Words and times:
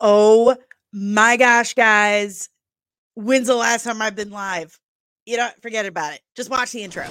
Oh 0.00 0.56
my 0.92 1.36
gosh, 1.36 1.74
guys. 1.74 2.48
When's 3.14 3.48
the 3.48 3.56
last 3.56 3.84
time 3.84 4.00
I've 4.00 4.16
been 4.16 4.30
live? 4.30 4.78
You 5.26 5.36
know, 5.36 5.48
forget 5.60 5.86
about 5.86 6.14
it. 6.14 6.20
Just 6.36 6.50
watch 6.50 6.72
the 6.72 6.82
intro. 6.82 7.04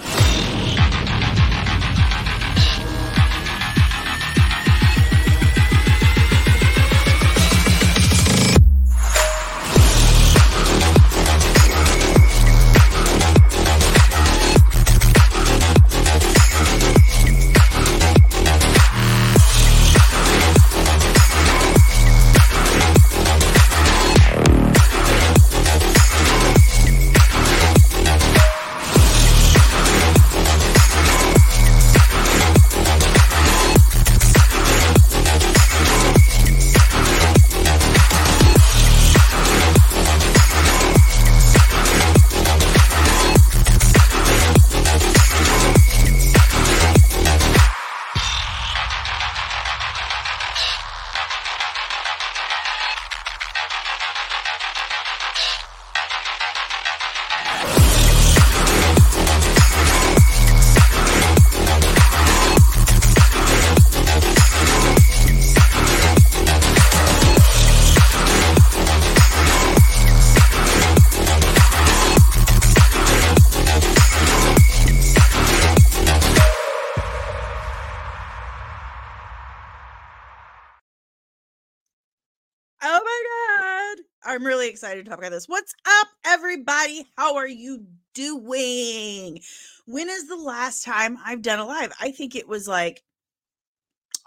Excited 84.69 85.05
to 85.05 85.09
talk 85.09 85.19
about 85.19 85.31
this. 85.31 85.47
What's 85.47 85.73
up, 85.85 86.07
everybody? 86.25 87.05
How 87.17 87.35
are 87.35 87.47
you 87.47 87.85
doing? 88.13 89.39
When 89.85 90.09
is 90.09 90.27
the 90.27 90.35
last 90.37 90.83
time 90.83 91.17
I've 91.23 91.41
done 91.41 91.59
a 91.59 91.65
live? 91.65 91.93
I 91.99 92.11
think 92.11 92.35
it 92.35 92.47
was 92.47 92.67
like 92.67 93.03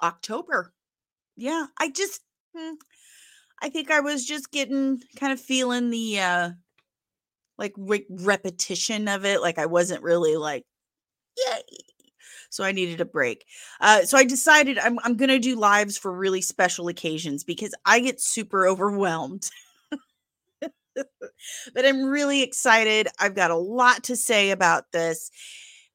October. 0.03 0.73
Yeah, 1.37 1.67
I 1.79 1.91
just, 1.91 2.23
hmm, 2.57 2.75
I 3.63 3.69
think 3.69 3.91
I 3.91 4.01
was 4.01 4.25
just 4.25 4.51
getting 4.51 5.03
kind 5.17 5.33
of 5.33 5.41
feeling 5.41 5.91
the 5.91 6.21
uh 6.21 6.51
like 7.59 7.75
re- 7.77 8.07
repetition 8.09 9.07
of 9.09 9.25
it. 9.25 9.43
Like 9.43 9.59
I 9.59 9.67
wasn't 9.67 10.03
really 10.03 10.37
like, 10.37 10.65
yay. 11.37 11.61
So 12.49 12.65
I 12.65 12.73
needed 12.73 13.01
a 13.01 13.05
break. 13.05 13.45
Uh, 13.81 14.03
so 14.03 14.19
I 14.19 14.25
decided 14.25 14.79
I'm 14.79 14.99
I'm 15.05 15.17
gonna 15.17 15.39
do 15.39 15.57
lives 15.57 15.99
for 15.99 16.13
really 16.13 16.41
special 16.41 16.89
occasions 16.89 17.45
because 17.45 17.75
I 17.85 18.01
get 18.01 18.21
super 18.21 18.67
overwhelmed. 18.67 19.51
but 21.75 21.87
I'm 21.87 22.05
really 22.05 22.43
excited. 22.43 23.09
I've 23.19 23.35
got 23.35 23.51
a 23.51 23.57
lot 23.57 24.05
to 24.05 24.17
say 24.17 24.51
about 24.51 24.85
this. 24.93 25.31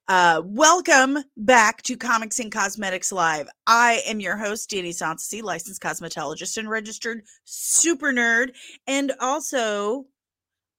Uh, 0.08 0.42
welcome 0.46 1.18
back 1.36 1.82
to 1.82 1.98
Comics 1.98 2.40
and 2.40 2.52
Cosmetics 2.52 3.12
Live. 3.12 3.48
I 3.66 4.04
am 4.06 4.20
your 4.20 4.38
host, 4.38 4.70
Danny 4.70 4.92
Sansi, 4.92 5.42
licensed 5.42 5.82
cosmetologist 5.82 6.58
and 6.58 6.70
registered 6.70 7.24
super 7.44 8.12
nerd, 8.12 8.52
and 8.86 9.14
also, 9.20 10.06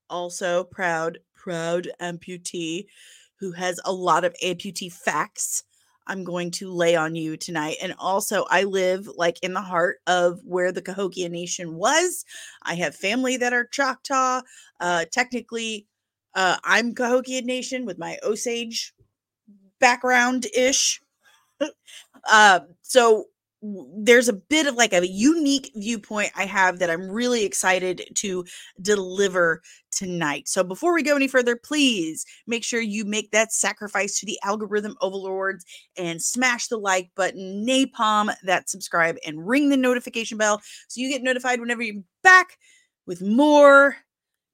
also 0.08 0.62
proud, 0.62 1.18
proud 1.34 1.88
amputee 2.00 2.86
who 3.40 3.52
has 3.52 3.80
a 3.84 3.92
lot 3.92 4.24
of 4.24 4.34
amputee 4.44 4.92
facts 4.92 5.64
I'm 6.06 6.24
going 6.24 6.50
to 6.52 6.70
lay 6.72 6.96
on 6.96 7.14
you 7.14 7.36
tonight. 7.36 7.76
And 7.82 7.94
also, 7.98 8.44
I 8.50 8.64
live 8.64 9.08
like 9.16 9.38
in 9.42 9.52
the 9.54 9.60
heart 9.60 9.98
of 10.06 10.40
where 10.44 10.72
the 10.72 10.82
Cahokia 10.82 11.28
Nation 11.28 11.74
was. 11.76 12.24
I 12.62 12.74
have 12.76 12.94
family 12.94 13.36
that 13.38 13.52
are 13.52 13.66
Choctaw. 13.66 14.42
Uh, 14.80 15.04
technically, 15.10 15.86
uh, 16.34 16.56
I'm 16.64 16.94
Cahokia 16.94 17.42
Nation 17.42 17.86
with 17.86 17.98
my 17.98 18.18
Osage 18.22 18.94
background 19.80 20.46
ish. 20.56 21.00
uh, 22.30 22.60
so 22.82 23.10
w- 23.10 23.26
there's 23.62 24.28
a 24.28 24.34
bit 24.34 24.66
of 24.66 24.74
like 24.74 24.92
a 24.92 25.06
unique 25.06 25.72
viewpoint 25.74 26.30
I 26.36 26.44
have 26.44 26.78
that 26.78 26.90
I'm 26.90 27.08
really 27.08 27.44
excited 27.44 28.02
to 28.16 28.44
deliver 28.82 29.62
tonight. 29.90 30.46
So 30.46 30.62
before 30.62 30.94
we 30.94 31.02
go 31.02 31.16
any 31.16 31.26
further, 31.26 31.56
please 31.56 32.24
make 32.46 32.62
sure 32.62 32.80
you 32.80 33.04
make 33.04 33.30
that 33.30 33.52
sacrifice 33.52 34.20
to 34.20 34.26
the 34.26 34.38
algorithm 34.44 34.96
overlords 35.00 35.64
and 35.96 36.20
smash 36.20 36.68
the 36.68 36.76
like 36.76 37.10
button, 37.16 37.66
napalm 37.66 38.34
that 38.44 38.68
subscribe, 38.68 39.16
and 39.26 39.46
ring 39.46 39.70
the 39.70 39.76
notification 39.76 40.36
bell 40.36 40.60
so 40.88 41.00
you 41.00 41.08
get 41.08 41.22
notified 41.22 41.60
whenever 41.60 41.82
you're 41.82 42.02
back 42.22 42.58
with 43.06 43.22
more 43.22 43.96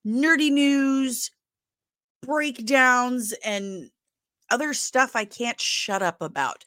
nerdy 0.06 0.50
news, 0.50 1.30
breakdowns, 2.22 3.34
and 3.44 3.90
other 4.50 4.74
stuff 4.74 5.16
I 5.16 5.24
can't 5.24 5.60
shut 5.60 6.02
up 6.02 6.22
about. 6.22 6.64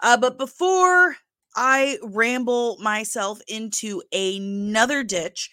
Uh, 0.00 0.16
but 0.16 0.38
before 0.38 1.16
I 1.56 1.98
ramble 2.02 2.78
myself 2.80 3.40
into 3.48 4.02
another 4.12 5.02
ditch, 5.02 5.50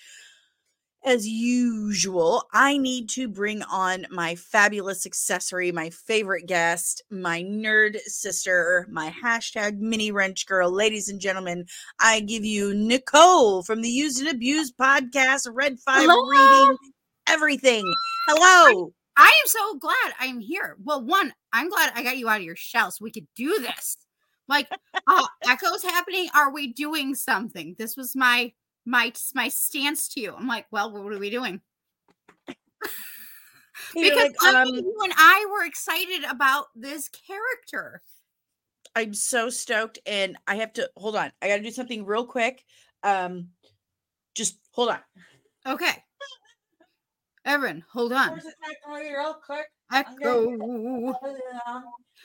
as 1.06 1.28
usual, 1.28 2.46
I 2.52 2.78
need 2.78 3.10
to 3.10 3.28
bring 3.28 3.62
on 3.62 4.08
my 4.10 4.34
fabulous 4.34 5.06
accessory, 5.06 5.72
my 5.72 5.92
favorite 5.92 6.48
guest, 6.48 7.04
my 7.12 7.44
nerd 7.44 8.00
sister, 8.00 8.88
my 8.90 9.14
hashtag 9.24 9.78
mini 9.78 10.12
wrench 10.12 10.48
girl. 10.48 10.72
Ladies 10.72 11.08
and 11.08 11.22
gentlemen, 11.22 11.68
I 12.00 12.22
give 12.22 12.44
you 12.44 12.74
Nicole 12.74 13.62
from 13.62 13.84
the 13.84 13.90
Used 13.90 14.20
and 14.20 14.30
Abused 14.30 14.76
podcast, 14.78 15.48
Red 15.54 15.78
Five 15.80 16.10
Hello. 16.10 16.28
Reading 16.28 16.78
Everything. 17.28 17.84
Hello. 18.28 18.92
I 19.16 19.28
am 19.28 19.48
so 19.48 19.76
glad 19.78 20.14
I'm 20.20 20.40
here. 20.40 20.76
Well, 20.84 21.06
one, 21.06 21.34
I'm 21.54 21.70
glad 21.70 21.92
I 21.94 22.02
got 22.02 22.18
you 22.18 22.28
out 22.30 22.40
of 22.40 22.44
your 22.44 22.56
shell 22.56 22.90
so 22.90 23.04
we 23.04 23.12
could 23.12 23.28
do 23.36 23.60
this. 23.60 23.96
Like, 24.48 24.70
uh, 25.08 25.28
echoes 25.48 25.84
happening. 25.84 26.30
Are 26.36 26.52
we 26.52 26.74
doing 26.74 27.16
something? 27.16 27.76
This 27.78 27.98
was 27.98 28.16
my 28.16 28.54
my 28.86 29.12
my 29.34 29.50
stance 29.50 30.08
to 30.10 30.22
you. 30.22 30.36
I'm 30.36 30.48
like, 30.48 30.68
well, 30.72 30.92
what 30.92 31.14
are 31.14 31.20
we 31.20 31.30
doing? 31.30 31.62
Because 33.94 34.34
like, 34.42 34.56
um, 34.56 34.68
you 34.68 34.98
and 35.04 35.14
I 35.18 35.48
were 35.52 35.66
excited 35.66 36.24
about 36.30 36.68
this 36.76 37.10
character. 37.10 38.02
I'm 38.96 39.14
so 39.14 39.50
stoked, 39.50 40.00
and 40.06 40.38
I 40.48 40.56
have 40.56 40.74
to 40.74 40.90
hold 40.96 41.16
on. 41.16 41.32
I 41.42 41.50
got 41.50 41.58
to 41.58 41.64
do 41.64 41.72
something 41.72 42.06
real 42.06 42.26
quick. 42.26 42.64
Um, 43.04 43.50
just 44.34 44.58
hold 44.72 44.90
on. 44.90 45.00
Okay. 45.66 46.04
Evan, 47.46 47.84
hold 47.92 48.12
on. 48.12 48.42
real 48.90 49.36
quick. 49.46 49.68
Echo. 49.94 51.14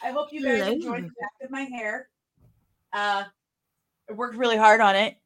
I 0.03 0.11
hope 0.13 0.29
you 0.33 0.43
guys 0.43 0.67
enjoyed 0.69 1.05
the 1.05 1.09
back 1.21 1.33
of 1.43 1.51
my 1.51 1.63
hair. 1.63 2.09
Uh, 2.93 3.25
I 4.09 4.13
worked 4.15 4.37
really 4.37 4.57
hard 4.57 4.81
on 4.81 4.97
it. 4.97 5.19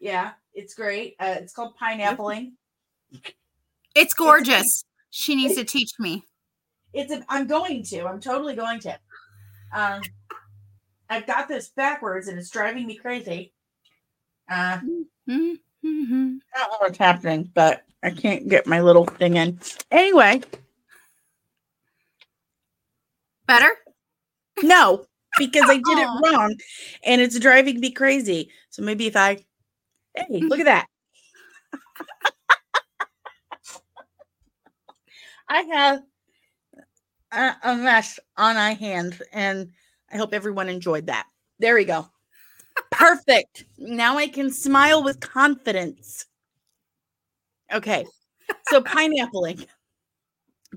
Yeah, 0.00 0.32
it's 0.54 0.74
great. 0.74 1.16
Uh, 1.20 1.36
it's 1.38 1.52
called 1.52 1.76
pineappling. 1.76 2.52
It's 3.94 4.12
gorgeous. 4.12 4.84
She 5.08 5.34
needs 5.34 5.54
to 5.54 5.64
teach 5.64 5.92
me. 5.98 6.22
It's 6.92 7.10
a, 7.10 7.24
I'm 7.30 7.46
going 7.46 7.82
to. 7.84 8.04
I'm 8.04 8.20
totally 8.20 8.54
going 8.54 8.78
to. 8.80 8.98
Um, 9.72 10.02
I've 11.08 11.26
got 11.26 11.48
this 11.48 11.70
backwards, 11.70 12.28
and 12.28 12.38
it's 12.38 12.50
driving 12.50 12.86
me 12.86 12.96
crazy. 12.96 13.54
Uh, 14.50 14.80
Mhm, 15.26 15.60
mhm. 15.86 16.38
I 16.54 16.58
don't 16.58 16.70
know 16.70 16.78
what's 16.80 16.98
happening, 16.98 17.50
but 17.54 17.84
I 18.02 18.10
can't 18.10 18.48
get 18.48 18.66
my 18.66 18.80
little 18.80 19.04
thing 19.04 19.36
in. 19.36 19.60
Anyway, 19.90 20.42
Better? 23.46 23.70
no, 24.62 25.06
because 25.38 25.70
I 25.70 25.78
did 25.78 25.98
it 25.98 26.08
wrong 26.24 26.56
and 27.04 27.20
it's 27.20 27.38
driving 27.38 27.80
me 27.80 27.90
crazy. 27.90 28.50
So 28.70 28.82
maybe 28.82 29.06
if 29.06 29.16
I, 29.16 29.38
hey, 30.14 30.40
look 30.40 30.60
at 30.60 30.66
that. 30.66 30.86
I 35.48 35.62
have 35.62 36.02
a, 37.32 37.56
a 37.62 37.76
mess 37.76 38.18
on 38.36 38.56
my 38.56 38.74
hands 38.74 39.20
and 39.32 39.70
I 40.12 40.16
hope 40.16 40.34
everyone 40.34 40.68
enjoyed 40.68 41.06
that. 41.06 41.26
There 41.58 41.74
we 41.74 41.84
go. 41.84 42.08
Perfect. 42.90 43.64
Now 43.78 44.16
I 44.18 44.28
can 44.28 44.50
smile 44.50 45.02
with 45.02 45.20
confidence. 45.20 46.26
Okay. 47.72 48.04
So 48.68 48.80
pineappling. 48.82 49.66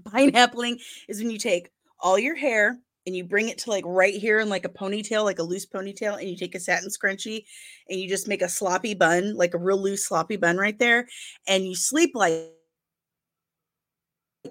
pineappling 0.05 0.79
is 1.07 1.19
when 1.19 1.31
you 1.31 1.37
take 1.37 1.69
all 1.99 2.17
your 2.17 2.35
hair 2.35 2.79
and 3.05 3.15
you 3.15 3.23
bring 3.23 3.49
it 3.49 3.57
to 3.59 3.69
like 3.69 3.83
right 3.85 4.13
here 4.13 4.39
in 4.39 4.49
like 4.49 4.65
a 4.65 4.69
ponytail, 4.69 5.23
like 5.23 5.39
a 5.39 5.43
loose 5.43 5.65
ponytail, 5.65 6.19
and 6.19 6.29
you 6.29 6.35
take 6.35 6.55
a 6.55 6.59
satin 6.59 6.89
scrunchie 6.89 7.43
and 7.89 7.99
you 7.99 8.07
just 8.07 8.27
make 8.27 8.41
a 8.41 8.49
sloppy 8.49 8.93
bun, 8.93 9.35
like 9.35 9.53
a 9.53 9.57
real 9.57 9.81
loose 9.81 10.05
sloppy 10.05 10.35
bun 10.35 10.57
right 10.57 10.77
there, 10.79 11.07
and 11.47 11.65
you 11.65 11.75
sleep 11.75 12.11
like 12.13 12.51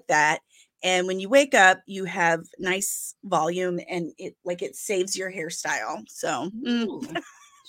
that. 0.07 0.39
And 0.81 1.07
when 1.07 1.19
you 1.19 1.27
wake 1.27 1.53
up, 1.53 1.81
you 1.87 2.05
have 2.05 2.41
nice 2.57 3.15
volume 3.23 3.79
and 3.89 4.13
it 4.17 4.35
like 4.45 4.61
it 4.61 4.75
saves 4.75 5.17
your 5.17 5.31
hairstyle. 5.31 6.03
So 6.07 6.49
mm. 6.65 7.21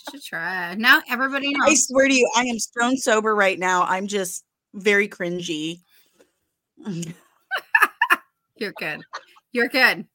Should 0.09 0.23
try. 0.23 0.75
Now 0.75 1.01
everybody 1.09 1.51
knows. 1.53 1.69
I 1.69 1.73
swear 1.75 2.07
to 2.07 2.13
you, 2.13 2.29
I 2.35 2.43
am 2.43 2.59
stone 2.59 2.97
sober 2.97 3.35
right 3.35 3.59
now. 3.59 3.83
I'm 3.83 4.07
just 4.07 4.43
very 4.73 5.07
cringy. 5.07 5.81
You're 8.55 8.73
good. 8.73 9.01
You're 9.51 9.67
good. 9.67 10.05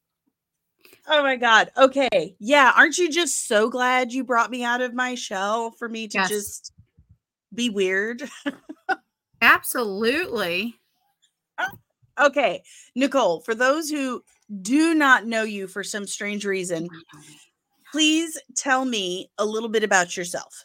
Oh 1.09 1.23
my 1.23 1.37
god. 1.37 1.71
Okay. 1.77 2.37
Yeah, 2.41 2.73
aren't 2.77 2.99
you 2.99 3.11
just 3.11 3.47
so 3.47 3.69
glad 3.71 4.13
you 4.13 4.25
brought 4.25 4.51
me 4.51 4.65
out 4.65 4.81
of 4.81 4.95
my 4.95 5.15
shell 5.15 5.71
for 5.71 5.89
me 5.89 6.09
to 6.09 6.19
yes. 6.19 6.29
just 6.29 6.73
be 7.55 7.71
weird? 7.71 8.23
Absolutely. 9.41 10.75
Ah, 11.59 11.71
okay, 12.27 12.63
Nicole, 12.95 13.41
for 13.41 13.55
those 13.55 13.89
who 13.89 14.23
do 14.63 14.95
not 14.95 15.27
know 15.27 15.43
you 15.43 15.69
for 15.69 15.85
some 15.85 16.07
strange 16.07 16.45
reason, 16.45 16.89
please 17.93 18.39
tell 18.55 18.85
me 18.85 19.31
a 19.39 19.45
little 19.45 19.69
bit 19.69 19.85
about 19.85 20.17
yourself. 20.17 20.65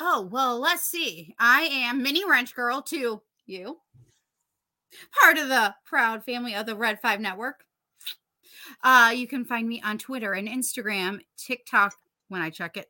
Oh, 0.00 0.28
well, 0.30 0.60
let's 0.60 0.84
see. 0.84 1.34
I 1.38 1.62
am 1.62 2.02
Mini 2.02 2.28
Wrench 2.28 2.54
Girl 2.54 2.82
to 2.82 3.20
you, 3.46 3.78
part 5.20 5.38
of 5.38 5.48
the 5.48 5.74
proud 5.84 6.24
family 6.24 6.54
of 6.54 6.66
the 6.66 6.76
Red 6.76 7.00
5 7.00 7.20
Network. 7.20 7.64
Uh, 8.82 9.12
you 9.14 9.26
can 9.26 9.44
find 9.44 9.68
me 9.68 9.82
on 9.82 9.98
Twitter 9.98 10.34
and 10.34 10.48
Instagram, 10.48 11.20
TikTok 11.36 11.94
when 12.28 12.42
I 12.42 12.50
check 12.50 12.76
it. 12.76 12.86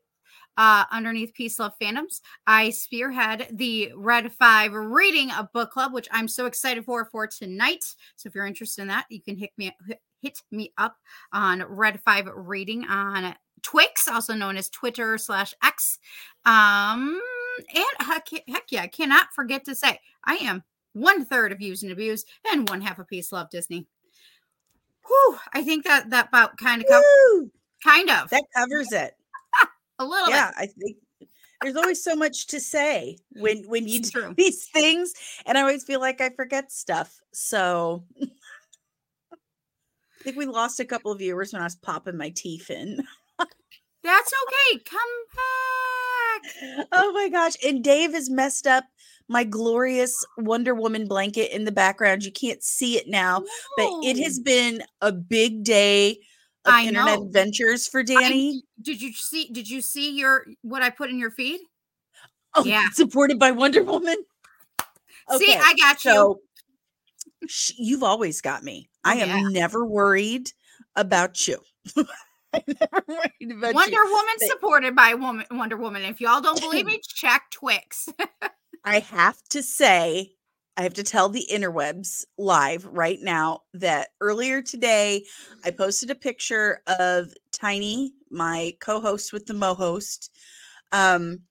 Uh, 0.57 0.83
underneath 0.91 1.33
Peace 1.33 1.57
Love 1.57 1.71
Phantoms. 1.79 2.21
I 2.45 2.71
spearhead 2.71 3.47
the 3.53 3.93
Red 3.95 4.33
Five 4.33 4.73
reading 4.73 5.31
a 5.31 5.49
book 5.53 5.71
club, 5.71 5.93
which 5.93 6.09
I'm 6.11 6.27
so 6.27 6.47
excited 6.47 6.83
for 6.83 7.05
for 7.05 7.27
tonight. 7.27 7.85
So 8.17 8.27
if 8.27 8.35
you're 8.35 8.45
interested 8.45 8.81
in 8.81 8.89
that, 8.89 9.05
you 9.09 9.21
can 9.21 9.37
hit 9.37 9.51
me 9.57 9.73
hit 10.21 10.41
me 10.51 10.73
up 10.77 10.97
on 11.31 11.63
Red 11.63 12.01
Five 12.01 12.27
Reading 12.35 12.83
on 12.89 13.35
Twix, 13.63 14.07
also 14.07 14.33
known 14.33 14.57
as 14.57 14.69
Twitter 14.69 15.17
slash 15.17 15.53
X. 15.63 15.99
Um, 16.45 17.21
and 17.73 18.07
heck, 18.07 18.27
heck 18.47 18.71
yeah, 18.71 18.83
I 18.83 18.87
cannot 18.87 19.33
forget 19.33 19.65
to 19.65 19.75
say 19.75 19.99
I 20.23 20.35
am 20.35 20.63
one 20.93 21.25
third 21.25 21.51
of 21.51 21.61
Use 21.61 21.83
and 21.83 21.91
Abuse 21.91 22.25
and 22.51 22.69
one 22.69 22.81
half 22.81 22.99
of 22.99 23.07
Peace 23.07 23.31
Love 23.31 23.49
Disney. 23.49 23.87
Whew, 25.05 25.37
I 25.53 25.63
think 25.63 25.85
that 25.85 26.09
that 26.11 26.29
about 26.29 26.57
kind 26.57 26.81
of 26.81 26.87
covers, 26.87 27.49
kind 27.83 28.09
of 28.09 28.29
that 28.29 28.43
covers 28.55 28.91
it. 28.91 29.15
a 29.99 30.05
little 30.05 30.29
yeah, 30.29 30.51
bit. 30.51 30.55
I 30.57 30.65
think 30.67 30.97
there's 31.61 31.75
always 31.75 32.03
so 32.03 32.15
much 32.15 32.47
to 32.47 32.59
say 32.59 33.17
when 33.33 33.63
when 33.67 33.87
you 33.87 33.99
it's 33.99 34.11
do 34.11 34.21
true. 34.21 34.33
these 34.37 34.65
things, 34.65 35.13
and 35.45 35.57
I 35.57 35.61
always 35.61 35.83
feel 35.83 35.99
like 35.99 36.21
I 36.21 36.29
forget 36.29 36.71
stuff. 36.71 37.19
So 37.33 38.03
I 38.21 38.27
think 40.23 40.37
we 40.37 40.45
lost 40.45 40.79
a 40.79 40.85
couple 40.85 41.11
of 41.11 41.19
viewers 41.19 41.53
when 41.53 41.61
I 41.61 41.65
was 41.65 41.75
popping 41.75 42.17
my 42.17 42.29
teeth 42.29 42.69
in. 42.69 43.03
That's 44.03 44.31
okay. 44.43 44.83
Come 44.85 44.99
back. 45.35 46.87
Oh 46.91 47.11
my 47.13 47.29
gosh. 47.29 47.53
And 47.65 47.83
Dave 47.83 48.13
has 48.13 48.29
messed 48.29 48.65
up 48.65 48.85
my 49.27 49.43
glorious 49.43 50.25
Wonder 50.37 50.73
Woman 50.73 51.07
blanket 51.07 51.53
in 51.55 51.65
the 51.65 51.71
background. 51.71 52.23
You 52.23 52.31
can't 52.31 52.63
see 52.63 52.97
it 52.97 53.07
now, 53.07 53.39
no. 53.39 53.45
but 53.77 54.07
it 54.07 54.17
has 54.23 54.39
been 54.39 54.81
a 55.01 55.11
big 55.11 55.63
day 55.63 56.19
of 56.65 56.73
I 56.73 56.87
internet 56.87 57.19
know. 57.19 57.25
adventures 57.25 57.87
for 57.87 58.03
Danny. 58.03 58.63
I, 58.63 58.81
did 58.81 59.01
you 59.01 59.13
see 59.13 59.49
did 59.51 59.69
you 59.69 59.81
see 59.81 60.17
your 60.17 60.45
what 60.61 60.81
I 60.81 60.89
put 60.89 61.09
in 61.09 61.19
your 61.19 61.31
feed? 61.31 61.59
Oh, 62.55 62.65
yeah. 62.65 62.89
Supported 62.93 63.37
by 63.37 63.51
Wonder 63.51 63.83
Woman. 63.83 64.17
Okay, 65.31 65.45
see, 65.45 65.53
I 65.55 65.75
got 65.79 66.03
you. 66.03 66.11
So, 66.11 66.41
you've 67.77 68.03
always 68.03 68.41
got 68.41 68.63
me. 68.63 68.89
I 69.03 69.15
am 69.15 69.27
yeah. 69.27 69.49
never 69.49 69.85
worried 69.85 70.51
about 70.95 71.47
you. 71.47 71.59
Wonder 73.07 74.03
Woman 74.05 74.35
supported 74.39 74.95
by 74.95 75.13
woman, 75.13 75.45
Wonder 75.51 75.77
Woman. 75.77 76.03
If 76.03 76.21
y'all 76.21 76.41
don't 76.41 76.59
believe 76.59 76.85
me, 76.87 76.99
check 77.07 77.43
Twix. 77.51 78.09
I 78.83 78.99
have 78.99 79.41
to 79.49 79.61
say, 79.61 80.31
I 80.77 80.83
have 80.83 80.93
to 80.95 81.03
tell 81.03 81.29
the 81.29 81.47
interwebs 81.51 82.25
live 82.37 82.85
right 82.85 83.19
now 83.21 83.61
that 83.73 84.09
earlier 84.21 84.61
today 84.61 85.25
I 85.63 85.71
posted 85.71 86.09
a 86.09 86.15
picture 86.15 86.81
of 86.87 87.33
Tiny, 87.51 88.13
my 88.31 88.73
co-host 88.79 89.33
with 89.33 89.45
the 89.45 89.53
Mo 89.53 89.73
host, 89.73 90.31
um, 90.91 91.41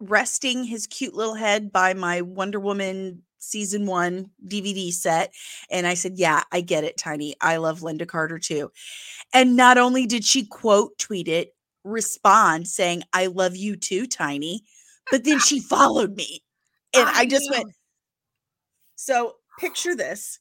resting 0.00 0.64
his 0.64 0.86
cute 0.86 1.14
little 1.14 1.34
head 1.34 1.70
by 1.72 1.94
my 1.94 2.22
Wonder 2.22 2.58
Woman 2.58 3.22
season 3.46 3.86
one 3.86 4.30
DVD 4.46 4.92
set. 4.92 5.32
And 5.70 5.86
I 5.86 5.94
said, 5.94 6.18
Yeah, 6.18 6.42
I 6.52 6.60
get 6.60 6.84
it, 6.84 6.96
Tiny. 6.96 7.34
I 7.40 7.56
love 7.56 7.80
Lynda 7.80 8.06
Carter 8.06 8.38
too. 8.38 8.70
And 9.32 9.56
not 9.56 9.78
only 9.78 10.06
did 10.06 10.24
she 10.24 10.44
quote 10.46 10.98
tweet 10.98 11.28
it, 11.28 11.54
respond 11.84 12.68
saying, 12.68 13.02
I 13.12 13.26
love 13.26 13.56
you 13.56 13.76
too, 13.76 14.06
Tiny, 14.06 14.62
but 15.10 15.24
then 15.24 15.38
she 15.38 15.60
followed 15.70 16.16
me. 16.16 16.42
And 16.94 17.08
I, 17.08 17.20
I 17.20 17.26
just 17.26 17.50
went, 17.50 17.66
So 18.96 19.36
picture 19.58 19.94
this. 19.94 20.40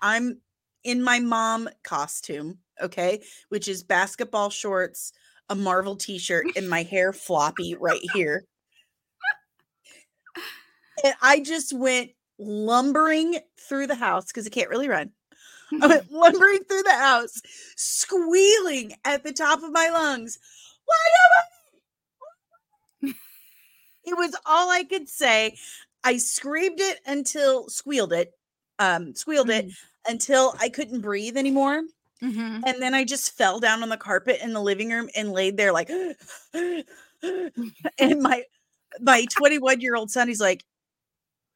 I'm 0.00 0.40
in 0.84 1.02
my 1.02 1.18
mom 1.20 1.68
costume, 1.82 2.58
okay, 2.80 3.22
which 3.48 3.68
is 3.68 3.82
basketball 3.82 4.50
shorts, 4.50 5.12
a 5.48 5.54
Marvel 5.54 5.96
t 5.96 6.18
shirt, 6.18 6.46
and 6.56 6.68
my 6.68 6.82
hair 6.82 7.12
floppy 7.12 7.74
right 7.74 8.02
here. 8.12 8.44
And 11.02 11.14
I 11.20 11.40
just 11.40 11.72
went 11.72 12.10
lumbering 12.38 13.38
through 13.58 13.86
the 13.86 13.94
house 13.94 14.26
because 14.26 14.46
I 14.46 14.50
can't 14.50 14.70
really 14.70 14.88
run. 14.88 15.10
I 15.82 15.86
went 15.86 16.12
lumbering 16.12 16.64
through 16.64 16.82
the 16.82 16.94
house, 16.94 17.40
squealing 17.76 18.94
at 19.04 19.24
the 19.24 19.32
top 19.32 19.62
of 19.62 19.72
my 19.72 19.88
lungs. 19.88 20.38
it 23.02 24.16
was 24.16 24.36
all 24.46 24.70
I 24.70 24.84
could 24.84 25.08
say. 25.08 25.56
I 26.04 26.18
screamed 26.18 26.80
it 26.80 27.00
until 27.06 27.68
squealed 27.68 28.12
it, 28.12 28.32
um, 28.78 29.14
squealed 29.14 29.48
mm-hmm. 29.48 29.68
it 29.68 29.74
until 30.06 30.54
I 30.60 30.68
couldn't 30.68 31.00
breathe 31.00 31.36
anymore. 31.36 31.82
Mm-hmm. 32.22 32.60
And 32.66 32.80
then 32.80 32.94
I 32.94 33.04
just 33.04 33.36
fell 33.36 33.58
down 33.60 33.82
on 33.82 33.88
the 33.88 33.96
carpet 33.96 34.40
in 34.42 34.52
the 34.52 34.60
living 34.60 34.90
room 34.90 35.08
and 35.16 35.32
laid 35.32 35.56
there 35.56 35.72
like 35.72 35.90
and 36.58 38.22
my 38.22 38.42
my 39.00 39.26
21 39.30 39.80
year 39.80 39.96
old 39.96 40.10
son 40.10 40.28
he's 40.28 40.40
like 40.40 40.64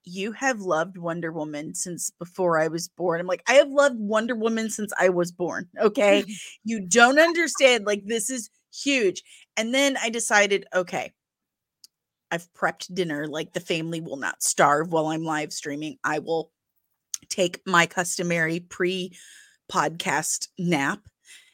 you 0.09 0.33
have 0.33 0.61
loved 0.61 0.99
Wonder 0.99 1.31
Woman 1.31 1.75
since 1.75 2.11
before 2.19 2.59
I 2.59 2.69
was 2.69 2.89
born. 2.89 3.21
I'm 3.21 3.27
like, 3.27 3.43
I 3.49 3.55
have 3.55 3.69
loved 3.69 3.99
Wonder 3.99 4.35
Woman 4.35 4.71
since 4.71 4.93
I 4.99 5.09
was 5.11 5.33
born. 5.33 5.69
Okay. 5.79 6.25
you 6.65 6.81
don't 6.81 7.19
understand. 7.19 7.85
Like, 7.85 8.03
this 8.05 8.31
is 8.31 8.51
huge. 8.73 9.23
And 9.57 9.75
then 9.75 9.97
I 9.97 10.11
decided, 10.11 10.67
okay, 10.75 11.13
I've 12.31 12.49
prepped 12.55 12.93
dinner. 12.93 13.27
Like, 13.27 13.53
the 13.53 13.61
family 13.61 14.01
will 14.01 14.17
not 14.17 14.43
starve 14.43 14.93
while 14.93 15.09
I'm 15.09 15.25
live 15.25 15.53
streaming. 15.53 15.99
I 16.03 16.19
will 16.19 16.51
take 17.29 17.61
my 17.67 17.87
customary 17.87 18.61
pre 18.61 19.17
podcast 19.71 20.49
nap. 20.59 21.01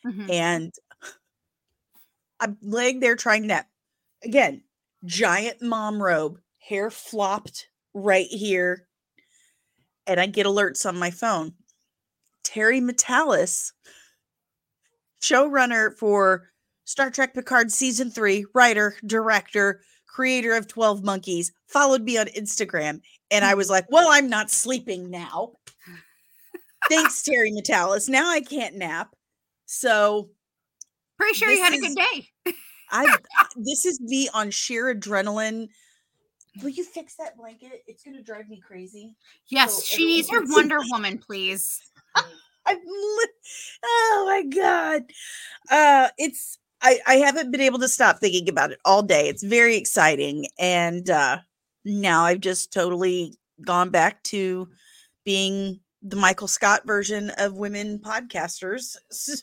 Mm-hmm. 0.06 0.30
And 0.30 0.75
I'm 2.40 2.58
laying 2.62 3.00
there 3.00 3.16
trying 3.16 3.42
to 3.42 3.49
nap. 3.49 3.66
Again, 4.23 4.62
giant 5.04 5.61
mom 5.62 6.02
robe, 6.02 6.38
hair 6.68 6.90
flopped 6.90 7.68
right 7.94 8.26
here 8.26 8.86
and 10.06 10.20
I 10.20 10.26
get 10.26 10.46
alerts 10.46 10.86
on 10.86 10.98
my 10.98 11.10
phone. 11.10 11.54
Terry 12.42 12.80
Matalas, 12.80 13.72
showrunner 15.22 15.96
for 15.96 16.50
Star 16.84 17.10
Trek 17.10 17.34
Picard 17.34 17.72
season 17.72 18.10
three, 18.10 18.44
writer, 18.54 18.96
director, 19.06 19.80
creator 20.06 20.54
of 20.54 20.68
12 20.68 21.02
Monkeys, 21.02 21.52
followed 21.66 22.02
me 22.02 22.18
on 22.18 22.26
Instagram. 22.26 23.00
And 23.30 23.44
I 23.44 23.54
was 23.54 23.70
like, 23.70 23.86
well, 23.90 24.08
I'm 24.10 24.28
not 24.28 24.50
sleeping 24.50 25.10
now. 25.10 25.52
Thanks, 26.88 27.22
Terry 27.22 27.50
Matalas. 27.50 28.08
Now 28.08 28.28
I 28.28 28.40
can't 28.40 28.76
nap. 28.76 29.14
So 29.66 30.28
pretty 31.18 31.34
sure 31.34 31.50
you 31.50 31.62
had 31.62 31.72
is, 31.72 31.78
a 31.78 31.82
good 31.82 31.96
day. 31.96 32.52
I 32.90 33.16
this 33.56 33.86
is 33.86 34.00
me 34.00 34.28
on 34.34 34.50
sheer 34.50 34.94
adrenaline 34.94 35.68
Will 36.62 36.70
you 36.70 36.84
fix 36.84 37.16
that 37.16 37.37
blanket? 37.37 37.82
It's 37.87 38.02
going 38.02 38.16
to 38.16 38.23
drive 38.23 38.49
me 38.49 38.61
crazy. 38.66 39.14
Yes, 39.49 39.75
so 39.75 39.82
she 39.96 40.04
needs 40.06 40.30
her 40.30 40.42
Wonder 40.49 40.78
Woman, 40.90 41.18
please. 41.18 41.80
I'm 42.66 42.78
li- 42.78 43.26
oh 43.84 44.25
my 44.26 44.42
god. 44.44 45.02
Uh 45.70 46.08
it's 46.16 46.58
I 46.80 47.00
I 47.06 47.14
haven't 47.16 47.50
been 47.50 47.61
able 47.61 47.78
to 47.80 47.88
stop 47.88 48.20
thinking 48.20 48.49
about 48.49 48.73
it 48.73 48.78
all 48.84 49.02
day. 49.02 49.28
It's 49.28 49.42
very 49.42 49.76
exciting 49.76 50.46
and 50.58 51.11
uh 51.11 51.38
now 51.84 52.25
I've 52.25 52.40
just 52.40 52.73
totally 52.73 53.34
gone 53.62 53.90
back 53.90 54.23
to 54.25 54.68
being 55.25 55.80
the 56.02 56.16
Michael 56.16 56.49
Scott 56.49 56.87
version 56.87 57.30
of 57.37 57.54
women 57.54 57.99
podcasters. 57.99 58.96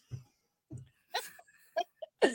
oh, 2.24 2.30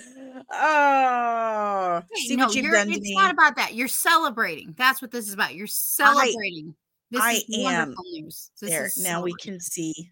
Hey, 2.15 2.21
see 2.23 2.37
no, 2.37 2.47
what 2.47 2.55
you've 2.55 2.65
you're- 2.67 2.77
done 2.79 2.89
to 2.89 2.93
it's 2.95 3.03
me. 3.03 3.15
not 3.15 3.33
about 3.33 3.57
that. 3.57 3.75
You're 3.75 3.89
celebrating. 3.89 4.75
That's 4.77 5.01
what 5.03 5.11
this 5.11 5.27
is 5.29 5.35
about. 5.35 5.55
You're 5.55 5.67
celebrating. 5.67 6.75
this 7.11 7.21
I 7.23 7.33
is 7.35 7.45
am. 7.59 7.63
wonderful 7.65 8.05
news. 8.13 8.51
This 8.61 8.71
there, 8.71 8.87
is 8.87 9.03
now 9.03 9.23
we 9.23 9.35
can 9.41 9.61
see 9.61 10.11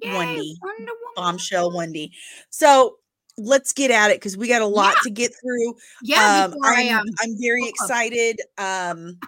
Yay, 0.00 0.16
Wendy. 0.16 0.56
Wonder 0.62 0.84
Woman. 0.92 1.12
bombshell 1.16 1.76
Wendy. 1.76 2.12
So 2.50 2.96
let's 3.38 3.72
get 3.72 3.90
at 3.90 4.10
it 4.10 4.16
because 4.16 4.36
we 4.36 4.48
got 4.48 4.62
a 4.62 4.66
lot 4.66 4.94
to 5.02 5.10
get 5.10 5.32
through. 5.40 5.74
Yeah, 6.02 6.44
um, 6.44 6.50
before 6.52 6.66
I 6.66 6.88
I'm, 6.88 6.98
um, 6.98 7.06
I'm 7.20 7.36
very 7.40 7.66
excited. 7.68 8.40
Um, 8.58 9.18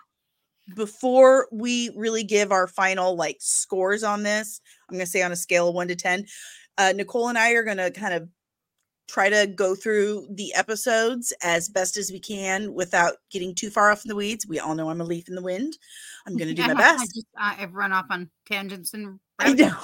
before 0.77 1.49
we 1.53 1.91
really 1.97 2.25
give 2.25 2.53
our 2.53 2.67
final 2.67 3.17
like 3.17 3.37
scores 3.41 4.03
on 4.03 4.23
this, 4.23 4.61
I'm 4.89 4.95
gonna 4.97 5.07
say 5.07 5.23
on 5.23 5.33
a 5.33 5.37
scale 5.37 5.69
of 5.69 5.75
one 5.75 5.89
to 5.89 5.97
ten, 5.97 6.25
uh, 6.79 6.93
Nicole 6.97 7.29
and 7.29 7.39
I 7.39 7.53
are 7.53 7.65
gonna 7.65 7.91
kind 7.91 8.15
of 8.15 8.29
try 9.13 9.29
to 9.29 9.47
go 9.47 9.75
through 9.75 10.27
the 10.31 10.55
episodes 10.55 11.35
as 11.43 11.69
best 11.69 11.99
as 11.99 12.11
we 12.11 12.19
can 12.19 12.73
without 12.73 13.17
getting 13.31 13.55
too 13.55 13.69
far 13.69 13.91
off 13.91 14.05
in 14.05 14.09
the 14.09 14.17
weeds. 14.17 14.47
We 14.47 14.59
all 14.59 14.75
know 14.75 14.89
I'm 14.89 15.03
a 15.03 15.05
leaf 15.05 15.29
in 15.29 15.35
the 15.35 15.43
wind. 15.43 15.77
I'm 16.27 16.37
gonna 16.37 16.55
do 16.55 16.63
my 16.63 16.69
I- 16.69 16.73
I 16.73 16.75
best. 16.75 17.15
just, 17.15 17.27
uh, 17.39 17.55
I've 17.59 17.75
run 17.75 17.93
off 17.93 18.07
on 18.09 18.31
tangents 18.47 18.95
and 18.95 19.21
I 19.39 19.53
know. 19.53 19.77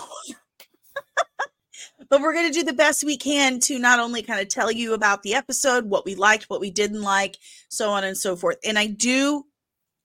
but 2.08 2.20
we're 2.23 2.32
going 2.32 2.50
to 2.50 2.58
do 2.58 2.64
the 2.64 2.73
best 2.73 3.04
we 3.04 3.16
can 3.16 3.61
to 3.61 3.78
not 3.78 4.00
only 4.00 4.23
kind 4.23 4.40
of 4.40 4.49
tell 4.49 4.70
you 4.70 4.94
about 4.94 5.23
the 5.23 5.35
episode, 5.35 5.85
what 5.85 6.06
we 6.06 6.14
liked, 6.14 6.44
what 6.44 6.61
we 6.61 6.70
didn't 6.70 7.02
like, 7.02 7.37
so 7.68 7.90
on 7.90 8.04
and 8.04 8.16
so 8.16 8.35
forth. 8.37 8.56
And 8.64 8.78
I 8.78 8.87
do, 8.87 9.44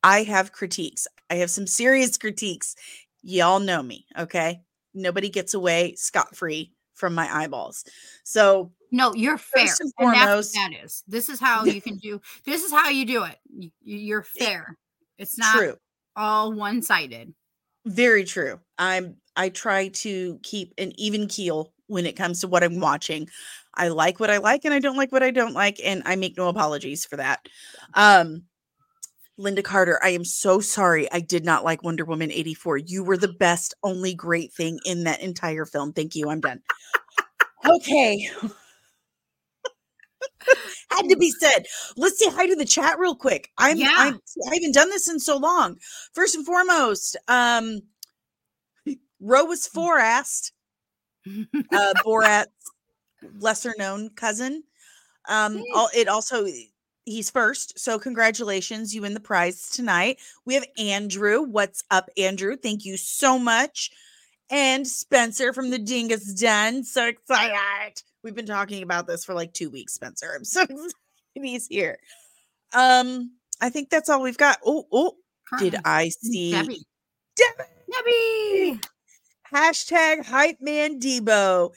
I 0.03 0.24
have 0.24 0.51
critiques. 0.51 1.08
I 1.30 1.36
have 1.36 1.50
some 1.50 1.68
serious 1.68 2.18
critiques. 2.18 2.75
Y'all 3.22 3.60
know 3.60 3.82
me, 3.82 4.06
okay? 4.18 4.62
Nobody 4.94 5.30
gets 5.30 5.53
away 5.53 5.96
scot 5.96 6.36
free 6.36 6.73
from 7.03 7.13
my 7.13 7.27
eyeballs. 7.29 7.83
So, 8.24 8.72
No, 8.89 9.13
you're 9.13 9.38
fair. 9.38 9.67
First 9.67 9.81
and 9.81 9.91
and 10.00 10.15
foremost- 10.15 10.55
what 10.55 10.72
that 10.72 10.86
is. 10.86 11.03
This 11.05 11.27
is 11.27 11.38
how 11.38 11.65
you 11.65 11.81
can 11.81 11.98
do. 11.98 12.22
This 12.45 12.63
is 12.63 12.72
how 12.72 12.88
you 12.88 13.05
do 13.05 13.25
it. 13.25 13.38
You, 13.53 13.72
you're 13.83 14.24
fair. 14.39 14.77
It's 15.17 15.38
not 15.38 15.57
true. 15.57 15.75
all 16.15 16.53
one 16.53 16.81
sided. 16.81 17.33
Very 17.86 18.24
true. 18.24 18.62
I'm 18.77 19.17
I 19.36 19.50
try 19.50 19.89
to 19.89 20.39
keep 20.43 20.74
an 20.77 20.93
even 20.98 21.27
keel 21.27 21.74
when 21.88 22.05
it 22.05 22.15
comes 22.15 22.39
to 22.39 22.48
what 22.48 22.63
I'm 22.63 22.79
watching. 22.79 23.27
I 23.75 23.89
like 23.89 24.22
what 24.22 24.29
I 24.29 24.38
like 24.38 24.63
and 24.63 24.74
I 24.74 24.79
don't 24.79 24.95
like 24.95 25.12
what 25.12 25.24
I 25.24 25.31
don't 25.31 25.53
like 25.53 25.81
and 25.83 26.03
I 26.05 26.15
make 26.15 26.38
no 26.38 26.48
apologies 26.48 27.05
for 27.05 27.17
that. 27.17 27.50
Um 27.95 28.43
Lynda 29.40 29.63
Carter, 29.63 30.00
I 30.04 30.10
am 30.10 30.24
so 30.25 30.60
sorry 30.60 31.12
I 31.12 31.20
did 31.20 31.44
not 31.44 31.63
like 31.63 31.84
Wonder 31.84 32.06
Woman 32.06 32.32
84. 32.32 32.78
You 32.78 33.04
were 33.04 33.18
the 33.18 33.34
best 33.34 33.74
only 33.84 34.13
great 34.13 34.54
thing 34.54 34.80
in 34.86 35.06
that 35.06 35.22
entire 35.22 35.66
film. 35.66 35.92
Thank 35.94 36.16
you. 36.16 36.30
I'm 36.30 36.40
done. 36.40 36.62
Okay. 37.68 38.30
Had 40.92 41.10
to 41.10 41.18
be 41.18 41.32
said. 41.32 41.66
Let's 41.98 42.20
say 42.20 42.30
hi 42.30 42.46
to 42.46 42.56
the 42.56 42.66
chat 42.66 43.00
real 43.00 43.16
quick. 43.16 43.50
I'm, 43.58 43.78
Yeah. 43.78 43.94
I'm 43.96 44.20
I 44.52 44.56
haven't 44.56 44.74
done 44.75 44.90
this 44.90 45.10
in 45.10 45.20
so 45.20 45.38
long. 45.38 45.78
First 46.13 46.36
and 46.36 46.46
foremost, 46.46 47.18
um 47.28 47.82
Ro 49.20 49.46
was 49.46 49.66
four 49.68 49.98
asked, 49.98 50.52
uh 51.28 51.94
Borat's 52.06 52.52
lesser 53.40 53.74
known 53.78 54.10
cousin. 54.16 54.63
Um 55.28 55.63
all, 55.74 55.90
it 55.96 56.08
also 56.08 56.46
he's 57.05 57.29
first. 57.29 57.79
So 57.79 58.00
congratulations, 58.00 58.93
you 58.93 59.01
win 59.01 59.13
the 59.13 59.19
prize 59.19 59.69
tonight. 59.69 60.19
We 60.45 60.53
have 60.55 60.65
Andrew. 60.77 61.41
What's 61.41 61.83
up, 61.91 62.10
Andrew? 62.17 62.55
Thank 62.55 62.86
you 62.86 62.98
so 62.98 63.38
much. 63.38 63.91
And 64.50 64.88
Spencer 64.88 65.53
from 65.53 65.69
the 65.69 65.79
Dingus 65.79 66.33
Den. 66.33 66.83
So 66.83 67.07
excited. 67.07 68.01
We've 68.24 68.36
been 68.36 68.45
talking 68.45 68.83
about 68.83 69.07
this 69.07 69.25
for 69.25 69.33
like 69.33 69.53
two 69.53 69.69
weeks, 69.69 69.93
Spencer. 69.93 70.31
I'm 70.36 70.43
so 70.43 70.62
excited 70.63 70.93
he's 71.36 71.67
here. 71.67 71.98
Um, 72.74 73.31
I 73.62 73.69
think 73.69 73.89
that's 73.89 74.10
all 74.10 74.22
we've 74.22 74.38
got. 74.38 74.60
Oh, 74.65 74.86
oh, 74.91 75.13
did 75.60 75.75
I 75.86 76.10
see 76.10 76.51
Debbie. 76.51 76.86
Debbie? 77.36 77.69
Debbie. 77.91 78.79
Hashtag 79.53 80.25
hype 80.25 80.57
man 80.62 81.00
Debo. 81.00 81.72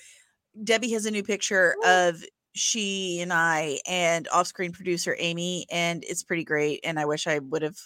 Debbie 0.64 0.92
has 0.92 1.06
a 1.06 1.11
new 1.11 1.23
picture 1.23 1.76
of 1.85 2.23
she 2.57 3.21
and 3.21 3.33
I 3.33 3.79
and 3.87 4.29
off-screen 4.33 4.73
producer 4.73 5.17
Amy, 5.19 5.67
and 5.71 6.05
it's 6.05 6.23
pretty 6.23 6.45
great. 6.45 6.81
And 6.85 6.99
I 6.99 7.05
wish 7.05 7.27
I 7.27 7.39
would 7.39 7.63
have 7.63 7.79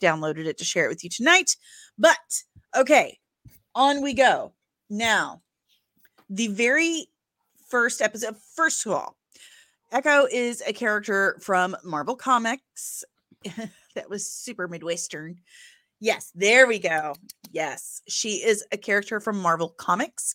downloaded 0.00 0.46
it 0.46 0.58
to 0.58 0.64
share 0.64 0.86
it 0.86 0.88
with 0.88 1.04
you 1.04 1.10
tonight. 1.10 1.56
But 1.98 2.18
okay, 2.76 3.18
on 3.74 4.02
we 4.02 4.14
go. 4.14 4.52
Now, 4.88 5.42
the 6.28 6.48
very 6.48 7.06
first 7.68 8.00
episode, 8.00 8.36
first 8.54 8.86
of 8.86 8.92
all, 8.92 9.16
Echo 9.92 10.26
is 10.30 10.62
a 10.66 10.72
character 10.72 11.38
from 11.40 11.76
Marvel 11.84 12.16
Comics. 12.16 13.04
that 13.94 14.08
was 14.08 14.30
super 14.30 14.68
Midwestern. 14.68 15.36
Yes, 16.00 16.32
there 16.34 16.66
we 16.66 16.78
go. 16.78 17.14
Yes, 17.52 18.00
she 18.08 18.42
is 18.42 18.64
a 18.72 18.76
character 18.76 19.20
from 19.20 19.40
Marvel 19.40 19.68
Comics. 19.68 20.34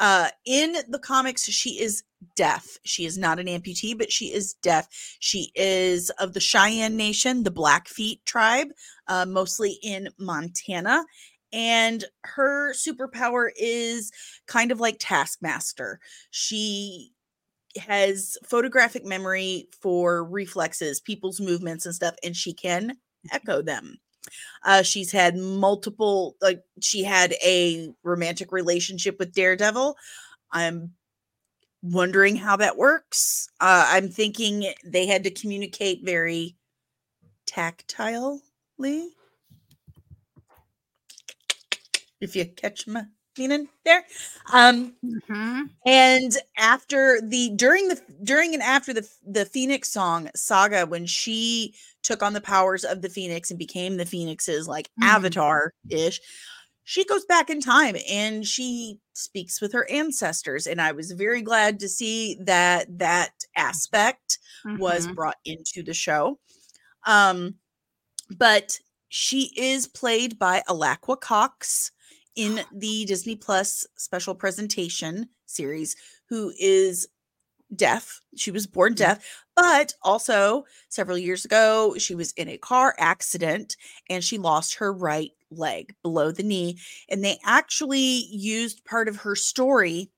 Uh, 0.00 0.28
in 0.44 0.76
the 0.88 0.98
comics, 0.98 1.44
she 1.44 1.80
is 1.80 2.02
deaf. 2.36 2.78
She 2.84 3.04
is 3.04 3.18
not 3.18 3.38
an 3.38 3.46
amputee, 3.46 3.96
but 3.96 4.12
she 4.12 4.26
is 4.26 4.54
deaf. 4.54 4.88
She 5.20 5.50
is 5.54 6.10
of 6.18 6.34
the 6.34 6.40
Cheyenne 6.40 6.96
Nation, 6.96 7.42
the 7.42 7.50
Blackfeet 7.50 8.24
tribe, 8.24 8.68
uh, 9.08 9.26
mostly 9.26 9.78
in 9.82 10.08
Montana. 10.18 11.04
And 11.52 12.04
her 12.24 12.74
superpower 12.74 13.48
is 13.56 14.12
kind 14.46 14.70
of 14.70 14.80
like 14.80 14.96
Taskmaster. 14.98 15.98
She 16.30 17.12
has 17.78 18.36
photographic 18.44 19.04
memory 19.04 19.68
for 19.80 20.24
reflexes, 20.24 21.00
people's 21.00 21.40
movements 21.40 21.86
and 21.86 21.94
stuff, 21.94 22.14
and 22.22 22.36
she 22.36 22.52
can 22.52 22.96
echo 23.32 23.62
them. 23.62 23.98
Uh, 24.64 24.82
she's 24.82 25.12
had 25.12 25.36
multiple, 25.36 26.36
like, 26.40 26.62
she 26.80 27.04
had 27.04 27.34
a 27.44 27.90
romantic 28.02 28.52
relationship 28.52 29.18
with 29.18 29.32
Daredevil. 29.32 29.96
I'm 30.52 30.94
wondering 31.82 32.36
how 32.36 32.56
that 32.56 32.76
works. 32.76 33.48
Uh, 33.60 33.86
I'm 33.88 34.08
thinking 34.08 34.72
they 34.84 35.06
had 35.06 35.24
to 35.24 35.30
communicate 35.30 36.04
very 36.04 36.56
tactilely. 37.46 38.40
If 42.20 42.34
you 42.34 42.46
catch 42.46 42.86
my 42.86 43.04
meaning 43.38 43.68
there. 43.84 44.04
Um, 44.52 44.96
Mhm. 45.04 45.70
and 45.86 46.36
after 46.56 47.20
the 47.22 47.50
during 47.54 47.88
the 47.88 48.00
during 48.24 48.54
and 48.54 48.62
after 48.62 48.92
the 48.92 49.08
the 49.24 49.46
Phoenix 49.46 49.88
song 49.90 50.28
saga, 50.34 50.84
when 50.86 51.06
she 51.06 51.74
took 52.08 52.22
on 52.22 52.32
the 52.32 52.40
powers 52.40 52.84
of 52.84 53.02
the 53.02 53.10
Phoenix 53.10 53.50
and 53.50 53.58
became 53.58 53.96
the 53.98 54.06
Phoenix's 54.06 54.66
like 54.66 54.88
Mhm. 54.98 55.06
avatar 55.06 55.74
ish, 55.90 56.20
she 56.84 57.04
goes 57.04 57.26
back 57.26 57.50
in 57.50 57.60
time 57.60 57.96
and 58.08 58.46
she 58.46 58.98
speaks 59.12 59.60
with 59.60 59.74
her 59.74 59.88
ancestors. 59.90 60.66
And 60.66 60.80
I 60.80 60.92
was 60.92 61.12
very 61.12 61.42
glad 61.42 61.78
to 61.80 61.88
see 61.88 62.36
that 62.40 62.86
that 62.98 63.32
aspect 63.56 64.38
was 64.64 65.06
Mhm. 65.06 65.14
brought 65.14 65.36
into 65.44 65.82
the 65.82 65.92
show. 65.92 66.40
Um, 67.04 67.56
but 68.38 68.80
she 69.10 69.52
is 69.56 69.86
played 69.86 70.38
by 70.38 70.62
Alaqua 70.66 71.20
Cox 71.20 71.92
in 72.36 72.64
the 72.72 73.04
Disney 73.04 73.36
Plus 73.36 73.86
special 73.98 74.34
presentation 74.34 75.28
series, 75.44 75.94
who 76.30 76.52
is 76.58 77.06
deaf. 77.76 78.22
She 78.36 78.50
was 78.50 78.66
born 78.66 78.94
deaf, 78.94 79.44
but 79.60 79.94
also 80.02 80.64
several 80.88 81.18
years 81.18 81.44
ago, 81.44 81.94
she 81.98 82.14
was 82.14 82.32
in 82.32 82.48
a 82.48 82.58
car 82.58 82.94
accident 82.98 83.76
and 84.08 84.22
she 84.24 84.38
lost 84.38 84.74
her 84.76 84.92
right 84.92 85.32
leg 85.50 85.94
below 86.02 86.30
the 86.30 86.42
knee. 86.42 86.78
And 87.08 87.24
they 87.24 87.38
actually 87.44 88.26
used 88.30 88.84
part 88.84 89.08
of 89.08 89.16
her 89.16 89.34
story 89.34 90.10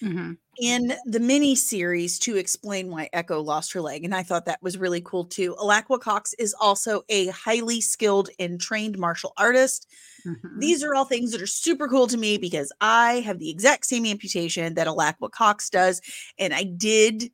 Mhm. 0.00 0.34
in 0.60 0.94
the 1.04 1.18
mini 1.18 1.56
series 1.56 2.18
to 2.20 2.36
explain 2.36 2.88
why 2.88 3.08
Echo 3.12 3.40
lost 3.40 3.72
her 3.72 3.80
leg. 3.80 4.04
And 4.04 4.14
I 4.14 4.22
thought 4.22 4.46
that 4.46 4.62
was 4.62 4.78
really 4.78 5.00
cool 5.00 5.24
too. 5.24 5.56
Alaqua 5.56 6.00
Cox 6.00 6.32
is 6.34 6.54
also 6.60 7.02
a 7.08 7.26
highly 7.28 7.80
skilled 7.80 8.30
and 8.38 8.60
trained 8.60 8.96
martial 8.96 9.32
artist. 9.36 9.88
Mhm. 10.24 10.74
These 10.74 10.84
are 10.84 10.94
all 10.94 11.06
things 11.06 11.32
that 11.32 11.42
are 11.42 11.46
super 11.48 11.88
cool 11.88 12.06
to 12.08 12.16
me 12.18 12.38
because 12.38 12.72
I 12.80 13.20
have 13.20 13.38
the 13.40 13.50
exact 13.50 13.86
same 13.86 14.06
amputation 14.06 14.74
that 14.74 14.88
Alaqua 14.88 15.30
Cox 15.30 15.70
does. 15.70 16.00
And 16.38 16.54
I 16.54 16.64
did 16.64 17.32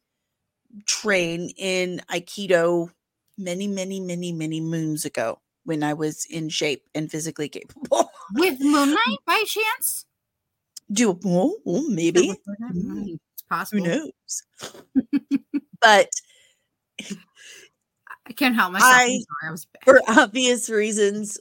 train 0.87 1.51
in 1.57 2.01
Aikido 2.11 2.91
many, 3.39 3.67
many, 3.67 4.01
many, 4.01 4.33
many 4.33 4.61
moons 4.61 5.05
ago 5.05 5.39
when 5.65 5.83
I 5.83 5.95
was 5.95 6.25
in 6.29 6.49
shape 6.49 6.85
and 6.95 7.11
physically 7.11 7.49
capable. 7.51 8.11
With 8.35 8.61
Moon 8.61 8.91
Knight 8.91 9.19
by 9.27 9.43
chance? 9.47 10.07
Do 10.93 11.19
oh, 11.25 11.57
oh, 11.67 11.89
maybe. 11.89 12.33
Mm, 12.73 13.19
It's 13.33 13.43
Who 13.43 13.49
possible. 13.49 13.85
knows? 13.85 14.43
but 15.81 16.11
I 18.27 18.33
can't 18.33 18.55
help 18.55 18.73
myself. 18.73 18.93
I'm 18.93 19.11
I- 19.11 19.49
I 19.49 19.51
was 19.51 19.67
bad. 19.67 19.85
for 19.85 20.01
obvious 20.09 20.69
reasons, 20.69 21.39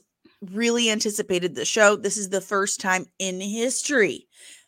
really 0.50 0.90
anticipated 0.90 1.54
the 1.54 1.64
show. 1.64 1.96
This 1.96 2.16
is 2.16 2.28
the 2.30 2.40
first 2.40 2.80
time 2.80 3.06
in 3.18 3.40
history 3.40 4.26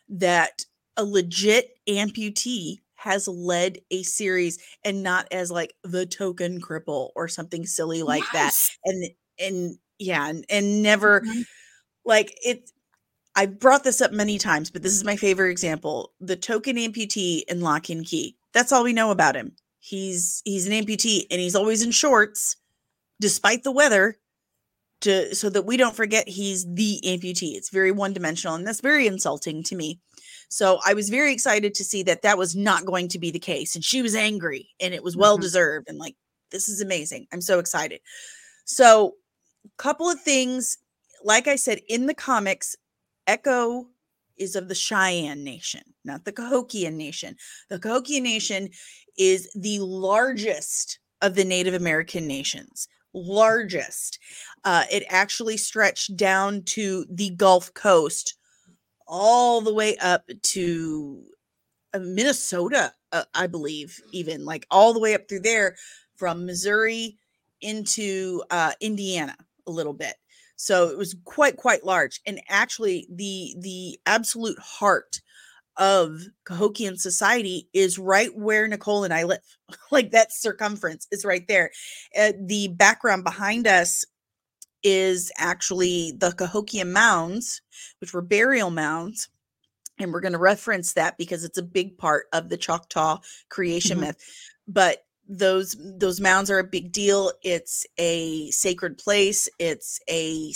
that 0.09 0.65
a 0.97 1.03
legit 1.03 1.71
amputee 1.87 2.79
has 3.03 3.27
led 3.27 3.79
a 3.91 4.01
series 4.03 4.59
and 4.83 5.03
not 5.03 5.27
as 5.31 5.51
like 5.51 5.73
the 5.83 6.05
token 6.05 6.61
cripple 6.61 7.09
or 7.15 7.27
something 7.27 7.65
silly 7.65 8.01
like 8.01 8.23
yes. 8.33 8.77
that. 8.85 8.91
And 8.91 9.09
and 9.39 9.77
yeah, 9.99 10.29
and, 10.29 10.45
and 10.49 10.81
never 10.81 11.21
mm-hmm. 11.21 11.41
like 12.05 12.33
it 12.43 12.69
I 13.35 13.47
brought 13.47 13.83
this 13.83 14.01
up 14.01 14.11
many 14.11 14.37
times, 14.37 14.69
but 14.69 14.83
this 14.83 14.93
is 14.93 15.03
my 15.03 15.15
favorite 15.15 15.51
example. 15.51 16.13
The 16.21 16.35
token 16.35 16.77
amputee 16.77 17.41
in 17.47 17.61
Locke 17.61 17.89
and 17.89 18.05
Key. 18.05 18.37
That's 18.53 18.71
all 18.71 18.83
we 18.83 18.93
know 18.93 19.11
about 19.11 19.35
him. 19.35 19.55
He's 19.79 20.41
he's 20.45 20.65
an 20.67 20.73
amputee 20.73 21.25
and 21.29 21.41
he's 21.41 21.55
always 21.55 21.81
in 21.81 21.91
shorts 21.91 22.55
despite 23.19 23.63
the 23.63 23.71
weather 23.71 24.17
to 25.01 25.35
so 25.35 25.49
that 25.49 25.65
we 25.65 25.75
don't 25.75 25.95
forget 25.95 26.29
he's 26.29 26.65
the 26.65 27.01
amputee. 27.05 27.55
It's 27.55 27.69
very 27.69 27.91
one-dimensional 27.91 28.55
and 28.55 28.65
that's 28.65 28.79
very 28.79 29.07
insulting 29.07 29.61
to 29.63 29.75
me. 29.75 29.99
So 30.53 30.79
I 30.85 30.93
was 30.93 31.09
very 31.09 31.33
excited 31.33 31.73
to 31.73 31.83
see 31.83 32.03
that 32.03 32.21
that 32.21 32.37
was 32.37 32.55
not 32.55 32.85
going 32.85 33.07
to 33.09 33.19
be 33.19 33.31
the 33.31 33.39
case 33.39 33.75
and 33.75 33.83
she 33.83 34.01
was 34.01 34.15
angry 34.15 34.69
and 34.79 34.93
it 34.93 35.03
was 35.03 35.17
well 35.17 35.35
mm-hmm. 35.35 35.41
deserved 35.41 35.89
and 35.89 35.97
like 35.97 36.15
this 36.51 36.69
is 36.69 36.79
amazing. 36.79 37.27
I'm 37.33 37.41
so 37.41 37.57
excited. 37.57 38.01
So 38.65 39.15
a 39.65 39.81
couple 39.81 40.09
of 40.09 40.21
things 40.21 40.77
like 41.23 41.47
I 41.47 41.55
said 41.55 41.79
in 41.89 42.05
the 42.05 42.13
comics 42.13 42.75
Echo 43.25 43.87
is 44.37 44.55
of 44.55 44.67
the 44.67 44.75
Cheyenne 44.75 45.43
Nation, 45.43 45.81
not 46.05 46.25
the 46.25 46.31
Cahokian 46.33 46.93
Nation. 46.93 47.35
The 47.69 47.79
Cahokian 47.79 48.21
Nation 48.21 48.69
is 49.17 49.51
the 49.55 49.79
largest 49.79 50.99
of 51.21 51.35
the 51.35 51.45
Native 51.45 51.73
American 51.73 52.27
nations. 52.27 52.87
Largest. 53.13 54.19
Uh, 54.63 54.83
it 54.91 55.03
actually 55.09 55.57
stretched 55.57 56.15
down 56.17 56.63
to 56.63 57.05
the 57.09 57.29
Gulf 57.31 57.73
Coast, 57.73 58.35
all 59.07 59.61
the 59.61 59.73
way 59.73 59.97
up 59.97 60.29
to 60.41 61.23
uh, 61.93 61.99
Minnesota, 61.99 62.93
uh, 63.11 63.23
I 63.33 63.47
believe, 63.47 63.99
even 64.11 64.45
like 64.45 64.65
all 64.71 64.93
the 64.93 64.99
way 64.99 65.13
up 65.13 65.27
through 65.29 65.41
there 65.41 65.75
from 66.15 66.45
Missouri 66.45 67.17
into 67.61 68.43
uh, 68.49 68.73
Indiana 68.81 69.35
a 69.67 69.71
little 69.71 69.93
bit. 69.93 70.15
So 70.55 70.89
it 70.89 70.97
was 70.97 71.15
quite 71.25 71.57
quite 71.57 71.83
large, 71.83 72.21
and 72.25 72.41
actually 72.49 73.07
the 73.11 73.55
the 73.59 73.99
absolute 74.05 74.59
heart 74.59 75.21
of 75.77 76.21
Cahokian 76.45 76.99
society 76.99 77.67
is 77.73 77.97
right 77.97 78.29
where 78.35 78.67
Nicole 78.67 79.03
and 79.03 79.13
I 79.13 79.23
live. 79.23 79.39
like 79.91 80.11
that 80.11 80.31
circumference 80.31 81.07
is 81.11 81.25
right 81.25 81.47
there. 81.47 81.71
Uh, 82.17 82.33
the 82.39 82.69
background 82.69 83.23
behind 83.23 83.67
us 83.67 84.05
is 84.83 85.31
actually 85.37 86.13
the 86.17 86.31
Cahokia 86.31 86.85
mounds, 86.85 87.61
which 87.99 88.13
were 88.13 88.21
burial 88.21 88.69
mounds. 88.69 89.29
And 89.99 90.11
we're 90.11 90.21
going 90.21 90.33
to 90.33 90.39
reference 90.39 90.93
that 90.93 91.17
because 91.17 91.43
it's 91.43 91.57
a 91.57 91.63
big 91.63 91.97
part 91.97 92.25
of 92.33 92.49
the 92.49 92.57
Choctaw 92.57 93.19
creation 93.49 93.97
mm-hmm. 93.97 94.07
myth. 94.07 94.17
But 94.67 95.05
those 95.27 95.75
those 95.79 96.19
mounds 96.19 96.49
are 96.49 96.59
a 96.59 96.63
big 96.63 96.91
deal 96.91 97.31
it's 97.43 97.85
a 97.97 98.49
sacred 98.51 98.97
place 98.97 99.47
it's 99.57 99.99
a, 100.09 100.53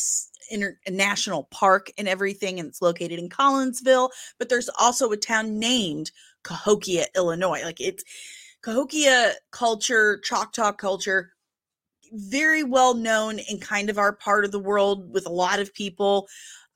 inter, 0.51 0.77
national 0.89 1.43
park 1.46 1.89
and 1.98 2.07
everything 2.07 2.60
and 2.60 2.67
it's 2.67 2.81
located 2.81 3.17
in 3.17 3.29
collinsville 3.29 4.10
but 4.38 4.50
there's 4.50 4.69
also 4.79 5.12
a 5.12 5.17
town 5.17 5.57
named 5.57 6.12
cahokia 6.43 7.05
illinois 7.15 7.62
like 7.63 7.79
it's 7.79 8.03
cahokia 8.62 9.31
culture 9.51 10.19
choctaw 10.19 10.72
culture 10.72 11.31
very 12.12 12.64
well 12.64 12.94
known 12.94 13.40
in 13.40 13.60
kind 13.60 13.90
of 13.90 13.98
our 13.98 14.14
part 14.14 14.46
of 14.46 14.52
the 14.52 14.60
world 14.60 15.12
with 15.14 15.26
a 15.26 15.32
lot 15.32 15.60
of 15.60 15.74
people 15.74 16.28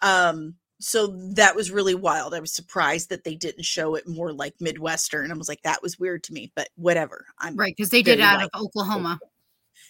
um 0.01 0.55
so 0.81 1.07
that 1.35 1.55
was 1.55 1.71
really 1.71 1.93
wild. 1.93 2.33
I 2.33 2.39
was 2.39 2.51
surprised 2.51 3.09
that 3.09 3.23
they 3.23 3.35
didn't 3.35 3.65
show 3.65 3.95
it 3.95 4.07
more 4.07 4.33
like 4.33 4.55
Midwestern. 4.59 5.31
I 5.31 5.35
was 5.35 5.47
like, 5.47 5.61
that 5.61 5.81
was 5.83 5.99
weird 5.99 6.23
to 6.23 6.33
me, 6.33 6.51
but 6.55 6.69
whatever. 6.75 7.27
I'm 7.37 7.55
right 7.55 7.75
because 7.75 7.91
they 7.91 8.01
did 8.01 8.19
out 8.19 8.41
of 8.41 8.49
Oklahoma. 8.59 9.19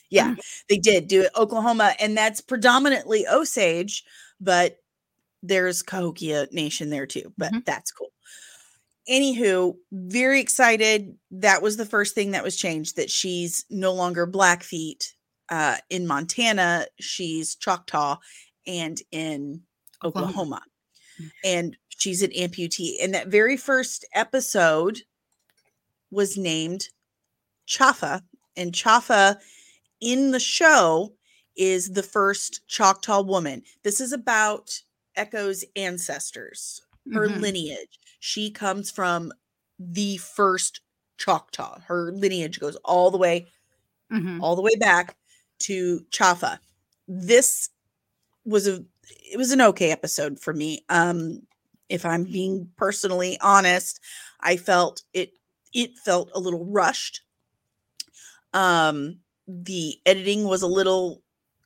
Yeah, 0.09 0.31
mm-hmm. 0.31 0.39
they 0.67 0.77
did 0.77 1.07
do 1.07 1.21
it 1.21 1.31
Oklahoma, 1.37 1.95
and 1.99 2.17
that's 2.17 2.41
predominantly 2.41 3.25
Osage, 3.25 4.03
but 4.41 4.77
there's 5.41 5.81
Cahokia 5.81 6.47
Nation 6.51 6.89
there 6.89 7.05
too. 7.05 7.33
But 7.37 7.53
mm-hmm. 7.53 7.59
that's 7.65 7.91
cool. 7.91 8.11
Anywho, 9.09 9.75
very 9.93 10.41
excited. 10.41 11.15
That 11.31 11.61
was 11.61 11.77
the 11.77 11.85
first 11.85 12.13
thing 12.13 12.31
that 12.31 12.43
was 12.43 12.57
changed. 12.57 12.97
That 12.97 13.09
she's 13.09 13.63
no 13.69 13.93
longer 13.93 14.25
Blackfeet 14.25 15.13
uh, 15.51 15.77
in 15.91 16.07
Montana. 16.07 16.87
She's 16.99 17.55
Choctaw, 17.55 18.17
and 18.65 18.99
in 19.11 19.61
Oklahoma. 20.03 20.29
Oklahoma 20.29 20.61
and 21.43 21.77
she's 21.89 22.21
an 22.21 22.31
amputee. 22.31 22.95
And 23.01 23.13
that 23.13 23.27
very 23.27 23.57
first 23.57 24.05
episode 24.13 25.01
was 26.09 26.37
named 26.37 26.89
Chafa. 27.67 28.21
and 28.57 28.73
Chafa 28.73 29.37
in 29.99 30.31
the 30.31 30.39
show 30.39 31.13
is 31.55 31.91
the 31.91 32.03
first 32.03 32.61
Choctaw 32.67 33.21
woman. 33.21 33.63
This 33.83 34.01
is 34.01 34.13
about 34.13 34.81
Echo's 35.15 35.63
ancestors, 35.75 36.81
her 37.13 37.27
mm-hmm. 37.27 37.41
lineage. 37.41 37.99
She 38.19 38.51
comes 38.51 38.89
from 38.89 39.31
the 39.79 40.17
first 40.17 40.81
Choctaw. 41.17 41.79
Her 41.81 42.11
lineage 42.13 42.59
goes 42.59 42.75
all 42.77 43.11
the 43.11 43.17
way, 43.17 43.47
mm-hmm. 44.11 44.41
all 44.41 44.55
the 44.55 44.61
way 44.61 44.75
back 44.79 45.15
to 45.61 46.05
Chafa. 46.11 46.59
This 47.07 47.69
was 48.45 48.67
a 48.67 48.83
it 49.31 49.37
was 49.37 49.51
an 49.51 49.61
okay 49.61 49.91
episode 49.91 50.39
for 50.39 50.53
me. 50.53 50.83
Um, 50.89 51.41
if 51.89 52.05
I'm 52.05 52.23
being 52.23 52.69
personally 52.77 53.37
honest, 53.41 53.99
I 54.39 54.57
felt 54.57 55.03
it 55.13 55.33
it 55.73 55.97
felt 55.97 56.31
a 56.33 56.39
little 56.39 56.65
rushed. 56.65 57.21
Um, 58.53 59.19
the 59.47 59.95
editing 60.05 60.45
was 60.45 60.61
a 60.61 60.67
little 60.67 61.21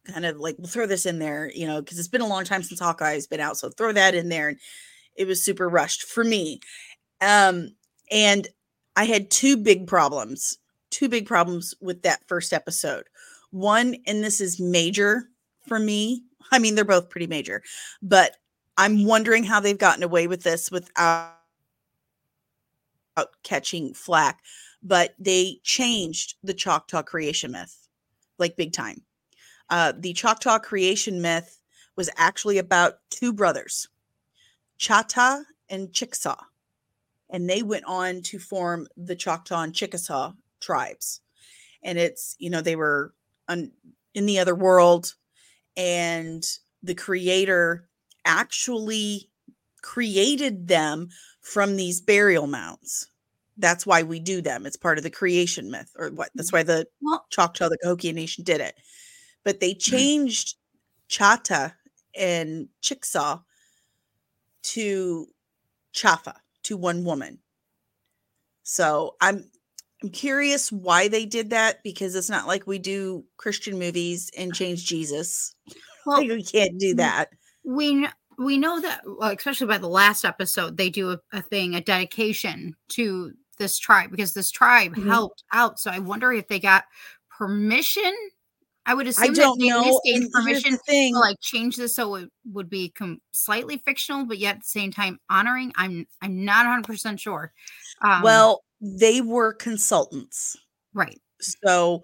kind 0.06 0.26
of 0.26 0.38
like 0.38 0.56
we'll 0.58 0.68
throw 0.68 0.86
this 0.86 1.06
in 1.06 1.20
there, 1.20 1.52
you 1.54 1.66
know, 1.66 1.82
because 1.82 2.00
it's 2.00 2.08
been 2.08 2.22
a 2.22 2.28
long 2.28 2.44
time 2.44 2.64
since 2.64 2.80
Hawkeye's 2.80 3.28
been 3.28 3.40
out, 3.40 3.58
so 3.58 3.70
throw 3.70 3.92
that 3.92 4.16
in 4.16 4.30
there. 4.30 4.50
And 4.50 4.60
it 5.16 5.28
was 5.28 5.44
super 5.44 5.70
rushed 5.70 6.04
for 6.04 6.24
me. 6.24 6.60
Um, 7.22 7.70
and 8.12 8.48
I 8.96 9.06
had 9.06 9.32
two 9.32 9.58
big 9.58 9.88
problems, 9.88 10.58
two 10.90 11.10
big 11.10 11.26
problems 11.26 11.74
with 11.82 12.04
that 12.04 12.22
first 12.28 12.54
episode. 12.54 13.06
One, 13.56 13.96
and 14.06 14.22
this 14.22 14.42
is 14.42 14.60
major 14.60 15.30
for 15.66 15.80
me, 15.80 16.24
I 16.52 16.60
mean, 16.60 16.76
they're 16.76 16.84
both 16.84 17.10
pretty 17.10 17.26
major, 17.26 17.64
but 18.02 18.36
I'm 18.78 19.06
wondering 19.06 19.46
how 19.46 19.62
they've 19.62 19.78
gotten 19.78 20.04
away 20.04 20.28
with 20.28 20.44
this 20.44 20.70
without 20.70 21.32
catching 23.44 23.94
flack. 23.94 24.42
But 24.84 25.16
they 25.18 25.62
changed 25.64 26.36
the 26.44 26.54
Choctaw 26.54 27.02
creation 27.02 27.54
myth 27.54 27.88
like 28.40 28.58
big 28.58 28.74
time. 28.74 29.04
Uh, 29.70 29.94
the 29.98 30.12
Choctaw 30.12 30.60
creation 30.60 31.22
myth 31.22 31.62
was 31.96 32.10
actually 32.18 32.58
about 32.58 33.00
two 33.10 33.32
brothers, 33.32 33.88
Chata 34.78 35.46
and 35.70 35.94
Chickasaw. 35.94 36.44
And 37.30 37.50
they 37.50 37.64
went 37.64 37.86
on 37.86 38.22
to 38.24 38.38
form 38.38 38.90
the 38.98 39.16
Choctaw 39.16 39.62
and 39.62 39.74
Chickasaw 39.74 40.34
tribes. 40.60 41.22
And 41.82 41.98
it's, 41.98 42.36
you 42.38 42.50
know, 42.50 42.60
they 42.60 42.76
were 42.76 43.14
un- 43.48 43.72
in 44.14 44.26
the 44.26 44.40
other 44.40 44.56
world 44.56 45.14
and 45.78 46.44
the 46.84 46.96
creator 46.96 47.88
actually 48.24 49.30
created 49.82 50.68
them 50.68 51.10
from 51.42 51.76
these 51.76 52.02
burial 52.02 52.48
mounds. 52.48 53.08
That's 53.58 53.86
why 53.86 54.04
we 54.04 54.20
do 54.20 54.42
them. 54.42 54.66
It's 54.66 54.78
part 54.78 54.98
of 54.98 55.04
the 55.04 55.10
creation 55.10 55.72
myth, 55.72 55.92
or 55.98 56.10
what? 56.10 56.30
That's 56.36 56.52
why 56.52 56.64
the 56.64 56.88
well, 57.02 57.26
Choctaw, 57.30 57.70
the 57.70 57.78
Cahokia 57.78 58.14
Nation, 58.14 58.44
did 58.44 58.60
it. 58.60 58.76
But 59.44 59.60
they 59.60 59.72
mm-hmm. 59.72 59.96
changed 59.96 60.56
Chata 61.10 61.74
and 62.18 62.68
Chickasaw 62.82 63.40
to 64.64 65.28
Chafa, 65.94 66.36
to 66.64 66.76
one 66.76 67.06
woman. 67.06 67.40
So 68.64 69.16
I'm 69.22 69.46
I'm 70.06 70.12
curious 70.12 70.72
why 70.72 71.08
they 71.08 71.26
did 71.26 71.50
that 71.50 71.82
because 71.82 72.14
it's 72.14 72.30
not 72.30 72.46
like 72.46 72.68
we 72.68 72.78
do 72.78 73.26
Christian 73.38 73.80
movies 73.80 74.30
and 74.38 74.54
change 74.54 74.86
Jesus. 74.86 75.56
Well, 76.08 76.20
like 76.20 76.30
we 76.30 76.44
can't 76.44 76.78
do 76.78 76.94
that. 76.98 77.30
We 77.64 78.08
we 78.38 78.60
know 78.60 78.80
that, 78.80 79.02
well, 79.08 79.32
especially 79.36 79.66
by 79.66 79.80
the 79.80 79.90
last 79.90 80.24
episode, 80.24 80.78
they 80.78 80.92
do 80.92 81.10
a, 81.10 81.20
a 81.34 81.42
thing, 81.42 81.74
a 81.74 81.82
dedication 81.82 82.76
to 82.90 83.32
this 83.58 83.80
tribe 83.80 84.12
because 84.12 84.36
this 84.36 84.52
tribe 84.52 84.92
mm-hmm. 84.92 85.10
helped 85.10 85.44
out. 85.52 85.80
So 85.80 85.90
I 85.90 85.98
wonder 85.98 86.32
if 86.32 86.48
they 86.48 86.60
got 86.60 86.84
permission. 87.36 88.14
I 88.86 88.94
would 88.94 89.08
assume 89.08 89.32
I 89.32 89.34
don't 89.34 89.58
that 89.58 90.02
they 90.06 90.20
know. 90.20 90.30
permission 90.32 90.78
to 90.88 91.10
like 91.20 91.38
change 91.42 91.76
this 91.76 91.96
so 91.96 92.14
it 92.14 92.30
would 92.54 92.70
be 92.70 92.90
com- 92.90 93.22
slightly 93.32 93.78
fictional, 93.80 94.28
but 94.28 94.38
yet 94.38 94.58
at 94.58 94.62
the 94.62 94.68
same 94.68 94.92
time 94.92 95.18
honoring. 95.28 95.74
I'm 95.76 96.06
I'm 96.22 96.46
not 96.46 96.68
100 96.68 96.86
percent 96.86 97.20
sure. 97.20 97.52
Um, 98.04 98.22
well, 98.22 98.62
they 98.86 99.22
were 99.22 99.54
consultants. 99.54 100.58
Right. 100.94 101.20
So 101.42 102.04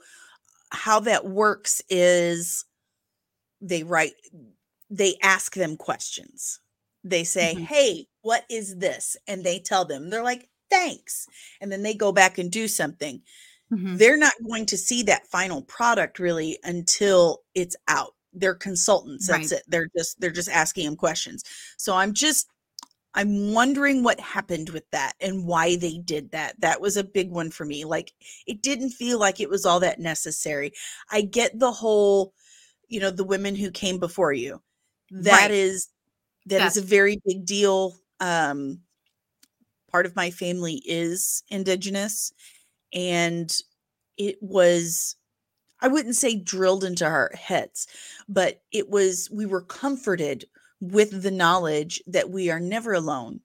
how 0.72 1.00
that 1.02 1.26
works 1.28 1.82
is 1.90 2.66
they 3.62 3.84
write 3.84 4.14
they 4.90 5.16
ask 5.24 5.56
them 5.56 5.78
questions. 5.78 6.60
They 7.04 7.24
say, 7.24 7.56
Mhm. 7.56 7.66
Hey, 7.68 8.08
what 8.22 8.46
is 8.50 8.78
this? 8.78 9.18
And 9.28 9.44
they 9.46 9.60
tell 9.60 9.86
them, 9.86 10.10
they're 10.10 10.24
like, 10.24 10.50
Thanks. 10.72 11.30
And 11.62 11.72
then 11.72 11.84
they 11.84 11.94
go 11.96 12.12
back 12.14 12.38
and 12.40 12.52
do 12.52 12.68
something. 12.68 13.22
Mhm. 13.72 14.00
They're 14.00 14.18
not 14.18 14.34
going 14.48 14.66
to 14.68 14.78
see 14.78 15.04
that 15.04 15.28
final 15.28 15.64
product 15.64 16.20
really 16.20 16.60
until 16.64 17.44
it's 17.56 17.76
out. 17.90 18.16
They're 18.34 18.56
consultants. 18.56 19.28
That's 19.28 19.52
Right. 19.52 19.54
it. 19.54 19.64
They're 19.68 19.90
just 19.98 20.20
they're 20.22 20.32
just 20.32 20.50
asking 20.50 20.86
them 20.86 20.98
questions. 20.98 21.44
So 21.78 21.96
I'm 21.96 22.14
just 22.14 22.48
I'm 23.14 23.54
wondering 23.54 24.04
what 24.04 24.20
happened 24.20 24.70
with 24.70 24.90
that 24.92 25.14
and 25.20 25.46
why 25.46 25.76
they 25.76 25.98
did 25.98 26.32
that. 26.32 26.60
That 26.62 26.82
was 26.82 26.98
a 26.98 27.04
big 27.04 27.32
one 27.32 27.52
for 27.52 27.66
me. 27.66 27.84
Like 27.86 28.14
it 28.48 28.62
didn't 28.64 28.92
feel 28.92 29.20
like 29.20 29.40
it 29.40 29.50
was 29.50 29.66
all 29.66 29.80
that 29.82 30.00
necessary. 30.00 30.72
I 31.12 31.22
get 31.22 31.60
the 31.60 31.72
whole, 31.72 32.34
you 32.90 33.00
know, 33.00 33.12
the 33.12 33.24
women 33.26 33.56
who 33.56 33.72
came 33.72 34.00
before 34.00 34.34
you. 34.34 34.62
That 35.20 35.52
Right. 35.52 35.52
is 35.52 35.90
that 36.48 36.64
is 36.64 36.78
a 36.78 36.82
very 36.84 37.22
big 37.26 37.46
deal. 37.46 37.96
Um 38.22 38.82
part 39.90 40.06
of 40.06 40.16
my 40.16 40.32
family 40.32 40.82
is 40.86 41.44
indigenous 41.50 42.32
and 42.94 43.58
it 44.18 44.38
was 44.42 45.16
I 45.82 45.90
wouldn't 45.90 46.16
say 46.16 46.36
drilled 46.36 46.84
into 46.86 47.06
our 47.06 47.32
heads, 47.36 47.88
but 48.30 48.64
it 48.72 48.90
was 48.90 49.30
we 49.32 49.46
were 49.46 49.62
comforted 49.64 50.46
with 50.82 51.24
the 51.24 51.32
knowledge 51.32 52.04
that 52.08 52.32
we 52.32 52.52
are 52.52 52.60
never 52.62 52.94
alone. 52.94 53.42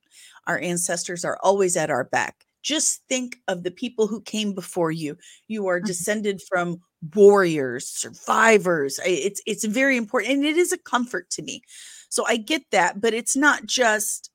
Our 0.47 0.59
ancestors 0.61 1.25
are 1.25 1.39
always 1.43 1.77
at 1.77 1.91
our 1.91 2.05
back. 2.05 2.47
Just 2.63 3.03
think 3.09 3.39
of 3.49 3.63
the 3.65 3.71
people 3.71 4.09
who 4.09 4.21
came 4.23 4.55
before 4.55 4.91
you. 4.91 5.17
You 5.49 5.69
are 5.69 5.81
Mhm. 5.83 5.87
descended 5.87 6.43
from 6.49 6.81
warriors, 7.15 7.89
survivors. 7.89 8.99
It's 9.05 9.41
it's 9.47 9.65
very 9.65 9.97
important 9.97 10.35
and 10.35 10.45
it 10.45 10.57
is 10.57 10.73
a 10.73 10.79
comfort 10.79 11.31
to 11.31 11.43
me. 11.43 11.63
So 12.09 12.27
I 12.27 12.37
get 12.39 12.63
that, 12.73 13.01
but 13.01 13.15
it's 13.15 13.37
not 13.37 13.67
just 13.67 14.31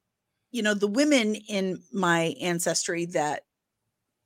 you 0.51 0.63
know 0.63 0.73
the 0.75 0.87
women 0.87 1.35
in 1.35 1.83
my 1.93 2.35
ancestry 2.41 3.05
that 3.07 3.43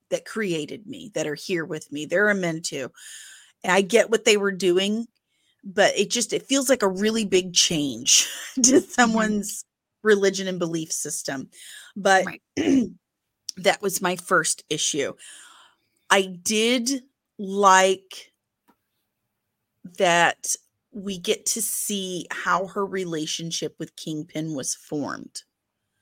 that 0.10 0.26
created 0.26 0.86
me 0.88 1.12
that 1.16 1.28
are 1.28 1.36
here 1.36 1.66
with 1.66 1.92
me. 1.92 2.06
There 2.06 2.30
are 2.30 2.34
men 2.34 2.62
too. 2.62 2.92
And 3.64 3.72
I 3.74 3.82
get 3.82 4.10
what 4.12 4.26
they 4.26 4.38
were 4.38 4.52
doing, 4.52 5.08
but 5.65 5.97
it 5.97 6.10
just 6.12 6.34
it 6.34 6.43
feels 6.47 6.69
like 6.69 6.84
a 6.84 6.88
really 6.89 7.25
big 7.25 7.54
change 7.54 8.28
to 8.63 8.82
someone's 8.82 9.65
religion 10.04 10.47
and 10.47 10.60
belief 10.60 10.91
system. 10.91 11.49
But 11.95 12.25
Right. 12.25 12.41
that 13.58 13.82
was 13.82 14.01
my 14.01 14.15
first 14.15 14.63
issue. 14.69 15.13
I 16.10 16.23
did 16.23 17.04
like 17.39 18.32
that 19.97 20.56
we 20.91 21.17
get 21.17 21.45
to 21.45 21.62
see 21.62 22.25
how 22.32 22.67
her 22.67 22.86
relationship 22.86 23.75
with 23.80 23.95
Kingpin 23.95 24.56
was 24.56 24.73
formed 24.75 25.43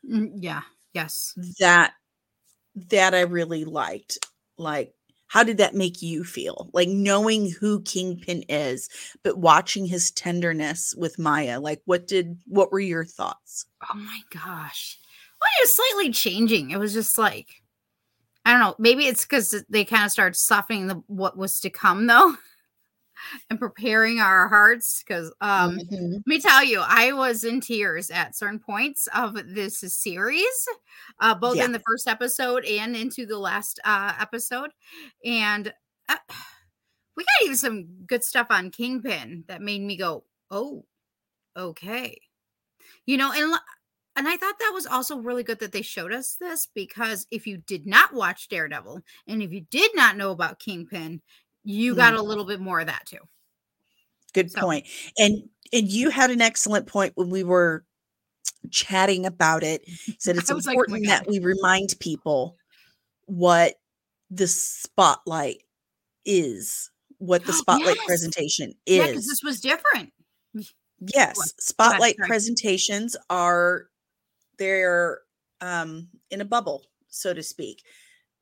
Mm, 0.08 0.34
Yeah. 0.36 0.62
Yes. 0.94 1.34
that 1.60 1.94
that 2.76 3.14
I 3.14 3.22
really 3.22 3.66
liked. 3.66 4.18
Like, 4.58 4.94
how 5.34 5.44
did 5.44 5.58
that 5.58 5.74
make 5.74 6.04
you 6.04 6.24
feel? 6.24 6.70
Like 6.74 6.90
knowing 6.90 7.50
who 7.50 7.82
Kingpin 7.82 8.44
is, 8.50 8.88
but 9.24 9.40
watching 9.40 9.88
his 9.88 10.12
tenderness 10.12 10.94
with 10.96 11.18
Maya. 11.18 11.60
Like, 11.60 11.82
what 11.86 12.06
did 12.06 12.38
what 12.46 12.72
were 12.72 12.80
your 12.80 13.04
thoughts? 13.04 13.66
Oh 13.82 13.96
my 13.96 14.20
gosh. 14.30 15.00
Well, 15.42 15.50
it 15.58 15.64
was 15.64 15.76
slightly 15.76 16.12
changing. 16.12 16.70
It 16.70 16.78
was 16.78 16.94
just 16.94 17.18
like 17.18 17.48
I 18.46 18.52
don't 18.52 18.60
know. 18.60 18.76
Maybe 18.78 19.08
it's 19.08 19.24
because 19.26 19.64
they 19.70 19.84
kind 19.84 20.06
of 20.06 20.12
started 20.12 20.36
softening 20.36 20.86
the 20.86 21.02
what 21.08 21.36
was 21.36 21.60
to 21.62 21.72
come 21.72 22.06
though, 22.06 22.36
and 23.50 23.60
preparing 23.60 24.20
our 24.20 24.48
hearts. 24.48 25.04
Because 25.06 25.34
um, 25.42 25.78
Mhm. 25.78 26.14
let 26.14 26.28
me 26.28 26.40
tell 26.40 26.64
you, 26.64 26.82
I 26.86 27.12
was 27.14 27.44
in 27.44 27.62
tears 27.62 28.10
at 28.12 28.36
certain 28.36 28.60
points 28.60 29.08
of 29.16 29.36
this 29.54 29.80
series, 29.80 30.68
uh, 31.20 31.36
both 31.36 31.58
Yeah. 31.58 31.66
in 31.66 31.72
the 31.72 31.82
first 31.86 32.08
episode 32.08 32.66
and 32.66 32.96
into 32.96 33.26
the 33.26 33.38
last 33.40 33.80
uh, 33.86 34.14
episode. 34.20 34.72
And 35.26 35.74
uh, 36.10 36.18
we 37.16 37.24
got 37.24 37.46
even 37.46 37.58
some 37.58 37.86
good 38.08 38.24
stuff 38.24 38.48
on 38.50 38.72
Kingpin 38.72 39.46
that 39.48 39.62
made 39.62 39.82
me 39.82 39.98
go, 39.98 40.26
"Oh, 40.52 40.86
okay." 41.58 42.20
You 43.06 43.18
know, 43.18 43.32
and 43.34 43.54
and 44.16 44.28
I 44.28 44.38
thought 44.38 44.60
that 44.60 44.72
was 44.74 44.86
also 44.86 45.18
really 45.18 45.44
good 45.44 45.60
that 45.60 45.72
they 45.72 45.82
showed 45.82 46.14
us 46.14 46.36
this 46.36 46.68
because 46.68 47.26
if 47.32 47.48
you 47.48 47.58
did 47.58 47.88
not 47.88 48.14
watch 48.14 48.48
Daredevil 48.48 49.02
and 49.28 49.42
if 49.42 49.52
you 49.52 49.62
did 49.72 49.92
not 49.96 50.18
know 50.18 50.32
about 50.32 50.60
Kingpin, 50.60 51.22
you 51.64 51.96
got 51.96 52.14
a 52.14 52.22
little 52.22 52.46
bit 52.46 52.60
more 52.60 52.80
of 52.80 52.88
that 52.88 53.06
too. 53.06 53.18
Good 54.34 54.52
So- 54.52 54.62
point. 54.62 54.88
And 55.18 55.50
and 55.72 55.88
you 55.90 56.10
had 56.12 56.30
an 56.32 56.42
excellent 56.42 56.86
point 56.88 57.14
when 57.16 57.30
we 57.30 57.44
were 57.44 57.84
chatting 58.72 59.26
about 59.26 59.64
it. 59.64 59.82
Said 60.20 60.38
it's 60.38 60.50
I 60.52 60.54
was 60.54 60.66
like, 60.68 60.78
"Oh 60.78 60.82
important 60.82 61.08
that 61.08 61.28
we 61.28 61.40
remind 61.40 61.96
people 62.00 62.58
what 63.26 63.76
the 64.30 64.48
spotlight 64.48 65.64
is, 66.26 66.92
what 67.18 67.46
the 67.46 67.54
spotlight 67.64 67.96
Yes. 67.98 68.06
presentation 68.06 68.74
Yeah, 68.86 69.08
because 69.08 69.24
is. 69.24 69.30
this 69.30 69.44
was 69.44 69.62
different. 69.62 70.12
Yes, 71.14 71.38
spotlight 71.60 72.18
presentations 72.18 73.16
are 73.30 73.88
they're 74.58 75.22
um 75.62 76.08
in 76.30 76.42
a 76.42 76.46
bubble, 76.46 76.86
so 77.10 77.34
to 77.34 77.44
speak. 77.44 77.84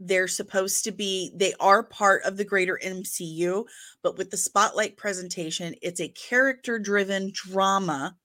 They're 0.03 0.27
supposed 0.27 0.83
to 0.85 0.91
be 0.91 1.31
they 1.35 1.53
are 1.59 1.83
part 1.83 2.23
of 2.23 2.35
the 2.35 2.43
greater 2.43 2.79
MCU, 2.83 3.65
but 4.01 4.17
with 4.17 4.31
the 4.31 4.37
spotlight 4.37 4.97
presentation, 4.97 5.75
it's 5.81 6.01
a 6.01 6.09
character-driven 6.09 7.31
drama 7.33 8.15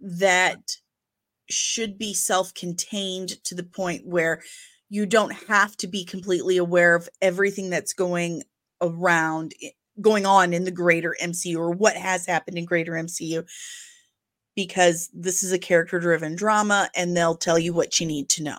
that 0.00 0.76
should 1.48 1.98
be 1.98 2.14
self-contained 2.14 3.42
to 3.44 3.54
the 3.54 3.62
point 3.62 4.04
where 4.04 4.42
you 4.88 5.06
don't 5.06 5.32
have 5.46 5.76
to 5.76 5.86
be 5.86 6.04
completely 6.04 6.56
aware 6.56 6.96
of 6.96 7.08
everything 7.22 7.70
that's 7.70 7.92
going 7.92 8.42
around 8.80 9.54
eh, 9.62 9.70
going 10.00 10.26
on 10.26 10.52
in 10.52 10.64
the 10.64 10.70
greater 10.72 11.14
MCU 11.22 11.56
or 11.56 11.70
what 11.70 11.96
has 11.96 12.26
happened 12.26 12.58
in 12.58 12.64
greater 12.64 12.92
MCU 12.92 13.46
because 14.56 15.10
this 15.14 15.42
is 15.42 15.52
a 15.52 15.58
character 15.58 16.00
driven 16.00 16.34
drama 16.34 16.90
and 16.96 17.16
they'll 17.16 17.36
tell 17.36 17.58
you 17.58 17.72
what 17.72 18.00
you 18.00 18.06
need 18.06 18.28
to 18.30 18.42
know. 18.42 18.58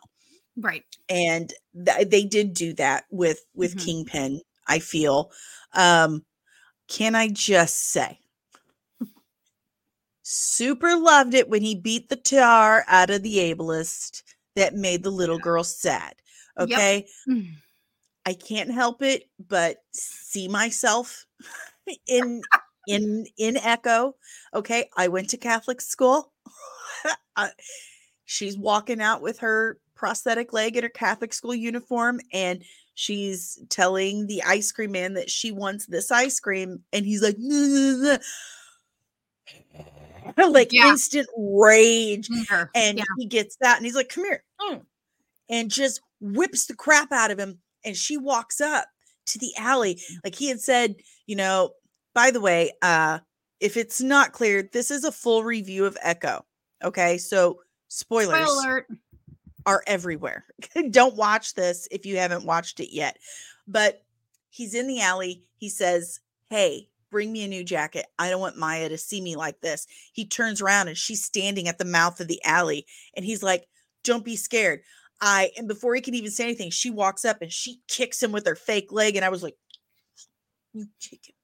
Right. 0.57 0.83
And 1.09 1.53
th- 1.85 2.09
they 2.09 2.23
did 2.25 2.53
do 2.53 2.73
that 2.73 3.05
with 3.11 3.41
with 3.53 3.75
Mhm. 3.75 3.85
Kingpin, 3.85 4.41
I 4.67 4.79
feel. 4.79 5.31
Um 5.73 6.25
can 6.87 7.15
I 7.15 7.29
just 7.29 7.77
say 7.77 8.19
super 10.23 10.95
loved 10.97 11.33
it 11.33 11.49
when 11.49 11.61
he 11.61 11.75
beat 11.75 12.09
the 12.09 12.15
tar 12.15 12.83
out 12.87 13.09
of 13.09 13.21
the 13.23 13.37
ableist 13.37 14.23
that 14.55 14.73
made 14.73 15.03
the 15.03 15.11
little 15.11 15.37
girl 15.37 15.63
sad. 15.63 16.15
Okay? 16.59 17.05
Mm. 17.29 17.47
I 18.25 18.33
can't 18.33 18.71
help 18.71 19.01
it 19.01 19.23
but 19.39 19.77
see 19.91 20.47
myself 20.47 21.25
in 22.07 22.41
in 22.87 23.25
in 23.37 23.57
Echo. 23.57 24.15
Okay, 24.53 24.89
I 24.97 25.07
went 25.09 25.29
to 25.31 25.37
Catholic 25.37 25.81
school. 25.81 26.33
I- 27.35 27.51
she's 28.25 28.57
walking 28.57 29.01
out 29.01 29.21
with 29.21 29.39
her 29.39 29.79
prosthetic 29.95 30.53
leg 30.53 30.75
in 30.77 30.83
her 30.83 30.89
Catholic 30.89 31.33
school 31.33 31.55
uniform 31.55 32.19
and 32.33 32.63
she's 32.95 33.59
telling 33.69 34.27
the 34.27 34.43
ice 34.43 34.71
cream 34.71 34.91
man 34.91 35.13
that 35.13 35.29
she 35.29 35.51
wants 35.51 35.85
this 35.85 36.11
ice 36.11 36.39
cream 36.39 36.81
and 36.93 37.05
he's 37.05 37.21
like 37.21 37.35
"Nah, 37.39 37.57
nah, 37.97 38.17
nah." 40.37 40.47
like 40.47 40.69
Yeah. 40.71 40.89
instant 40.89 41.27
rage 41.37 42.29
and 42.73 42.97
yeah. 42.97 43.03
he 43.17 43.25
gets 43.25 43.57
that 43.61 43.77
and 43.77 43.85
he's 43.85 43.95
like, 43.95 44.09
come 44.09 44.25
here. 44.25 44.43
mm," 44.61 44.81
And 45.49 45.69
just 45.69 46.01
whips 46.19 46.65
the 46.65 46.75
crap 46.75 47.11
out 47.11 47.31
of 47.31 47.39
him. 47.39 47.59
And 47.83 47.95
she 47.95 48.17
walks 48.17 48.61
up 48.61 48.87
to 49.27 49.39
the 49.39 49.51
alley. 49.57 50.01
Like 50.23 50.35
he 50.35 50.47
had 50.49 50.59
said, 50.59 50.95
you 51.27 51.35
know, 51.35 51.71
by 52.13 52.31
the 52.31 52.41
way, 52.41 52.71
uh, 52.81 53.19
if 53.59 53.77
it's 53.77 54.01
not 54.01 54.31
clear, 54.31 54.67
this 54.73 54.89
is 54.89 55.03
a 55.03 55.11
full 55.11 55.43
review 55.43 55.85
of 55.85 55.97
Echo. 56.01 56.45
Okay. 56.83 57.17
So 57.17 57.59
spoilers 57.87 58.49
Spoiler 58.49 58.69
alert. 58.69 58.87
Are 59.65 59.83
everywhere. 59.87 60.45
Don't 60.91 61.15
watch 61.15 61.53
this 61.53 61.87
if 61.91 62.05
you 62.05 62.17
haven't 62.17 62.45
watched 62.45 62.79
it 62.79 62.93
yet. 62.93 63.17
But 63.67 64.03
he's 64.49 64.73
in 64.73 64.87
the 64.87 65.01
alley. 65.01 65.43
He 65.57 65.69
says, 65.69 66.19
Hey, 66.49 66.89
bring 67.09 67.31
me 67.31 67.43
a 67.43 67.47
new 67.47 67.63
jacket. 67.63 68.05
I 68.19 68.29
don't 68.29 68.41
want 68.41 68.57
Maya 68.57 68.89
to 68.89 68.97
see 68.97 69.21
me 69.21 69.35
like 69.35 69.61
this. 69.61 69.87
He 70.13 70.25
turns 70.25 70.61
around 70.61 70.89
and 70.89 70.97
she's 70.97 71.23
standing 71.23 71.67
at 71.67 71.77
the 71.77 71.85
mouth 71.85 72.19
of 72.19 72.27
the 72.27 72.43
alley. 72.43 72.85
And 73.15 73.25
he's 73.25 73.41
like, 73.41 73.65
Don't 74.03 74.25
be 74.25 74.35
scared. 74.35 74.81
I, 75.21 75.51
and 75.57 75.67
before 75.67 75.95
he 75.95 76.01
can 76.01 76.13
even 76.13 76.31
say 76.31 76.43
anything, 76.43 76.69
she 76.69 76.89
walks 76.91 77.25
up 77.25 77.41
and 77.41 77.51
she 77.51 77.79
kicks 77.87 78.21
him 78.21 78.31
with 78.31 78.45
her 78.45 78.55
fake 78.55 78.91
leg. 78.91 79.15
And 79.15 79.25
I 79.25 79.29
was 79.29 79.43
like, 79.43 79.55
You 80.73 80.87
kick 80.99 81.29
him, 81.29 81.35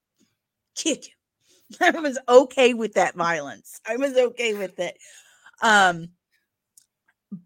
kick 0.75 1.05
him. 1.05 1.13
I 1.95 1.99
was 1.99 2.19
okay 2.27 2.73
with 2.73 2.93
that 2.93 3.15
violence. 3.15 3.79
I 3.87 3.97
was 3.97 4.15
okay 4.15 4.53
with 4.53 4.79
it. 4.79 4.97
Um, 5.61 6.09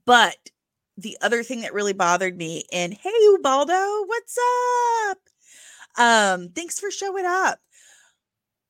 but 0.06 0.38
the 0.98 1.18
other 1.22 1.44
thing 1.44 1.62
that 1.62 1.74
really 1.74 1.94
bothered 1.94 2.38
me, 2.38 2.66
and 2.72 2.94
hey, 2.94 3.10
Ubaldo, 3.10 4.06
what's 4.06 4.38
up? 5.10 5.18
Um, 5.98 6.50
thanks 6.50 6.80
for 6.80 6.92
showing 6.92 7.26
up. 7.26 7.60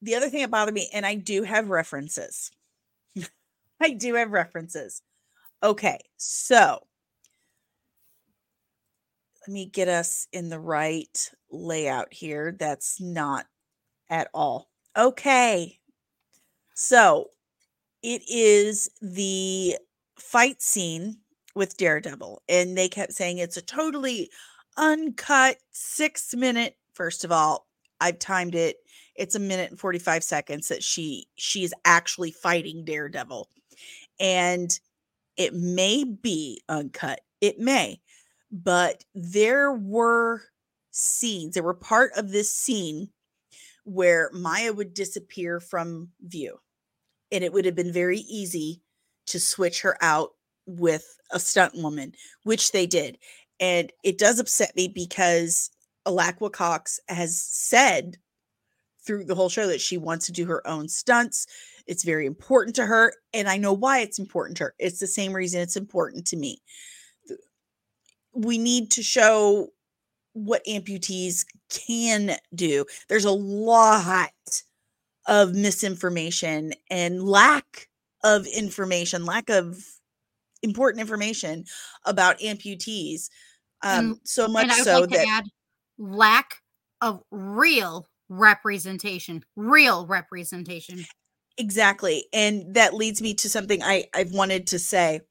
The 0.01 0.15
other 0.15 0.29
thing 0.29 0.41
that 0.41 0.51
bothered 0.51 0.73
me, 0.73 0.89
and 0.93 1.05
I 1.05 1.15
do 1.15 1.43
have 1.43 1.69
references. 1.69 2.51
I 3.81 3.91
do 3.91 4.15
have 4.15 4.31
references. 4.31 5.01
Okay, 5.63 5.99
so 6.17 6.85
let 9.47 9.53
me 9.53 9.67
get 9.67 9.87
us 9.87 10.27
in 10.31 10.49
the 10.49 10.59
right 10.59 11.31
layout 11.51 12.11
here. 12.11 12.55
That's 12.57 12.99
not 12.99 13.45
at 14.09 14.29
all. 14.33 14.69
Okay. 14.97 15.79
So 16.73 17.29
it 18.01 18.23
is 18.27 18.89
the 19.01 19.77
fight 20.17 20.61
scene 20.61 21.17
with 21.55 21.77
Daredevil, 21.77 22.43
and 22.49 22.77
they 22.77 22.89
kept 22.89 23.13
saying 23.13 23.37
it's 23.37 23.57
a 23.57 23.61
totally 23.61 24.29
uncut 24.77 25.57
six 25.71 26.33
minute. 26.35 26.75
First 26.93 27.23
of 27.23 27.31
all, 27.31 27.67
I've 28.01 28.19
timed 28.19 28.55
it. 28.55 28.77
It's 29.15 29.35
a 29.35 29.39
minute 29.39 29.71
and 29.71 29.79
45 29.79 30.23
seconds 30.23 30.67
that 30.67 30.83
she 30.83 31.27
she 31.35 31.63
is 31.63 31.73
actually 31.85 32.31
fighting 32.31 32.83
Daredevil. 32.85 33.49
And 34.19 34.77
it 35.37 35.53
may 35.53 36.03
be 36.03 36.61
uncut. 36.69 37.21
It 37.41 37.59
may. 37.59 38.01
But 38.51 39.03
there 39.13 39.73
were 39.73 40.41
scenes, 40.91 41.53
there 41.55 41.63
were 41.63 41.73
part 41.73 42.11
of 42.15 42.31
this 42.31 42.51
scene 42.51 43.09
where 43.83 44.29
Maya 44.33 44.73
would 44.73 44.93
disappear 44.93 45.59
from 45.59 46.09
view. 46.21 46.59
And 47.31 47.43
it 47.43 47.51
would 47.51 47.65
have 47.65 47.75
been 47.75 47.91
very 47.91 48.19
easy 48.19 48.81
to 49.27 49.39
switch 49.39 49.81
her 49.81 49.97
out 50.01 50.31
with 50.65 51.17
a 51.31 51.39
stunt 51.39 51.73
woman, 51.75 52.13
which 52.43 52.71
they 52.71 52.85
did. 52.85 53.17
And 53.59 53.91
it 54.03 54.17
does 54.17 54.39
upset 54.39 54.75
me 54.75 54.87
because 54.87 55.69
Alaqua 56.05 56.51
Cox 56.51 56.99
has 57.07 57.41
said 57.41 58.17
through 59.05 59.25
the 59.25 59.35
whole 59.35 59.49
show 59.49 59.67
that 59.67 59.81
she 59.81 59.97
wants 59.97 60.25
to 60.25 60.31
do 60.31 60.45
her 60.45 60.65
own 60.67 60.87
stunts. 60.87 61.47
It's 61.87 62.03
very 62.03 62.25
important 62.25 62.75
to 62.77 62.85
her. 62.85 63.13
And 63.33 63.47
I 63.47 63.57
know 63.57 63.73
why 63.73 63.99
it's 63.99 64.19
important 64.19 64.57
to 64.57 64.65
her. 64.65 64.75
It's 64.79 64.99
the 64.99 65.07
same 65.07 65.33
reason 65.33 65.61
it's 65.61 65.77
important 65.77 66.25
to 66.27 66.37
me. 66.37 66.61
We 68.33 68.57
need 68.57 68.91
to 68.91 69.03
show 69.03 69.69
what 70.33 70.65
amputees 70.65 71.45
can 71.69 72.35
do. 72.53 72.85
There's 73.07 73.25
a 73.25 73.31
lot 73.31 74.31
of 75.27 75.55
misinformation 75.55 76.73
and 76.89 77.23
lack 77.23 77.87
of 78.23 78.45
information, 78.47 79.25
lack 79.25 79.49
of 79.49 79.77
important 80.65 80.99
information 80.99 81.63
about 82.05 82.39
amputees. 82.39 83.29
Um, 83.81 84.19
so 84.23 84.47
much 84.47 84.71
so 84.71 85.01
like 85.01 85.09
that 85.11 85.27
add 85.29 85.45
lack 85.97 86.55
of 87.01 87.21
real 87.31 88.07
representation, 88.29 89.43
real 89.55 90.05
representation. 90.07 91.05
Exactly. 91.57 92.25
And 92.33 92.73
that 92.73 92.93
leads 92.93 93.21
me 93.21 93.33
to 93.35 93.49
something 93.49 93.81
I, 93.81 94.05
I've 94.13 94.31
wanted 94.31 94.67
to 94.67 94.79
say. 94.79 95.21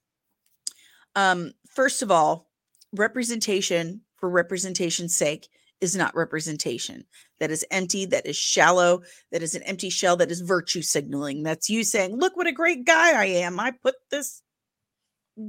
Um, 1.15 1.53
first 1.69 2.03
of 2.03 2.11
all, 2.11 2.49
representation 2.95 4.03
for 4.17 4.31
representation's 4.31 5.15
sake 5.15 5.49
is 5.81 5.95
not 5.97 6.17
representation. 6.17 7.05
That 7.41 7.51
is 7.51 7.65
empty, 7.71 8.07
that 8.07 8.27
is 8.27 8.37
shallow, 8.37 9.03
that 9.33 9.43
is 9.43 9.55
an 9.55 9.63
empty 9.65 9.91
shell, 9.91 10.17
that 10.17 10.31
is 10.31 10.41
virtue 10.41 10.83
signaling. 10.83 11.43
That's 11.43 11.69
you 11.69 11.85
saying, 11.85 12.17
look 12.17 12.37
what 12.37 12.47
a 12.47 12.53
great 12.53 12.85
guy 12.87 13.21
I 13.21 13.27
am. 13.27 13.61
I 13.61 13.73
put 13.73 13.97
this 14.11 14.41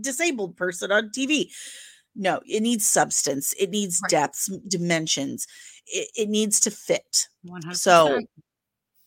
disabled 0.01 0.55
person 0.55 0.91
on 0.91 1.09
TV. 1.09 1.51
No, 2.15 2.39
it 2.45 2.61
needs 2.61 2.87
substance, 2.87 3.53
it 3.59 3.69
needs 3.69 3.99
right. 4.03 4.09
depths, 4.09 4.49
dimensions. 4.67 5.47
It, 5.87 6.09
it 6.15 6.29
needs 6.29 6.59
to 6.61 6.71
fit. 6.71 7.27
100%. 7.45 7.75
So, 7.75 8.21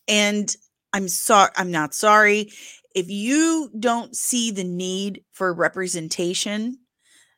and 0.07 0.55
I'm 0.93 1.07
sorry, 1.07 1.51
I'm 1.57 1.71
not 1.71 1.93
sorry. 1.93 2.51
If 2.95 3.09
you 3.09 3.71
don't 3.79 4.15
see 4.15 4.51
the 4.51 4.63
need 4.63 5.23
for 5.31 5.53
representation, 5.53 6.79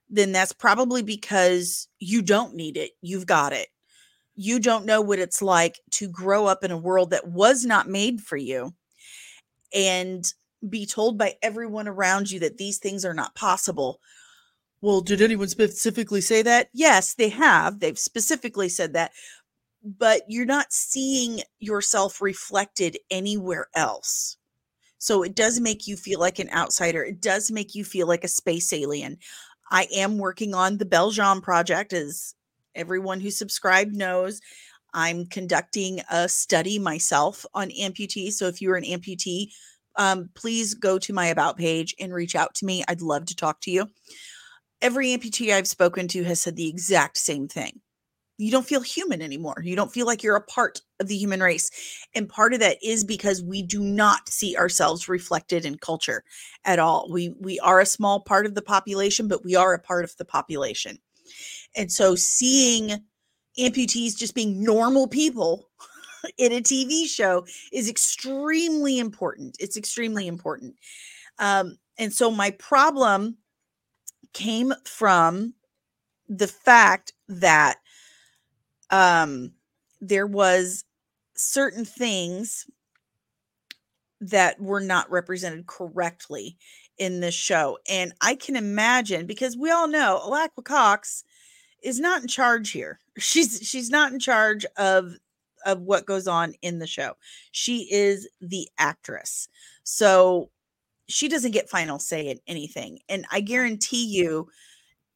then 0.09 0.31
that's 0.31 0.53
probably 0.53 1.01
because 1.01 1.87
you 1.99 2.21
don't 2.21 2.55
need 2.55 2.77
it. 2.77 2.91
You've 3.01 3.25
got 3.25 3.53
it. 3.53 3.67
You 4.35 4.59
don't 4.59 4.85
know 4.85 5.01
what 5.01 5.19
it's 5.19 5.41
like 5.41 5.79
to 5.91 6.07
grow 6.07 6.45
up 6.45 6.63
in 6.63 6.71
a 6.71 6.77
world 6.77 7.11
that 7.11 7.27
was 7.27 7.65
not 7.65 7.89
made 7.89 8.21
for 8.21 8.37
you 8.37 8.73
and 9.73 10.31
be 10.69 10.85
told 10.85 11.17
by 11.17 11.35
everyone 11.41 11.87
around 11.87 12.31
you 12.31 12.39
that 12.39 12.57
these 12.57 12.77
things 12.77 13.03
are 13.05 13.13
not 13.13 13.35
possible. 13.35 13.99
Well, 14.81 15.01
did 15.01 15.21
anyone 15.21 15.47
specifically 15.47 16.21
say 16.21 16.41
that? 16.41 16.69
Yes, 16.73 17.13
they 17.13 17.29
have. 17.29 17.79
They've 17.79 17.99
specifically 17.99 18.69
said 18.69 18.93
that 18.93 19.11
but 19.83 20.23
you're 20.27 20.45
not 20.45 20.71
seeing 20.71 21.41
yourself 21.59 22.21
reflected 22.21 22.97
anywhere 23.09 23.67
else. 23.75 24.37
So 24.99 25.23
it 25.23 25.35
does 25.35 25.59
make 25.59 25.87
you 25.87 25.97
feel 25.97 26.19
like 26.19 26.37
an 26.37 26.51
outsider. 26.51 27.03
It 27.03 27.21
does 27.21 27.49
make 27.49 27.73
you 27.73 27.83
feel 27.83 28.07
like 28.07 28.23
a 28.23 28.29
space 28.29 28.71
alien. 28.71 29.17
I 29.71 29.87
am 29.95 30.19
working 30.19 30.53
on 30.53 30.77
the 30.77 30.85
Belgium 30.85 31.41
project, 31.41 31.93
as 31.93 32.35
everyone 32.75 33.19
who 33.19 33.31
subscribed 33.31 33.95
knows. 33.95 34.41
I'm 34.93 35.25
conducting 35.25 36.01
a 36.11 36.29
study 36.29 36.77
myself 36.77 37.45
on 37.53 37.69
amputees. 37.69 38.33
So 38.33 38.47
if 38.47 38.61
you're 38.61 38.75
an 38.75 38.83
amputee, 38.83 39.53
um, 39.95 40.29
please 40.35 40.73
go 40.73 40.97
to 40.99 41.13
my 41.13 41.27
about 41.27 41.57
page 41.57 41.95
and 41.99 42.13
reach 42.13 42.35
out 42.35 42.53
to 42.55 42.65
me. 42.65 42.83
I'd 42.87 43.01
love 43.01 43.25
to 43.25 43.35
talk 43.35 43.61
to 43.61 43.71
you. 43.71 43.89
Every 44.81 45.07
amputee 45.07 45.53
I've 45.53 45.67
spoken 45.67 46.07
to 46.09 46.23
has 46.23 46.41
said 46.41 46.55
the 46.55 46.69
exact 46.69 47.17
same 47.17 47.47
thing 47.47 47.81
you 48.41 48.49
don't 48.49 48.65
feel 48.65 48.81
human 48.81 49.21
anymore. 49.21 49.61
You 49.63 49.75
don't 49.75 49.93
feel 49.93 50.07
like 50.07 50.23
you're 50.23 50.35
a 50.35 50.41
part 50.41 50.81
of 50.99 51.07
the 51.07 51.15
human 51.15 51.41
race. 51.41 51.69
And 52.15 52.27
part 52.27 52.55
of 52.55 52.59
that 52.61 52.77
is 52.81 53.03
because 53.03 53.43
we 53.43 53.61
do 53.61 53.81
not 53.81 54.27
see 54.29 54.57
ourselves 54.57 55.07
reflected 55.07 55.63
in 55.63 55.77
culture 55.77 56.23
at 56.65 56.79
all. 56.79 57.07
We 57.11 57.35
we 57.39 57.59
are 57.59 57.79
a 57.79 57.85
small 57.85 58.21
part 58.21 58.47
of 58.47 58.55
the 58.55 58.63
population, 58.63 59.27
but 59.27 59.45
we 59.45 59.55
are 59.55 59.75
a 59.75 59.79
part 59.79 60.03
of 60.03 60.17
the 60.17 60.25
population. 60.25 60.97
And 61.75 61.91
so 61.91 62.15
seeing 62.15 63.03
amputees 63.59 64.17
just 64.17 64.33
being 64.33 64.63
normal 64.63 65.07
people 65.07 65.69
in 66.37 66.51
a 66.51 66.61
TV 66.61 67.05
show 67.07 67.45
is 67.71 67.89
extremely 67.89 68.99
important. 68.99 69.57
It's 69.59 69.77
extremely 69.77 70.27
important. 70.27 70.75
Um, 71.39 71.77
and 71.97 72.13
so 72.13 72.31
my 72.31 72.51
problem 72.51 73.37
came 74.33 74.73
from 74.85 75.53
the 76.29 76.47
fact 76.47 77.13
that 77.27 77.77
um, 78.89 79.51
there 79.99 80.27
was 80.27 80.83
certain 81.35 81.85
things 81.85 82.65
that 84.19 84.59
were 84.61 84.81
not 84.81 85.09
represented 85.09 85.65
correctly 85.65 86.57
in 86.97 87.19
this 87.19 87.33
show. 87.33 87.79
And 87.89 88.13
I 88.21 88.35
can 88.35 88.55
imagine 88.55 89.25
because 89.25 89.57
we 89.57 89.71
all 89.71 89.87
know 89.87 90.21
Alaqua 90.23 90.63
Cox 90.63 91.23
is 91.81 91.99
not 91.99 92.21
in 92.21 92.27
charge 92.27 92.71
here. 92.71 92.99
She's 93.17 93.59
she's 93.67 93.89
not 93.89 94.13
in 94.13 94.19
charge 94.19 94.65
of 94.77 95.15
of 95.65 95.81
what 95.81 96.05
goes 96.05 96.27
on 96.27 96.53
in 96.61 96.79
the 96.79 96.87
show. 96.87 97.13
She 97.51 97.87
is 97.91 98.27
the 98.41 98.67
actress. 98.77 99.47
So 99.83 100.49
she 101.07 101.27
doesn't 101.27 101.51
get 101.51 101.69
final 101.69 101.99
say 101.99 102.27
in 102.27 102.39
anything. 102.47 102.99
And 103.09 103.25
I 103.31 103.41
guarantee 103.41 104.05
you 104.05 104.47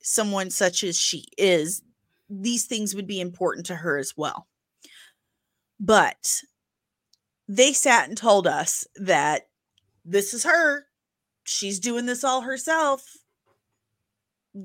someone 0.01 0.49
such 0.49 0.83
as 0.83 0.99
she 0.99 1.25
is 1.37 1.81
these 2.29 2.65
things 2.65 2.95
would 2.95 3.07
be 3.07 3.21
important 3.21 3.65
to 3.67 3.75
her 3.75 3.97
as 3.97 4.13
well. 4.17 4.47
But 5.79 6.41
they 7.47 7.73
sat 7.73 8.07
and 8.07 8.17
told 8.17 8.47
us 8.47 8.87
that 8.95 9.47
this 10.03 10.33
is 10.33 10.43
her. 10.43 10.85
She's 11.43 11.79
doing 11.79 12.05
this 12.05 12.23
all 12.23 12.41
herself. 12.41 13.03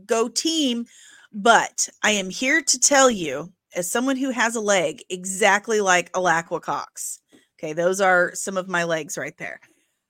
Go 0.07 0.29
team. 0.29 0.87
But 1.33 1.89
I 2.03 2.13
am 2.13 2.31
here 2.31 2.63
to 2.63 2.79
tell 2.79 3.11
you, 3.11 3.53
as 3.75 3.91
someone 3.91 4.17
who 4.17 4.31
has 4.31 4.57
a 4.57 4.61
leg 4.61 5.03
exactly 5.11 5.81
like 5.81 6.13
Alaqua 6.13 6.61
Cox. 6.61 7.21
Okay, 7.59 7.73
those 7.73 8.01
are 8.01 8.35
some 8.35 8.57
of 8.57 8.69
my 8.69 8.85
legs 8.85 9.19
right 9.19 9.37
there. 9.37 9.61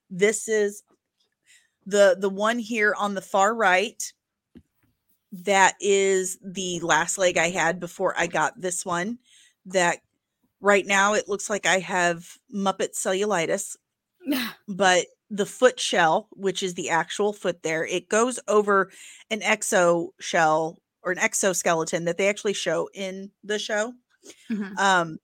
This 0.08 0.48
is 0.48 0.82
the 1.86 2.16
the 2.18 2.28
one 2.28 2.58
here 2.58 2.94
on 2.96 3.14
the 3.14 3.20
far 3.20 3.54
right 3.54 4.12
that 5.32 5.74
is 5.80 6.38
the 6.42 6.80
last 6.80 7.16
leg 7.18 7.38
I 7.38 7.50
had 7.50 7.78
before 7.78 8.14
I 8.16 8.26
got 8.26 8.60
this 8.60 8.84
one. 8.84 9.18
That 9.66 9.98
right 10.60 10.86
now 10.86 11.14
it 11.14 11.28
looks 11.28 11.50
like 11.50 11.66
I 11.66 11.78
have 11.78 12.38
Muppet 12.54 12.94
cellulitis, 12.94 13.76
but 14.68 15.06
the 15.30 15.46
foot 15.46 15.78
shell, 15.78 16.28
which 16.32 16.62
is 16.62 16.74
the 16.74 16.90
actual 16.90 17.32
foot 17.32 17.62
there, 17.62 17.86
it 17.86 18.08
goes 18.08 18.40
over 18.48 18.90
an 19.30 19.40
exo 19.40 20.08
shell 20.18 20.78
or 21.02 21.12
an 21.12 21.18
exoskeleton 21.18 22.04
that 22.04 22.16
they 22.18 22.28
actually 22.28 22.52
show 22.52 22.88
in 22.94 23.30
the 23.44 23.58
show. 23.58 23.92
Mm-hmm. 24.50 24.78
Um, 24.78 25.18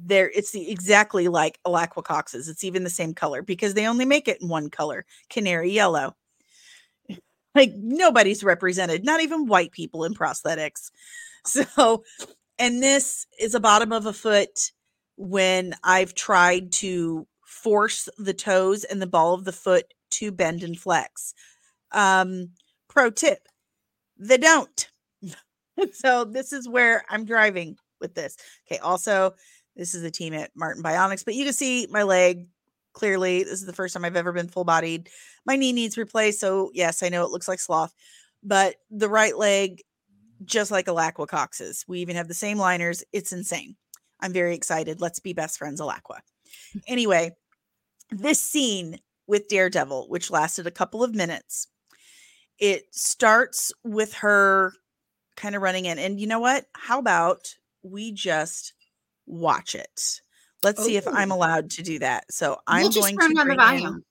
there 0.00 0.30
it's 0.34 0.52
the 0.52 0.70
exactly 0.70 1.28
like 1.28 1.58
Alaqua 1.66 2.04
Cox's. 2.04 2.48
It's 2.48 2.64
even 2.64 2.84
the 2.84 2.90
same 2.90 3.14
color 3.14 3.42
because 3.42 3.74
they 3.74 3.86
only 3.86 4.04
make 4.04 4.28
it 4.28 4.40
in 4.40 4.48
one 4.48 4.70
color, 4.70 5.04
canary 5.30 5.70
yellow. 5.70 6.16
Like 7.54 7.72
nobody's 7.74 8.44
represented, 8.44 9.04
not 9.04 9.20
even 9.20 9.46
white 9.46 9.72
people 9.72 10.04
in 10.04 10.14
prosthetics. 10.14 10.90
So, 11.44 12.04
and 12.58 12.82
this 12.82 13.26
is 13.40 13.54
a 13.54 13.60
bottom 13.60 13.90
of 13.90 14.04
a 14.04 14.12
foot 14.12 14.70
when 15.16 15.74
I've 15.82 16.14
tried 16.14 16.72
to 16.72 17.26
force 17.46 18.08
the 18.18 18.34
toes 18.34 18.84
and 18.84 19.00
the 19.00 19.06
ball 19.06 19.34
of 19.34 19.44
the 19.44 19.52
foot 19.52 19.94
to 20.10 20.30
bend 20.30 20.62
and 20.62 20.78
flex. 20.78 21.34
Um, 21.92 22.50
pro 22.88 23.10
tip, 23.10 23.48
they 24.18 24.36
don't. 24.36 24.90
so 25.92 26.24
this 26.24 26.52
is 26.52 26.68
where 26.68 27.04
I'm 27.08 27.24
driving 27.24 27.76
with 28.00 28.14
this. 28.14 28.36
Okay, 28.66 28.78
also, 28.78 29.34
this 29.76 29.94
is 29.94 30.02
a 30.02 30.10
team 30.10 30.34
at 30.34 30.50
Martin 30.54 30.82
Bionics, 30.82 31.24
but 31.24 31.34
you 31.34 31.44
can 31.44 31.52
see 31.52 31.86
my 31.90 32.02
leg 32.02 32.46
clearly. 32.92 33.44
This 33.44 33.60
is 33.60 33.66
the 33.66 33.72
first 33.72 33.94
time 33.94 34.04
I've 34.04 34.16
ever 34.16 34.32
been 34.32 34.48
full 34.48 34.64
bodied. 34.64 35.08
My 35.46 35.56
knee 35.56 35.72
needs 35.72 35.96
replaced. 35.96 36.40
So, 36.40 36.70
yes, 36.74 37.02
I 37.02 37.08
know 37.08 37.24
it 37.24 37.30
looks 37.30 37.48
like 37.48 37.60
sloth, 37.60 37.94
but 38.42 38.76
the 38.90 39.08
right 39.08 39.36
leg, 39.36 39.82
just 40.44 40.70
like 40.70 40.86
Alaqua 40.86 41.26
Cox's. 41.26 41.84
We 41.88 42.00
even 42.00 42.16
have 42.16 42.28
the 42.28 42.34
same 42.34 42.58
liners. 42.58 43.04
It's 43.12 43.32
insane. 43.32 43.76
I'm 44.20 44.32
very 44.32 44.54
excited. 44.54 45.00
Let's 45.00 45.20
be 45.20 45.32
best 45.32 45.58
friends, 45.58 45.80
Alaqua. 45.80 46.20
Anyway, 46.86 47.30
this 48.10 48.40
scene 48.40 48.98
with 49.26 49.48
Daredevil, 49.48 50.08
which 50.08 50.30
lasted 50.30 50.66
a 50.66 50.70
couple 50.70 51.02
of 51.02 51.14
minutes, 51.14 51.68
it 52.58 52.84
starts 52.92 53.72
with 53.84 54.12
her 54.14 54.72
kind 55.38 55.54
of 55.54 55.62
running 55.62 55.86
in. 55.86 55.98
And 55.98 56.20
you 56.20 56.26
know 56.26 56.40
what? 56.40 56.66
How 56.74 56.98
about 56.98 57.54
we 57.82 58.12
just 58.12 58.74
watch 59.26 59.74
it? 59.74 60.20
Let's 60.62 60.84
see 60.84 60.96
if 60.96 61.06
I'm 61.06 61.30
oh. 61.32 61.36
allowed 61.36 61.70
to 61.70 61.82
do 61.82 62.00
that. 62.00 62.24
So 62.32 62.58
I'm 62.66 62.82
we'll 62.82 62.90
just 62.90 63.06
going 63.06 63.16
turn 63.18 63.30
to 63.30 63.34
down 63.36 63.48
the 63.48 63.54
bring 63.54 63.68
in- 63.76 63.82
volume. 63.82 64.04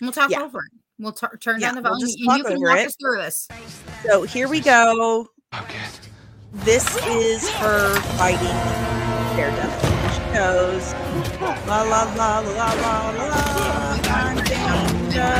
We'll 0.00 0.12
talk 0.12 0.30
Yeah. 0.30 0.42
over 0.42 0.58
it. 0.58 0.72
We'll 0.98 1.12
tur- 1.12 1.36
turn 1.40 1.60
Yeah, 1.60 1.68
down 1.72 1.76
the 1.76 1.82
we'll 1.82 1.92
volume 1.92 2.06
just 2.08 2.18
and 2.18 2.38
you 2.38 2.44
can 2.44 2.60
walk 2.62 2.78
it. 2.78 2.86
us 2.88 2.96
through 3.00 3.18
this. 3.18 3.48
So 4.04 4.22
here 4.22 4.48
we 4.48 4.60
go. 4.60 5.28
Oh, 5.52 5.60
okay. 5.62 5.84
This 6.52 6.86
is 7.06 7.48
her 7.50 7.94
fighting 8.16 8.46
Daredevil. 9.36 9.90
She 10.14 10.20
goes 10.34 10.92
la 11.66 11.82
la 11.82 12.02
la 12.14 12.38
la 12.38 12.72
la 12.72 13.10
la 13.10 13.26
la. 13.26 14.00
I'm 14.04 14.36
danger. 14.36 15.34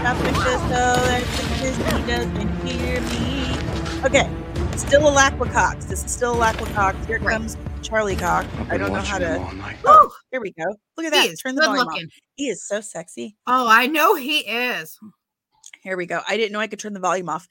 Traffic 0.00 0.34
just 0.34 0.62
so 0.68 0.94
that 0.94 1.22
he 1.92 2.06
doesn't 2.06 2.66
hear 2.66 3.00
me. 3.00 3.39
Okay, 4.02 4.28
still 4.76 5.02
Alaqua 5.02 5.52
Cox. 5.52 5.84
This 5.84 6.02
is 6.04 6.10
still 6.10 6.34
Alaqua 6.36 6.72
Cox. 6.74 7.06
Here 7.06 7.18
Right. 7.18 7.34
comes 7.34 7.56
Charlie 7.82 8.16
Cox. 8.16 8.46
I've 8.54 8.60
I 8.60 8.64
been 8.70 8.80
don't 8.80 8.92
know 8.94 9.00
how 9.02 9.18
to. 9.18 9.76
Oh, 9.84 10.10
here 10.30 10.40
we 10.40 10.52
go. 10.52 10.64
Look 10.96 11.06
at 11.06 11.12
He 11.12 11.20
that. 11.26 11.32
is 11.32 11.40
Turn 11.40 11.54
the 11.54 11.60
good 11.62 11.66
volume 11.86 12.06
off. 12.06 12.10
He 12.36 12.48
is 12.48 12.66
so 12.66 12.80
sexy. 12.80 13.36
Oh, 13.46 13.68
I 13.68 13.86
know 13.86 14.14
he 14.14 14.38
is. 14.38 14.98
Here 15.82 15.98
we 15.98 16.06
go. 16.06 16.22
I 16.26 16.38
didn't 16.38 16.52
know 16.52 16.60
I 16.60 16.66
could 16.66 16.78
turn 16.78 16.94
the 16.94 17.00
volume 17.00 17.28
off. 17.28 17.46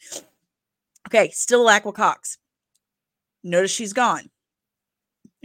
Okay, 1.07 1.29
still 1.29 1.67
Aqua 1.69 1.93
Cox. 1.93 2.39
Notice 3.43 3.71
she's 3.71 3.93
gone. 3.93 4.29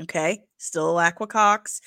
Okay, 0.00 0.42
still 0.56 0.96
Aqua 0.98 1.26
Cox. 1.26 1.80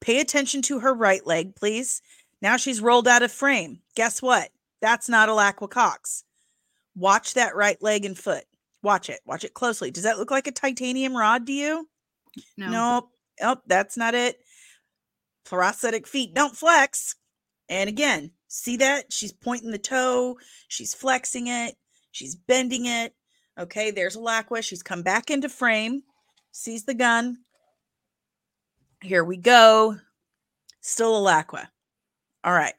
Pay 0.00 0.20
attention 0.20 0.60
to 0.62 0.80
her 0.80 0.92
right 0.92 1.24
leg, 1.24 1.54
please. 1.54 2.02
Now 2.42 2.56
she's 2.56 2.80
rolled 2.80 3.06
out 3.06 3.22
of 3.22 3.30
frame. 3.30 3.80
Guess 3.94 4.20
what? 4.22 4.50
That's 4.82 5.08
not 5.08 5.28
Alaqua 5.28 5.70
Cox. 5.70 6.24
Watch 6.94 7.34
that 7.34 7.54
right 7.54 7.80
leg 7.82 8.04
and 8.04 8.18
foot. 8.18 8.44
Watch 8.82 9.10
it. 9.10 9.20
Watch 9.26 9.44
it 9.44 9.54
closely. 9.54 9.90
Does 9.90 10.04
that 10.04 10.18
look 10.18 10.30
like 10.30 10.46
a 10.46 10.52
titanium 10.52 11.16
rod 11.16 11.46
to 11.46 11.52
you? 11.52 11.88
No. 12.56 12.70
Nope. 12.70 13.10
Nope. 13.40 13.62
That's 13.66 13.96
not 13.96 14.14
it. 14.14 14.38
Prosthetic 15.44 16.06
feet 16.06 16.34
don't 16.34 16.56
flex. 16.56 17.16
And 17.68 17.88
again, 17.88 18.32
see 18.48 18.76
that? 18.78 19.12
She's 19.12 19.32
pointing 19.32 19.70
the 19.70 19.78
toe. 19.78 20.38
She's 20.68 20.94
flexing 20.94 21.46
it. 21.46 21.76
She's 22.10 22.34
bending 22.34 22.86
it. 22.86 23.14
Okay, 23.58 23.90
there's 23.90 24.16
Laqua. 24.16 24.62
She's 24.62 24.82
come 24.82 25.02
back 25.02 25.30
into 25.30 25.48
frame. 25.48 26.02
Sees 26.52 26.84
the 26.84 26.94
gun. 26.94 27.38
Here 29.02 29.24
we 29.24 29.36
go. 29.36 29.96
Still 30.80 31.22
Alaqua. 31.22 31.68
All 32.42 32.52
right. 32.52 32.74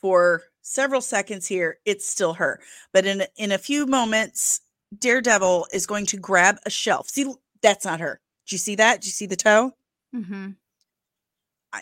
For 0.00 0.42
several 0.64 1.00
seconds 1.00 1.46
here, 1.46 1.78
it's 1.84 2.06
still 2.06 2.34
her. 2.34 2.60
But 2.92 3.06
in 3.06 3.24
in 3.36 3.52
a 3.52 3.58
few 3.58 3.86
moments, 3.86 4.60
Daredevil 4.98 5.68
is 5.72 5.86
going 5.86 6.06
to 6.06 6.16
grab 6.16 6.58
a 6.66 6.70
shelf. 6.70 7.08
See, 7.08 7.32
that's 7.62 7.84
not 7.84 8.00
her. 8.00 8.20
Do 8.46 8.54
you 8.54 8.58
see 8.58 8.74
that? 8.76 9.00
Do 9.00 9.06
you 9.06 9.12
see 9.12 9.26
the 9.26 9.36
toe? 9.36 9.72
Mm-hmm. 10.14 10.50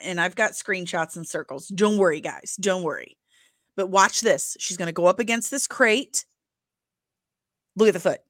And 0.04 0.20
I've 0.20 0.36
got 0.36 0.52
screenshots 0.52 1.16
and 1.16 1.26
circles. 1.26 1.68
Don't 1.68 1.98
worry, 1.98 2.20
guys. 2.20 2.56
Don't 2.60 2.82
worry. 2.82 3.18
But 3.76 3.88
watch 3.88 4.20
this. 4.20 4.56
She's 4.58 4.76
going 4.76 4.86
to 4.86 4.92
go 4.92 5.06
up 5.06 5.18
against 5.18 5.50
this 5.50 5.66
crate. 5.66 6.24
Look 7.76 7.88
at 7.88 7.94
the 7.94 8.00
foot. 8.00 8.20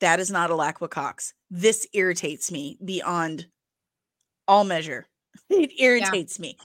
That 0.00 0.20
is 0.20 0.30
not 0.30 0.50
Alaqua 0.50 0.88
Cox. 0.88 1.34
This 1.50 1.86
irritates 1.92 2.52
me 2.52 2.78
beyond 2.84 3.46
all 4.46 4.64
measure. 4.64 5.06
It 5.50 5.70
irritates 5.78 6.38
me. 6.38 6.56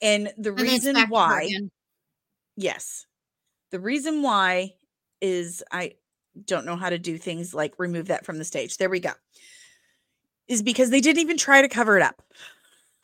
And 0.00 0.32
the 0.38 0.50
And 0.50 0.60
reason 0.60 0.94
back 0.94 1.04
to 1.04 1.06
her 1.06 1.12
why 1.12 1.42
again. 1.42 1.70
Yes. 2.56 3.06
The 3.70 3.80
reason 3.80 4.22
why 4.22 4.74
is 5.20 5.62
I 5.70 5.94
don't 6.46 6.66
know 6.66 6.76
how 6.76 6.90
to 6.90 6.98
do 6.98 7.18
things 7.18 7.54
like 7.54 7.74
remove 7.78 8.08
that 8.08 8.24
from 8.24 8.38
the 8.38 8.44
stage. 8.44 8.76
There 8.76 8.90
we 8.90 9.00
go. 9.00 9.12
Is 10.48 10.62
because 10.62 10.90
they 10.90 11.00
didn't 11.00 11.22
even 11.22 11.38
try 11.38 11.62
to 11.62 11.68
cover 11.68 11.96
it 11.96 12.02
up. 12.02 12.22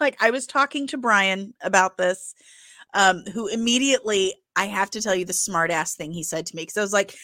Like 0.00 0.16
I 0.20 0.30
was 0.30 0.46
talking 0.46 0.86
to 0.88 0.98
Brian 0.98 1.54
about 1.62 1.96
this, 1.96 2.34
um, 2.94 3.24
who 3.32 3.48
immediately 3.48 4.34
I 4.56 4.66
have 4.66 4.90
to 4.90 5.00
tell 5.00 5.14
you 5.14 5.24
the 5.24 5.32
smart 5.32 5.70
ass 5.70 5.94
thing 5.94 6.12
he 6.12 6.22
said 6.22 6.46
to 6.46 6.56
me 6.56 6.62
because 6.62 6.76
I 6.76 6.82
was 6.82 6.92
like, 6.92 7.14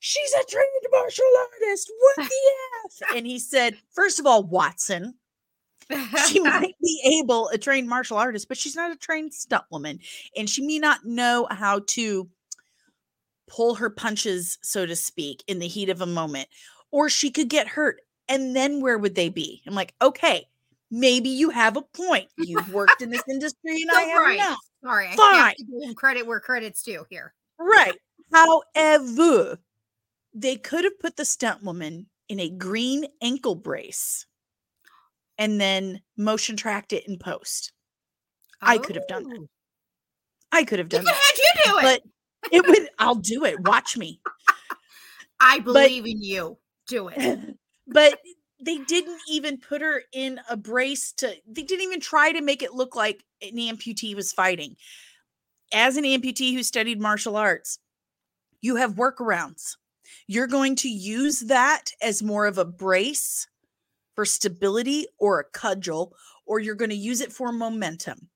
She's 0.00 0.32
a 0.32 0.44
trained 0.48 0.68
martial 0.92 1.24
artist. 1.38 1.92
What 1.98 2.16
the 2.28 2.30
F? 2.84 3.16
And 3.16 3.26
he 3.26 3.38
said, 3.38 3.76
First 3.90 4.20
of 4.20 4.26
all, 4.26 4.44
Watson, 4.44 5.14
she 6.26 6.40
might 6.40 6.74
be 6.82 7.20
able 7.22 7.48
a 7.48 7.58
trained 7.58 7.88
martial 7.88 8.16
artist 8.16 8.48
but 8.48 8.56
she's 8.58 8.76
not 8.76 8.90
a 8.92 8.96
trained 8.96 9.32
stunt 9.32 9.64
woman 9.70 9.98
and 10.36 10.48
she 10.48 10.64
may 10.66 10.78
not 10.78 11.04
know 11.04 11.46
how 11.50 11.80
to 11.86 12.28
pull 13.46 13.74
her 13.74 13.88
punches 13.90 14.58
so 14.62 14.84
to 14.84 14.94
speak 14.94 15.42
in 15.46 15.58
the 15.58 15.66
heat 15.68 15.88
of 15.88 16.00
a 16.02 16.06
moment 16.06 16.48
or 16.90 17.08
she 17.08 17.30
could 17.30 17.48
get 17.48 17.66
hurt 17.66 18.00
and 18.28 18.54
then 18.54 18.80
where 18.80 18.98
would 18.98 19.14
they 19.14 19.28
be 19.30 19.62
i'm 19.66 19.74
like 19.74 19.94
okay 20.02 20.46
maybe 20.90 21.28
you 21.30 21.50
have 21.50 21.76
a 21.76 21.82
point 21.82 22.28
you've 22.36 22.72
worked 22.72 23.00
in 23.02 23.10
this 23.10 23.22
industry 23.30 23.82
and 23.82 23.90
oh, 23.92 23.96
i 23.96 24.02
So 24.02 24.08
have 24.08 24.22
right. 24.22 24.38
not 24.38 24.58
Sorry, 24.84 25.08
I 25.10 25.16
Fine. 25.16 25.54
give 25.58 25.88
him 25.88 25.94
credit 25.96 26.24
where 26.24 26.38
credit's 26.40 26.82
due 26.82 27.04
here. 27.10 27.34
right 27.58 27.94
however 28.32 29.58
they 30.34 30.56
could 30.56 30.84
have 30.84 31.00
put 31.00 31.16
the 31.16 31.24
stunt 31.24 31.62
woman 31.64 32.06
in 32.28 32.38
a 32.38 32.50
green 32.50 33.06
ankle 33.22 33.54
brace 33.54 34.26
and 35.38 35.60
then 35.60 36.00
motion 36.16 36.56
tracked 36.56 36.92
it 36.92 37.06
in 37.08 37.18
post 37.18 37.72
I 38.60 38.78
could 38.78 38.96
have 38.96 39.06
done 39.06 39.24
that. 39.28 39.38
Oh. 39.40 39.46
i 40.52 40.64
could 40.64 40.78
have 40.78 40.88
done 40.88 41.04
could 41.04 41.14
that 41.14 41.38
you 41.38 41.72
do 41.72 41.78
it. 41.78 41.82
but 41.82 42.02
it 42.52 42.66
would 42.66 42.88
i'll 42.98 43.14
do 43.14 43.44
it 43.44 43.60
watch 43.60 43.96
me 43.96 44.20
I 45.40 45.60
believe 45.60 46.06
in 46.06 46.22
you. 46.22 46.58
Do 46.86 47.08
it. 47.08 47.56
but 47.86 48.18
they 48.60 48.78
didn't 48.78 49.20
even 49.28 49.58
put 49.58 49.82
her 49.82 50.02
in 50.12 50.40
a 50.50 50.56
brace 50.56 51.12
to 51.12 51.34
they 51.46 51.62
didn't 51.62 51.84
even 51.84 52.00
try 52.00 52.32
to 52.32 52.40
make 52.40 52.62
it 52.62 52.74
look 52.74 52.96
like 52.96 53.22
an 53.40 53.56
amputee 53.56 54.16
was 54.16 54.32
fighting 54.32 54.74
as 55.72 55.96
an 55.96 56.04
amputee 56.04 56.54
who 56.54 56.62
studied 56.64 57.00
martial 57.00 57.36
arts 57.36 57.78
you 58.60 58.74
have 58.74 58.94
workarounds 58.94 59.76
you're 60.26 60.48
going 60.48 60.74
to 60.74 60.88
use 60.88 61.40
that 61.40 61.92
as 62.02 62.20
more 62.20 62.46
of 62.46 62.58
a 62.58 62.64
brace 62.64 63.46
for 64.18 64.24
stability 64.24 65.06
or 65.20 65.38
a 65.38 65.44
cudgel 65.56 66.12
or 66.44 66.58
you're 66.58 66.74
going 66.74 66.90
to 66.90 66.96
use 66.96 67.20
it 67.20 67.32
for 67.32 67.52
momentum. 67.52 68.28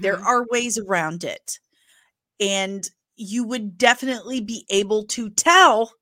There 0.00 0.16
Mhm. 0.16 0.24
are 0.24 0.46
ways 0.50 0.78
around 0.78 1.24
it 1.24 1.60
and 2.40 2.90
you 3.16 3.44
would 3.44 3.76
definitely 3.76 4.40
be 4.40 4.64
able 4.70 5.04
to 5.08 5.28
tell 5.28 5.92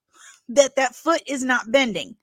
that 0.51 0.77
that 0.77 0.95
foot 0.95 1.21
is 1.27 1.43
not 1.43 1.73
bending. 1.73 2.17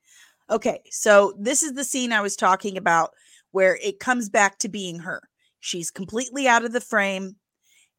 Okay 0.48 0.80
so 0.90 1.34
this 1.38 1.62
is 1.62 1.74
the 1.74 1.84
scene 1.84 2.12
i 2.14 2.22
was 2.22 2.34
talking 2.34 2.78
about 2.78 3.12
where 3.50 3.76
it 3.82 4.00
comes 4.00 4.30
back 4.30 4.58
to 4.60 4.68
being 4.70 5.00
her. 5.00 5.20
She's 5.60 5.90
completely 5.90 6.48
out 6.48 6.64
of 6.64 6.72
the 6.72 6.80
frame 6.80 7.36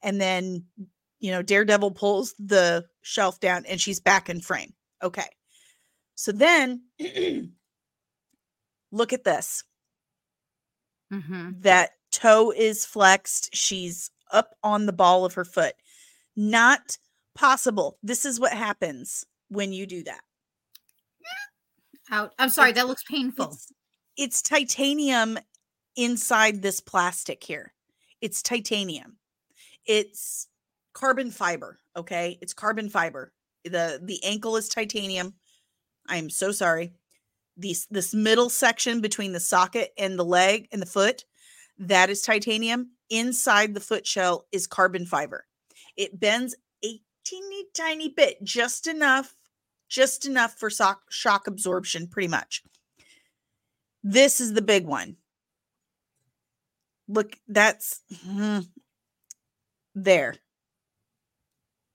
and 0.01 0.19
then 0.19 0.65
you 1.19 1.29
know 1.29 1.43
daredevil 1.43 1.91
pulls 1.91 2.33
the 2.39 2.87
shelf 3.03 3.39
down 3.39 3.63
and 3.67 3.79
she's 3.79 3.99
back 3.99 4.27
in 4.27 4.41
frame. 4.41 4.73
Okay 5.03 5.29
so 6.15 6.31
then 6.31 6.81
look 8.91 9.13
at 9.13 9.23
this 9.23 9.63
Mhm. 11.11 11.61
that 11.61 11.91
toe 12.11 12.51
is 12.51 12.85
flexed. 12.85 13.53
She's 13.55 14.11
up 14.31 14.57
on 14.63 14.85
the 14.85 14.93
ball 14.93 15.25
of 15.25 15.33
her 15.35 15.45
foot. 15.45 15.75
Not 16.35 16.97
possible. 17.35 17.97
This 18.03 18.25
is 18.25 18.39
what 18.39 18.53
happens 18.53 19.25
when 19.49 19.71
you 19.73 19.85
do 19.85 20.03
that. 20.03 20.23
Out. 22.09 22.33
I'm 22.39 22.49
sorry. 22.49 22.69
It's- 22.69 22.81
That 22.83 22.87
looks 22.87 23.03
painful. 23.03 23.51
It's, 23.51 23.71
it's 24.15 24.41
titanium 24.41 25.37
inside 25.97 26.61
this 26.61 26.79
plastic 26.79 27.43
here. 27.43 27.73
It's 28.21 28.41
titanium. 28.41 29.19
It's 29.85 30.47
carbon 30.93 31.31
fiber, 31.31 31.79
okay? 31.95 32.37
It's 32.41 32.53
carbon 32.53 32.89
fiber. 32.89 33.33
The 33.65 33.99
the 34.01 34.23
ankle 34.23 34.55
is 34.55 34.69
titanium. 34.69 35.35
I'm 36.07 36.29
so 36.29 36.51
sorry. 36.53 36.93
These 37.57 37.87
this 37.89 38.13
middle 38.13 38.49
section 38.49 39.01
between 39.01 39.31
the 39.31 39.39
socket 39.39 39.91
and 39.97 40.17
the 40.17 40.25
leg 40.25 40.67
and 40.71 40.81
the 40.81 40.85
foot, 40.85 41.25
that 41.79 42.09
is 42.09 42.21
titanium. 42.21 42.91
inside 43.09 43.73
the 43.73 43.79
foot 43.79 44.05
shell 44.05 44.45
is 44.51 44.67
carbon 44.67 45.05
fiber. 45.05 45.45
It 45.95 46.19
bends 46.19 46.55
a 46.83 47.01
teeny 47.23 47.65
tiny 47.73 48.09
bit, 48.09 48.43
just 48.43 48.85
enough, 48.85 49.33
just 49.89 50.25
enough 50.25 50.55
for 50.59 50.69
shock, 50.69 51.01
shock 51.09 51.47
absorption, 51.47 52.07
pretty 52.07 52.27
much. 52.27 52.63
This 54.03 54.39
is 54.39 54.53
the 54.53 54.61
big 54.61 54.85
one. 54.85 55.17
Look, 57.07 57.37
that's 57.47 58.01
hmm, 58.23 58.59
there. 59.95 60.35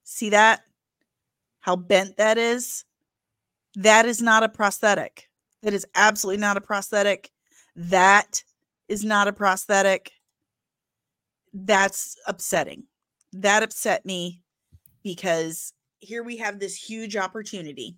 See 0.04 0.30
that? 0.30 0.62
How 1.60 1.76
bent 1.76 2.16
that 2.16 2.38
is? 2.38 2.84
That 3.74 4.06
is 4.06 4.20
not 4.20 4.42
a 4.42 4.48
prosthetic. 4.48 5.28
That 5.62 5.74
is 5.74 5.86
absolutely 5.94 6.40
not 6.40 6.56
a 6.56 6.60
prosthetic. 6.60 7.30
That 7.76 8.42
is 8.88 9.04
not 9.04 9.28
a 9.28 9.32
prosthetic. 9.32 10.12
That's 11.52 12.16
upsetting. 12.26 12.84
That 13.32 13.62
upset 13.62 14.04
me 14.04 14.42
because 15.02 15.72
here 16.00 16.22
we 16.22 16.36
have 16.38 16.58
this 16.58 16.74
huge 16.74 17.16
opportunity, 17.16 17.96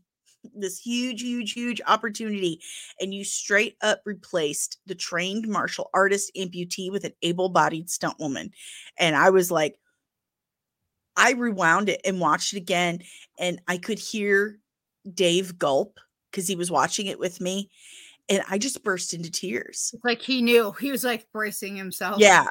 this 0.54 0.78
huge, 0.78 1.22
huge, 1.22 1.52
huge 1.52 1.80
opportunity, 1.86 2.60
and 3.00 3.14
you 3.14 3.24
straight 3.24 3.76
up 3.80 4.00
replaced 4.04 4.78
the 4.86 4.94
trained 4.94 5.48
martial 5.48 5.90
artist 5.94 6.30
amputee 6.36 6.90
with 6.90 7.04
an 7.04 7.12
able 7.22 7.48
bodied 7.48 7.88
stunt 7.88 8.18
woman. 8.18 8.50
And 8.98 9.16
I 9.16 9.30
was 9.30 9.50
like, 9.50 9.78
I 11.16 11.32
rewound 11.32 11.88
it 11.88 12.00
and 12.04 12.20
watched 12.20 12.52
it 12.52 12.58
again, 12.58 13.00
and 13.38 13.60
I 13.68 13.78
could 13.78 13.98
hear 13.98 14.58
Dave 15.14 15.58
gulp 15.58 15.98
because 16.34 16.48
he 16.48 16.56
was 16.56 16.70
watching 16.70 17.06
it 17.06 17.18
with 17.18 17.40
me. 17.40 17.70
And 18.28 18.42
I 18.50 18.58
just 18.58 18.82
burst 18.82 19.14
into 19.14 19.30
tears. 19.30 19.92
It's 19.94 20.04
like 20.04 20.20
he 20.20 20.42
knew. 20.42 20.72
He 20.72 20.90
was 20.90 21.04
like 21.04 21.26
bracing 21.32 21.76
himself. 21.76 22.18
Yeah. 22.18 22.46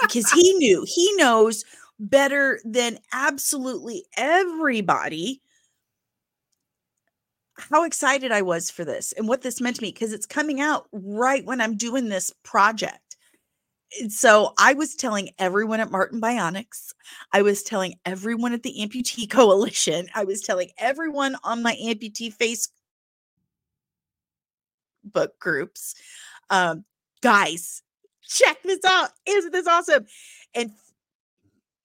Because 0.00 0.30
he 0.30 0.54
knew, 0.54 0.86
he 0.88 1.12
knows 1.16 1.64
better 2.00 2.60
than 2.64 2.98
absolutely 3.12 4.04
everybody 4.16 5.42
how 7.70 7.82
excited 7.82 8.30
I 8.30 8.42
was 8.42 8.70
for 8.70 8.84
this 8.84 9.12
and 9.12 9.26
what 9.26 9.42
this 9.42 9.60
meant 9.60 9.76
to 9.76 9.82
me 9.82 9.90
because 9.90 10.12
it's 10.12 10.26
coming 10.26 10.60
out 10.60 10.86
right 10.92 11.44
when 11.44 11.60
I'm 11.60 11.76
doing 11.76 12.08
this 12.08 12.32
project. 12.44 13.16
And 14.00 14.12
so 14.12 14.52
I 14.58 14.74
was 14.74 14.94
telling 14.94 15.30
everyone 15.40 15.80
at 15.80 15.90
Martin 15.90 16.20
Bionics, 16.20 16.92
I 17.32 17.42
was 17.42 17.64
telling 17.64 17.94
everyone 18.04 18.52
at 18.52 18.62
the 18.62 18.74
Amputee 18.78 19.28
Coalition, 19.30 20.06
I 20.14 20.22
was 20.24 20.40
telling 20.42 20.70
everyone 20.78 21.36
on 21.42 21.62
my 21.62 21.76
amputee 21.82 22.32
face 22.32 22.68
book 25.04 25.38
groups, 25.38 25.94
um, 26.50 26.84
guys, 27.22 27.82
check 28.22 28.62
this 28.62 28.84
out. 28.84 29.10
Isn't 29.26 29.52
this 29.52 29.66
awesome? 29.66 30.06
And 30.54 30.70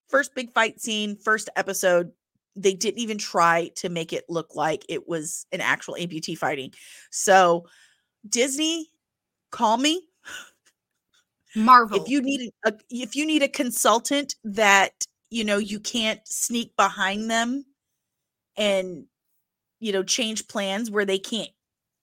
first 0.09 0.35
big 0.35 0.51
fight 0.51 0.79
scene, 0.79 1.15
first 1.15 1.49
episode, 1.55 2.11
they 2.55 2.73
didn't 2.73 2.99
even 2.99 3.17
try 3.17 3.71
to 3.75 3.89
make 3.89 4.13
it 4.13 4.25
look 4.29 4.55
like 4.55 4.85
it 4.87 5.07
was 5.07 5.45
an 5.51 5.61
actual 5.61 5.95
amputee 5.95 6.37
fighting. 6.37 6.71
So, 7.09 7.65
Disney, 8.27 8.89
call 9.51 9.77
me. 9.77 10.07
Marvel. 11.55 12.01
If 12.01 12.09
you 12.09 12.21
need 12.21 12.51
a 12.65 12.73
if 12.89 13.15
you 13.15 13.25
need 13.25 13.43
a 13.43 13.47
consultant 13.47 14.35
that 14.43 15.05
you 15.29 15.43
know 15.43 15.57
you 15.57 15.79
can't 15.79 16.19
sneak 16.27 16.75
behind 16.75 17.29
them 17.29 17.65
and 18.57 19.05
you 19.79 19.91
know 19.91 20.03
change 20.03 20.47
plans 20.47 20.89
where 20.89 21.05
they 21.05 21.19
can't 21.19 21.49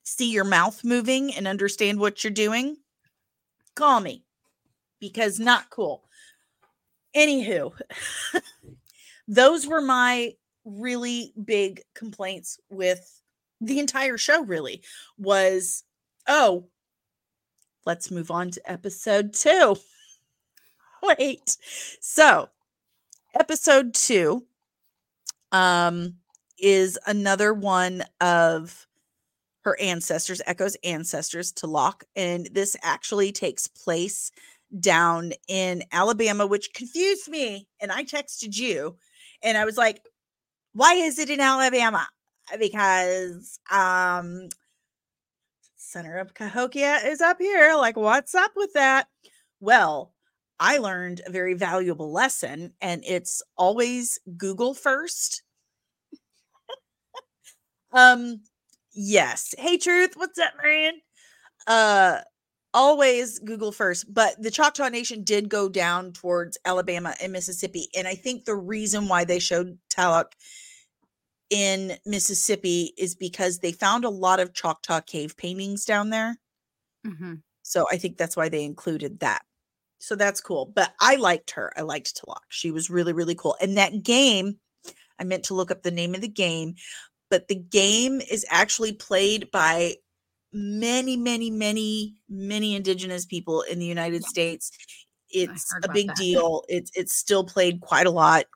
see 0.02 0.30
your 0.30 0.44
mouth 0.44 0.82
moving 0.84 1.34
and 1.34 1.46
understand 1.46 1.98
what 2.00 2.24
you're 2.24 2.32
doing, 2.32 2.76
call 3.74 4.00
me 4.00 4.24
because 5.00 5.40
not 5.40 5.70
cool. 5.70 6.04
Anywho, 7.16 7.72
those 9.28 9.66
were 9.66 9.80
my 9.80 10.34
really 10.64 11.32
big 11.44 11.82
complaints 11.94 12.58
with 12.68 13.20
the 13.60 13.78
entire 13.78 14.16
show, 14.16 14.44
really, 14.44 14.82
was 15.18 15.84
oh, 16.28 16.68
let's 17.84 18.10
move 18.10 18.30
on 18.30 18.50
to 18.52 18.70
episode 18.70 19.34
two. 19.34 19.76
Wait. 21.02 21.56
So, 22.00 22.48
episode 23.34 23.94
two 23.94 24.44
um 25.52 26.14
is 26.58 26.98
another 27.06 27.52
one 27.52 28.04
of 28.20 28.86
her 29.62 29.78
ancestors, 29.80 30.40
Echo's 30.46 30.76
ancestors 30.84 31.52
to 31.52 31.66
Locke. 31.66 32.04
And 32.16 32.48
this 32.52 32.76
actually 32.82 33.32
takes 33.32 33.68
place 33.68 34.30
down 34.78 35.32
in 35.48 35.82
Alabama, 35.92 36.46
which 36.46 36.72
confused 36.74 37.28
me. 37.28 37.66
And 37.80 37.90
I 37.90 38.04
texted 38.04 38.56
you 38.56 38.96
and 39.42 39.58
I 39.58 39.64
was 39.64 39.76
like, 39.76 40.00
why 40.72 40.94
is 40.94 41.18
it 41.18 41.30
in 41.30 41.40
Alabama? 41.40 42.06
Because 42.58 43.58
um 43.70 44.48
center 45.76 46.18
of 46.18 46.34
Cahokia 46.34 46.98
is 47.04 47.20
up 47.20 47.38
here. 47.40 47.74
Like, 47.76 47.96
what's 47.96 48.34
up 48.34 48.52
with 48.54 48.72
that? 48.74 49.08
Well, 49.60 50.14
I 50.60 50.78
learned 50.78 51.22
a 51.26 51.30
very 51.30 51.54
valuable 51.54 52.12
lesson, 52.12 52.74
and 52.80 53.02
it's 53.06 53.42
always 53.56 54.18
Google 54.36 54.74
first. 54.74 55.42
um, 57.92 58.42
yes. 59.00 59.54
Hey, 59.58 59.78
Truth, 59.78 60.12
what's 60.16 60.38
up, 60.38 60.52
man? 60.62 60.92
Uh, 61.66 62.18
always 62.74 63.38
Google 63.38 63.72
first, 63.72 64.12
but 64.12 64.40
the 64.40 64.50
Choctaw 64.50 64.88
Nation 64.88 65.24
did 65.24 65.48
go 65.48 65.68
down 65.68 66.12
towards 66.12 66.58
Alabama 66.64 67.14
and 67.22 67.32
Mississippi. 67.32 67.88
And 67.96 68.06
I 68.06 68.14
think 68.14 68.44
the 68.44 68.54
reason 68.54 69.08
why 69.08 69.24
they 69.24 69.38
showed 69.38 69.78
Talok 69.88 70.32
in 71.48 71.96
Mississippi 72.06 72.92
is 72.96 73.14
because 73.14 73.58
they 73.58 73.72
found 73.72 74.04
a 74.04 74.10
lot 74.10 74.38
of 74.38 74.54
Choctaw 74.54 75.00
cave 75.00 75.36
paintings 75.36 75.84
down 75.84 76.10
there. 76.10 76.38
Mm-hmm. 77.06 77.34
So 77.62 77.86
I 77.90 77.96
think 77.96 78.16
that's 78.16 78.36
why 78.36 78.48
they 78.48 78.64
included 78.64 79.20
that. 79.20 79.42
So 79.98 80.14
that's 80.14 80.40
cool. 80.40 80.66
But 80.74 80.92
I 81.00 81.16
liked 81.16 81.52
her. 81.52 81.72
I 81.76 81.82
liked 81.82 82.14
Talok. 82.16 82.42
She 82.48 82.70
was 82.70 82.90
really, 82.90 83.12
really 83.12 83.34
cool. 83.34 83.56
And 83.60 83.76
that 83.76 84.02
game, 84.02 84.58
I 85.18 85.24
meant 85.24 85.44
to 85.44 85.54
look 85.54 85.70
up 85.70 85.82
the 85.82 85.90
name 85.90 86.14
of 86.14 86.20
the 86.20 86.28
game, 86.28 86.74
but 87.30 87.48
the 87.48 87.54
game 87.54 88.20
is 88.20 88.44
actually 88.50 88.92
played 88.92 89.50
by 89.50 89.94
many, 90.52 91.16
many, 91.16 91.50
many, 91.50 92.16
many 92.28 92.74
indigenous 92.74 93.24
people 93.24 93.62
in 93.62 93.78
the 93.78 93.86
United 93.86 94.22
Yeah. 94.22 94.28
States. 94.28 94.72
It's 95.30 95.72
a 95.84 95.88
big 95.92 96.08
that. 96.08 96.16
deal. 96.16 96.64
It's 96.68 96.90
it's 96.96 97.14
still 97.14 97.44
played 97.44 97.80
quite 97.80 98.06
a 98.08 98.10
lot. 98.10 98.46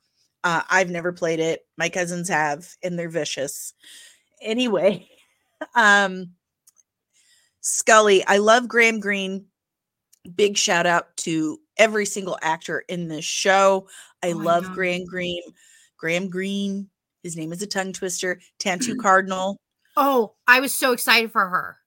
Uh, 0.43 0.63
I've 0.69 0.91
never 0.91 1.13
played 1.13 1.39
it. 1.39 1.67
My 1.79 1.89
cousins 1.89 2.29
have, 2.29 2.69
and 2.83 2.99
they're 2.99 3.09
vicious. 3.09 3.75
Anyway, 4.43 5.09
um, 5.77 6.33
Skully, 7.63 8.25
I 8.27 8.39
love 8.39 8.69
Graham 8.69 8.99
Greene. 9.01 9.47
Big 10.35 10.57
shout 10.57 10.85
out 10.87 11.17
to 11.19 11.61
every 11.77 12.07
single 12.07 12.39
actor 12.43 12.81
in 12.89 13.09
this 13.09 13.25
show. 13.25 13.89
I 14.23 14.33
Oh, 14.33 14.37
love. 14.39 14.73
Graham 14.73 15.05
Greene. 15.05 15.43
Graham 15.97 16.29
Greene. 16.29 16.91
His 17.25 17.37
name 17.37 17.53
is 17.53 17.63
a 17.63 17.67
tongue 17.67 17.93
twister. 17.93 18.39
Tantoo 18.61 18.97
Cardinal. 19.01 19.59
Oh, 19.97 20.35
I 20.47 20.61
was 20.61 20.73
so 20.77 20.93
excited 20.93 21.33
for 21.33 21.49
her. 21.49 21.79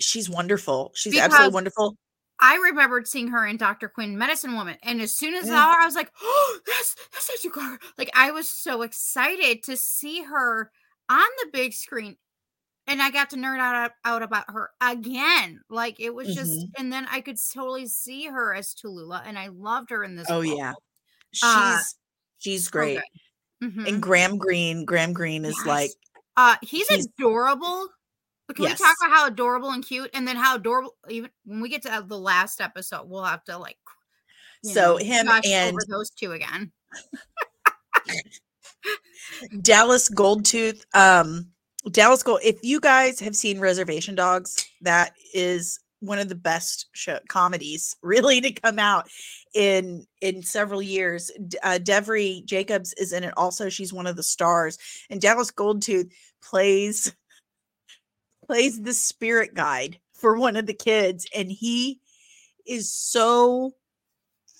She's 0.00 0.28
wonderful. 0.28 0.90
She's 0.96 1.16
absolutely 1.18 1.54
wonderful. 1.54 1.96
I 2.40 2.56
remembered 2.56 3.06
seeing 3.06 3.28
her 3.28 3.46
in 3.46 3.56
Dr. 3.56 3.88
Quinn 3.88 4.18
Medicine 4.18 4.54
Woman. 4.54 4.76
And 4.82 5.00
as 5.00 5.16
soon 5.16 5.34
as 5.34 5.44
I 5.48 5.52
Yeah. 5.54 5.62
saw 5.64 5.72
her, 5.74 5.80
I 5.82 5.84
was 5.86 5.94
like, 5.94 6.10
oh, 6.22 6.58
that's 6.66 6.94
that's 7.12 7.28
Nancy 7.28 7.48
Carter. 7.50 7.78
Like 7.98 8.10
I 8.14 8.30
was 8.30 8.48
so 8.50 8.82
excited 8.82 9.62
to 9.64 9.76
see 9.76 10.22
her 10.22 10.70
on 11.08 11.26
the 11.42 11.50
big 11.52 11.72
screen. 11.72 12.16
And 12.86 13.02
I 13.02 13.10
got 13.10 13.30
to 13.30 13.36
nerd 13.36 13.58
out, 13.58 13.90
out 14.04 14.22
about 14.22 14.44
her 14.48 14.70
again. 14.80 15.60
Like 15.68 15.98
it 15.98 16.14
was 16.14 16.34
just, 16.34 16.50
Mm-hmm. 16.52 16.80
and 16.80 16.92
then 16.92 17.06
I 17.10 17.20
could 17.20 17.36
totally 17.54 17.86
see 17.86 18.26
her 18.26 18.54
as 18.54 18.74
Tulula, 18.74 19.22
and 19.26 19.38
I 19.38 19.48
loved 19.48 19.90
her 19.90 20.04
in 20.04 20.14
this. 20.14 20.28
Oh 20.30 20.42
role. 20.42 20.56
yeah. 20.56 20.72
She's 21.32 21.44
Uh, 21.44 21.78
she's 22.38 22.68
great. 22.68 22.94
good. 22.96 23.04
Mhm. 23.62 23.88
And 23.88 24.02
Graham 24.02 24.38
Greene, 24.38 24.84
Graham 24.84 25.12
Greene 25.12 25.44
is 25.44 25.56
Yes. 25.58 25.66
like 25.66 25.90
Uh, 26.36 26.56
he's, 26.62 26.86
He's- 26.88 27.06
adorable. 27.18 27.88
But 28.46 28.56
can 28.56 28.66
Yes. 28.66 28.78
we 28.78 28.84
talk 28.86 28.94
about 29.02 29.16
how 29.16 29.26
adorable 29.26 29.70
and 29.70 29.84
cute, 29.84 30.10
and 30.14 30.28
then 30.28 30.36
how 30.36 30.54
adorable? 30.56 30.94
Even 31.08 31.30
when 31.44 31.60
we 31.60 31.68
get 31.68 31.82
to 31.82 32.04
the 32.06 32.18
last 32.18 32.60
episode, 32.60 33.08
we'll 33.08 33.24
have 33.24 33.42
to 33.44 33.58
like. 33.58 33.78
So 34.62 34.92
know, 34.92 34.96
him 34.98 35.28
and- 35.28 35.72
over 35.72 35.80
those 35.88 36.10
two 36.10 36.32
again. 36.32 36.70
Dallas 39.62 40.08
Goldtooth. 40.08 40.84
Um, 40.94 41.50
Dallas 41.90 42.22
Gold. 42.22 42.40
If 42.44 42.58
you 42.62 42.80
guys 42.80 43.20
have 43.20 43.36
seen 43.36 43.60
Reservation 43.60 44.14
Dogs, 44.14 44.64
that 44.82 45.12
is 45.34 45.78
one 46.06 46.18
of 46.18 46.28
the 46.28 46.34
best 46.34 46.86
show, 46.92 47.18
comedies 47.28 47.96
really 48.02 48.40
to 48.40 48.52
come 48.52 48.78
out 48.78 49.08
in 49.54 50.06
in 50.20 50.42
several 50.42 50.82
years. 50.82 51.30
Uh, 51.62 51.78
Devery 51.82 52.44
Jacobs 52.44 52.92
is 52.94 53.12
in 53.12 53.24
it 53.24 53.34
also. 53.36 53.68
She's 53.68 53.92
one 53.92 54.06
of 54.06 54.16
the 54.16 54.22
stars, 54.22 54.78
and 55.10 55.20
Dallas 55.20 55.50
Goldtooth 55.50 56.10
plays 56.42 57.14
plays 58.46 58.80
the 58.80 58.94
spirit 58.94 59.54
guide 59.54 59.98
for 60.14 60.38
one 60.38 60.56
of 60.56 60.66
the 60.66 60.74
kids, 60.74 61.26
and 61.34 61.50
he 61.50 62.00
is 62.66 62.92
so 62.92 63.72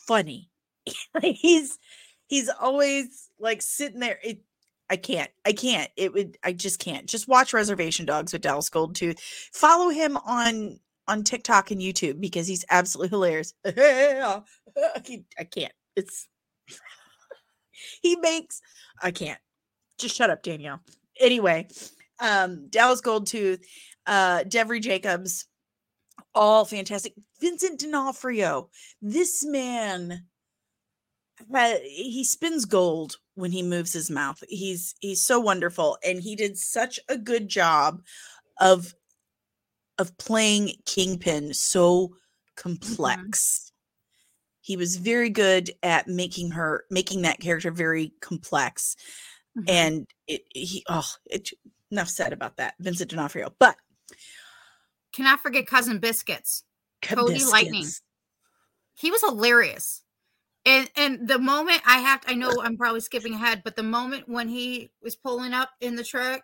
funny. 0.06 0.50
he's 1.22 1.78
he's 2.28 2.48
always 2.60 3.30
like 3.38 3.62
sitting 3.62 4.00
there. 4.00 4.18
It 4.22 4.40
I 4.88 4.96
can't. 4.96 5.30
I 5.44 5.52
can't. 5.52 5.90
It 5.96 6.12
would 6.12 6.38
I 6.44 6.52
just 6.52 6.78
can't. 6.78 7.06
Just 7.06 7.28
watch 7.28 7.52
Reservation 7.52 8.06
Dogs 8.06 8.32
with 8.32 8.42
Dallas 8.42 8.70
Goldtooth. 8.70 9.18
Follow 9.52 9.88
him 9.88 10.16
on 10.16 10.78
on 11.08 11.22
TikTok 11.24 11.70
and 11.70 11.80
YouTube 11.80 12.20
because 12.20 12.46
he's 12.46 12.64
absolutely 12.70 13.10
hilarious. 13.10 13.54
I 13.66 14.42
can't. 15.50 15.72
It's 15.94 16.28
he 18.02 18.16
makes 18.16 18.60
I 19.02 19.10
can't. 19.10 19.40
Just 19.98 20.16
shut 20.16 20.30
up, 20.30 20.42
Danielle. 20.42 20.80
Anyway, 21.20 21.68
um 22.20 22.68
Dallas 22.68 23.00
Goldtooth, 23.00 23.60
uh 24.06 24.40
Devery 24.44 24.80
Jacobs, 24.80 25.46
all 26.34 26.64
fantastic. 26.64 27.14
Vincent 27.40 27.80
D'Onofrio, 27.80 28.70
this 29.00 29.44
man 29.44 30.26
he 31.84 32.24
spins 32.24 32.64
gold 32.64 33.16
when 33.34 33.52
he 33.52 33.62
moves 33.62 33.92
his 33.92 34.10
mouth. 34.10 34.42
He's 34.48 34.94
he's 35.00 35.24
so 35.24 35.38
wonderful 35.38 35.98
and 36.04 36.22
he 36.22 36.34
did 36.34 36.56
such 36.56 36.98
a 37.08 37.18
good 37.18 37.48
job 37.48 38.02
of 38.60 38.94
of 39.98 40.16
playing 40.18 40.72
Kingpin 40.84 41.54
so 41.54 42.08
mm-hmm. 42.08 42.14
complex. 42.56 43.58
Mm-hmm. 43.64 43.72
He 44.60 44.76
was 44.76 44.96
very 44.96 45.30
good 45.30 45.70
at 45.82 46.08
making 46.08 46.50
her 46.52 46.84
making 46.90 47.22
that 47.22 47.40
character 47.40 47.70
very 47.70 48.12
complex. 48.20 48.96
Mm-hmm. 49.56 49.68
And 49.68 50.06
it 50.26 50.42
he 50.50 50.84
oh 50.88 51.08
it 51.26 51.50
enough 51.90 52.08
said 52.08 52.32
about 52.32 52.56
that. 52.56 52.74
Vincent 52.80 53.10
D'Onofrio. 53.10 53.52
But 53.58 53.76
cannot 55.12 55.40
forget 55.40 55.66
cousin 55.66 55.98
biscuits. 55.98 56.64
Cody 57.02 57.34
biscuits. 57.34 57.52
Lightning. 57.52 57.86
He 58.94 59.10
was 59.10 59.22
hilarious. 59.22 60.02
And 60.64 60.90
and 60.96 61.28
the 61.28 61.38
moment 61.38 61.80
I 61.86 61.98
have 61.98 62.22
to, 62.22 62.30
I 62.30 62.34
know 62.34 62.52
I'm 62.60 62.76
probably 62.76 63.00
skipping 63.00 63.34
ahead, 63.34 63.62
but 63.64 63.76
the 63.76 63.84
moment 63.84 64.28
when 64.28 64.48
he 64.48 64.90
was 65.00 65.14
pulling 65.14 65.52
up 65.52 65.70
in 65.80 65.94
the 65.94 66.02
truck 66.02 66.42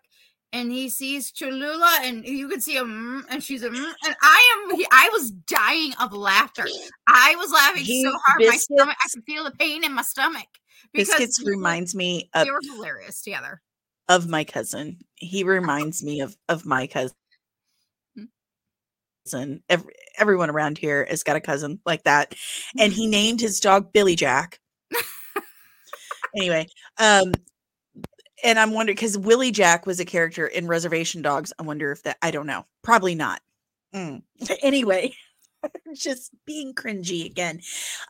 and 0.52 0.70
he 0.70 0.88
sees 0.88 1.30
Cholula 1.30 1.98
and 2.02 2.24
you 2.26 2.48
can 2.48 2.60
see 2.60 2.76
him 2.76 3.24
mm, 3.24 3.32
and 3.32 3.42
she's 3.42 3.62
a 3.62 3.70
mm, 3.70 3.92
and 4.04 4.16
I 4.22 4.66
am 4.70 4.80
I 4.92 5.08
was 5.12 5.30
dying 5.30 5.92
of 6.00 6.12
laughter. 6.12 6.66
I 7.08 7.34
was 7.36 7.50
laughing 7.50 7.84
he, 7.84 8.04
so 8.04 8.10
hard 8.10 8.38
biscuits, 8.38 8.66
my 8.70 8.76
stomach 8.76 8.96
I 9.00 9.08
could 9.14 9.24
feel 9.24 9.44
the 9.44 9.50
pain 9.52 9.84
in 9.84 9.92
my 9.92 10.02
stomach. 10.02 10.48
Biscuits 10.92 11.42
reminds 11.44 11.94
me 11.94 12.30
of 12.34 12.44
they 12.44 12.50
were 12.50 12.60
hilarious 12.62 13.22
together. 13.22 13.62
Of 14.08 14.28
my 14.28 14.44
cousin. 14.44 14.98
He 15.14 15.44
reminds 15.44 16.02
me 16.02 16.20
of 16.20 16.36
of 16.48 16.66
my 16.66 16.86
cousin 16.86 17.16
cousin. 19.24 19.56
Mm. 19.56 19.62
Every, 19.68 19.94
everyone 20.18 20.50
around 20.50 20.78
here 20.78 21.06
has 21.08 21.22
got 21.22 21.36
a 21.36 21.40
cousin 21.40 21.80
like 21.86 22.04
that. 22.04 22.34
And 22.78 22.92
he 22.92 23.06
named 23.08 23.40
his 23.40 23.60
dog 23.60 23.92
Billy 23.92 24.16
Jack. 24.16 24.60
anyway, 26.36 26.66
um, 26.98 27.32
and 28.42 28.58
I'm 28.58 28.72
wondering 28.72 28.96
because 28.96 29.18
Willie 29.18 29.52
Jack 29.52 29.86
was 29.86 30.00
a 30.00 30.04
character 30.04 30.46
in 30.46 30.66
Reservation 30.66 31.22
Dogs. 31.22 31.52
I 31.58 31.62
wonder 31.62 31.92
if 31.92 32.02
that, 32.04 32.18
I 32.22 32.30
don't 32.30 32.46
know. 32.46 32.66
Probably 32.82 33.14
not. 33.14 33.40
Mm. 33.94 34.22
Anyway, 34.62 35.14
just 35.94 36.32
being 36.46 36.74
cringy 36.74 37.26
again. 37.26 37.60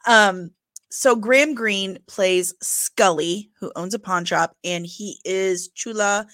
Um, 0.07 0.51
so 0.91 1.17
Graham 1.17 1.55
Greene 1.55 1.99
plays 2.07 2.55
Skully, 2.63 3.49
who 3.59 3.73
owns 3.77 3.95
a 3.95 3.99
pawn 3.99 4.25
shop, 4.25 4.57
and 4.63 4.87
he 4.87 5.19
is 5.25 5.69
Chula, 5.69 6.27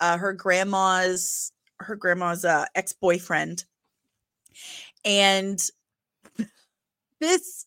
uh, 0.00 0.18
her 0.18 0.32
grandma's 0.32 1.52
her 1.80 1.96
grandma's 1.96 2.44
uh, 2.44 2.66
ex 2.74 2.92
boyfriend. 2.92 3.64
And 5.04 5.58
this, 7.20 7.66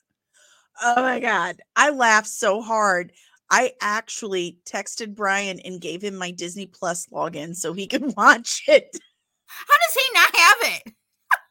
oh 0.81 1.01
my 1.01 1.19
God, 1.19 1.61
I 1.75 1.89
laughed 1.89 2.27
so 2.27 2.61
hard. 2.61 3.11
I 3.49 3.73
actually 3.81 4.59
texted 4.65 5.15
Brian 5.15 5.59
and 5.59 5.79
gave 5.81 6.01
him 6.03 6.15
my 6.15 6.31
Disney 6.31 6.65
Plus 6.65 7.07
login 7.07 7.55
so 7.55 7.73
he 7.73 7.87
could 7.91 8.15
watch 8.15 8.63
it. 8.67 8.97
How 9.47 9.75
does 9.85 9.95
he 9.95 10.13
not 10.13 10.35
have 10.35 10.57
it? 10.63 10.93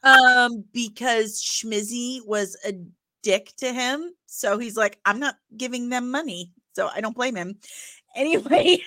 um, 0.05 0.63
because 0.71 1.41
Schmizzy 1.41 2.25
was 2.25 2.55
a 2.65 2.73
dick 3.23 3.51
to 3.57 3.73
him. 3.73 4.13
So 4.27 4.57
he's 4.57 4.77
like, 4.77 4.99
I'm 5.05 5.19
not 5.19 5.35
giving 5.57 5.89
them 5.89 6.11
money. 6.11 6.51
So 6.73 6.89
I 6.93 7.01
don't 7.01 7.15
blame 7.15 7.35
him. 7.35 7.57
Anyway, 8.15 8.81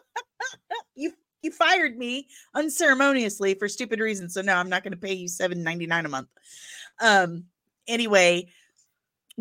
you 0.94 1.12
you 1.42 1.50
fired 1.50 1.98
me 1.98 2.28
unceremoniously 2.54 3.54
for 3.54 3.68
stupid 3.68 4.00
reasons. 4.00 4.34
So 4.34 4.42
now 4.42 4.58
I'm 4.58 4.68
not 4.68 4.82
going 4.84 4.92
to 4.92 4.98
pay 4.98 5.12
you 5.12 5.28
seven 5.28 5.62
ninety 5.62 5.86
nine 5.86 6.06
a 6.06 6.08
month. 6.08 6.28
Um. 7.00 7.44
Anyway, 7.88 8.48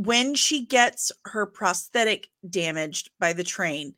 when 0.05 0.33
she 0.33 0.65
gets 0.65 1.11
her 1.25 1.45
prosthetic 1.45 2.27
damaged 2.49 3.11
by 3.19 3.33
the 3.33 3.43
train. 3.43 3.93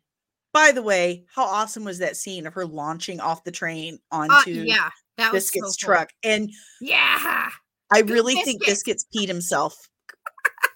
By 0.54 0.72
the 0.72 0.84
way, 0.84 1.26
how 1.34 1.46
awesome 1.46 1.84
was 1.84 2.00
that 2.00 2.18
scene 2.18 2.46
of 2.46 2.54
her 2.54 2.66
launching 2.66 3.20
off 3.20 3.44
the 3.44 3.52
train 3.52 4.00
uh, 4.12 4.16
onto 4.18 4.62
uh, 4.62 4.64
yeah, 4.64 4.90
that 5.18 5.32
Biscuit's 5.32 5.64
was 5.64 5.80
so 5.80 5.88
truck? 5.88 6.10
And 6.24 6.52
yeah, 6.82 7.50
I 7.92 8.02
really 8.02 8.36
Biscuit. 8.36 8.46
think 8.46 8.66
Biscuits 8.66 9.06
peed 9.16 9.28
himself 9.28 9.76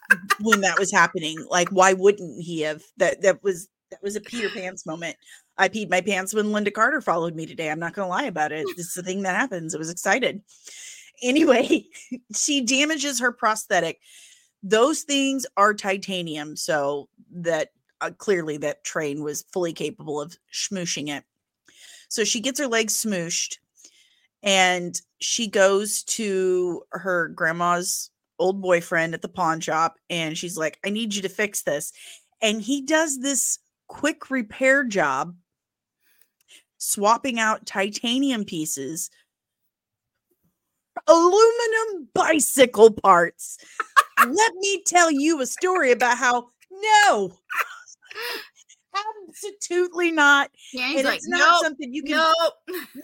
when 0.42 0.62
that 0.62 0.80
was 0.80 0.92
happening. 0.92 1.46
Like, 1.50 1.70
why 1.70 1.94
wouldn't 1.94 2.42
he 2.42 2.62
have? 2.62 2.82
That 2.98 3.22
that 3.22 3.44
was 3.44 3.68
that 3.92 4.02
was 4.02 4.16
a 4.16 4.22
Peter 4.22 4.50
Pants 4.50 4.86
moment. 4.86 5.18
I 5.58 5.70
peed 5.70 5.90
my 5.90 6.02
pants 6.02 6.34
when 6.34 6.48
Lynda 6.48 6.74
Carter 6.74 7.02
followed 7.02 7.36
me 7.36 7.46
today. 7.46 7.70
I'm 7.70 7.80
not 7.80 7.94
going 7.94 8.06
to 8.06 8.10
lie 8.10 8.24
about 8.24 8.52
it. 8.52 8.66
It's 8.78 8.94
the 8.94 9.04
thing 9.04 9.24
that 9.24 9.36
happens. 9.36 9.76
I 9.76 9.78
was 9.78 9.90
excited. 9.90 10.42
Anyway, 11.24 11.86
she 12.36 12.62
damages 12.62 13.20
her 13.20 13.32
prosthetic. 13.32 14.00
Those 14.70 15.04
things 15.04 15.46
are 15.56 15.74
titanium, 15.74 16.56
so 16.56 17.08
that 17.32 17.72
uh, 18.02 18.12
clearly 18.18 18.58
that 18.58 18.84
train 18.84 19.24
was 19.24 19.46
fully 19.54 19.74
capable 19.74 20.20
of 20.20 20.38
smooshing 20.54 21.10
it. 21.10 21.24
So 22.10 22.24
she 22.24 22.40
gets 22.40 22.60
her 22.60 22.68
legs 22.68 22.94
smooshed 22.94 23.58
and 24.44 25.00
she 25.20 25.48
goes 25.48 26.04
to 26.04 26.84
her 26.92 27.30
grandma's 27.30 28.12
old 28.40 28.62
boyfriend 28.62 29.14
at 29.14 29.22
the 29.22 29.28
pawn 29.28 29.60
shop 29.60 29.98
and 30.10 30.38
she's 30.38 30.58
like, 30.58 30.80
I 30.86 30.90
need 30.90 31.16
you 31.16 31.22
to 31.24 31.30
fix 31.30 31.64
this. 31.64 31.92
And 32.42 32.62
he 32.62 32.82
does 32.82 33.20
this 33.20 33.60
quick 33.88 34.30
repair 34.30 34.84
job 34.84 35.36
swapping 36.78 37.40
out 37.40 37.66
titanium 37.66 38.46
pieces, 38.46 39.10
aluminum 41.08 42.10
bicycle 42.14 42.92
parts. 42.92 43.58
Let 44.20 44.54
me 44.56 44.84
tell 44.86 45.12
you 45.12 45.42
a 45.42 45.46
story 45.46 45.92
about 45.92 46.18
how 46.18 46.50
no, 46.72 47.38
absolutely 49.28 50.12
not. 50.12 50.52
Yeah, 50.74 50.94
and 50.96 51.06
like, 51.06 51.18
it's 51.18 51.28
not 51.28 51.40
nope, 51.40 51.64
something 51.64 51.94
you 51.94 52.04
can. 52.04 52.18
Nope. 52.18 52.54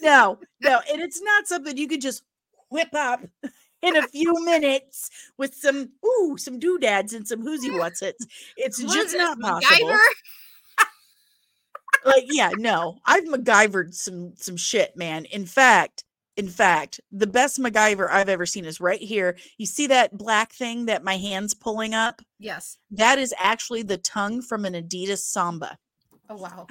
No, 0.02 0.40
no, 0.62 0.82
and 0.92 1.02
it's 1.02 1.22
not 1.22 1.48
something 1.48 1.78
you 1.78 1.88
can 1.88 2.02
just 2.02 2.24
whip 2.70 2.94
up 2.94 3.22
in 3.82 3.96
a 3.98 4.08
few 4.08 4.34
minutes 4.44 5.10
with 5.38 5.54
some 5.54 5.92
ooh 6.06 6.38
some 6.38 6.58
doodads 6.58 7.14
and 7.14 7.28
some 7.28 7.44
whoozy 7.46 7.78
what's 7.78 8.02
it. 8.02 8.16
It's 8.58 8.82
what 8.82 8.94
just 8.94 9.16
not 9.16 9.40
possible. 9.40 9.88
MacGyver? 9.88 10.00
like 12.06 12.26
yeah 12.30 12.52
no 12.58 12.98
i've 13.06 13.24
macgyvered 13.26 13.94
some 13.94 14.34
some 14.36 14.58
shit 14.58 14.96
man 14.98 15.26
in 15.26 15.46
fact 15.46 16.04
in 16.36 16.48
fact 16.48 17.00
the 17.12 17.28
best 17.28 17.60
macgyver 17.60 18.10
i've 18.10 18.30
ever 18.30 18.46
seen 18.46 18.66
is 18.66 18.80
right 18.80 19.02
here. 19.02 19.38
You 19.58 19.66
see 19.66 19.88
that 19.88 20.18
black 20.18 20.54
thing 20.54 20.86
that 20.86 21.04
my 21.04 21.18
hands 21.18 21.54
pulling 21.54 21.94
up? 21.94 22.22
Yes. 22.40 22.78
That 22.92 23.20
is 23.20 23.34
actually 23.38 23.84
the 23.84 23.98
tongue 23.98 24.42
from 24.42 24.66
an 24.66 24.74
adidas 24.74 25.20
samba. 25.20 25.78
Oh 26.30 26.36
wow. 26.36 26.68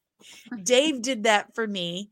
Dave 0.62 1.02
did 1.02 1.24
that 1.24 1.54
for 1.54 1.66
me 1.66 2.10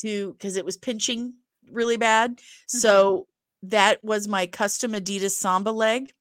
to 0.00 0.32
because 0.32 0.56
it 0.56 0.64
was 0.64 0.76
pinching 0.76 1.34
really 1.70 1.96
bad. 1.96 2.36
Mm-hmm. 2.36 2.78
so 2.78 3.26
that 3.62 4.02
was 4.04 4.28
my 4.28 4.46
custom 4.46 4.92
adidas 4.92 5.32
samba 5.32 5.70
leg 5.70 6.12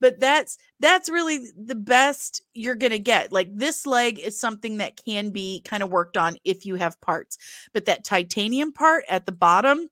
but 0.00 0.20
that's 0.20 0.58
that's 0.80 1.08
really 1.08 1.48
the 1.56 1.74
best 1.74 2.42
you're 2.54 2.74
going 2.74 2.92
to 2.92 2.98
get 2.98 3.32
like 3.32 3.48
this 3.54 3.86
leg 3.86 4.18
is 4.18 4.38
something 4.38 4.78
that 4.78 5.00
can 5.04 5.30
be 5.30 5.62
kind 5.64 5.82
of 5.82 5.90
worked 5.90 6.16
on 6.16 6.36
if 6.44 6.66
you 6.66 6.74
have 6.74 7.00
parts 7.00 7.38
but 7.72 7.86
that 7.86 8.04
titanium 8.04 8.72
part 8.72 9.04
at 9.08 9.26
the 9.26 9.32
bottom 9.32 9.88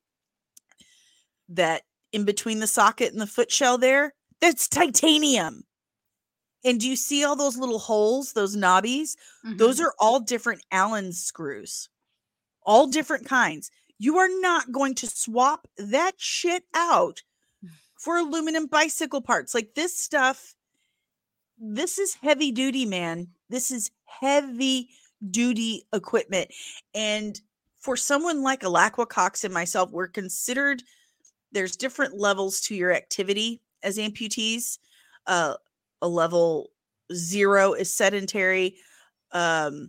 that 1.48 1.82
in 2.12 2.24
between 2.24 2.61
the 2.61 2.66
socket 2.66 3.12
and 3.12 3.20
the 3.20 3.26
foot 3.26 3.50
shell 3.50 3.78
there 3.78 4.12
that's 4.40 4.68
titanium. 4.68 5.64
And 6.66 6.80
do 6.80 6.88
you 6.88 6.96
see 6.96 7.24
all 7.24 7.36
those 7.36 7.59
little 7.59 7.78
holes 7.78 8.32
those 8.32 8.57
knobbies? 8.57 9.16
Mm-hmm. 9.44 9.57
those 9.57 9.80
are 9.80 9.94
all 9.98 10.20
different 10.20 10.62
allen 10.70 11.12
screws 11.12 11.88
all 12.64 12.86
different 12.86 13.26
kinds. 13.26 13.70
You 13.98 14.18
are 14.18 14.28
not 14.40 14.72
going 14.72 14.94
to 14.96 15.07
swap 15.07 15.66
that 15.78 16.14
shit 16.16 16.64
out 16.74 17.22
for 18.05 18.18
aluminum 18.18 18.66
bicycle 18.66 19.22
parts. 19.22 19.55
Like 19.55 19.74
this 19.74 19.96
stuff, 19.96 20.55
this 21.59 21.98
is 21.98 22.14
heavy 22.14 22.52
duty, 22.52 22.84
man. 22.84 23.28
This 23.48 23.70
is 23.70 23.90
heavy 24.05 24.90
duty 25.30 25.86
equipment. 25.94 26.50
And 26.94 27.40
for 27.78 27.96
someone 27.96 28.42
like 28.42 28.61
Alaqua 28.61 29.09
Cox 29.09 29.42
and 29.42 29.55
myself, 29.55 29.90
we're 29.90 30.09
considered 30.09 30.82
there's 31.52 31.76
different 31.76 32.18
levels 32.18 32.61
to 32.62 32.74
your 32.74 32.92
activity 32.92 33.62
as 33.82 33.96
amputees. 33.96 34.78
Uh, 35.26 35.55
a 36.02 36.09
level 36.09 36.72
zero 37.14 37.72
is 37.72 37.92
sedentary. 37.92 38.76
Um, 39.32 39.88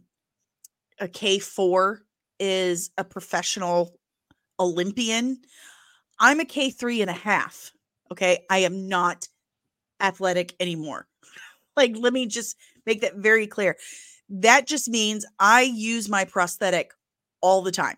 a 1.01 1.07
K4 1.09 1.99
is 2.39 2.91
a 2.97 3.03
professional 3.03 3.97
Olympian. 4.57 5.39
I'm 6.17 6.39
a 6.39 6.45
K3 6.45 7.01
and 7.01 7.09
a 7.09 7.13
half. 7.13 7.73
Okay. 8.11 8.45
I 8.49 8.59
am 8.59 8.87
not 8.87 9.27
athletic 9.99 10.55
anymore. 10.59 11.07
Like, 11.77 11.97
let 11.97 12.13
me 12.13 12.25
just 12.25 12.55
make 12.85 13.01
that 13.01 13.17
very 13.17 13.47
clear. 13.47 13.75
That 14.29 14.65
just 14.65 14.87
means 14.87 15.25
I 15.41 15.63
use 15.63 16.07
my 16.07 16.23
prosthetic 16.23 16.93
all 17.41 17.63
the 17.63 17.71
time. 17.73 17.97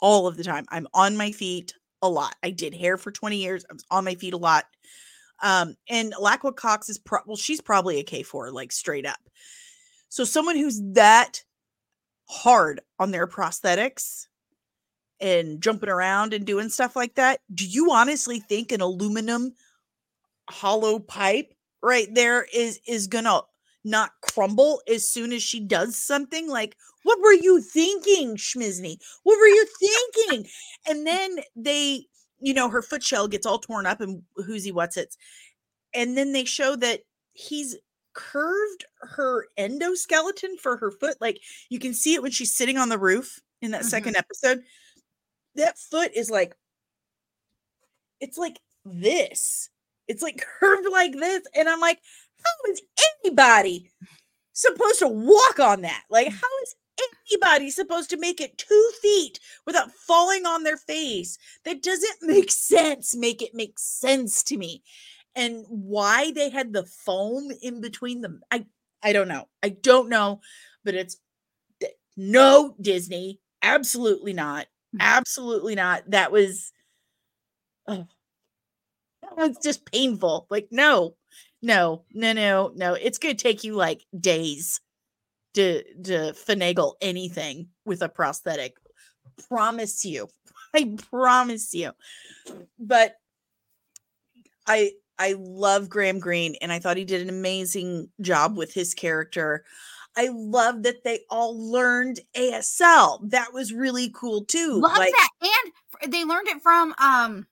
All 0.00 0.26
of 0.26 0.38
the 0.38 0.42
time. 0.42 0.64
I'm 0.70 0.86
on 0.94 1.18
my 1.18 1.32
feet 1.32 1.74
a 2.00 2.08
lot. 2.08 2.34
I 2.42 2.50
did 2.50 2.72
hair 2.72 2.96
for 2.96 3.12
20 3.12 3.36
years. 3.36 3.66
I 3.68 3.74
was 3.74 3.84
on 3.90 4.06
my 4.06 4.14
feet 4.14 4.32
a 4.32 4.38
lot. 4.38 4.64
Um, 5.42 5.74
and 5.88 6.14
Alaqua 6.14 6.56
Cox 6.56 6.88
is 6.88 6.98
pro- 6.98 7.20
well, 7.26 7.36
she's 7.36 7.60
probably 7.60 7.98
a 7.98 8.04
K4, 8.04 8.52
like 8.52 8.72
straight 8.72 9.04
up. 9.04 9.20
So 10.08 10.24
someone 10.24 10.56
who's 10.56 10.80
that 10.94 11.44
hard 12.28 12.80
on 12.98 13.10
their 13.10 13.26
prosthetics 13.26 14.28
and 15.22 15.62
jumping 15.62 15.88
around 15.88 16.34
and 16.34 16.44
doing 16.44 16.68
stuff 16.68 16.96
like 16.96 17.14
that, 17.14 17.40
do 17.54 17.66
you 17.66 17.90
honestly 17.92 18.40
think 18.40 18.72
an 18.72 18.80
aluminum 18.80 19.52
hollow 20.50 20.98
pipe 20.98 21.54
right 21.82 22.12
there 22.14 22.46
is 22.52 22.80
is 22.86 23.06
gonna 23.06 23.40
not 23.84 24.10
crumble 24.20 24.82
as 24.88 25.08
soon 25.08 25.32
as 25.32 25.42
she 25.42 25.60
does 25.60 25.96
something? 25.96 26.48
Like 26.48 26.76
what 27.04 27.20
were 27.20 27.32
you 27.32 27.60
thinking 27.60 28.36
schmizni 28.36 28.98
what 29.22 29.38
were 29.38 29.46
you 29.46 29.66
thinking? 29.80 30.46
And 30.88 31.06
then 31.06 31.38
they 31.56 32.06
you 32.40 32.52
know 32.52 32.68
her 32.68 32.82
foot 32.82 33.02
shell 33.02 33.28
gets 33.28 33.46
all 33.46 33.58
torn 33.58 33.86
up 33.86 34.00
and 34.00 34.22
who's 34.36 34.64
he 34.64 34.72
what's 34.72 34.96
it 34.96 35.16
and 35.94 36.16
then 36.16 36.32
they 36.32 36.44
show 36.44 36.76
that 36.76 37.00
he's 37.34 37.76
curved 38.14 38.84
her 39.00 39.46
endoskeleton 39.58 40.58
for 40.60 40.76
her 40.76 40.90
foot. 40.90 41.16
Like 41.20 41.40
you 41.68 41.78
can 41.78 41.94
see 41.94 42.14
it 42.14 42.22
when 42.22 42.30
she's 42.30 42.54
sitting 42.54 42.78
on 42.78 42.88
the 42.88 42.98
roof 42.98 43.40
in 43.60 43.70
that 43.72 43.82
mm-hmm. 43.82 43.88
second 43.88 44.16
episode 44.16 44.62
that 45.56 45.78
foot 45.78 46.12
is 46.14 46.30
like 46.30 46.54
it's 48.20 48.38
like 48.38 48.60
this. 48.84 49.70
It's 50.08 50.22
like 50.22 50.44
curved 50.60 50.88
like 50.90 51.12
this 51.12 51.42
and 51.54 51.68
i'm 51.68 51.80
like 51.80 51.98
how 52.44 52.72
is 52.72 52.82
anybody 53.24 53.90
supposed 54.52 54.98
to 55.00 55.08
walk 55.08 55.60
on 55.60 55.82
that? 55.82 56.02
Like 56.10 56.28
how 56.28 56.48
is 56.64 56.74
anybody 57.30 57.70
supposed 57.70 58.10
to 58.10 58.18
make 58.18 58.40
it 58.40 58.58
two 58.58 58.90
feet 59.00 59.40
without 59.66 59.92
falling 59.92 60.46
on 60.46 60.64
their 60.64 60.76
face? 60.76 61.38
That 61.64 61.82
doesn't 61.82 62.18
make 62.22 62.50
sense. 62.50 63.14
Make 63.14 63.42
it 63.42 63.54
make 63.54 63.78
sense 63.78 64.42
to 64.44 64.56
me. 64.56 64.82
And 65.34 65.64
why 65.68 66.32
they 66.32 66.50
had 66.50 66.72
the 66.72 66.84
foam 66.84 67.50
in 67.62 67.80
between 67.80 68.20
them 68.20 68.42
i 68.50 68.66
i 69.02 69.12
don't 69.12 69.28
know. 69.28 69.48
I 69.62 69.70
don't 69.70 70.08
know 70.08 70.40
but 70.84 70.94
it's 70.94 71.16
no 72.16 72.74
disney 72.80 73.40
absolutely 73.62 74.32
not. 74.32 74.66
mm. 74.66 74.71
Absolutely 75.00 75.74
not. 75.74 76.02
That 76.08 76.32
was 76.32 76.72
oh, 77.86 78.06
that 79.22 79.36
was 79.36 79.56
just 79.62 79.84
painful. 79.90 80.46
Like 80.50 80.68
no 80.70 81.14
no 81.62 82.04
no 82.12 82.32
no 82.32 82.72
no. 82.74 82.94
It's 82.94 83.18
gonna 83.18 83.34
take 83.34 83.64
you 83.64 83.74
like 83.74 84.04
days 84.18 84.80
to 85.54 85.82
to 86.04 86.32
finagle 86.34 86.94
anything 87.00 87.68
with 87.84 88.02
a 88.02 88.08
prosthetic. 88.08 88.76
Promise 89.48 90.04
you. 90.04 90.28
I 90.74 90.96
promise 91.10 91.74
you. 91.74 91.92
But 92.78 93.16
i 94.66 94.92
I 95.18 95.34
love 95.38 95.88
Graham 95.88 96.18
Greene 96.18 96.56
and 96.60 96.72
I 96.72 96.78
thought 96.80 96.96
he 96.96 97.04
did 97.04 97.20
an 97.22 97.28
amazing 97.28 98.08
job 98.20 98.56
with 98.56 98.72
his 98.74 98.92
character. 98.94 99.64
I 100.16 100.28
love 100.32 100.82
that 100.82 101.04
they 101.04 101.20
all 101.30 101.56
learned 101.58 102.20
ASL. 102.36 103.30
That 103.30 103.52
was 103.52 103.72
really 103.72 104.10
cool 104.14 104.44
too. 104.44 104.80
Love 104.80 104.98
like, 104.98 105.12
that. 105.12 105.28
And 106.02 106.12
they 106.12 106.24
learned 106.24 106.48
it 106.48 106.62
from 106.62 106.94
um 106.98 107.46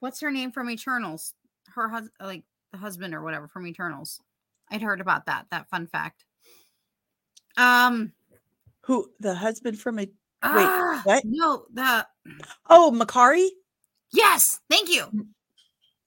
what's 0.00 0.20
her 0.20 0.30
name 0.30 0.52
from 0.52 0.70
Eternals? 0.70 1.34
Her 1.74 1.88
husband 1.88 2.12
like 2.20 2.44
the 2.72 2.78
husband 2.78 3.14
or 3.14 3.22
whatever 3.22 3.48
from 3.48 3.66
Eternals. 3.66 4.20
I'd 4.70 4.82
heard 4.82 5.00
about 5.00 5.26
that. 5.26 5.46
That 5.50 5.68
fun 5.68 5.86
fact. 5.86 6.24
Um 7.56 8.12
who 8.82 9.10
the 9.20 9.34
husband 9.34 9.78
from 9.78 9.98
a 9.98 10.02
wait, 10.02 10.12
uh, 10.42 11.00
what? 11.02 11.24
No, 11.24 11.64
the 11.72 12.06
Oh, 12.68 12.92
Makkari? 12.94 13.48
Yes, 14.12 14.60
thank 14.70 14.88
you. 14.88 15.06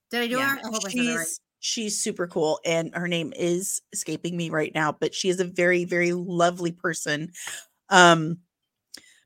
Did 0.09 0.21
I 0.21 0.27
do 0.27 0.37
yeah, 0.37 0.55
her? 0.55 0.59
I 0.63 0.69
hope 0.69 0.83
I 0.85 1.15
right. 1.15 1.27
She's 1.63 2.01
super 2.01 2.27
cool, 2.27 2.59
and 2.65 2.93
her 2.95 3.07
name 3.07 3.33
is 3.35 3.81
escaping 3.93 4.35
me 4.35 4.49
right 4.49 4.73
now, 4.73 4.91
but 4.91 5.13
she 5.13 5.29
is 5.29 5.39
a 5.39 5.45
very, 5.45 5.85
very 5.85 6.11
lovely 6.11 6.71
person. 6.71 7.31
Um, 7.89 8.39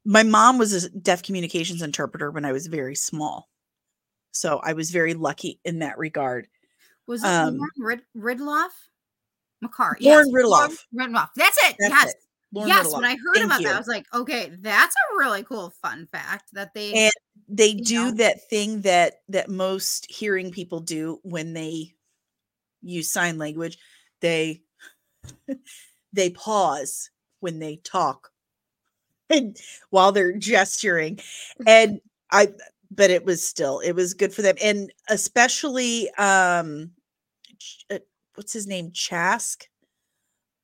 my 0.04 0.22
mom 0.24 0.58
was 0.58 0.84
a 0.84 0.90
deaf 0.90 1.24
communications 1.24 1.82
interpreter 1.82 2.30
when 2.32 2.44
I 2.44 2.52
was 2.52 2.68
very 2.68 2.96
small, 2.96 3.50
so 4.32 4.60
I 4.62 4.74
was 4.74 4.92
very 4.92 5.14
lucky 5.14 5.62
in 5.64 5.80
that 5.80 5.98
regard. 5.98 6.48
Was 7.08 7.24
it 7.24 7.28
um, 7.28 7.60
Rid- 7.78 8.04
Ridloff? 8.18 8.72
Lauren 9.62 9.96
yes. 10.00 10.28
Ridloff. 10.28 10.78
Ridloff. 10.94 11.30
That's 11.36 11.58
it. 11.70 11.76
That's 11.80 11.94
yes. 11.94 12.10
It. 12.12 12.16
Lauren 12.54 12.68
yes, 12.68 12.88
Ridloff. 12.88 12.94
when 12.94 13.06
I 13.06 13.12
heard 13.12 13.36
Thank 13.36 13.46
about 13.46 13.62
you. 13.62 13.68
that, 13.68 13.76
I 13.76 13.80
was 13.80 13.88
like, 13.88 14.06
okay, 14.14 14.52
that's 14.60 14.96
a 14.96 15.18
really 15.18 15.44
cool 15.44 15.74
fun 15.82 16.08
fact 16.12 16.50
that 16.54 16.74
they 16.74 16.94
and 16.94 17.14
they 17.48 17.74
do 17.74 18.06
know? 18.06 18.12
that 18.12 18.50
thing 18.50 18.82
that 18.82 19.22
that 19.30 19.50
most 19.50 20.12
hearing 20.12 20.52
people 20.52 20.80
do 20.82 21.20
when 21.24 21.54
they 21.54 21.95
use 22.86 23.12
sign 23.12 23.38
language 23.38 23.78
they 24.22 24.62
they 26.14 26.30
pause 26.30 27.10
when 27.40 27.60
they 27.60 27.78
talk 27.78 28.32
and 29.30 29.58
while 29.90 30.12
they're 30.12 30.38
gesturing 30.38 31.20
and 31.66 32.00
i 32.32 32.48
but 32.92 33.10
it 33.10 33.26
was 33.26 33.44
still 33.44 33.80
it 33.80 33.94
was 33.94 34.14
good 34.14 34.34
for 34.34 34.42
them 34.42 34.56
and 34.62 34.92
especially 35.10 36.10
um 36.18 36.92
uh, 37.90 38.00
what's 38.36 38.54
his 38.54 38.68
name 38.68 38.92
Chaske 38.92 39.68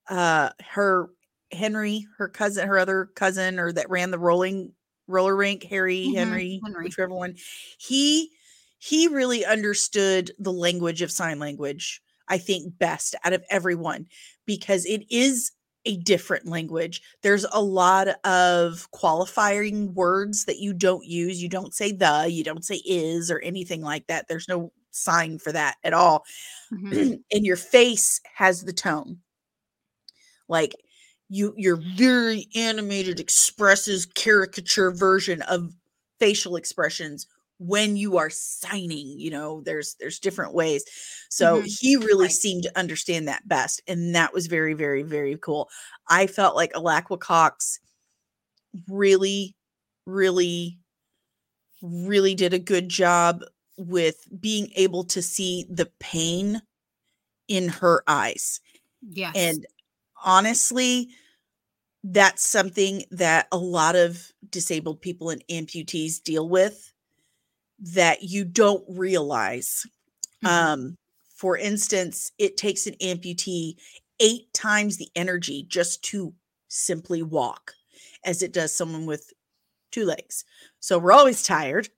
uh 0.10 0.50
her 0.62 1.10
henry 1.52 2.08
her 2.18 2.28
cousin 2.28 2.68
her 2.68 2.78
other 2.78 3.10
cousin 3.16 3.60
or 3.60 3.72
that 3.72 3.90
ran 3.90 4.12
the 4.12 4.20
rolling 4.20 4.72
roller 5.12 5.36
rink, 5.36 5.64
Harry, 5.64 6.06
mm-hmm. 6.08 6.18
Henry, 6.18 6.62
Henry, 6.64 6.86
whichever 6.86 7.14
one. 7.14 7.36
He 7.78 8.32
he 8.80 9.08
really 9.08 9.46
understood 9.46 10.32
the 10.40 10.52
language 10.52 11.02
of 11.04 11.12
sign 11.12 11.38
language, 11.38 12.02
I 12.32 12.38
think, 12.38 12.80
best 12.80 13.14
out 13.26 13.34
of 13.34 13.44
everyone 13.50 14.08
because 14.46 14.86
it 14.86 15.04
is 15.12 15.52
a 15.86 15.98
different 15.98 16.48
language. 16.48 17.02
There's 17.24 17.46
a 17.52 17.62
lot 17.62 18.08
of 18.24 18.90
qualifying 18.92 19.94
words 19.94 20.46
that 20.46 20.60
you 20.60 20.74
don't 20.74 21.06
use. 21.06 21.44
You 21.44 21.50
don't 21.50 21.74
say 21.74 21.92
the, 21.92 22.28
you 22.30 22.44
don't 22.44 22.64
say 22.64 22.82
is 22.86 23.30
or 23.30 23.40
anything 23.40 23.82
like 23.82 24.08
that. 24.08 24.28
There's 24.28 24.48
no 24.48 24.72
sign 24.92 25.40
for 25.40 25.52
that 25.52 25.76
at 25.84 25.94
all. 25.94 26.26
Mm-hmm. 26.74 27.16
and 27.34 27.46
your 27.46 27.58
face 27.58 28.22
has 28.34 28.64
the 28.64 28.72
tone. 28.72 29.18
Like 30.48 30.74
you 31.28 31.54
your 31.58 31.76
very 31.98 32.48
animated 32.56 33.20
expresses 33.20 34.06
caricature 34.06 34.92
version 34.92 35.42
of 35.42 35.74
facial 36.18 36.56
expressions 36.56 37.28
when 37.64 37.96
you 37.96 38.18
are 38.18 38.32
signing 38.32 39.20
you 39.20 39.30
know 39.30 39.62
there's 39.62 39.96
there's 40.00 40.18
different 40.18 40.52
ways 40.52 40.84
so 41.30 41.58
mm-hmm. 41.58 41.68
he 41.80 41.96
really 41.96 42.26
right. 42.26 42.32
seemed 42.32 42.64
to 42.64 42.80
understand 42.80 43.28
that 43.28 43.48
best 43.48 43.80
and 43.88 44.16
that 44.16 44.34
was 44.34 44.48
very 44.48 44.74
very 44.74 45.04
very 45.04 45.38
cool 45.38 45.70
i 46.10 46.26
felt 46.26 46.56
like 46.56 46.74
alaqua 46.74 47.20
cox 47.20 47.80
really 48.90 49.56
really 50.08 50.80
really 51.84 52.34
did 52.34 52.52
a 52.52 52.60
good 52.60 52.90
job 52.90 53.42
with 53.78 54.28
being 54.40 54.68
able 54.76 55.04
to 55.04 55.22
see 55.22 55.68
the 55.70 55.90
pain 56.00 56.60
in 57.48 57.70
her 57.70 58.04
eyes 58.08 58.60
yeah. 59.08 59.32
and 59.36 59.68
honestly 60.24 61.10
that's 62.04 62.44
something 62.44 63.04
that 63.12 63.48
a 63.52 63.58
lot 63.58 63.96
of 63.96 64.32
disabled 64.50 65.00
people 65.00 65.30
and 65.30 65.44
amputees 65.48 66.20
deal 66.24 66.50
with 66.50 66.92
that 67.82 68.24
you 68.24 68.46
don't 68.46 68.84
realize. 68.88 69.86
Mm-hmm. 70.44 70.48
Um, 70.48 70.98
for 71.36 71.58
instance, 71.58 72.32
it 72.38 72.58
takes 72.58 72.88
an 72.88 72.96
amputee 73.02 73.76
eight 74.20 74.54
times 74.54 74.98
the 74.98 75.10
energy 75.16 75.66
just 75.68 76.04
to 76.04 76.34
simply 76.68 77.24
walk 77.24 77.74
as 78.24 78.44
it 78.44 78.54
does 78.54 78.76
someone 78.76 79.06
with 79.06 79.34
two 79.92 80.06
legs. 80.06 80.46
So 80.80 81.00
we're 81.00 81.12
always 81.12 81.44
tired. 81.44 81.90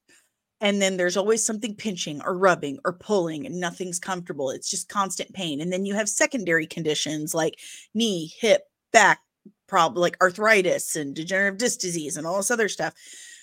And 0.61 0.81
then 0.81 0.95
there's 0.95 1.17
always 1.17 1.45
something 1.45 1.75
pinching 1.75 2.21
or 2.23 2.37
rubbing 2.37 2.79
or 2.85 2.93
pulling, 2.93 3.45
and 3.45 3.59
nothing's 3.59 3.99
comfortable. 3.99 4.49
It's 4.49 4.69
just 4.69 4.87
constant 4.87 5.33
pain. 5.33 5.59
And 5.59 5.73
then 5.73 5.85
you 5.85 5.93
have 5.93 6.07
secondary 6.07 6.65
conditions 6.65 7.33
like 7.35 7.59
knee, 7.93 8.31
hip, 8.39 8.61
back, 8.93 9.19
problem 9.67 9.99
like 10.01 10.15
arthritis 10.21 10.95
and 10.95 11.15
degenerative 11.15 11.57
disc 11.57 11.79
disease 11.79 12.15
and 12.15 12.25
all 12.25 12.37
this 12.37 12.51
other 12.51 12.69
stuff. 12.69 12.93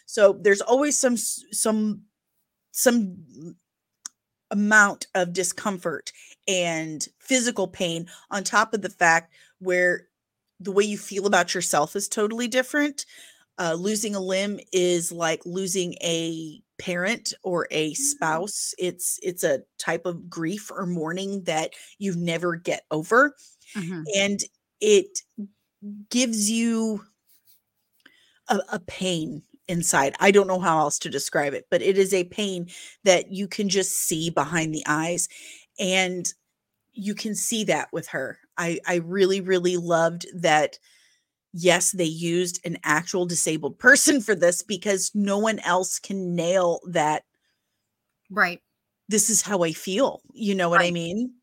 So 0.07 0.38
there's 0.41 0.62
always 0.62 0.97
some 0.97 1.16
some 1.16 2.03
some 2.73 3.57
amount 4.51 5.07
of 5.14 5.33
discomfort 5.33 6.12
and 6.49 7.09
physical 7.18 7.68
pain 7.68 8.09
on 8.31 8.43
top 8.43 8.75
of 8.75 8.83
the 8.83 8.91
fact 8.91 9.33
where 9.59 10.09
the 10.59 10.73
way 10.73 10.85
you 10.85 10.99
feel 10.99 11.27
about 11.27 11.55
yourself 11.55 11.95
is 11.97 12.09
totally 12.09 12.49
different. 12.49 13.07
Uh, 13.59 13.75
losing 13.75 14.14
a 14.14 14.21
limb 14.21 14.59
is 14.73 15.12
like 15.12 15.45
losing 15.47 15.95
a 16.03 16.62
parent 16.79 17.35
or 17.45 17.68
a 17.71 17.95
Mm-hmm. 17.99 18.11
spouse. 18.11 18.75
It's 18.79 19.18
it's 19.23 19.45
a 19.45 19.62
type 19.79 20.07
of 20.07 20.31
grief 20.31 20.71
or 20.71 20.87
mourning 20.87 21.45
that 21.45 21.73
you 21.99 22.16
never 22.16 22.57
get 22.57 22.85
over, 22.91 23.37
Mhm. 23.75 24.11
and 24.16 24.41
it 24.81 25.21
gives 26.11 26.51
you 26.51 27.05
a, 28.49 28.59
a 28.73 28.81
pain 28.81 29.43
inside. 29.71 30.14
I 30.21 30.31
don't 30.31 30.49
know 30.49 30.61
how 30.61 30.81
else 30.81 30.99
to 31.01 31.11
describe 31.11 31.55
it, 31.55 31.66
but 31.71 31.83
it 31.83 31.97
is 31.99 32.12
a 32.14 32.25
pain 32.25 32.68
that 33.05 33.33
you 33.33 33.49
can 33.49 33.68
just 33.71 33.93
see 33.93 34.31
behind 34.31 34.75
the 34.75 34.85
eyes, 34.87 35.29
and 35.79 36.33
you 36.93 37.14
can 37.14 37.35
see 37.35 37.64
that 37.64 37.89
with 37.93 38.09
her. 38.09 38.39
I 38.59 38.81
I 38.87 38.97
really 38.97 39.41
really 39.41 39.77
loved 39.79 40.27
that 40.35 40.79
yes, 41.53 41.93
they 41.93 42.05
used 42.05 42.61
an 42.66 42.79
actual 42.85 43.27
disabled 43.27 43.79
person 43.81 44.21
for 44.21 44.35
this 44.35 44.62
because 44.62 45.12
no 45.14 45.39
one 45.39 45.59
else 45.61 45.99
can 45.99 46.35
nail 46.37 46.81
that 46.89 47.25
Right. 48.31 48.62
this 49.09 49.31
is 49.31 49.43
how 49.43 49.62
I 49.62 49.73
feel. 49.73 50.21
You 50.33 50.55
know 50.55 50.68
what 50.68 50.83
I 50.83 50.91
mean? 50.91 51.35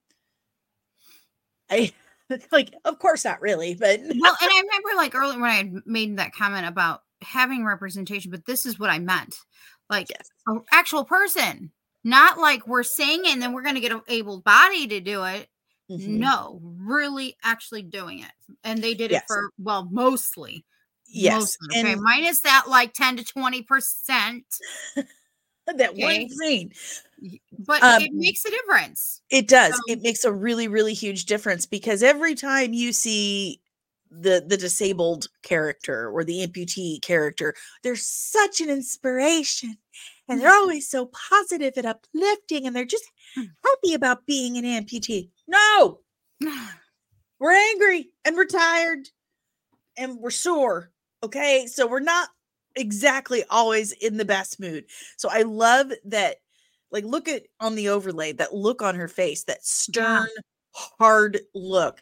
I 1.69 1.93
like, 2.51 2.73
of 2.85 2.99
course 2.99 3.25
not 3.25 3.41
really, 3.41 3.75
but 3.75 3.99
Well, 3.99 4.37
and 4.41 4.51
I 4.51 4.61
remember 4.61 4.89
like 4.95 5.15
earlier 5.15 5.39
when 5.39 5.49
I 5.49 5.55
had 5.55 5.73
made 5.85 6.17
that 6.17 6.33
comment 6.33 6.67
about 6.67 7.01
having 7.21 7.65
representation, 7.65 8.31
but 8.31 8.45
this 8.45 8.65
is 8.65 8.79
what 8.79 8.89
I 8.89 8.99
meant. 8.99 9.35
Like 9.89 10.09
yes. 10.09 10.29
an 10.47 10.61
actual 10.71 11.05
person, 11.05 11.71
not 12.03 12.37
like 12.37 12.67
we're 12.67 12.83
saying 12.83 13.23
and 13.25 13.41
then 13.41 13.53
we're 13.53 13.63
going 13.63 13.75
to 13.75 13.81
get 13.81 13.91
an 13.91 14.01
able 14.07 14.41
body 14.41 14.87
to 14.87 14.99
do 14.99 15.23
it. 15.25 15.47
Mhm. 15.89 16.07
No, 16.19 16.59
really 16.61 17.37
actually 17.43 17.81
doing 17.83 18.19
it. 18.19 18.31
And 18.63 18.83
they 18.83 18.93
did 18.93 19.11
Yes. 19.11 19.23
it 19.23 19.27
for, 19.27 19.49
well, 19.57 19.87
mostly. 19.89 20.65
Yes. 21.07 21.57
Mostly, 21.61 21.79
okay. 21.79 21.91
And 21.93 22.01
Minus 22.01 22.41
that 22.41 22.65
like 22.67 22.93
10 22.93 23.17
to 23.17 23.23
20%. 23.23 24.43
that 25.65 25.95
one 25.95 26.05
Okay. 26.05 26.27
scene. 26.27 26.71
But 27.57 27.81
Um, 27.81 28.03
it 28.03 28.11
makes 28.13 28.45
a 28.45 28.49
difference. 28.51 29.21
It 29.29 29.47
does. 29.47 29.73
Um, 29.73 29.79
it 29.87 30.01
makes 30.01 30.23
a 30.23 30.31
really, 30.31 30.67
really 30.67 30.93
huge 30.93 31.25
difference 31.25 31.65
because 31.65 32.03
every 32.03 32.35
time 32.35 32.73
you 32.73 32.91
see 32.93 33.61
the 34.11 34.43
the 34.47 34.57
disabled 34.57 35.27
character 35.43 36.09
or 36.09 36.23
the 36.23 36.45
amputee 36.45 37.01
character, 37.01 37.53
they're 37.83 37.95
such 37.95 38.61
an 38.61 38.69
inspiration. 38.69 39.77
And 40.29 40.41
they're 40.41 40.53
always 40.53 40.89
so 40.89 41.07
positive 41.07 41.73
and 41.77 41.85
uplifting, 41.87 42.67
and 42.67 42.75
they're 42.75 42.85
just 42.85 43.05
Mm. 43.37 43.49
happy 43.63 43.93
about 43.93 44.25
being 44.25 44.57
an 44.57 44.63
amputee. 44.65 45.29
No, 45.47 45.99
we're 47.39 47.53
angry 47.53 48.09
and 48.25 48.35
we're 48.35 48.45
tired 48.45 49.09
and 49.97 50.17
we're 50.19 50.31
sore. 50.31 50.91
Okay. 51.23 51.67
So 51.67 51.87
we're 51.87 51.99
not 51.99 52.29
exactly 52.75 53.43
always 53.49 53.91
in 53.93 54.17
the 54.17 54.25
best 54.25 54.59
mood. 54.59 54.85
So 55.17 55.29
I 55.31 55.41
love 55.43 55.91
that. 56.05 56.37
Like, 56.91 57.03
look 57.03 57.27
at 57.27 57.43
on 57.59 57.75
the 57.75 57.89
overlay 57.89 58.31
that 58.33 58.53
look 58.55 58.81
on 58.81 58.95
her 58.95 59.07
face, 59.09 59.43
that 59.45 59.65
stern, 59.65 60.29
hard 60.73 61.41
look. 61.53 62.01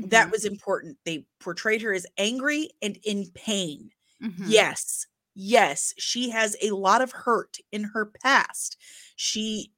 That 0.00 0.30
was 0.30 0.44
important. 0.44 0.98
They 1.04 1.26
portrayed 1.40 1.82
her 1.82 1.92
as 1.92 2.06
angry 2.18 2.70
and 2.80 2.98
in 3.04 3.30
pain. 3.34 3.90
Mhm. 4.22 4.40
Yes. 4.42 5.06
Yes. 5.34 5.94
She 5.98 6.30
has 6.30 6.56
a 6.62 6.70
lot 6.70 7.00
of 7.02 7.12
hurt 7.12 7.58
in 7.72 7.84
her 7.84 8.06
past. 8.06 8.76
She 9.16 9.72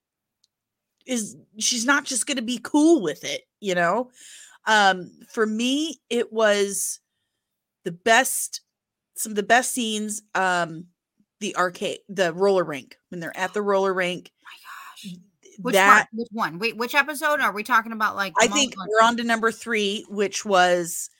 is, 1.06 1.36
she's 1.58 1.84
not 1.84 2.04
just 2.04 2.26
going 2.26 2.36
to 2.36 2.42
be 2.42 2.60
cool 2.62 3.02
with 3.02 3.24
it, 3.24 3.42
you 3.60 3.74
know? 3.74 4.10
Um, 4.66 5.10
for 5.30 5.46
me, 5.46 6.00
it 6.10 6.32
was 6.32 7.00
the 7.84 7.92
best, 7.92 8.62
some 9.16 9.32
of 9.32 9.36
the 9.36 9.42
best 9.44 9.72
scenes. 9.72 10.22
Um, 10.34 10.88
the 11.40 11.56
arcade, 11.56 12.00
the 12.08 12.32
roller 12.34 12.64
rink, 12.64 12.98
when 13.10 13.20
they're 13.20 13.36
at 13.36 13.54
the 13.54 13.62
roller 13.62 13.94
rink. 13.94 14.32
Oh 14.34 14.44
my 14.44 14.58
gosh. 14.62 15.18
Which 15.61 15.74
that 15.74 16.09
one? 16.12 16.20
Which 16.20 16.28
one? 16.32 16.59
Wait, 16.59 16.76
which 16.76 16.94
episode 16.94 17.40
are 17.40 17.52
we 17.52 17.62
talking 17.62 17.92
about? 17.92 18.16
Like, 18.16 18.32
I 18.40 18.46
think 18.48 18.74
we're 18.76 19.07
on 19.07 19.16
to 19.18 19.24
number 19.24 19.50
three, 19.52 20.05
which 20.09 20.44
was 20.44 21.11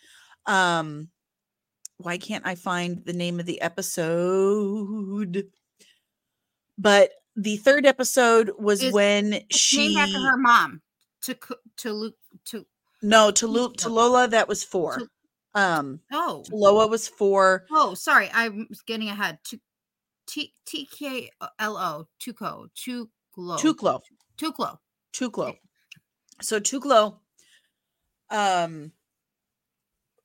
um 0.47 1.09
why 1.99 2.19
can't 2.19 2.47
I 2.47 2.55
find 2.55 3.05
the 3.05 3.13
name 3.13 3.41
of 3.41 3.47
the 3.47 3.61
episode? 3.61 5.47
But 6.77 7.11
the 7.37 7.57
third 7.59 7.87
episode 7.87 8.51
was 8.59 8.83
Is- 8.83 8.93
when 8.93 9.35
it's 9.35 9.59
she 9.59 9.95
named 9.95 9.99
after 9.99 10.19
her 10.21 10.37
mom 10.37 10.83
to 11.23 11.37
to 11.79 11.93
Luke 11.93 12.17
to 12.47 12.67
no 13.03 13.31
to 13.33 13.47
Luke 13.47 13.77
to 13.79 13.89
Lola 13.89 14.29
that 14.29 14.49
was 14.49 14.65
four. 14.65 14.99
To- 14.99 15.09
Um 15.61 16.01
oh 16.13 16.45
Lola 16.51 16.87
was 16.87 17.07
four. 17.09 17.65
oh 17.71 17.95
sorry 17.95 18.29
I 18.33 18.49
was 18.49 18.83
getting 18.87 19.09
ahead 19.09 19.39
to 19.51 19.61
T 20.27 20.53
T 20.67 20.89
K 20.93 21.31
L 21.59 21.77
O 21.77 22.09
Tuco 22.21 22.69
Tuklo 22.77 23.59
Tuklo. 23.59 24.01
Tuklo. 24.37 24.79
Tuklo. 25.13 25.57
So 26.43 26.61
Tuklo, 26.61 27.19
um, 28.31 28.93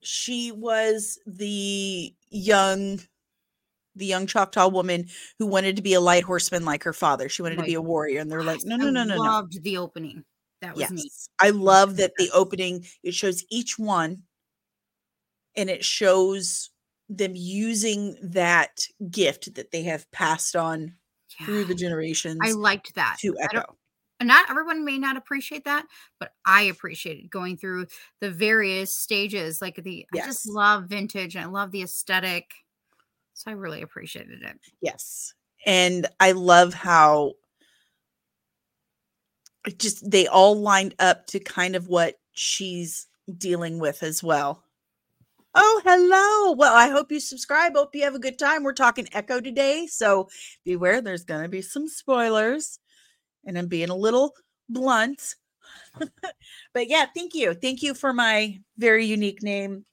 she 0.01 0.51
was 0.51 1.20
the 1.26 2.14
young, 2.30 2.99
the 3.95 4.05
young 4.05 4.26
Choctaw 4.26 4.70
woman 4.70 5.07
who 5.38 5.45
wanted 5.45 5.76
to 5.76 5.82
be 5.82 5.93
a 5.93 6.01
light 6.01 6.24
horseman 6.24 6.66
like 6.66 6.84
her 6.84 6.93
father. 6.93 7.30
She 7.30 7.41
wanted 7.41 7.57
to 7.57 7.64
be 7.64 7.74
a 7.76 7.82
warrior, 7.82 8.20
and 8.20 8.32
they're 8.32 8.43
like, 8.43 8.62
no, 8.66 8.76
no, 8.76 8.89
no, 8.89 9.03
no, 9.03 9.16
no. 9.16 9.22
loved 9.22 9.64
the 9.64 9.78
opening. 9.78 10.24
That 10.62 10.76
was 10.76 10.82
Yes, 10.82 10.91
neat 10.91 11.12
I 11.39 11.51
love 11.51 11.97
that 11.97 12.14
the 12.18 12.30
opening 12.34 12.86
it 13.03 13.14
shows 13.14 13.45
each 13.49 13.80
one, 13.80 14.24
and 15.55 15.70
it 15.70 15.86
shows 15.86 16.72
them 17.07 17.32
using 17.36 18.16
that 18.22 18.82
gift 19.10 19.55
that 19.55 19.72
they 19.72 19.84
have 19.84 20.10
passed 20.12 20.55
on 20.55 20.95
through 21.41 21.66
the 21.66 21.76
generations 21.76 22.39
I 22.43 22.51
liked 22.51 22.95
that. 22.95 23.18
to 23.22 23.36
I 23.39 23.45
echo. 23.45 23.79
And 24.20 24.28
not 24.28 24.49
everyone 24.49 24.84
may 24.84 24.97
not 24.97 25.17
appreciate 25.17 25.65
that, 25.65 25.86
but 26.20 26.34
I 26.45 26.63
appreciated 26.63 27.30
going 27.30 27.57
through 27.57 27.88
the 28.20 28.30
various 28.30 28.95
stages. 28.95 29.61
Like 29.61 29.76
the, 29.76 30.05
I 30.13 30.17
just 30.17 30.47
love 30.47 30.86
vintage. 30.86 31.36
and 31.36 31.45
I 31.45 31.47
love 31.47 31.72
the 31.72 31.84
aesthetic, 31.84 32.51
so 33.34 33.51
I 33.51 33.53
really 33.53 33.82
appreciated 33.82 34.41
it. 34.43 34.59
Yes. 34.82 35.34
And 35.65 36.07
I 36.20 36.34
love 36.34 36.74
how 36.74 37.34
it 39.65 39.80
just 39.80 40.09
they 40.09 40.28
all 40.28 40.59
lined 40.59 40.95
up 40.99 41.28
to 41.28 41.39
kind 41.39 41.76
of 41.76 41.88
what 41.88 42.15
she's 42.34 43.07
dealing 43.38 43.80
with 43.80 44.03
as 44.03 44.24
well. 44.24 44.63
Oh, 45.55 45.82
hello. 45.84 46.53
Well, 46.53 46.76
I 46.76 46.89
hope 46.89 47.11
you 47.11 47.20
subscribe. 47.20 47.76
Hope 47.76 47.95
you 47.95 48.03
have 48.03 48.15
a 48.15 48.20
good 48.20 48.38
time. 48.38 48.63
We're 48.63 48.74
talking 48.74 49.07
Echo 49.11 49.41
today. 49.41 49.88
So 49.88 50.30
beware, 50.63 51.01
there's 51.01 51.26
going 51.26 51.41
to 51.41 51.49
be 51.49 51.61
some 51.61 51.88
spoilers. 51.88 52.80
And 53.46 53.58
I'm 53.58 53.68
being 53.68 53.90
a 53.90 53.96
little 53.96 54.34
blunt. 54.68 55.36
but 56.74 56.90
yeah, 56.90 57.06
thank 57.16 57.34
you. 57.34 57.54
Thank 57.54 57.82
you 57.82 57.94
for 57.94 58.14
my 58.14 58.60
very 58.78 59.06
unique 59.06 59.44
name. 59.44 59.86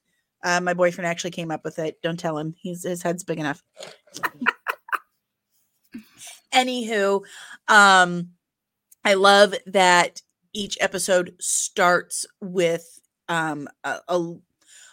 Uh, 0.44 0.60
my 0.60 0.74
boyfriend 0.74 1.06
actually 1.06 1.30
came 1.30 1.50
up 1.50 1.64
with 1.64 1.78
it. 1.78 2.00
Don't 2.02 2.18
tell 2.18 2.38
him. 2.38 2.54
He's 2.58 2.84
his 2.84 3.02
head's 3.02 3.24
big 3.24 3.38
enough. 3.38 3.62
Anywho, 6.54 7.22
um, 7.68 8.30
I 9.04 9.14
love 9.14 9.54
that 9.66 10.22
each 10.52 10.78
episode 10.80 11.34
starts 11.40 12.24
with 12.40 12.98
um 13.28 13.68
a, 13.84 13.98
a, 14.08 14.34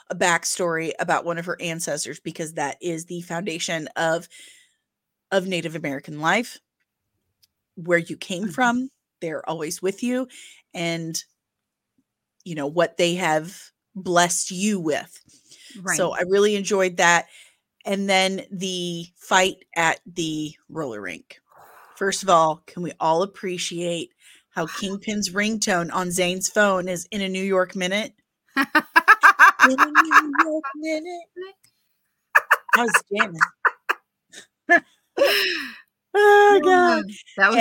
a 0.10 0.16
backstory 0.16 0.92
about 1.00 1.24
one 1.24 1.38
of 1.38 1.46
her 1.46 1.62
ancestors 1.62 2.20
because 2.20 2.54
that 2.54 2.78
is 2.82 3.06
the 3.06 3.22
foundation 3.22 3.88
of 3.96 4.28
of 5.32 5.48
Native 5.48 5.76
American 5.76 6.20
life. 6.20 6.60
Where 7.76 7.98
you 7.98 8.18
came 8.18 8.46
Mhm. 8.46 8.54
from, 8.54 8.90
they're 9.22 9.48
always 9.50 9.82
with 9.82 10.04
you, 10.04 10.28
and 10.74 11.24
you 12.44 12.56
know 12.56 12.68
what 12.68 12.98
they 12.98 13.16
have 13.16 13.72
blessed 13.96 14.52
you 14.52 14.80
with. 14.80 15.20
Right. 15.82 15.98
So 15.98 16.14
I 16.14 16.22
really 16.22 16.56
enjoyed 16.56 16.98
that. 16.98 17.28
And 17.86 18.10
then 18.10 18.46
the 18.52 19.06
fight 19.18 19.66
at 19.76 20.00
the 20.06 20.56
roller 20.70 21.02
rink. 21.02 21.40
First 21.96 22.24
of 22.24 22.30
all, 22.30 22.64
can 22.66 22.82
we 22.82 22.94
all 23.00 23.24
appreciate 23.24 24.12
how 24.50 24.68
Kingpin's 24.68 25.32
ringtone 25.32 25.94
on 25.94 26.12
Zane's 26.12 26.50
phone 26.50 26.88
is 26.88 27.08
in 27.12 27.22
a 27.22 27.30
New 27.30 27.44
York 27.44 27.76
minute? 27.76 28.14
In 28.56 28.66
a 29.66 29.76
New 29.76 30.36
York 30.44 30.64
minute. 30.76 31.28
I 32.76 32.84
was 32.84 33.04
jamming. 33.12 33.40
Oh 36.16 36.62
god. 36.64 37.04
that 37.38 37.50
was 37.50 37.58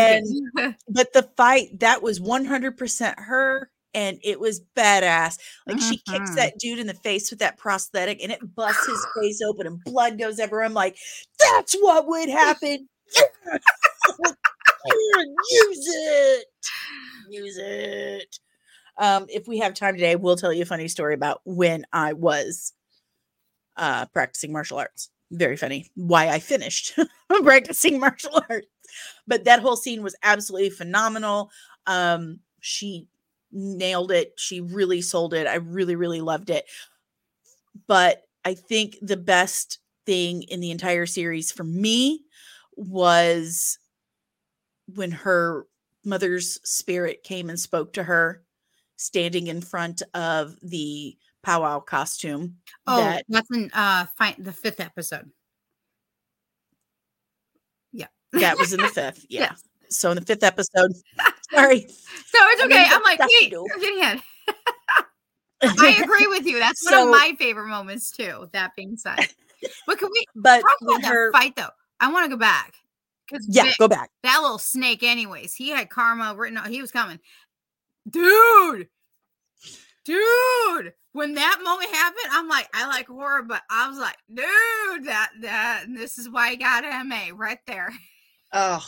And- 0.56 0.76
But 0.88 1.12
the 1.12 1.28
fight, 1.36 1.80
that 1.80 2.02
was 2.02 2.20
100% 2.20 3.14
her 3.18 3.70
and 3.94 4.18
it 4.22 4.40
was 4.40 4.62
badass. 4.76 5.38
Like 5.66 5.80
she 5.80 5.98
kicks 6.08 6.30
Mhm. 6.30 6.36
that 6.36 6.58
dude 6.58 6.78
in 6.78 6.86
the 6.86 6.94
face 6.94 7.30
with 7.30 7.40
that 7.40 7.58
prosthetic 7.58 8.22
and 8.22 8.32
it 8.32 8.40
busts 8.54 8.86
his 8.86 9.06
face 9.20 9.40
open 9.42 9.66
and 9.66 9.82
blood 9.84 10.18
goes 10.18 10.38
everywhere. 10.38 10.64
I'm 10.64 10.74
like, 10.74 10.96
that's 11.38 11.74
what 11.74 12.06
would 12.06 12.28
happen. 12.30 12.88
Use 15.50 15.86
it. 15.88 16.46
Use 17.30 17.58
it. 17.58 18.38
Um, 18.98 19.26
if 19.28 19.46
we 19.48 19.58
have 19.58 19.74
time 19.74 19.94
today, 19.94 20.16
we'll 20.16 20.36
tell 20.36 20.52
you 20.52 20.62
a 20.62 20.66
funny 20.66 20.88
story 20.88 21.14
about 21.14 21.40
when 21.44 21.84
I 21.92 22.12
was 22.14 22.72
uh 23.76 24.06
practicing 24.06 24.52
martial 24.52 24.78
arts. 24.78 25.08
Very 25.32 25.56
funny. 25.56 25.90
Why 25.94 26.28
I 26.28 26.38
finished 26.38 26.98
practicing 27.42 27.98
martial 27.98 28.42
arts. 28.50 28.66
But 29.26 29.44
that 29.44 29.60
whole 29.60 29.76
scene 29.76 30.02
was 30.02 30.14
absolutely 30.22 30.70
phenomenal. 30.70 31.50
Um, 31.86 32.40
she 32.60 33.08
nailed 33.50 34.12
it. 34.12 34.34
She 34.36 34.60
really 34.60 35.00
sold 35.00 35.32
it. 35.32 35.46
I 35.46 35.54
really, 35.54 35.96
really 35.96 36.20
loved 36.20 36.50
it. 36.50 36.66
But 37.86 38.22
I 38.44 38.54
think 38.54 38.98
the 39.00 39.16
best 39.16 39.78
thing 40.04 40.42
in 40.42 40.60
the 40.60 40.70
entire 40.70 41.06
series 41.06 41.50
for 41.52 41.64
me 41.64 42.24
was 42.76 43.78
when 44.94 45.10
her 45.12 45.66
mother's 46.04 46.58
spirit 46.68 47.22
came 47.22 47.48
and 47.48 47.58
spoke 47.58 47.92
to 47.94 48.02
her 48.04 48.42
standing 48.96 49.46
in 49.46 49.60
front 49.60 50.02
of 50.14 50.56
the 50.62 51.16
powwow 51.42 51.80
costume 51.80 52.56
Oh, 52.86 52.96
that 52.98 53.24
that's 53.28 53.50
in 53.50 53.70
uh 53.74 54.06
fi- 54.16 54.36
the 54.38 54.52
fifth 54.52 54.80
episode. 54.80 55.30
Yeah. 57.92 58.06
that 58.32 58.58
was 58.58 58.72
in 58.72 58.80
the 58.80 58.88
fifth 58.94 59.26
yeah 59.28 59.40
Yes. 59.50 59.62
so 59.88 60.10
in 60.10 60.16
the 60.16 60.24
fifth 60.24 60.42
episode 60.42 60.92
sorry 61.52 61.80
So 61.80 62.38
it's 62.40 62.62
okay. 62.64 62.86
I'm 62.88 63.02
like, 63.02 63.16
stuff 63.18 63.28
to 63.30 63.36
wait, 63.40 63.52
you're 63.52 63.78
getting 63.78 64.00
ahead. 64.00 64.22
I 65.64 66.00
agree 66.02 66.26
with 66.26 66.44
you. 66.46 66.58
That's 66.58 66.84
one 66.90 67.02
of 67.04 67.08
my 67.10 67.34
favorite 67.38 67.68
moments 67.68 68.10
too. 68.10 68.48
That 68.52 68.72
being 68.76 68.96
said, 68.96 69.16
but 69.86 69.98
can 69.98 70.08
we 70.12 70.24
but 70.34 70.60
talk 70.60 70.76
about 70.82 71.04
her 71.04 71.30
that 71.30 71.38
fight 71.38 71.56
though? 71.56 71.68
I 72.00 72.10
want 72.10 72.24
to 72.24 72.30
go 72.30 72.36
back 72.38 72.74
yeah 73.48 73.70
go 73.78 73.86
back 73.88 74.10
that 74.24 74.40
little 74.42 74.58
snake, 74.58 75.02
anyways, 75.04 75.54
he 75.54 75.68
had 75.70 75.88
karma 75.88 76.34
written. 76.36 76.58
out. 76.58 76.66
He 76.68 76.80
was 76.80 76.90
coming, 76.90 77.20
dude, 78.10 78.88
dude. 80.04 80.92
When 81.12 81.34
that 81.34 81.58
moment 81.62 81.90
happened, 81.90 82.30
I'm 82.30 82.48
like, 82.48 82.68
I 82.74 82.86
like 82.86 83.06
horror, 83.06 83.42
but 83.42 83.62
I 83.70 83.88
was 83.88 83.98
like, 83.98 84.16
dude, 84.32 85.06
that 85.06 85.30
that 85.42 85.84
this 85.94 86.18
is 86.18 86.28
why 86.30 86.48
I 86.48 86.54
got 86.56 87.06
MA 87.06 87.30
right 87.34 87.58
there, 87.66 87.92
oh 88.52 88.84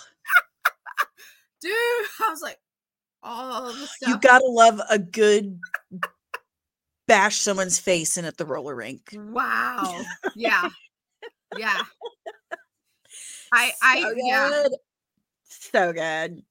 dude. 1.61 1.73
I 1.73 2.31
was 2.31 2.41
like, 2.43 2.59
all 3.23 3.69
of 3.69 3.79
the 3.79 3.87
stuff. 3.87 4.09
you 4.09 4.19
gotta 4.19 4.47
love 4.47 4.81
a 4.91 4.99
good 4.99 5.59
bash 7.07 7.37
someone's 7.37 7.79
face 7.79 8.17
in 8.17 8.25
at 8.25 8.37
the 8.39 8.47
roller 8.47 8.75
rink 8.75 9.11
Wow. 9.15 10.03
Yeah. 10.35 10.69
Yeah. 11.57 11.83
I 13.53 13.73
I 13.81 14.01
so 14.01 14.15
yeah. 14.17 14.49
good. 14.51 14.73
so 15.47 15.93
good 15.93 16.43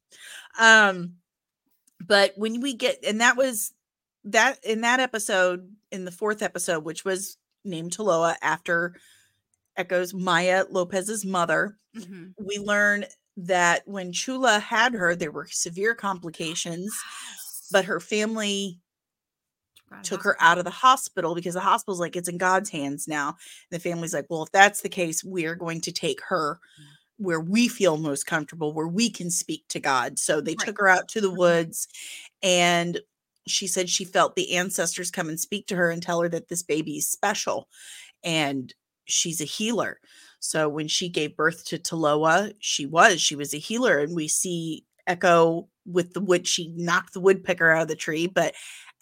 um 0.58 1.16
but 2.00 2.32
when 2.38 2.62
we 2.62 2.74
get 2.74 3.04
and 3.06 3.20
that 3.20 3.36
was 3.36 3.74
that 4.26 4.64
in 4.64 4.82
that 4.82 5.00
episode 5.00 5.76
in 5.92 6.06
the 6.06 6.12
fourth 6.12 6.42
episode 6.42 6.84
which 6.84 7.06
was 7.06 7.38
named 7.66 7.92
Taloa 7.92 8.36
after 8.42 8.96
Echo's 9.78 10.14
maya 10.14 10.66
lopez's 10.70 11.26
mother 11.26 11.78
Mhm. 11.94 12.36
we 12.38 12.60
learn 12.60 13.06
that 13.38 13.88
when 13.88 14.14
chula 14.14 14.60
had 14.60 14.94
her 14.94 15.16
there 15.16 15.32
were 15.32 15.48
severe 15.48 15.96
complications 15.96 16.94
but 17.72 17.86
her 17.86 18.00
family 18.00 18.82
took 20.04 20.24
her 20.24 20.36
out 20.42 20.58
of 20.58 20.66
the 20.66 20.70
hospital 20.70 21.34
because 21.34 21.54
the 21.54 21.60
hospital's 21.62 22.00
like 22.00 22.16
it's 22.16 22.28
in 22.28 22.38
God's 22.38 22.70
hands 22.70 23.08
now. 23.08 23.30
And 23.30 23.38
the 23.72 23.80
family's 23.80 24.14
like, 24.14 24.26
well, 24.30 24.44
if 24.44 24.52
that's 24.52 24.82
the 24.82 24.90
case, 24.90 25.24
we 25.24 25.46
are 25.46 25.56
going 25.56 25.80
to 25.82 25.92
take 25.92 26.22
her 26.28 26.60
where 27.18 27.40
we 27.42 27.68
feel 27.68 27.98
most 27.98 28.26
comfortable, 28.26 28.74
where 28.74 28.88
we 28.88 29.10
can 29.10 29.30
speak 29.32 29.66
to 29.70 29.80
God. 29.80 30.20
So 30.20 30.42
they 30.42 30.56
Right. 30.60 30.74
took 30.74 30.80
her 30.80 30.88
out 30.88 31.08
to 31.10 31.22
the 31.22 31.32
Mhm. 31.32 31.34
woods 31.34 31.88
and 32.44 33.00
she 33.48 33.68
said 33.68 33.90
she 33.90 34.06
felt 34.06 34.36
the 34.36 34.56
ancestors 34.56 35.12
come 35.12 35.30
and 35.30 35.40
speak 35.40 35.68
to 35.68 35.76
her 35.76 35.90
and 35.90 36.02
tell 36.02 36.22
her 36.22 36.30
that 36.30 36.48
this 36.50 36.64
baby 36.64 36.98
is 36.98 37.10
special 37.10 37.68
and 38.24 38.74
she's 39.06 39.42
a 39.42 39.46
healer. 39.46 40.00
So 40.40 40.68
when 40.70 40.88
she 40.88 41.10
gave 41.10 41.38
birth 41.38 41.66
to 41.66 41.78
Taloa, 41.78 42.54
she 42.60 42.86
was, 42.86 43.22
she 43.22 43.36
was 43.36 43.54
a 43.54 43.58
healer. 43.58 44.00
And 44.00 44.16
we 44.16 44.28
see 44.28 44.86
Echo 45.08 45.68
with 45.86 46.14
the 46.14 46.22
wood, 46.22 46.48
she 46.48 46.70
knocked 46.76 47.14
the 47.14 47.20
woodpecker 47.20 47.70
out 47.72 47.84
of 47.84 47.88
the 47.90 47.96
tree, 47.96 48.28
but 48.28 48.54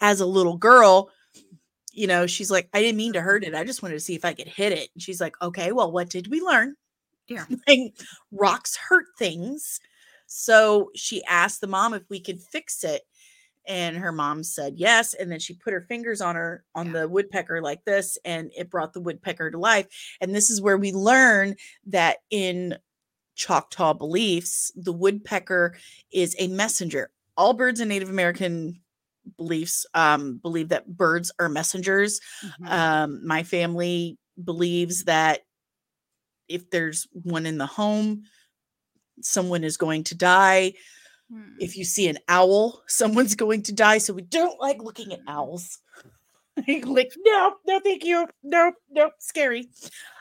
as 0.02 0.20
a 0.20 0.26
little 0.26 0.58
girl, 0.58 1.10
you 1.94 2.08
know, 2.08 2.26
she's 2.26 2.50
like, 2.50 2.70
I 2.74 2.82
didn't 2.82 2.98
mean 2.98 3.14
to 3.14 3.22
hurt 3.22 3.44
it. 3.44 3.54
I 3.54 3.64
just 3.64 3.84
wanted 3.84 3.96
to 3.96 4.00
see 4.00 4.16
if 4.16 4.26
I 4.26 4.34
could 4.34 4.48
hit 4.48 4.72
it. 4.72 4.90
And 4.94 5.02
she's 5.02 5.22
like, 5.22 5.36
okay, 5.42 5.72
well, 5.72 5.92
what 5.92 6.10
did 6.10 6.28
we 6.28 6.42
learn? 6.42 6.76
Yeah. 7.28 7.46
like, 7.68 7.94
rocks 8.32 8.78
hurt 8.78 9.06
things. 9.18 9.80
So 10.28 10.90
she 10.96 11.24
asked 11.26 11.62
the 11.62 11.68
mom 11.68 11.94
if 11.94 12.04
we 12.10 12.20
could 12.20 12.42
fix 12.42 12.84
it. 12.84 13.02
And 13.68 13.96
her 13.98 14.12
mom 14.12 14.44
said 14.44 14.74
yes. 14.78 15.14
And 15.14 15.32
then 15.32 15.40
she 15.40 15.54
put 15.54 15.74
her 15.74 15.82
fingers 15.82 16.22
on 16.22 16.36
her 16.36 16.64
on 16.76 16.88
Yeah. 16.88 17.02
the 17.02 17.08
woodpecker 17.10 17.62
like 17.62 17.86
this, 17.86 18.18
and 18.26 18.52
it 18.58 18.70
brought 18.70 18.94
the 18.94 19.02
woodpecker 19.02 19.52
to 19.52 19.58
life. 19.58 19.88
And 20.20 20.34
this 20.36 20.50
is 20.50 20.62
where 20.62 20.78
we 20.78 20.92
learn 20.92 21.56
that 21.88 22.18
in 22.30 22.78
Choctaw 23.36 23.94
beliefs, 23.94 24.72
the 24.76 24.94
woodpecker 24.94 25.76
is 26.12 26.36
a 26.40 26.48
messenger. 26.48 27.12
All 27.38 27.54
birds 27.54 27.80
in 27.80 27.88
Native 27.88 28.10
American 28.10 28.82
beliefs 29.38 29.86
um, 29.94 30.38
believe 30.38 30.70
that 30.70 30.98
birds 30.98 31.32
are 31.40 31.50
messengers. 31.50 32.20
Mhm. 32.44 32.68
Um, 32.72 33.26
my 33.28 33.44
family 33.44 34.18
believes 34.44 35.06
that 35.06 35.42
if 36.48 36.70
there's 36.70 37.08
one 37.14 37.46
in 37.46 37.58
the 37.58 37.66
home, 37.66 38.24
someone 39.22 39.64
is 39.64 39.78
going 39.78 40.04
to 40.06 40.16
die. 40.16 40.74
Hmm. 41.32 41.56
If 41.60 41.78
you 41.78 41.86
see 41.86 42.08
an 42.08 42.20
owl, 42.28 42.84
someone's 42.88 43.36
going 43.36 43.64
to 43.64 43.74
die. 43.74 44.00
So 44.00 44.14
we 44.14 44.24
don't 44.24 44.60
like 44.60 44.82
looking 44.82 45.14
at 45.14 45.22
owls. 45.28 45.80
like, 46.68 47.12
no, 47.26 47.56
no, 47.66 47.80
thank 47.80 48.04
you. 48.04 48.28
No, 48.44 48.74
no, 48.90 49.12
scary. 49.20 49.70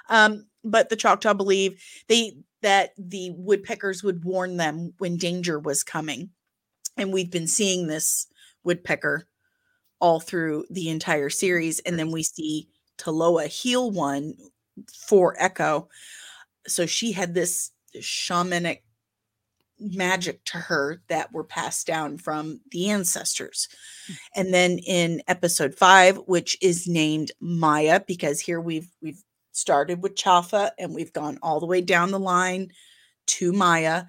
Um, 0.08 0.46
but 0.64 0.88
the 0.88 0.96
Choctaw 0.96 1.34
believe 1.34 1.82
they 2.08 2.32
that 2.62 2.90
the 2.98 3.30
woodpeckers 3.36 4.02
would 4.02 4.24
warn 4.24 4.58
them 4.58 4.92
when 4.98 5.16
danger 5.16 5.58
was 5.58 5.82
coming. 5.82 6.30
And 6.96 7.12
we've 7.12 7.30
been 7.30 7.46
seeing 7.46 7.86
this 7.86 8.26
woodpecker 8.64 9.26
all 9.98 10.20
through 10.20 10.66
the 10.70 10.90
entire 10.90 11.30
series. 11.30 11.80
And 11.80 11.98
then 11.98 12.10
we 12.10 12.22
see 12.22 12.68
Taloa 12.98 13.46
heal 13.46 13.90
one 13.90 14.34
for 15.08 15.34
Echo. 15.38 15.88
So 16.66 16.84
she 16.84 17.12
had 17.12 17.34
this 17.34 17.70
shamanic 17.96 18.80
magic 19.80 20.44
to 20.46 20.58
her 20.58 21.02
that 21.08 21.32
were 21.32 21.44
passed 21.44 21.86
down 21.86 22.18
from 22.18 22.60
the 22.70 22.90
ancestors. 22.90 23.68
And 24.36 24.52
then 24.54 24.78
in 24.78 25.22
episode 25.28 25.74
5 25.74 26.18
which 26.26 26.56
is 26.62 26.86
named 26.88 27.32
Maya 27.40 28.00
because 28.06 28.40
here 28.40 28.60
we've 28.60 28.88
we've 29.02 29.22
started 29.52 30.02
with 30.02 30.14
Chafa 30.16 30.70
and 30.78 30.94
we've 30.94 31.12
gone 31.12 31.38
all 31.42 31.60
the 31.60 31.66
way 31.66 31.80
down 31.80 32.10
the 32.10 32.18
line 32.20 32.70
to 33.28 33.52
Maya. 33.52 34.04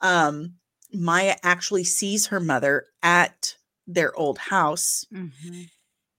Um 0.00 0.54
Maya 0.92 1.36
actually 1.42 1.84
sees 1.84 2.26
her 2.28 2.38
mother 2.40 2.86
at 3.02 3.56
their 3.86 4.14
old 4.16 4.38
house 4.38 5.04
Mhm. 5.12 5.68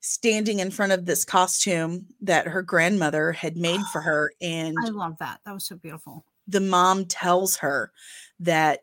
standing 0.02 0.60
in 0.60 0.70
front 0.70 0.92
of 0.92 1.06
this 1.06 1.26
costume 1.26 2.06
that 2.22 2.48
her 2.48 2.62
grandmother 2.62 3.32
had 3.32 3.58
made 3.58 3.82
for 3.92 4.02
her 4.02 4.32
and 4.42 4.76
I 4.86 4.90
love 4.90 5.18
that. 5.20 5.40
That 5.46 5.54
was 5.54 5.66
so 5.66 5.76
beautiful. 5.78 6.26
the 6.48 6.60
mom 6.62 7.06
tells 7.06 7.58
her 7.58 7.92
that 8.40 8.82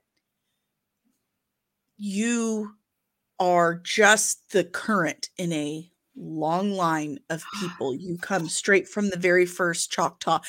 you 2.04 2.74
are 3.40 3.76
just 3.76 4.50
the 4.52 4.64
current 4.64 5.30
in 5.38 5.52
a 5.52 5.90
long 6.16 6.72
line 6.72 7.18
of 7.30 7.42
people. 7.60 7.94
You 8.00 8.18
come 8.18 8.48
straight 8.48 8.88
from 8.88 9.10
the 9.10 9.16
very 9.18 9.46
first 9.46 9.90
choctaw 9.92 10.40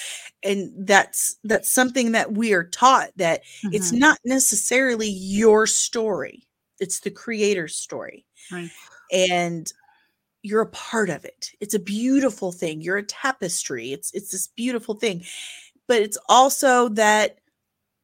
and 0.44 0.88
that's 0.88 1.38
that's 1.46 1.72
something 1.72 2.14
that 2.14 2.34
we 2.34 2.54
are 2.54 2.66
taught 2.66 3.12
that 3.18 3.44
it's 3.72 3.92
Mhm. 3.94 4.00
not 4.00 4.20
necessarily 4.26 5.10
your 5.10 5.68
story 5.68 6.48
it's 6.80 7.00
the 7.02 7.12
creator's 7.12 7.76
story. 7.78 8.26
Right. 8.52 8.72
and 9.14 9.72
you're 10.44 10.62
a 10.62 10.68
part 10.68 11.10
of 11.10 11.26
it. 11.26 11.52
It's 11.62 11.74
a 11.76 11.80
beautiful 11.80 12.52
thing. 12.52 12.82
You're 12.82 12.98
a 12.98 13.04
tapestry. 13.04 13.94
It's 13.94 14.12
it's 14.14 14.32
this 14.32 14.48
beautiful 14.48 14.96
thing. 14.96 15.24
But 15.88 16.02
it's 16.04 16.18
also 16.30 16.90
that 16.90 17.40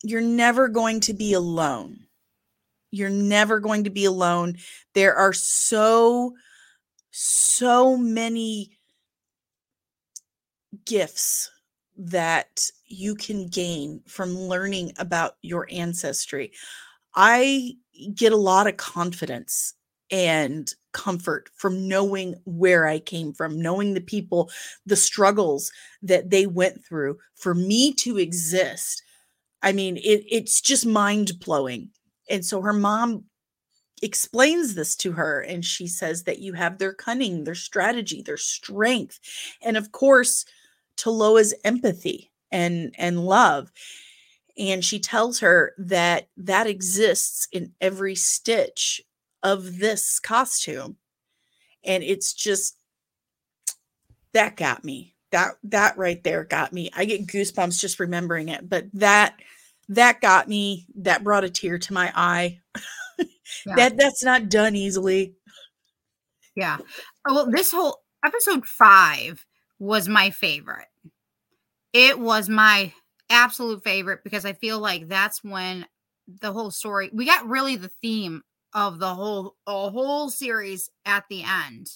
you're 0.04 0.22
never 0.22 0.70
going 0.70 1.02
to 1.02 1.14
be 1.14 1.34
alone 1.34 2.06
you're 2.92 3.10
never 3.10 3.60
going 3.60 3.84
to 3.84 3.90
be 3.90 4.06
alone. 4.06 4.58
There 4.94 5.16
are 5.16 5.34
so 5.34 6.34
so 7.12 7.98
many 7.98 8.78
gifts 10.86 11.50
that 11.98 12.70
you 12.86 13.16
can 13.16 13.48
gain 13.48 14.02
from 14.08 14.38
learning 14.38 14.94
about 14.98 15.34
your 15.42 15.68
ancestry. 15.70 16.52
I 17.16 17.74
get 18.14 18.32
a 18.32 18.38
lot 18.38 18.68
of 18.68 18.78
confidence 18.78 19.74
and 20.12 20.72
comfort 20.94 21.50
from 21.56 21.88
knowing 21.88 22.36
where 22.46 22.88
I 22.88 23.00
came 23.00 23.34
from, 23.34 23.62
knowing 23.62 23.94
the 23.94 24.02
people, 24.02 24.50
the 24.86 24.96
struggles 24.96 25.72
that 26.02 26.30
they 26.30 26.48
went 26.48 26.86
through. 26.86 27.18
For 27.36 27.54
me 27.54 27.94
to 27.96 28.18
exist. 28.18 29.04
I 29.62 29.74
mean, 29.74 29.98
it, 29.98 30.24
it's 30.30 30.62
just 30.62 30.86
mind 30.86 31.34
blowing 31.44 31.90
And 32.30 32.46
so 32.46 32.62
her 32.62 32.74
mom 32.74 33.26
explains 34.02 34.76
this 34.76 34.96
to 34.96 35.12
her 35.14 35.42
and 35.42 35.64
she 35.64 35.88
says 35.88 36.24
that 36.24 36.40
you 36.40 36.54
have 36.54 36.78
their 36.78 36.94
cunning, 36.94 37.44
their 37.44 37.56
strategy, 37.56 38.22
their 38.22 38.38
strength, 38.38 39.20
and 39.62 39.76
of 39.78 39.92
course, 39.92 40.46
Taloa's 40.98 41.54
empathy 41.64 42.32
and 42.52 42.94
and 42.98 43.26
love. 43.26 43.72
And 44.58 44.84
she 44.84 45.00
tells 45.00 45.40
her 45.40 45.74
that 45.78 46.28
that 46.38 46.68
exists 46.68 47.48
in 47.52 47.74
every 47.80 48.16
stitch 48.16 49.02
of 49.42 49.80
this 49.80 50.20
costume. 50.20 50.98
And 51.86 52.04
it's 52.04 52.34
just 52.34 52.76
that 54.34 54.58
got 54.58 54.84
me. 54.84 55.16
That 55.32 55.54
that 55.64 55.98
right 55.98 56.22
there 56.24 56.44
got 56.44 56.74
me. 56.74 56.90
I 56.96 57.06
get 57.06 57.28
goosebumps 57.28 57.80
just 57.80 58.00
remembering 58.00 58.50
it, 58.50 58.68
but 58.68 58.86
that 58.94 59.36
that 59.90 60.22
got 60.22 60.48
me. 60.48 60.88
That 60.96 61.24
brought 61.24 61.44
a 61.44 61.50
tear 61.50 61.78
to 61.78 61.94
my 61.94 62.12
eye. 62.16 62.60
Yeah. 63.66 63.76
that 63.76 63.98
that's 63.98 64.24
not 64.24 64.48
done 64.48 64.76
easily. 64.76 65.34
Yeah. 66.56 66.78
Oh, 67.28 67.34
well, 67.34 67.52
this 67.52 67.72
whole 67.72 67.98
episode 68.24 68.66
5 68.66 69.46
was 69.80 70.08
my 70.08 70.30
favorite. 70.30 70.88
It 71.92 72.20
was 72.20 72.48
my 72.48 72.94
absolute 73.30 73.84
favorite 73.84 74.24
because 74.24 74.46
I 74.46 74.54
feel 74.54 74.80
like 74.80 75.08
that's 75.08 75.44
when 75.44 75.88
the 76.42 76.52
whole 76.52 76.70
story 76.70 77.10
we 77.12 77.26
got 77.26 77.48
really 77.48 77.76
the 77.76 77.92
theme 78.02 78.44
of 78.74 79.00
the 79.00 79.14
whole 79.14 79.56
a 79.66 79.90
whole 79.90 80.30
series 80.30 80.90
at 81.06 81.26
the 81.30 81.44
end. 81.44 81.90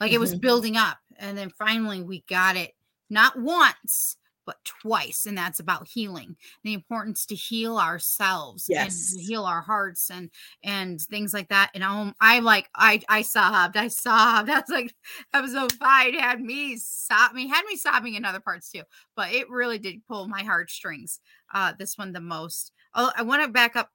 Like 0.00 0.12
it 0.12 0.20
was 0.20 0.32
mm-hmm. 0.32 0.40
building 0.40 0.76
up 0.76 0.98
and 1.18 1.36
then 1.36 1.50
finally 1.50 2.02
we 2.02 2.24
got 2.28 2.56
it 2.56 2.74
not 3.08 3.38
once 3.38 4.16
but 4.46 4.56
twice 4.64 5.26
and 5.26 5.36
that's 5.36 5.60
about 5.60 5.88
healing 5.88 6.36
the 6.62 6.72
importance 6.72 7.26
to 7.26 7.34
heal 7.34 7.78
ourselves 7.78 8.66
yes. 8.68 9.12
and 9.12 9.20
heal 9.20 9.44
our 9.44 9.60
hearts 9.60 10.10
and 10.10 10.30
and 10.62 11.00
things 11.00 11.32
like 11.34 11.48
that 11.48 11.70
and 11.74 11.84
I'm, 11.84 12.14
I 12.20 12.40
like 12.40 12.68
I 12.74 13.00
I 13.08 13.22
sobbed 13.22 13.76
I 13.76 13.88
sobbed 13.88 14.48
that's 14.48 14.70
like 14.70 14.94
episode 15.32 15.72
five 15.72 16.14
had 16.14 16.40
me 16.40 16.76
stop 16.76 17.32
me 17.32 17.48
had 17.48 17.64
me 17.64 17.76
sobbing 17.76 18.14
in 18.14 18.24
other 18.24 18.40
parts 18.40 18.70
too 18.70 18.82
but 19.16 19.32
it 19.32 19.48
really 19.50 19.78
did 19.78 20.06
pull 20.06 20.28
my 20.28 20.42
heartstrings 20.42 21.20
uh 21.52 21.72
this 21.78 21.96
one 21.96 22.12
the 22.12 22.20
most 22.20 22.72
oh 22.94 23.12
I 23.16 23.22
want 23.22 23.42
to 23.42 23.48
back 23.48 23.76
up 23.76 23.90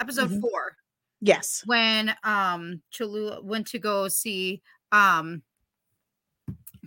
episode 0.00 0.30
mm-hmm. 0.30 0.40
four 0.40 0.76
yes 1.20 1.62
when 1.66 2.14
um 2.24 2.82
Cholula 2.90 3.40
went 3.42 3.66
to 3.68 3.78
go 3.78 4.08
see 4.08 4.62
um 4.92 5.42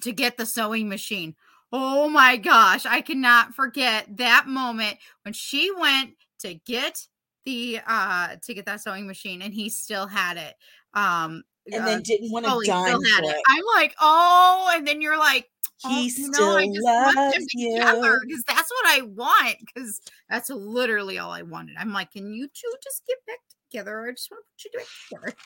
to 0.02 0.12
get 0.12 0.38
the 0.38 0.46
sewing 0.46 0.88
machine 0.88 1.36
Oh 1.72 2.10
my 2.10 2.38
gosh, 2.38 2.86
I 2.86 3.02
cannot 3.02 3.54
forget 3.54 4.06
that 4.18 4.48
moment 4.48 4.98
when 5.24 5.34
she 5.34 5.72
went 5.78 6.12
to 6.40 6.54
get 6.54 7.08
the 7.46 7.80
uh 7.88 8.36
to 8.44 8.54
get 8.54 8.66
that 8.66 8.82
sewing 8.82 9.08
machine 9.08 9.42
and 9.42 9.54
he 9.54 9.70
still 9.70 10.08
had 10.08 10.38
it. 10.38 10.56
Um 10.94 11.44
and 11.72 11.86
then 11.86 12.00
uh, 12.00 12.02
didn't 12.04 12.32
want 12.32 12.46
to 12.46 12.52
die. 12.66 12.88
Still 12.88 13.04
had 13.04 13.24
it. 13.24 13.36
it. 13.36 13.42
I'm 13.50 13.64
like, 13.76 13.96
oh, 14.00 14.72
and 14.74 14.88
then 14.88 15.02
you're 15.02 15.18
like, 15.18 15.50
oh, 15.86 15.90
he 15.90 16.10
still 16.10 16.56
I 16.56 16.68
just 16.68 16.82
loves 16.82 17.48
you 17.54 17.76
because 17.76 18.44
that's 18.48 18.72
what 18.72 18.86
I 18.88 19.02
want. 19.02 19.58
Because 19.66 20.02
that's 20.30 20.50
literally 20.50 21.20
all 21.20 21.32
I 21.32 21.42
wanted. 21.42 21.76
I'm 21.78 21.94
like, 21.94 22.12
can 22.12 22.34
you 22.34 22.48
two 22.48 22.74
just 22.84 23.06
get 23.06 23.18
back 23.26 23.40
together? 23.70 24.08
I 24.08 24.12
just 24.12 24.32
want 24.32 24.46
to 24.46 24.70
put 24.70 24.80
you 24.80 25.18
together. 25.20 25.38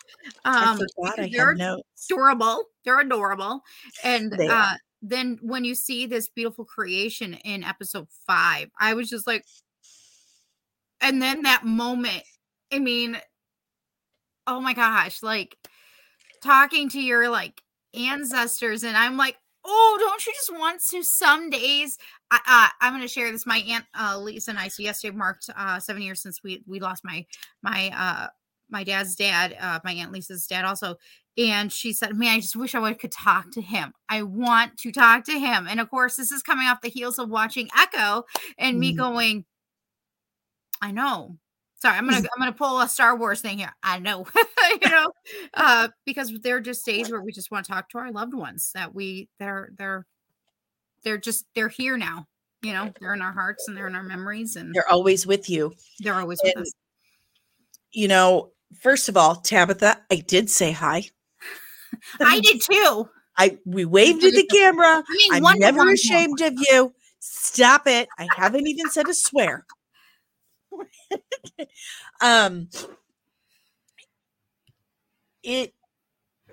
Um, 0.46 0.54
I 0.56 0.78
forgot 0.96 1.20
I 1.20 1.28
had 1.28 1.58
notes. 1.58 2.08
Adorable. 2.10 2.66
They're 2.86 3.00
adorable, 3.00 3.62
and 4.04 4.32
they 4.32 4.48
uh, 4.48 4.74
then 5.02 5.40
when 5.42 5.66
you 5.66 5.76
see 5.76 6.06
this 6.06 6.30
beautiful 6.30 6.66
creation 6.66 7.34
in 7.34 7.64
episode 7.64 8.08
five, 8.28 8.70
I 8.80 8.94
was 8.94 9.10
just 9.10 9.26
like, 9.26 9.46
and 11.02 11.22
then 11.22 11.44
that 11.44 11.66
moment, 11.66 12.24
I 12.72 12.80
mean, 12.80 13.18
oh 14.46 14.62
my 14.62 14.74
gosh, 14.74 15.24
like 15.24 15.58
talking 16.44 16.90
to 16.90 17.02
your 17.02 17.30
like 17.30 17.62
ancestors, 17.96 18.84
and 18.84 18.96
I'm 18.96 19.18
like, 19.18 19.38
oh, 19.66 19.98
don't 20.00 20.26
you 20.26 20.34
just 20.34 20.54
want 20.54 20.82
to 20.90 21.04
some 21.04 21.50
days? 21.50 21.98
I, 22.30 22.40
uh, 22.48 22.70
I'm 22.82 22.94
going 22.94 23.02
to 23.02 23.08
share 23.08 23.32
this. 23.32 23.46
My 23.46 23.64
aunt 23.68 23.86
uh, 24.00 24.20
Lisa 24.20 24.52
and 24.52 24.60
I. 24.60 24.68
So 24.68 24.84
yesterday 24.84 25.16
marked 25.16 25.50
uh, 25.56 25.80
seven 25.80 26.02
years 26.02 26.22
since 26.22 26.44
we 26.44 26.64
we 26.68 26.80
lost 26.80 27.04
my 27.04 27.26
my 27.64 27.92
uh 27.96 28.28
my 28.72 28.84
dad's 28.84 29.16
dad, 29.16 29.56
uh, 29.60 29.80
my 29.84 29.92
aunt 29.92 30.12
Lisa's 30.12 30.48
dad, 30.48 30.66
also 30.66 30.98
and 31.38 31.72
she 31.72 31.94
said, 31.94 32.16
Man, 32.16 32.36
I 32.36 32.40
just 32.40 32.56
wish 32.56 32.76
I 32.76 32.80
would 32.80 33.00
could 33.00 33.12
talk 33.12 33.52
to 33.52 33.62
him. 33.62 33.94
I 34.10 34.24
want 34.24 34.78
to 34.80 34.92
talk 34.92 35.24
to 35.26 35.40
him. 35.40 35.68
And 35.70 35.80
of 35.80 35.90
course, 35.90 36.16
this 36.16 36.32
is 36.32 36.44
coming 36.44 36.68
off 36.68 36.82
the 36.82 36.90
heels 36.90 37.20
of 37.20 37.30
watching 37.30 37.70
Echo 37.78 38.26
and 38.58 38.80
me 38.80 38.92
mm-hmm. 38.92 39.00
going, 39.00 39.46
I 40.82 40.92
know. 40.92 41.38
Sorry, 41.82 41.98
I'm 41.98 42.06
gonna 42.06 42.18
I'm 42.36 42.40
gonna 42.40 42.52
pull 42.52 42.82
a 42.82 42.90
Star 42.90 43.16
Wars 43.16 43.42
thing 43.42 43.60
here. 43.60 43.74
I 43.82 44.00
know, 44.00 44.26
you 44.82 44.90
know, 44.90 45.12
uh, 45.54 45.88
because 46.06 46.32
there 46.44 46.58
are 46.58 46.62
just 46.62 46.86
days 46.86 47.10
where 47.10 47.22
we 47.22 47.32
just 47.32 47.50
want 47.50 47.66
to 47.66 47.72
talk 47.72 47.90
to 47.90 47.98
our 47.98 48.12
loved 48.12 48.34
ones 48.34 48.72
that 48.76 48.94
we 48.94 49.30
that 49.40 49.48
are 49.48 49.72
they're 49.78 50.06
they're 51.04 51.18
just 51.18 51.46
they're 51.56 51.70
here 51.70 51.98
now. 51.98 52.28
You 52.62 52.74
know, 52.74 52.94
they're 53.00 53.16
in 53.16 53.24
our 53.24 53.32
hearts 53.32 53.68
and 53.68 53.76
they're 53.76 53.88
in 53.88 53.96
our 53.96 54.04
memories, 54.04 54.56
and 54.56 54.76
they're 54.76 54.92
always 54.92 55.26
with 55.26 55.50
you. 55.50 55.74
They're 56.00 56.14
always 56.14 56.40
and, 56.44 56.54
with 56.56 56.68
us. 56.68 56.74
You 57.92 58.08
know, 58.08 58.52
first 58.80 59.10
of 59.10 59.18
all, 59.18 59.36
Tabitha, 59.36 60.02
I 60.10 60.18
did 60.18 60.50
say 60.50 60.72
hi. 60.72 61.04
I 62.20 62.40
did 62.40 62.62
too. 62.70 63.10
I 63.38 63.58
we 63.66 63.86
waved 63.86 64.24
at 64.24 64.34
the 64.34 64.46
camera. 64.46 65.04
I 65.32 65.38
am 65.38 65.60
never 65.60 65.90
ashamed 65.90 66.42
of 66.42 66.54
you. 66.58 66.94
Stop 67.20 67.88
it. 67.88 68.08
I 68.18 68.28
haven't 68.36 68.68
even 68.68 68.90
said 68.90 69.08
a 69.08 69.14
swear. 69.14 69.66
um 72.22 72.70
it 75.44 75.74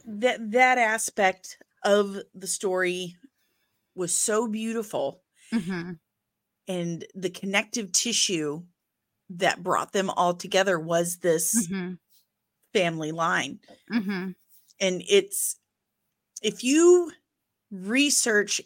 that 0.05 0.51
that 0.53 0.79
aspect 0.79 1.59
of 1.85 2.19
the 2.35 2.47
story 2.47 3.17
was 3.95 4.15
so 4.15 4.49
beautiful 4.49 5.23
mm-hmm. 5.53 5.93
and 6.67 7.05
the 7.15 7.31
connective 7.31 7.93
tissue 7.93 8.63
that 9.31 9.63
brought 9.63 9.93
them 9.93 10.11
all 10.11 10.35
together 10.35 10.79
was 10.79 11.19
this 11.19 11.69
mm-hmm. 11.69 11.95
Family 12.73 13.13
line 13.13 13.59
mm-hmm 13.93 14.31
and 14.81 15.03
it's 15.09 15.57
if 16.43 16.63
you 16.63 17.11
research 17.71 18.61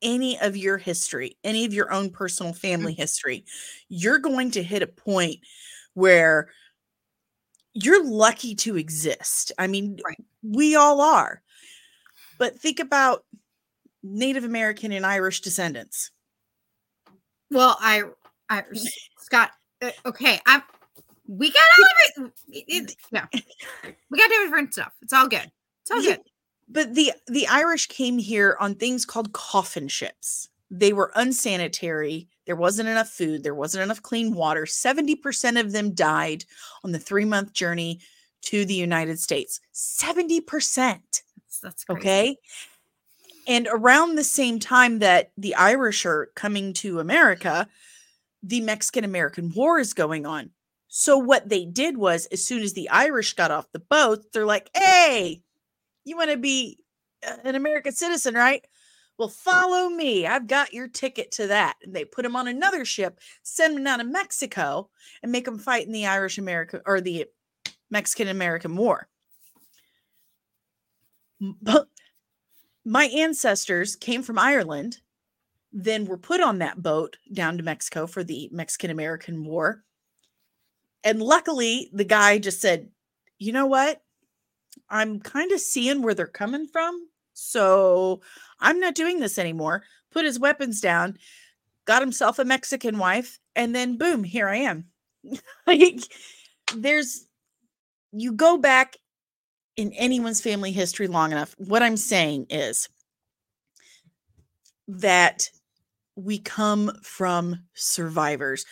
any 0.00 0.38
of 0.40 0.56
your 0.56 0.78
history, 0.78 1.36
any 1.44 1.64
of 1.64 1.72
your 1.72 1.92
own 1.92 2.10
personal 2.10 2.52
family 2.52 2.92
mm-hmm. 2.92 3.02
history, 3.02 3.44
you're 3.88 4.18
going 4.18 4.50
to 4.52 4.62
hit 4.62 4.82
a 4.82 4.86
point 4.86 5.36
where 5.94 6.48
you're 7.74 8.04
lucky 8.04 8.54
to 8.54 8.76
exist. 8.76 9.52
I 9.58 9.66
mean, 9.66 9.98
right. 10.04 10.22
we 10.42 10.74
all 10.74 11.00
are. 11.00 11.42
But 12.38 12.58
think 12.58 12.80
about 12.80 13.24
Native 14.02 14.44
American 14.44 14.90
and 14.92 15.06
Irish 15.06 15.40
descendants. 15.40 16.10
Well, 17.50 17.76
I, 17.80 18.02
I 18.48 18.64
Scott, 19.18 19.52
uh, 19.80 19.90
okay, 20.06 20.40
I'm 20.46 20.62
we 21.38 21.50
got 21.50 21.62
all 21.78 22.24
of 22.24 22.32
it. 22.48 22.64
it 22.68 22.96
yeah, 23.10 23.26
we 24.10 24.18
got 24.18 24.28
different 24.28 24.72
stuff. 24.72 24.92
It's 25.00 25.12
all 25.12 25.28
good. 25.28 25.50
It's 25.82 25.90
all 25.90 26.02
good. 26.02 26.20
But 26.68 26.94
the 26.94 27.12
the 27.26 27.46
Irish 27.48 27.86
came 27.86 28.18
here 28.18 28.56
on 28.60 28.74
things 28.74 29.04
called 29.04 29.32
coffin 29.32 29.88
ships. 29.88 30.48
They 30.70 30.92
were 30.92 31.12
unsanitary. 31.14 32.28
There 32.46 32.56
wasn't 32.56 32.88
enough 32.88 33.08
food. 33.08 33.42
There 33.42 33.54
wasn't 33.54 33.84
enough 33.84 34.02
clean 34.02 34.34
water. 34.34 34.66
Seventy 34.66 35.14
percent 35.14 35.56
of 35.58 35.72
them 35.72 35.94
died 35.94 36.44
on 36.84 36.92
the 36.92 36.98
three 36.98 37.24
month 37.24 37.52
journey 37.52 38.00
to 38.42 38.64
the 38.64 38.74
United 38.74 39.18
States. 39.18 39.60
Seventy 39.72 40.40
percent. 40.40 41.22
That's, 41.62 41.84
okay. 41.88 42.36
And 43.46 43.68
around 43.70 44.16
the 44.16 44.24
same 44.24 44.58
time 44.58 44.98
that 44.98 45.30
the 45.36 45.54
Irish 45.54 46.04
are 46.04 46.30
coming 46.34 46.72
to 46.74 47.00
America, 47.00 47.68
the 48.42 48.60
Mexican 48.60 49.04
American 49.04 49.52
War 49.54 49.78
is 49.78 49.94
going 49.94 50.26
on. 50.26 50.50
So 50.94 51.16
what 51.16 51.48
they 51.48 51.64
did 51.64 51.96
was 51.96 52.26
as 52.26 52.44
soon 52.44 52.62
as 52.62 52.74
the 52.74 52.90
Irish 52.90 53.32
got 53.32 53.50
off 53.50 53.72
the 53.72 53.78
boat, 53.78 54.30
they're 54.30 54.44
like, 54.44 54.68
"Hey, 54.76 55.42
you 56.04 56.18
want 56.18 56.30
to 56.30 56.36
be 56.36 56.80
uh, 57.26 57.38
an 57.44 57.54
American 57.54 57.92
citizen, 57.92 58.34
right? 58.34 58.62
Well, 59.16 59.30
follow 59.30 59.88
me. 59.88 60.26
I've 60.26 60.46
got 60.46 60.74
your 60.74 60.88
ticket 60.88 61.30
to 61.32 61.46
that." 61.46 61.78
And 61.82 61.96
they 61.96 62.04
put 62.04 62.26
him 62.26 62.36
on 62.36 62.46
another 62.46 62.84
ship, 62.84 63.20
send 63.42 63.78
him 63.78 63.84
down 63.84 64.00
to 64.00 64.04
Mexico, 64.04 64.90
and 65.22 65.32
make 65.32 65.48
him 65.48 65.58
fight 65.58 65.86
in 65.86 65.92
the 65.92 66.06
Irish 66.06 66.36
American 66.36 66.82
or 66.84 67.00
the 67.00 67.24
Mexican 67.90 68.28
American 68.28 68.76
War. 68.76 69.08
But 71.40 71.88
my 72.84 73.04
ancestors 73.06 73.96
came 73.96 74.22
from 74.22 74.38
Ireland, 74.38 75.00
then 75.72 76.04
were 76.04 76.18
put 76.18 76.42
on 76.42 76.58
that 76.58 76.82
boat 76.82 77.16
down 77.32 77.56
to 77.56 77.64
Mexico 77.64 78.06
for 78.06 78.22
the 78.22 78.50
Mexican 78.52 78.90
American 78.90 79.42
War 79.42 79.84
and 81.04 81.22
luckily, 81.22 81.90
the 81.92 82.04
guy 82.04 82.38
just 82.38 82.60
said, 82.60 82.88
you 83.38 83.52
know 83.52 83.66
what? 83.66 84.02
I'm 84.88 85.20
kind 85.20 85.52
of 85.52 85.60
seeing 85.60 86.02
where 86.02 86.14
they're 86.14 86.26
coming 86.26 86.66
from. 86.66 87.08
So 87.32 88.20
I'm 88.60 88.78
not 88.78 88.94
doing 88.94 89.20
this 89.20 89.38
anymore. 89.38 89.82
Put 90.10 90.24
his 90.24 90.38
weapons 90.38 90.80
down, 90.80 91.16
got 91.86 92.02
himself 92.02 92.38
a 92.38 92.44
Mexican 92.44 92.98
wife, 92.98 93.38
and 93.56 93.74
then 93.74 93.96
boom, 93.96 94.22
here 94.22 94.48
I 94.48 94.56
am. 94.56 94.84
like, 95.66 96.00
there's 96.76 97.26
you 98.12 98.32
go 98.32 98.58
back 98.58 98.96
in 99.76 99.92
anyone's 99.94 100.40
family 100.40 100.70
history 100.70 101.06
long 101.06 101.32
enough. 101.32 101.54
What 101.56 101.82
I'm 101.82 101.96
saying 101.96 102.46
is 102.50 102.88
that 104.88 105.48
we 106.14 106.38
come 106.38 106.92
from 107.02 107.64
survivors. 107.74 108.66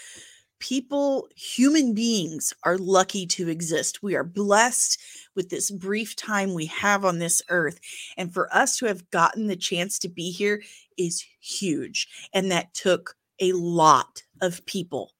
People, 0.61 1.29
human 1.35 1.95
beings, 1.95 2.53
are 2.65 2.79
lucky 2.79 3.27
to 3.27 3.49
exist. 3.49 4.03
We 4.03 4.15
are 4.15 4.23
blessed 4.23 5.01
with 5.35 5.49
this 5.49 5.71
brief 5.71 6.15
time 6.15 6.55
we 6.55 6.67
have 6.67 7.05
on 7.05 7.19
this 7.19 7.43
earth. 7.49 7.81
And 8.17 8.33
for 8.33 8.55
us 8.55 8.77
to 8.79 8.87
have 8.87 9.11
gotten 9.11 9.47
the 9.47 9.57
chance 9.57 9.99
to 10.01 10.09
be 10.09 10.31
here 10.31 10.63
is 10.97 11.25
huge. 11.41 12.09
And 12.35 12.53
that 12.53 12.75
took 12.75 13.17
a 13.41 13.53
lot 13.55 14.23
of 14.43 14.65
people 14.67 15.13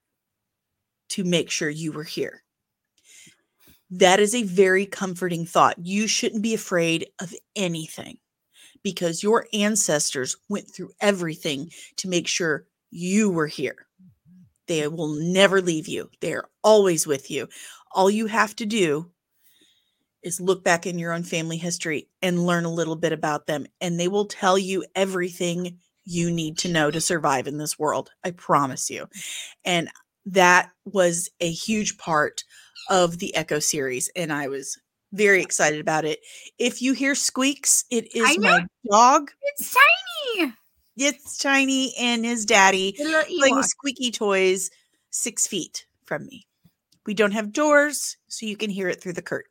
to 1.09 1.25
make 1.25 1.51
sure 1.51 1.71
you 1.71 1.91
were 1.91 2.05
here. 2.05 2.43
That 3.91 4.21
is 4.21 4.35
a 4.35 4.45
very 4.45 4.87
comforting 4.87 5.47
thought. 5.47 5.75
You 5.85 6.07
shouldn't 6.07 6.43
be 6.43 6.55
afraid 6.55 7.09
of 7.19 7.35
anything 7.57 8.19
because 8.83 9.23
your 9.23 9.47
ancestors 9.53 10.37
went 10.49 10.71
through 10.71 10.93
everything 11.01 11.71
to 11.97 12.09
make 12.09 12.29
sure 12.29 12.67
you 12.91 13.31
were 13.31 13.49
here. 13.49 13.87
They 14.71 14.87
will 14.87 15.09
never 15.09 15.61
leave 15.61 15.89
you, 15.89 16.11
they 16.21 16.33
are 16.33 16.49
always 16.63 17.05
with 17.05 17.29
you. 17.29 17.49
All 17.91 18.09
you 18.09 18.27
have 18.27 18.55
to 18.55 18.65
do 18.65 19.11
is 20.23 20.41
look 20.41 20.63
back 20.63 20.87
in 20.87 20.97
your 20.97 21.13
own 21.13 21.25
family 21.25 21.57
history 21.57 22.09
and 22.23 22.47
learn 22.47 22.65
a 22.65 22.73
little 22.73 22.95
bit 22.95 23.13
about 23.13 23.49
them, 23.49 23.67
and 23.81 23.99
they 23.99 24.07
will 24.07 24.27
tell 24.27 24.57
you 24.57 24.85
everything 24.95 25.79
you 26.05 26.31
need 26.31 26.57
to 26.59 26.69
know 26.69 26.89
to 26.89 27.01
survive 27.01 27.49
in 27.49 27.59
this 27.59 27.81
world. 27.81 28.13
I 28.23 28.31
promise 28.31 28.89
you. 28.91 29.09
And 29.65 29.91
that 30.27 30.71
was 30.85 31.29
a 31.41 31.51
huge 31.51 31.99
part 31.99 32.45
of 32.89 33.19
the 33.19 33.35
Echo 33.35 33.59
series, 33.59 34.09
and 34.15 34.33
I 34.33 34.47
was 34.47 34.79
very 35.13 35.43
excited 35.43 35.81
about 35.81 36.05
it. 36.05 36.21
If 36.61 36.81
you 36.81 36.93
hear 36.93 37.17
squeaks, 37.17 37.87
it 37.91 38.15
is 38.15 38.39
my 38.39 38.65
dog. 38.89 39.33
It's 39.43 39.77
tiny. 40.37 40.53
It's 41.01 41.39
tiny 41.39 41.95
and 41.99 42.27
his 42.27 42.45
daddy 42.45 42.93
playing 42.93 43.57
with 43.57 43.65
squeaky 43.65 44.11
toys 44.11 44.71
six 45.09 45.47
feet 45.47 45.87
from 46.05 46.27
me. 46.27 46.47
We 47.07 47.15
don't 47.15 47.33
have 47.33 47.53
doors, 47.53 48.19
so 48.29 48.45
you 48.45 48.55
can 48.55 48.69
hear 48.69 48.87
it 48.89 49.01
through 49.01 49.15
the 49.15 49.23
curtain. 49.23 49.51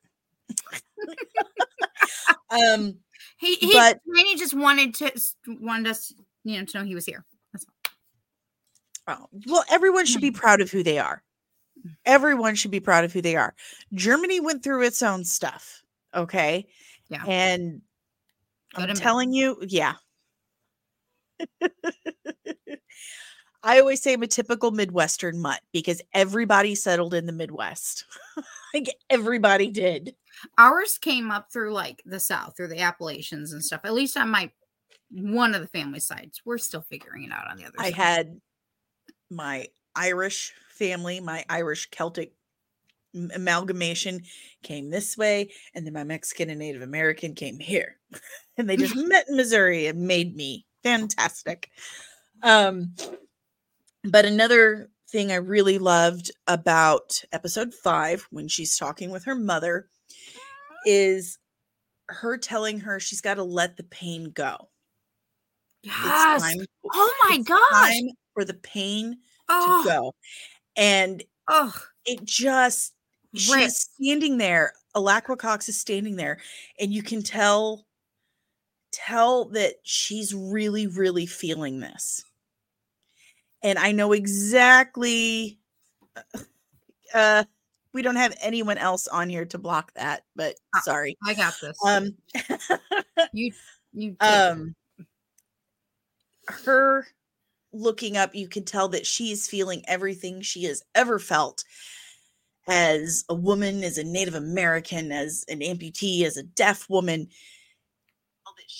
um, 2.51 2.99
he, 3.37 3.55
he 3.55 3.73
but 3.73 3.99
Tiny 4.15 4.35
just 4.35 4.53
wanted 4.53 4.93
to 4.95 5.11
wanted 5.47 5.87
us, 5.87 6.13
you 6.43 6.59
know, 6.59 6.65
to 6.65 6.77
know 6.77 6.85
he 6.85 6.93
was 6.93 7.07
here. 7.07 7.25
That's 7.51 7.65
all. 9.07 9.17
Oh, 9.21 9.39
well, 9.47 9.63
everyone 9.71 10.05
should 10.05 10.21
be 10.21 10.29
proud 10.29 10.61
of 10.61 10.69
who 10.69 10.83
they 10.83 10.99
are. 10.99 11.23
Everyone 12.05 12.53
should 12.53 12.69
be 12.69 12.79
proud 12.79 13.05
of 13.05 13.11
who 13.11 13.21
they 13.21 13.35
are. 13.35 13.55
Germany 13.93 14.39
went 14.39 14.61
through 14.61 14.83
its 14.83 15.01
own 15.01 15.23
stuff. 15.23 15.81
Okay. 16.13 16.67
Yeah. 17.09 17.23
And 17.25 17.81
I'm 18.75 18.93
telling 18.93 19.33
you, 19.33 19.57
yeah. 19.67 19.95
I 23.61 23.79
always 23.79 24.01
say 24.01 24.13
I'm 24.13 24.23
a 24.23 24.27
typical 24.27 24.71
Midwestern 24.71 25.41
mutt 25.41 25.61
because 25.73 26.01
everybody 26.13 26.75
settled 26.75 27.13
in 27.13 27.25
the 27.25 27.33
Midwest. 27.33 28.05
like 28.73 28.95
everybody 29.09 29.69
did. 29.69 30.15
Ours 30.57 30.97
came 30.97 31.29
up 31.29 31.51
through 31.51 31.73
like 31.73 32.01
the 32.05 32.19
South, 32.19 32.55
through 32.55 32.69
the 32.69 32.79
Appalachians 32.79 33.51
and 33.51 33.63
stuff. 33.63 33.81
At 33.83 33.93
least 33.93 34.15
on 34.15 34.29
my 34.29 34.49
one 35.11 35.55
of 35.55 35.61
the 35.61 35.67
family 35.67 35.99
sides. 35.99 36.41
We're 36.45 36.57
still 36.57 36.81
figuring 36.81 37.23
it 37.23 37.31
out 37.31 37.49
on 37.49 37.57
the 37.57 37.65
other 37.65 37.75
I 37.79 37.85
side. 37.85 37.95
had 37.95 38.41
my 39.29 39.67
Irish 39.95 40.53
family, 40.71 41.19
my 41.19 41.43
Irish 41.49 41.89
Celtic 41.89 42.33
amalgamation 43.33 44.21
came 44.63 44.89
this 44.89 45.17
way, 45.17 45.51
and 45.73 45.85
then 45.85 45.93
my 45.93 46.03
Mexican 46.03 46.49
and 46.49 46.59
Native 46.59 46.81
American 46.81 47.33
came 47.33 47.59
here. 47.59 47.97
and 48.57 48.69
they 48.69 48.77
just 48.77 48.95
met 49.07 49.27
in 49.27 49.35
Missouri 49.35 49.87
and 49.87 50.07
made 50.07 50.35
me 50.35 50.65
fantastic. 50.83 51.69
Um, 52.43 52.95
but 54.03 54.25
another 54.25 54.89
thing 55.09 55.31
I 55.31 55.35
really 55.35 55.77
loved 55.77 56.31
about 56.47 57.21
episode 57.31 57.73
five, 57.73 58.27
when 58.31 58.47
she's 58.47 58.77
talking 58.77 59.11
with 59.11 59.25
her 59.25 59.35
mother, 59.35 59.89
is 60.85 61.37
her 62.07 62.37
telling 62.37 62.79
her 62.79 62.99
she's 62.99 63.21
got 63.21 63.35
to 63.35 63.43
let 63.43 63.77
the 63.77 63.83
pain 63.83 64.31
go. 64.31 64.69
Yes. 65.83 66.41
Time, 66.41 66.65
oh 66.93 67.13
my 67.29 67.37
gosh. 67.39 67.95
for 68.33 68.43
the 68.43 68.53
pain 68.53 69.17
oh. 69.47 69.83
to 69.83 69.89
go. 69.89 70.15
And 70.75 71.23
oh, 71.47 71.75
it 72.05 72.23
just 72.23 72.93
she's 73.35 73.79
standing 73.79 74.37
there. 74.37 74.73
Alaqua 74.95 75.37
Cox 75.37 75.69
is 75.69 75.79
standing 75.79 76.15
there, 76.15 76.39
and 76.79 76.91
you 76.91 77.03
can 77.03 77.21
tell 77.21 77.85
tell 78.91 79.45
that 79.49 79.75
she's 79.83 80.33
really, 80.33 80.87
really 80.87 81.25
feeling 81.25 81.79
this. 81.79 82.23
And 83.61 83.77
I 83.77 83.91
know 83.91 84.13
exactly 84.13 85.59
uh, 86.15 86.39
uh 87.13 87.43
we 87.91 88.01
don't 88.03 88.17
have 88.17 88.37
anyone 88.39 88.77
else 88.77 89.07
on 89.07 89.29
here 89.29 89.45
to 89.45 89.57
block 89.57 89.93
that, 89.95 90.23
but 90.35 90.55
ah, 90.75 90.81
sorry. 90.83 91.17
I 91.25 91.33
got 91.33 91.55
this. 91.61 91.77
Um 91.85 92.15
you 93.33 93.51
you 93.93 94.15
um 94.19 94.75
her 96.47 97.07
looking 97.73 98.17
up, 98.17 98.35
you 98.35 98.47
can 98.47 98.63
tell 98.63 98.89
that 98.89 99.05
she 99.05 99.31
is 99.31 99.47
feeling 99.47 99.83
everything 99.87 100.41
she 100.41 100.63
has 100.63 100.83
ever 100.95 101.19
felt 101.19 101.63
as 102.67 103.25
a 103.29 103.35
woman, 103.35 103.83
as 103.83 103.97
a 103.97 104.03
Native 104.03 104.35
American, 104.35 105.11
as 105.11 105.43
an 105.49 105.59
amputee, 105.59 106.23
as 106.23 106.37
a 106.37 106.43
deaf 106.43 106.89
woman. 106.89 107.27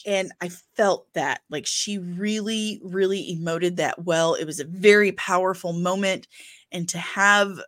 And 0.05 0.31
I 0.41 0.49
felt 0.49 1.11
that 1.13 1.41
like 1.49 1.65
she 1.65 1.97
really, 1.97 2.79
really 2.83 3.35
emoted 3.35 3.77
that 3.77 4.03
well. 4.03 4.33
It 4.35 4.45
was 4.45 4.59
a 4.59 4.65
very 4.65 5.11
powerful 5.13 5.73
moment. 5.73 6.27
And 6.71 6.87
to 6.89 6.97
have 6.97 7.59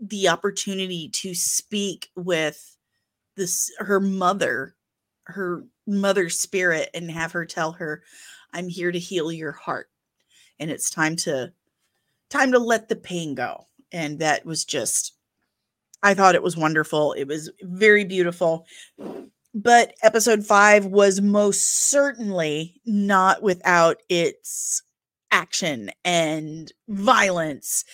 the 0.00 0.28
opportunity 0.28 1.08
to 1.10 1.34
speak 1.34 2.10
with 2.16 2.76
this 3.36 3.70
her 3.78 4.00
mother, 4.00 4.74
her 5.24 5.64
mother 5.86 6.28
spirit, 6.28 6.90
and 6.94 7.10
have 7.10 7.32
her 7.32 7.46
tell 7.46 7.72
her, 7.72 8.02
I'm 8.52 8.68
here 8.68 8.92
to 8.92 8.98
heal 8.98 9.30
your 9.30 9.52
heart 9.52 9.88
and 10.58 10.70
it's 10.70 10.90
time 10.90 11.16
to 11.16 11.52
time 12.30 12.52
to 12.52 12.58
let 12.58 12.88
the 12.88 12.96
pain 12.96 13.34
go 13.34 13.66
and 13.92 14.18
that 14.18 14.44
was 14.44 14.64
just 14.64 15.14
i 16.02 16.14
thought 16.14 16.34
it 16.34 16.42
was 16.42 16.56
wonderful 16.56 17.12
it 17.12 17.24
was 17.24 17.50
very 17.62 18.04
beautiful 18.04 18.66
but 19.54 19.94
episode 20.02 20.44
5 20.44 20.86
was 20.86 21.20
most 21.20 21.88
certainly 21.90 22.80
not 22.84 23.42
without 23.42 23.98
its 24.08 24.82
action 25.30 25.90
and 26.04 26.72
violence 26.88 27.84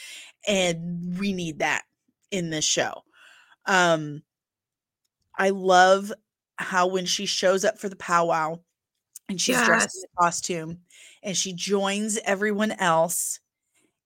and 0.46 1.18
we 1.18 1.32
need 1.32 1.58
that 1.58 1.82
in 2.30 2.50
this 2.50 2.64
show 2.64 3.02
um 3.66 4.22
i 5.36 5.50
love 5.50 6.12
how 6.56 6.86
when 6.86 7.06
she 7.06 7.26
shows 7.26 7.64
up 7.64 7.78
for 7.78 7.88
the 7.88 7.96
powwow 7.96 8.56
and 9.28 9.40
she's 9.40 9.56
yes. 9.56 9.66
dressed 9.66 9.96
in 9.96 10.04
a 10.04 10.22
costume 10.22 10.78
and 11.24 11.36
she 11.36 11.52
joins 11.52 12.18
everyone 12.24 12.72
else 12.72 13.40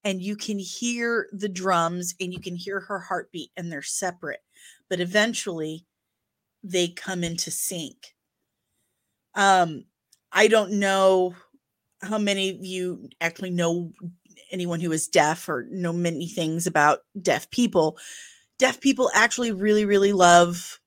and 0.05 0.23
you 0.23 0.37
can 0.37 0.59
hear 0.59 1.29
the 1.33 1.49
drums 1.49 2.15
and 2.21 2.33
you 2.33 2.41
can 2.41 2.55
hear 2.55 2.81
her 2.81 3.01
heartbeat 3.01 3.51
and 3.57 3.71
they're 3.71 3.83
separate 3.83 4.41
but 4.89 5.01
eventually 5.01 5.85
they 6.63 6.89
come 6.89 7.25
into 7.25 7.51
sync 7.51 8.15
um 9.35 9.85
i 10.33 10.49
don't 10.49 10.73
know 10.73 11.35
how 12.03 12.19
many 12.19 12.51
of 12.51 12.65
you 12.65 13.09
actually 13.21 13.51
know 13.51 13.93
anyone 14.51 14.81
who 14.81 14.93
is 14.93 15.09
deaf 15.09 15.49
or 15.49 15.67
know 15.71 15.93
many 15.93 16.27
things 16.27 16.67
about 16.67 17.01
deaf 17.21 17.51
people 17.51 17.99
deaf 18.59 18.81
people 18.81 19.11
actually 19.15 19.53
really 19.53 19.85
really 19.85 20.13
love 20.13 20.81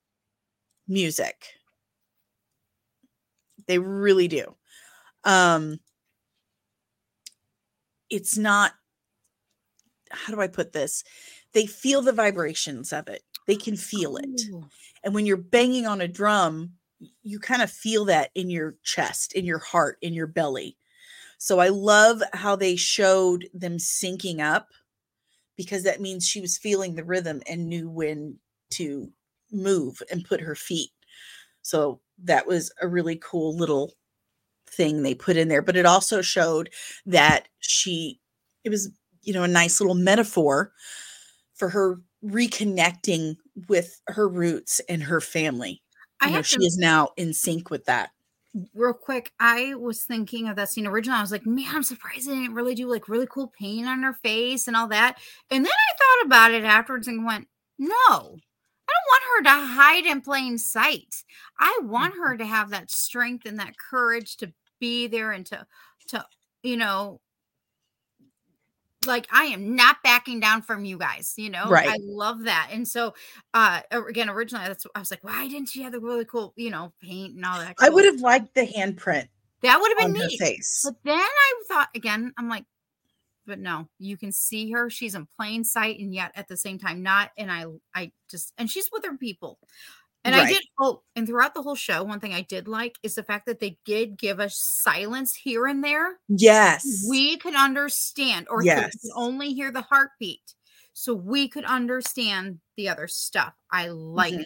music 0.88 1.44
they 3.66 3.78
really 3.78 4.28
do 4.28 4.56
um 5.24 5.78
it's 8.10 8.36
not 8.36 8.72
how 10.12 10.32
do 10.32 10.40
I 10.40 10.46
put 10.46 10.72
this? 10.72 11.04
They 11.52 11.66
feel 11.66 12.02
the 12.02 12.12
vibrations 12.12 12.92
of 12.92 13.08
it. 13.08 13.22
They 13.46 13.56
can 13.56 13.76
feel 13.76 14.16
it. 14.16 14.42
Ooh. 14.50 14.64
And 15.04 15.14
when 15.14 15.26
you're 15.26 15.36
banging 15.36 15.86
on 15.86 16.00
a 16.00 16.08
drum, 16.08 16.72
you 17.22 17.38
kind 17.40 17.62
of 17.62 17.70
feel 17.70 18.04
that 18.06 18.30
in 18.34 18.50
your 18.50 18.76
chest, 18.84 19.32
in 19.32 19.44
your 19.44 19.58
heart, 19.58 19.98
in 20.02 20.14
your 20.14 20.26
belly. 20.26 20.76
So 21.38 21.58
I 21.58 21.68
love 21.68 22.22
how 22.32 22.54
they 22.54 22.76
showed 22.76 23.48
them 23.52 23.78
syncing 23.78 24.40
up 24.40 24.68
because 25.56 25.82
that 25.82 26.00
means 26.00 26.26
she 26.26 26.40
was 26.40 26.56
feeling 26.56 26.94
the 26.94 27.04
rhythm 27.04 27.42
and 27.48 27.68
knew 27.68 27.90
when 27.90 28.38
to 28.70 29.10
move 29.50 30.00
and 30.10 30.24
put 30.24 30.40
her 30.40 30.54
feet. 30.54 30.90
So 31.62 32.00
that 32.24 32.46
was 32.46 32.72
a 32.80 32.88
really 32.88 33.16
cool 33.16 33.56
little 33.56 33.92
thing 34.68 35.02
they 35.02 35.14
put 35.14 35.36
in 35.36 35.48
there, 35.48 35.62
but 35.62 35.76
it 35.76 35.86
also 35.86 36.22
showed 36.22 36.70
that 37.06 37.48
she, 37.58 38.20
it 38.64 38.70
was, 38.70 38.90
you 39.22 39.32
know, 39.32 39.42
a 39.42 39.48
nice 39.48 39.80
little 39.80 39.94
metaphor 39.94 40.72
for 41.54 41.68
her 41.68 42.00
reconnecting 42.24 43.36
with 43.68 44.00
her 44.08 44.28
roots 44.28 44.80
and 44.88 45.02
her 45.02 45.20
family. 45.20 45.82
I 46.20 46.28
You 46.28 46.32
know, 46.34 46.42
she 46.42 46.58
to 46.58 46.64
is 46.64 46.78
now 46.78 47.10
in 47.16 47.32
sync 47.34 47.70
with 47.70 47.84
that. 47.86 48.10
real 48.74 48.92
quick. 48.92 49.32
I 49.40 49.74
was 49.74 50.04
thinking 50.04 50.48
of 50.48 50.56
that 50.56 50.68
scene 50.68 50.86
originally. 50.86 51.18
I 51.18 51.22
was 51.22 51.32
like, 51.32 51.46
man, 51.46 51.74
I'm 51.74 51.82
surprised 51.82 52.28
they 52.28 52.34
didn't 52.34 52.54
really 52.54 52.74
do 52.74 52.88
like 52.88 53.08
really 53.08 53.26
cool 53.26 53.52
paint 53.58 53.88
on 53.88 54.02
her 54.02 54.12
face 54.14 54.68
and 54.68 54.76
all 54.76 54.88
that. 54.88 55.18
And 55.50 55.64
then 55.64 55.72
I 55.72 55.96
thought 55.98 56.26
about 56.26 56.52
it 56.52 56.64
afterwards 56.64 57.08
and 57.08 57.24
went, 57.24 57.48
no, 57.78 57.88
I 58.08 58.92
don't 58.92 59.08
want 59.08 59.22
her 59.24 59.42
to 59.44 59.74
hide 59.74 60.06
in 60.06 60.20
plain 60.20 60.58
sight. 60.58 61.24
I 61.58 61.80
want 61.82 62.14
mm-hmm. 62.14 62.22
her 62.22 62.36
to 62.36 62.44
have 62.44 62.70
that 62.70 62.90
strength 62.90 63.46
and 63.46 63.58
that 63.58 63.78
courage 63.78 64.36
to 64.38 64.52
be 64.80 65.06
there 65.06 65.32
and 65.32 65.46
to 65.46 65.66
to 66.08 66.24
you 66.62 66.76
know 66.76 67.20
like 69.06 69.26
I 69.32 69.44
am 69.44 69.74
not 69.76 70.02
backing 70.02 70.40
down 70.40 70.62
from 70.62 70.84
you 70.84 70.98
guys, 70.98 71.34
you 71.36 71.50
know. 71.50 71.68
Right. 71.68 71.88
I 71.88 71.98
love 72.00 72.44
that. 72.44 72.70
And 72.72 72.86
so 72.86 73.14
uh 73.54 73.80
again, 73.90 74.28
originally 74.28 74.66
that's 74.66 74.86
I 74.94 74.98
was 74.98 75.10
like, 75.10 75.24
why 75.24 75.48
didn't 75.48 75.68
she 75.68 75.82
have 75.82 75.92
the 75.92 76.00
really 76.00 76.24
cool, 76.24 76.52
you 76.56 76.70
know, 76.70 76.92
paint 77.02 77.36
and 77.36 77.44
all 77.44 77.58
that? 77.58 77.76
I 77.80 77.88
would 77.88 78.04
have 78.04 78.20
liked 78.20 78.54
the 78.54 78.66
handprint 78.66 79.28
that 79.62 79.80
would 79.80 79.90
have 79.90 79.98
been 79.98 80.12
neat. 80.12 80.38
face. 80.38 80.82
But 80.84 80.96
then 81.04 81.18
I 81.18 81.52
thought 81.68 81.88
again, 81.94 82.32
I'm 82.36 82.48
like, 82.48 82.64
but 83.46 83.58
no, 83.58 83.88
you 83.98 84.16
can 84.16 84.32
see 84.32 84.70
her. 84.72 84.90
She's 84.90 85.14
in 85.14 85.26
plain 85.36 85.64
sight, 85.64 85.98
and 85.98 86.14
yet 86.14 86.32
at 86.36 86.48
the 86.48 86.56
same 86.56 86.78
time, 86.78 87.02
not. 87.02 87.30
And 87.36 87.50
I, 87.50 87.66
I 87.94 88.12
just, 88.30 88.52
and 88.56 88.70
she's 88.70 88.88
with 88.92 89.04
her 89.04 89.16
people. 89.16 89.58
And 90.24 90.34
I 90.36 90.44
Right. 90.44 90.54
did. 90.54 90.62
Oh, 90.78 91.02
and 91.16 91.26
throughout 91.26 91.54
the 91.54 91.62
whole 91.62 91.74
show, 91.74 92.02
one 92.04 92.20
thing 92.20 92.32
I 92.32 92.42
did 92.42 92.68
like 92.68 92.96
is 93.02 93.14
the 93.16 93.24
fact 93.24 93.46
that 93.46 93.60
they 93.60 93.78
did 93.84 94.16
give 94.18 94.38
us 94.40 94.56
silence 94.58 95.34
here 95.34 95.66
and 95.66 95.82
there. 95.82 96.20
Yes. 96.28 96.84
We 97.08 97.36
could 97.38 97.56
understand, 97.56 98.48
or 98.50 98.62
Yes. 98.64 98.92
could 99.02 99.10
only 99.16 99.54
hear 99.54 99.72
the 99.72 99.82
heartbeat, 99.82 100.54
so 100.92 101.14
we 101.14 101.48
could 101.48 101.64
understand 101.64 102.60
the 102.76 102.88
other 102.88 103.08
stuff. 103.08 103.54
I 103.72 103.88
like 103.88 104.34
Mhm. 104.34 104.44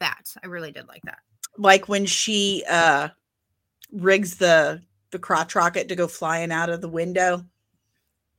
that. 0.00 0.24
I 0.42 0.46
really 0.48 0.72
did 0.72 0.88
like 0.88 1.04
that. 1.06 1.20
like 1.58 1.88
when 1.88 2.04
she 2.06 2.64
uh 2.68 3.08
rigs 3.92 4.36
the 4.38 4.82
the 5.12 5.18
crotch 5.18 5.54
rocket 5.54 5.88
to 5.88 5.96
go 5.96 6.08
flying 6.08 6.52
out 6.52 6.70
of 6.70 6.80
the 6.82 6.88
window. 6.88 7.44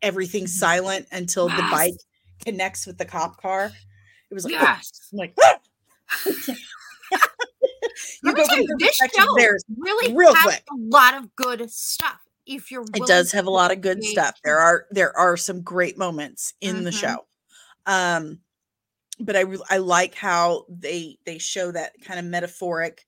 Everything's 0.01 0.53
Mhm. 0.53 0.59
silent 0.59 1.07
until 1.11 1.49
the 1.49 1.63
bike 1.63 1.95
connects 2.45 2.87
with 2.87 2.97
the 2.99 3.05
cop 3.05 3.37
car. 3.41 3.77
It 4.31 4.33
was 4.35 4.45
like, 4.45 4.53
Yes. 4.53 4.91
I'm 5.13 5.17
like, 5.19 5.35
"Ah!" 5.43 5.59
Let 8.23 8.35
me 8.35 8.41
go 8.43 8.47
tell 8.47 8.57
you, 8.57 8.75
this 8.79 8.97
show 9.15 9.25
there, 9.37 9.57
really 9.77 10.13
real 10.15 10.33
has 10.35 10.43
quick. 10.43 10.63
a 10.71 10.75
lot 10.77 11.15
of 11.15 11.35
good 11.35 11.69
stuff. 11.71 12.19
If 12.45 12.71
you're, 12.71 12.83
it 12.93 13.05
does 13.07 13.31
have 13.33 13.45
a 13.45 13.49
lot 13.49 13.71
of 13.71 13.81
good 13.81 14.01
stuff 14.03 14.39
there 14.43 14.57
are 14.59 14.85
there 14.91 15.15
are 15.17 15.35
some 15.35 15.61
great 15.63 15.97
moments 15.97 16.53
in 16.61 16.85
the 16.85 16.91
Mhm. 16.91 16.93
show 16.93 17.25
um 17.85 18.39
but 19.19 19.35
i 19.35 19.43
i 19.69 19.77
like 19.79 20.15
how 20.15 20.65
they 20.69 21.17
they 21.25 21.39
show 21.39 21.71
that 21.71 21.91
kind 22.05 22.19
of 22.21 22.25
metaphoric 22.25 23.05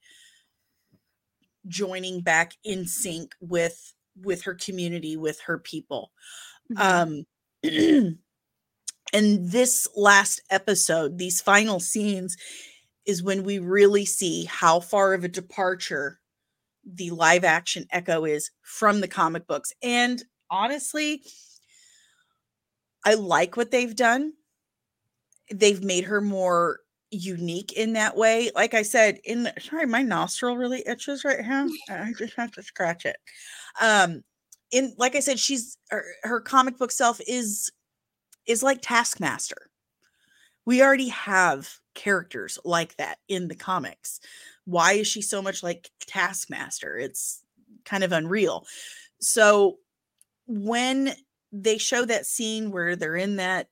joining 1.67 2.19
back 2.19 2.53
in 2.65 2.85
sync 2.85 3.33
with 3.39 3.93
with 4.21 4.41
her 4.43 4.55
community 4.55 5.15
with 5.15 5.39
her 5.41 5.57
people 5.57 6.11
Mhm. 6.73 7.25
um 7.63 7.63
and 9.13 9.51
this 9.51 9.87
last 9.95 10.41
episode 10.49 11.17
these 11.17 11.39
final 11.39 11.79
scenes 11.79 12.35
is 13.05 13.23
when 13.23 13.43
we 13.43 13.59
really 13.59 14.05
see 14.05 14.45
how 14.45 14.79
far 14.79 15.13
of 15.13 15.23
a 15.23 15.27
departure 15.29 16.19
the 16.85 17.11
live 17.11 17.43
action 17.43 17.85
echo 17.91 18.25
is 18.25 18.51
from 18.61 19.01
the 19.01 19.07
comic 19.07 19.45
books. 19.47 19.73
And 19.81 20.23
honestly 20.49 21.23
i 23.05 23.13
like 23.13 23.55
what 23.55 23.71
they've 23.71 23.95
done. 23.95 24.33
They've 25.51 25.83
made 25.83 26.03
her 26.05 26.21
more 26.21 26.79
unique 27.11 27.73
in 27.73 27.93
that 27.93 28.15
way. 28.15 28.51
Like 28.55 28.73
i 28.73 28.81
said 28.81 29.19
in 29.23 29.43
the 29.43 29.53
sorry 29.59 29.85
my 29.85 30.01
nostril 30.01 30.57
really 30.57 30.83
itches 30.87 31.23
right 31.23 31.39
now. 31.45 31.67
i 31.89 32.13
just 32.17 32.35
have 32.35 32.51
to 32.53 32.63
scratch 32.63 33.05
it. 33.05 33.17
Um 33.81 34.23
in 34.71 34.93
like 34.97 35.15
i 35.15 35.19
said 35.19 35.39
she's 35.39 35.77
her, 35.89 36.05
her 36.23 36.41
comic 36.41 36.77
book 36.77 36.91
self 36.91 37.19
is 37.27 37.71
is 38.45 38.63
like 38.63 38.79
taskmaster 38.81 39.68
we 40.69 40.83
already 40.83 41.07
have 41.09 41.79
characters 41.95 42.59
like 42.63 42.95
that 42.97 43.17
in 43.27 43.47
the 43.47 43.55
comics. 43.55 44.19
Why 44.65 44.93
is 44.93 45.07
she 45.07 45.19
so 45.19 45.41
much 45.41 45.63
like 45.63 45.89
taskmaster? 46.01 46.95
It's 46.95 47.41
kind 47.85 48.03
of 48.03 48.11
unreal. 48.11 48.67
So 49.19 49.79
when 50.45 51.15
they 51.51 51.79
show 51.79 52.05
that 52.05 52.27
scene 52.27 52.69
where 52.69 52.95
they're 52.95 53.15
in 53.15 53.37
that 53.37 53.69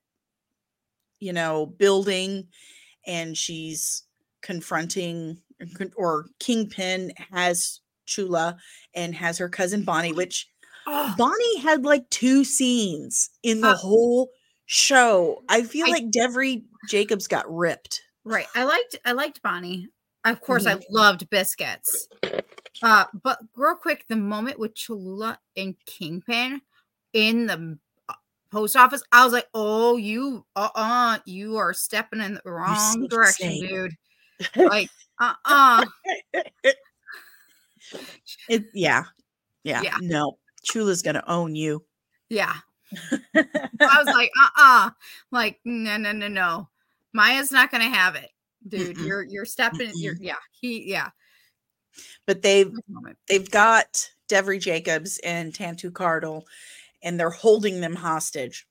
you 1.19 1.33
know 1.33 1.67
building 1.67 2.47
and 3.05 3.37
she's 3.37 4.01
confronting 4.41 5.37
or 5.95 6.25
kingpin 6.39 7.11
has 7.31 7.79
chula 8.07 8.57
and 8.95 9.13
has 9.13 9.37
her 9.37 9.49
cousin 9.49 9.83
bonnie 9.83 10.13
which 10.13 10.47
Oh, 10.87 11.13
bonnie 11.17 11.59
had 11.59 11.83
like 11.83 12.09
two 12.09 12.43
scenes 12.43 13.29
in 13.43 13.61
the 13.61 13.75
whole 13.75 14.31
show 14.67 15.41
i 15.49 15.63
feel 15.63 15.87
I- 15.87 15.91
like 15.91 16.11
devery 16.11 16.63
jacobs 16.89 17.27
got 17.27 17.45
ripped 17.53 18.01
right. 18.23 18.45
I 18.55 18.65
liked 18.65 18.97
I 19.05 19.13
liked 19.13 19.41
Bonnie. 19.41 19.87
Of 20.25 20.41
course, 20.41 20.65
Mm-hmm. 20.65 20.79
I 20.81 20.85
loved 20.91 21.29
biscuits. 21.29 22.09
Uh, 22.83 23.05
but 23.23 23.39
real 23.55 23.75
quick, 23.75 24.03
the 24.09 24.17
moment 24.17 24.59
with 24.59 24.75
Cholula 24.75 25.39
and 25.55 25.73
Kingpin 25.85 26.61
in 27.13 27.45
the 27.47 27.79
uh, 28.09 28.13
post 28.51 28.75
office, 28.75 29.01
I 29.13 29.23
was 29.23 29.31
like, 29.31 29.47
"Oh, 29.53 29.95
you, 29.95 30.45
uh, 30.57 30.67
uh 30.75 31.19
you 31.25 31.55
are 31.55 31.73
stepping 31.73 32.19
in 32.19 32.33
the 32.33 32.41
wrong 32.51 33.07
direction, 33.07 33.51
snake." 33.57 33.69
dude." 33.69 33.91
Like, 34.57 34.89
uh, 35.21 35.33
uh 35.45 35.85
it, 38.49 38.65
yeah 38.73 39.03
yeah 39.63 39.81
Yeah. 39.81 39.97
no 40.01 40.37
chula's 40.63 41.01
gonna 41.01 41.23
own 41.27 41.55
you 41.55 41.83
yeah. 42.29 42.55
I 43.35 44.03
was 44.03 44.07
like, 44.07 44.31
uh 44.41 44.49
uh 44.57 44.89
like, 45.31 45.59
no, 45.65 45.97
no, 45.97 46.11
no, 46.11 46.27
no. 46.27 46.69
Maya's 47.13 47.51
not 47.51 47.71
gonna 47.71 47.89
have 47.89 48.15
it, 48.15 48.29
dude. 48.67 48.97
Mm-mm. 48.97 49.07
You're 49.07 49.23
you're 49.23 49.45
stepping, 49.45 49.91
you're 49.95 50.15
yeah, 50.19 50.35
he 50.51 50.89
yeah. 50.89 51.09
but 52.25 52.41
they've 52.41 52.71
they've 53.27 53.49
got 53.49 54.09
Devery 54.29 54.59
Jacobs 54.59 55.19
and 55.23 55.53
Tantoo 55.53 55.93
Cardinal, 55.93 56.45
and 57.01 57.19
they're 57.19 57.29
holding 57.29 57.81
them 57.81 57.95
hostage. 57.95 58.67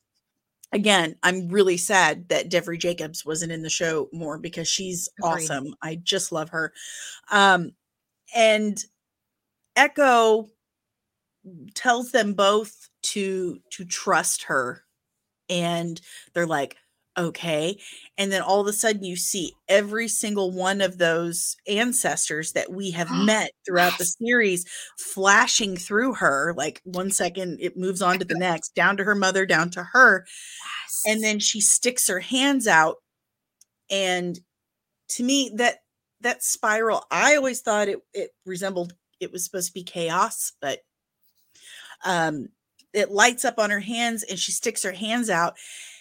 Again, 0.73 1.17
I'm 1.23 1.49
really 1.49 1.77
sad 1.77 2.29
that 2.29 2.51
Devery 2.51 2.79
Jacobs 2.79 3.25
wasn't 3.25 3.53
in 3.53 3.63
the 3.63 3.71
show 3.71 4.09
more 4.13 4.39
because 4.39 4.69
she's 4.69 5.09
Agreed. 5.19 5.45
awesome. 5.45 5.75
I 5.81 5.97
just 5.97 6.33
love 6.33 6.51
her. 6.51 6.73
Um, 7.31 7.71
and 8.35 8.83
Echo 9.77 10.49
tells 11.75 12.13
them 12.13 12.35
both 12.35 12.89
to 13.03 13.61
to 13.73 13.85
trust 13.85 14.45
her, 14.45 14.85
and 15.49 16.01
they're 16.35 16.47
like, 16.47 16.77
okay. 17.19 17.79
And 18.19 18.31
then 18.31 18.43
all 18.43 18.61
of 18.61 18.67
a 18.67 18.73
sudden, 18.73 19.05
you 19.05 19.17
see 19.17 19.53
every 19.69 20.09
single 20.09 20.51
one 20.51 20.81
of 20.81 20.99
those 20.99 21.57
ancestors 21.67 22.53
that 22.53 22.71
we 22.71 22.91
have 22.93 23.11
met 23.25 23.51
throughout 23.67 23.99
the 23.99 24.05
series 24.05 24.65
flashing 24.99 25.77
through 25.77 26.15
her. 26.15 26.55
Like 26.57 26.81
one 26.85 27.11
second, 27.11 27.59
it 27.61 27.77
moves 27.77 28.03
on 28.03 28.19
to 28.19 28.25
the 28.25 28.35
next, 28.39 28.75
down 28.75 28.97
to 28.99 29.05
her 29.05 29.15
mother, 29.15 29.47
down 29.47 29.71
to 29.71 29.83
her. 29.83 30.27
And 31.07 31.23
then 31.23 31.39
she 31.39 31.61
sticks 31.61 32.09
her 32.09 32.21
hands 32.21 32.67
out. 32.67 32.97
And 33.91 34.39
to 35.11 35.23
me, 35.23 35.53
that 35.57 35.79
that 36.21 36.43
spiral, 36.43 37.05
I 37.11 37.37
always 37.37 37.61
thought 37.61 37.89
it 37.89 37.99
it 38.13 38.31
resembled 38.45 38.95
it 39.21 39.33
was 39.33 39.45
supposed 39.45 39.69
to 39.69 39.75
be 39.75 39.85
chaos, 39.85 40.53
but 40.61 40.81
um 42.07 42.49
it 42.95 43.13
lights 43.13 43.45
up 43.47 43.59
on 43.61 43.71
her 43.71 43.81
hands 43.81 44.25
and 44.25 44.39
she 44.41 44.53
sticks 44.53 44.83
her 44.85 44.93
hands 44.93 45.31
out. 45.31 45.59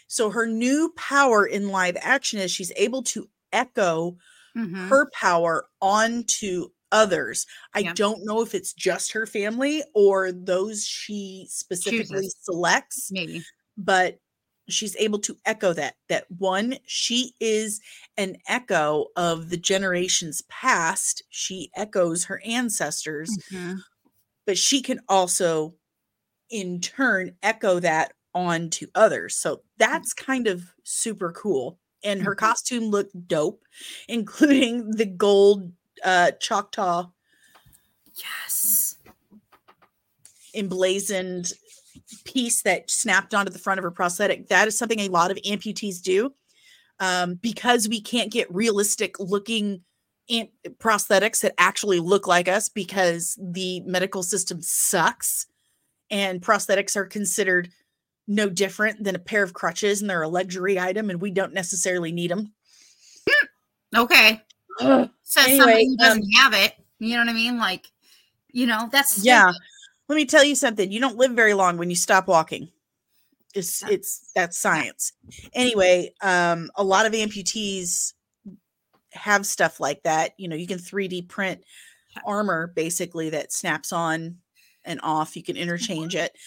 So 0.07 0.31
her 0.31 0.47
new 0.47 0.93
power 0.97 1.45
in 1.47 1.69
live 1.69 1.97
action 2.01 2.39
is 2.39 2.51
she's 2.51 2.73
able 2.77 3.03
to 3.05 3.29
echo 3.53 4.17
Mhm. 4.55 4.89
her 4.89 5.09
power 5.11 5.67
onto 5.81 6.69
others. 6.91 7.47
I 7.75 7.83
Yeah. 7.83 7.93
don't 7.95 8.25
know 8.25 8.41
if 8.41 8.55
it's 8.55 8.73
just 8.73 9.13
her 9.13 9.27
family 9.27 9.83
or 9.95 10.31
those 10.31 10.85
she 10.85 11.47
specifically 11.49 12.29
Chooses. 12.29 12.35
selects, 12.41 13.11
maybe. 13.11 13.47
but 13.77 14.19
she's 14.69 14.95
able 14.97 15.19
to 15.19 15.37
echo 15.45 15.73
that 15.73 15.95
that 16.09 16.29
one 16.31 16.77
she 16.87 17.33
is 17.41 17.81
an 18.17 18.37
echo 18.47 19.07
of 19.17 19.49
the 19.49 19.57
generations 19.57 20.43
past. 20.49 21.23
She 21.29 21.71
echoes 21.75 22.25
her 22.25 22.41
ancestors 22.45 23.37
Mhm. 23.51 23.85
but 24.45 24.57
she 24.57 24.81
can 24.81 24.99
also 25.09 25.75
in 26.49 26.79
turn 26.81 27.31
echo 27.43 27.79
that 27.79 28.13
on 28.33 28.69
to 28.69 28.87
others 28.95 29.35
so 29.35 29.61
that's 29.77 30.13
kind 30.13 30.47
of 30.47 30.63
super 30.83 31.31
cool 31.31 31.79
and 32.03 32.21
her 32.21 32.35
Mhm. 32.35 32.39
costume 32.39 32.83
looked 32.85 33.27
dope 33.27 33.63
including 34.07 34.91
the 34.91 35.05
gold 35.05 35.71
uh 36.03 36.31
choctaw 36.39 37.09
Yes. 38.17 38.95
emblazoned 40.53 41.51
piece 42.23 42.61
that 42.61 42.89
snapped 42.89 43.33
onto 43.33 43.51
the 43.51 43.59
front 43.59 43.77
of 43.77 43.83
her 43.83 43.91
prosthetic 43.91 44.47
that 44.47 44.67
is 44.67 44.77
something 44.77 44.99
a 44.99 45.09
lot 45.09 45.31
of 45.31 45.37
amputees 45.45 46.01
do 46.01 46.33
um, 46.99 47.35
because 47.35 47.89
we 47.89 47.99
can't 47.99 48.31
get 48.31 48.53
realistic 48.53 49.19
looking 49.19 49.81
in- 50.29 50.49
prosthetics 50.77 51.41
that 51.41 51.53
actually 51.57 51.99
look 51.99 52.25
like 52.27 52.47
us 52.47 52.69
because 52.69 53.37
the 53.41 53.81
medical 53.81 54.23
system 54.23 54.61
sucks 54.61 55.47
and 56.09 56.41
prosthetics 56.41 56.95
are 56.95 57.05
considered 57.05 57.69
no 58.27 58.49
different 58.49 59.03
than 59.03 59.15
a 59.15 59.19
pair 59.19 59.43
of 59.43 59.53
crutches 59.53 60.01
and 60.01 60.09
they're 60.09 60.23
a 60.23 60.27
luxury 60.27 60.79
item 60.79 61.09
and 61.09 61.21
we 61.21 61.31
don't 61.31 61.53
necessarily 61.53 62.11
need 62.11 62.31
them. 62.31 62.53
Okay. 63.95 64.41
Ugh. 64.81 65.09
Says 65.23 65.45
Anyway, 65.47 65.59
somebody 65.59 65.87
who 65.87 65.97
doesn't 65.97 66.23
um, 66.23 66.29
have 66.31 66.53
it. 66.53 66.73
You 66.99 67.15
know 67.15 67.21
what 67.21 67.29
I 67.29 67.33
mean? 67.33 67.57
Like, 67.57 67.87
you 68.51 68.65
know, 68.65 68.89
that's 68.91 69.23
Yeah. 69.23 69.51
Let 70.07 70.15
me 70.15 70.25
tell 70.25 70.43
you 70.43 70.55
something. 70.55 70.91
You 70.91 70.99
don't 70.99 71.17
live 71.17 71.31
very 71.31 71.53
long 71.53 71.77
when 71.77 71.89
you 71.89 71.95
stop 71.95 72.27
walking. 72.27 72.69
It's 73.53 73.83
it's 73.89 74.31
that's 74.35 74.57
science. 74.57 75.13
Anyway, 75.53 76.13
um 76.21 76.69
a 76.75 76.83
lot 76.83 77.05
of 77.05 77.13
amputees 77.13 78.13
have 79.13 79.45
stuff 79.45 79.79
like 79.79 80.03
that. 80.03 80.33
You 80.37 80.47
know, 80.47 80.55
you 80.55 80.67
can 80.67 80.77
3D 80.77 81.29
print 81.29 81.63
armor 82.25 82.67
basically 82.75 83.29
that 83.29 83.53
snaps 83.53 83.93
on 83.93 84.37
and 84.85 84.99
off. 85.03 85.35
You 85.35 85.43
can 85.43 85.57
interchange 85.57 86.13
mm-hmm. 86.13 86.25
it. 86.25 86.37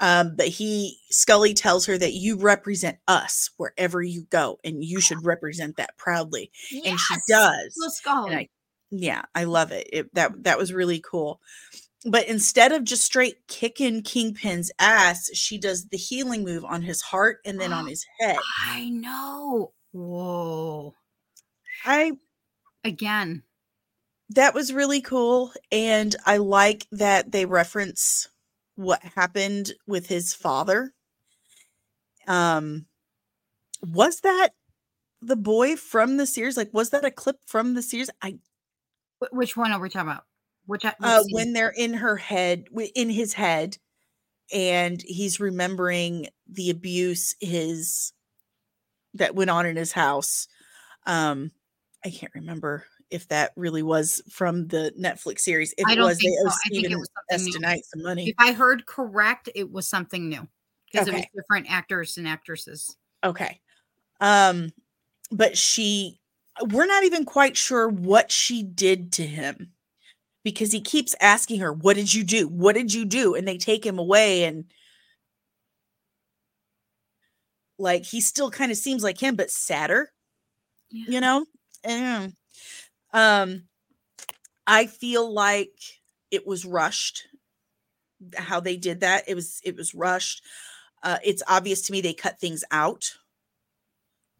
Um, 0.00 0.34
but 0.36 0.48
he 0.48 0.98
Skully 1.12 1.54
tells 1.54 1.86
her 1.86 1.96
that 1.98 2.14
you 2.14 2.36
represent 2.36 2.98
us 3.06 3.50
wherever 3.58 4.02
you 4.02 4.26
go, 4.30 4.58
and 4.64 4.82
you 4.82 4.98
ah. 4.98 5.00
should 5.00 5.24
represent 5.24 5.76
that 5.76 5.96
proudly. 5.96 6.50
And 6.84 6.98
she 6.98 7.14
does. 7.28 7.76
Let's 7.80 8.00
I, 8.06 8.48
yeah, 8.90 9.22
I 9.34 9.44
love 9.44 9.70
it. 9.70 9.88
it. 9.92 10.14
That 10.14 10.42
that 10.44 10.58
was 10.58 10.72
really 10.72 11.00
cool. 11.00 11.40
But 12.06 12.28
instead 12.28 12.72
of 12.72 12.84
just 12.84 13.04
straight 13.04 13.36
kicking 13.48 14.02
Kingpin's 14.02 14.70
ass, 14.78 15.30
she 15.32 15.58
does 15.58 15.86
the 15.86 15.96
healing 15.96 16.44
move 16.44 16.64
on 16.64 16.82
his 16.82 17.00
heart 17.00 17.38
and 17.46 17.58
then 17.58 17.72
on 17.72 17.84
ah, 17.84 17.88
his 17.88 18.04
head. 18.20 18.36
I 18.66 18.90
know. 18.90 19.72
Whoa. 19.92 20.94
I 21.86 22.12
Again. 22.84 23.42
That 24.30 24.54
was 24.54 24.72
really 24.72 25.00
cool, 25.00 25.52
and 25.70 26.14
I 26.26 26.38
like 26.38 26.86
that 26.92 27.32
they 27.32 27.44
reference 27.44 28.28
what 28.76 29.02
happened 29.02 29.72
with 29.86 30.06
his 30.06 30.34
father. 30.34 30.92
Um, 32.26 32.86
was 33.82 34.20
that 34.20 34.50
the 35.20 35.36
boy 35.36 35.76
from 35.76 36.16
the 36.16 36.26
series? 36.26 36.56
Like, 36.56 36.72
was 36.72 36.90
that 36.90 37.04
a 37.04 37.10
clip 37.10 37.36
from 37.46 37.74
the 37.74 37.82
series? 37.82 38.10
I 38.22 38.38
Which 39.30 39.56
one 39.56 39.72
are 39.72 39.80
we 39.80 39.88
talking 39.88 40.10
about? 40.10 40.24
Which, 40.66 40.84
what 40.84 40.96
uh, 41.02 41.22
when 41.30 41.52
they're 41.52 41.74
in 41.76 41.94
her 41.94 42.16
head, 42.16 42.64
in 42.94 43.10
his 43.10 43.34
head, 43.34 43.76
and 44.52 45.02
he's 45.02 45.40
remembering 45.40 46.28
the 46.48 46.70
abuse 46.70 47.34
his 47.40 48.12
that 49.14 49.34
went 49.34 49.50
on 49.50 49.66
in 49.66 49.76
his 49.76 49.92
house. 49.92 50.48
Um, 51.06 51.50
I 52.04 52.10
can't 52.10 52.34
remember 52.34 52.86
if 53.10 53.28
that 53.28 53.52
really 53.56 53.82
was 53.82 54.22
from 54.30 54.66
the 54.68 54.92
Netflix 54.98 55.40
series. 55.40 55.74
If 55.78 55.86
I 55.86 55.92
it 55.92 55.96
don't 55.96 56.04
was, 56.06 56.18
think 56.18 56.32
they 56.32 56.50
so. 56.50 56.56
I 56.66 56.68
think 56.70 56.90
it 56.90 56.98
was 56.98 57.08
something 57.28 57.44
new. 57.62 57.82
Some 57.84 58.02
money. 58.02 58.28
if 58.28 58.34
I 58.38 58.52
heard 58.52 58.86
correct, 58.86 59.48
it 59.54 59.70
was 59.70 59.86
something 59.86 60.28
new 60.28 60.46
because 60.90 61.08
it 61.08 61.12
was 61.12 61.20
Okay. 61.20 61.30
different 61.34 61.70
actors 61.70 62.16
and 62.16 62.26
actresses. 62.28 62.96
Okay. 63.22 63.60
Um, 64.20 64.72
but 65.30 65.56
she, 65.56 66.20
we're 66.70 66.86
not 66.86 67.04
even 67.04 67.24
quite 67.24 67.56
sure 67.56 67.88
what 67.88 68.30
she 68.30 68.62
did 68.62 69.12
to 69.14 69.26
him 69.26 69.72
because 70.44 70.72
he 70.72 70.80
keeps 70.80 71.14
asking 71.20 71.60
her, 71.60 71.72
What 71.72 71.96
did 71.96 72.12
you 72.12 72.24
do? 72.24 72.48
What 72.48 72.74
did 72.74 72.92
you 72.94 73.04
do? 73.04 73.34
And 73.34 73.46
they 73.46 73.58
take 73.58 73.84
him 73.84 73.98
away 73.98 74.44
and 74.44 74.64
like 77.78 78.04
he 78.04 78.20
still 78.20 78.50
kind 78.50 78.70
of 78.70 78.78
seems 78.78 79.02
like 79.02 79.20
him, 79.20 79.34
but 79.36 79.50
sadder, 79.50 80.12
Yeah. 80.90 81.04
you 81.08 81.20
know? 81.20 81.44
And, 81.82 82.32
um, 83.14 83.68
I 84.66 84.86
feel 84.86 85.32
like 85.32 85.78
it 86.30 86.46
was 86.46 86.64
rushed 86.64 87.28
how 88.36 88.60
they 88.60 88.76
did 88.76 89.00
that. 89.00 89.24
It 89.28 89.34
was, 89.34 89.60
it 89.64 89.76
was 89.76 89.94
rushed. 89.94 90.44
Uh, 91.02 91.18
it's 91.24 91.42
obvious 91.48 91.82
to 91.82 91.92
me 91.92 92.00
they 92.00 92.14
cut 92.14 92.40
things 92.40 92.64
out 92.70 93.12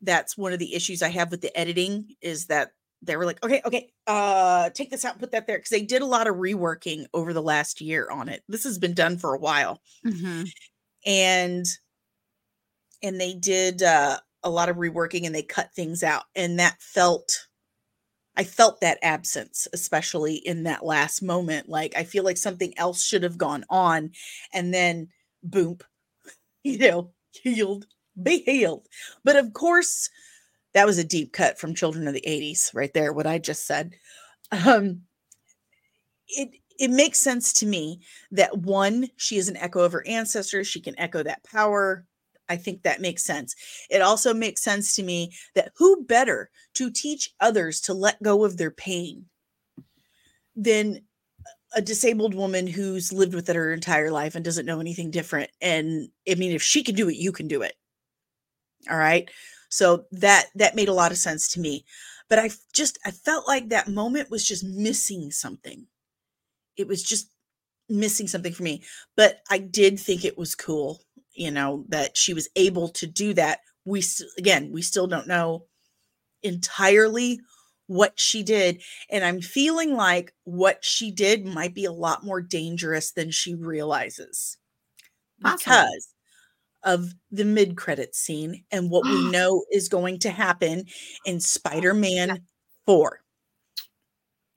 that's 0.00 0.36
one 0.36 0.52
of 0.52 0.58
the 0.58 0.74
issues 0.74 1.02
I 1.02 1.08
have 1.08 1.30
with 1.30 1.40
the 1.40 1.56
editing 1.58 2.14
is 2.20 2.46
that 2.46 2.72
they 3.02 3.16
were 3.16 3.26
like, 3.26 3.42
okay, 3.44 3.60
okay, 3.64 3.92
uh, 4.06 4.70
take 4.70 4.90
this 4.90 5.04
out, 5.04 5.18
put 5.18 5.30
that 5.32 5.46
there, 5.46 5.58
because 5.58 5.70
they 5.70 5.82
did 5.82 6.02
a 6.02 6.06
lot 6.06 6.26
of 6.26 6.36
reworking 6.36 7.06
over 7.12 7.32
the 7.32 7.42
last 7.42 7.80
year 7.80 8.08
on 8.10 8.28
it. 8.28 8.42
This 8.48 8.64
has 8.64 8.78
been 8.78 8.94
done 8.94 9.18
for 9.18 9.34
a 9.34 9.38
while, 9.38 9.80
Mhm. 10.04 10.52
and 11.06 11.66
and 13.02 13.20
they 13.20 13.34
did 13.34 13.82
uh, 13.82 14.18
a 14.42 14.50
lot 14.50 14.68
of 14.68 14.76
reworking 14.76 15.26
and 15.26 15.34
they 15.34 15.42
cut 15.42 15.72
things 15.74 16.02
out, 16.02 16.24
and 16.34 16.58
that 16.58 16.80
felt. 16.80 17.46
I 18.36 18.44
felt 18.44 18.80
that 18.80 18.98
absence, 19.02 19.68
especially 19.72 20.36
in 20.36 20.64
that 20.64 20.84
last 20.84 21.22
moment. 21.22 21.68
Like 21.68 21.94
I 21.96 22.04
feel 22.04 22.24
like 22.24 22.36
something 22.36 22.72
else 22.78 23.04
should 23.04 23.22
have 23.22 23.38
gone 23.38 23.64
on, 23.70 24.12
and 24.52 24.72
then 24.74 25.08
boom, 25.42 25.78
you 26.64 26.78
know, 26.78 27.12
healed, 27.32 27.86
be 28.22 28.40
healed. 28.44 28.88
But 29.24 29.36
of 29.36 29.52
course, 29.52 30.10
that 30.74 30.86
was 30.86 30.98
a 30.98 31.04
deep 31.04 31.32
cut 31.32 31.58
from 31.58 31.74
Children 31.74 32.08
of 32.08 32.14
the 32.14 32.24
80s, 32.26 32.70
right 32.74 32.92
there, 32.94 33.12
what 33.12 33.26
I 33.26 33.38
just 33.38 33.66
said. 33.66 33.94
Um, 34.52 35.02
it 36.28 36.50
it 36.78 36.90
makes 36.90 37.20
sense 37.20 37.52
to 37.52 37.66
me 37.66 38.00
that 38.32 38.58
one, 38.58 39.08
she 39.16 39.36
is 39.36 39.48
an 39.48 39.56
echo 39.56 39.80
of 39.80 39.92
her 39.92 40.04
ancestors, 40.08 40.66
she 40.66 40.80
can 40.80 40.98
echo 40.98 41.22
that 41.22 41.44
power. 41.44 42.04
I 42.48 42.56
think 42.56 42.82
that 42.82 43.00
makes 43.00 43.24
sense. 43.24 43.54
It 43.90 44.02
also 44.02 44.34
makes 44.34 44.62
sense 44.62 44.94
to 44.96 45.02
me 45.02 45.32
that 45.54 45.72
who 45.76 46.04
better 46.04 46.50
to 46.74 46.90
teach 46.90 47.34
others 47.40 47.80
to 47.82 47.94
let 47.94 48.22
go 48.22 48.44
of 48.44 48.56
their 48.56 48.70
pain 48.70 49.26
than 50.56 51.02
a 51.74 51.82
disabled 51.82 52.34
woman 52.34 52.66
who's 52.66 53.12
lived 53.12 53.34
with 53.34 53.48
it 53.48 53.56
her 53.56 53.72
entire 53.72 54.10
life 54.10 54.34
and 54.34 54.44
doesn't 54.44 54.66
know 54.66 54.80
anything 54.80 55.10
different. 55.10 55.50
And 55.60 56.08
I 56.30 56.34
mean, 56.36 56.52
if 56.52 56.62
she 56.62 56.82
can 56.82 56.94
do 56.94 57.08
it, 57.08 57.16
you 57.16 57.32
can 57.32 57.48
do 57.48 57.62
it. 57.62 57.74
All 58.90 58.96
right. 58.96 59.28
So 59.68 60.04
that 60.12 60.46
that 60.54 60.76
made 60.76 60.88
a 60.88 60.94
lot 60.94 61.10
of 61.10 61.18
sense 61.18 61.48
to 61.48 61.60
me. 61.60 61.84
But 62.28 62.38
I 62.38 62.50
just 62.72 62.98
I 63.04 63.10
felt 63.10 63.48
like 63.48 63.68
that 63.68 63.88
moment 63.88 64.30
was 64.30 64.46
just 64.46 64.64
missing 64.64 65.30
something. 65.30 65.86
It 66.76 66.86
was 66.86 67.02
just 67.02 67.28
missing 67.88 68.28
something 68.28 68.52
for 68.52 68.62
me. 68.62 68.82
But 69.16 69.40
I 69.50 69.58
did 69.58 69.98
think 69.98 70.24
it 70.24 70.38
was 70.38 70.54
cool, 70.54 71.00
you 71.34 71.50
know, 71.50 71.84
that 71.88 72.16
she 72.16 72.34
was 72.34 72.48
able 72.56 72.88
to 72.88 73.06
do 73.06 73.34
that. 73.34 73.60
We 73.84 74.02
again, 74.38 74.70
we 74.72 74.82
still 74.82 75.06
don't 75.06 75.28
know 75.28 75.66
entirely 76.42 77.40
what 77.86 78.18
she 78.18 78.42
did 78.42 78.82
and 79.10 79.22
i'm 79.22 79.42
feeling 79.42 79.94
like 79.94 80.32
what 80.44 80.82
she 80.82 81.10
did 81.10 81.44
might 81.44 81.74
be 81.74 81.84
a 81.84 81.92
lot 81.92 82.24
more 82.24 82.40
dangerous 82.40 83.12
than 83.12 83.30
she 83.30 83.54
realizes 83.54 84.56
Possibly. 85.42 85.74
because 85.74 86.14
of 86.84 87.14
the 87.30 87.44
mid 87.44 87.76
credit 87.76 88.14
scene 88.14 88.64
and 88.70 88.90
what 88.90 89.04
we 89.04 89.30
know 89.30 89.64
is 89.70 89.88
going 89.88 90.18
to 90.20 90.30
happen 90.30 90.84
in 91.24 91.40
Spider-Man 91.40 92.40
4. 92.86 93.20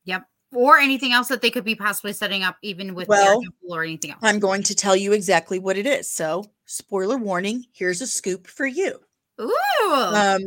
Yep. 0.06 0.24
Or 0.54 0.78
anything 0.78 1.14
else 1.14 1.28
that 1.30 1.42
they 1.42 1.50
could 1.50 1.66
be 1.66 1.76
possibly 1.76 2.14
setting 2.14 2.44
up, 2.44 2.58
even 2.62 2.94
with 2.94 3.08
Well, 3.08 3.42
or 3.70 3.84
anything 3.84 4.12
else. 4.12 4.20
I'm 4.24 4.40
going 4.40 4.64
to 4.64 4.76
tell 4.76 4.96
you 4.96 5.12
exactly 5.12 5.60
what 5.60 5.78
it 5.78 5.86
is. 5.86 6.10
So, 6.10 6.46
spoiler 6.68 7.18
warning, 7.18 7.66
here's 7.74 8.02
a 8.02 8.08
scoop 8.08 8.46
for 8.46 8.68
you. 8.68 9.00
Ooh. 9.42 9.94
Um 10.14 10.42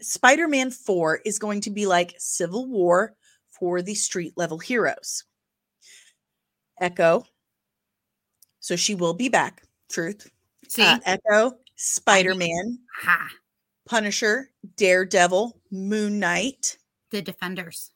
Spider-Man 0.00 0.70
4 0.70 1.20
is 1.24 1.38
going 1.38 1.60
to 1.62 1.70
be 1.70 1.86
like 1.86 2.14
Civil 2.18 2.66
War 2.66 3.14
for 3.48 3.82
the 3.82 3.94
street 3.94 4.34
level 4.36 4.58
heroes. 4.58 5.24
Echo. 6.80 7.24
So 8.60 8.76
she 8.76 8.94
will 8.94 9.14
be 9.14 9.28
back. 9.28 9.62
Truth. 9.90 10.30
See? 10.68 10.82
Uh, 10.82 10.98
Echo, 11.04 11.52
Spider-Man, 11.76 12.78
ha. 13.00 13.28
Punisher, 13.86 14.50
Daredevil, 14.76 15.58
Moon 15.70 16.18
Knight. 16.18 16.76
The 17.10 17.22
Defenders. 17.22 17.92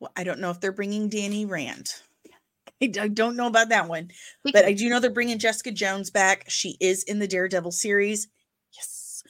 Well, 0.00 0.12
I 0.16 0.22
don't 0.22 0.38
know 0.38 0.50
if 0.50 0.60
they're 0.60 0.72
bringing 0.72 1.08
Danny 1.08 1.44
Rand. 1.44 1.94
I 3.00 3.08
don't 3.08 3.36
know 3.36 3.46
about 3.46 3.68
that 3.70 3.88
one, 3.88 4.10
but 4.52 4.64
I 4.64 4.72
do 4.72 4.88
know 4.88 5.00
they're 5.00 5.10
bringing 5.10 5.38
Jessica 5.38 5.70
Jones 5.72 6.10
back. 6.10 6.44
She 6.48 6.76
is 6.80 7.02
in 7.04 7.18
the 7.18 7.28
Daredevil 7.28 7.72
series. 7.72 8.28
Yes. 8.74 9.22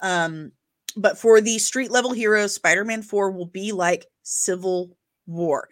Um, 0.00 0.52
but 0.96 1.18
for 1.18 1.40
the 1.40 1.58
street 1.58 1.90
level 1.90 2.12
heroes, 2.12 2.54
Spider-Man 2.54 3.02
4 3.02 3.30
will 3.30 3.46
be 3.46 3.72
like 3.72 4.06
Civil 4.22 4.96
War. 5.26 5.68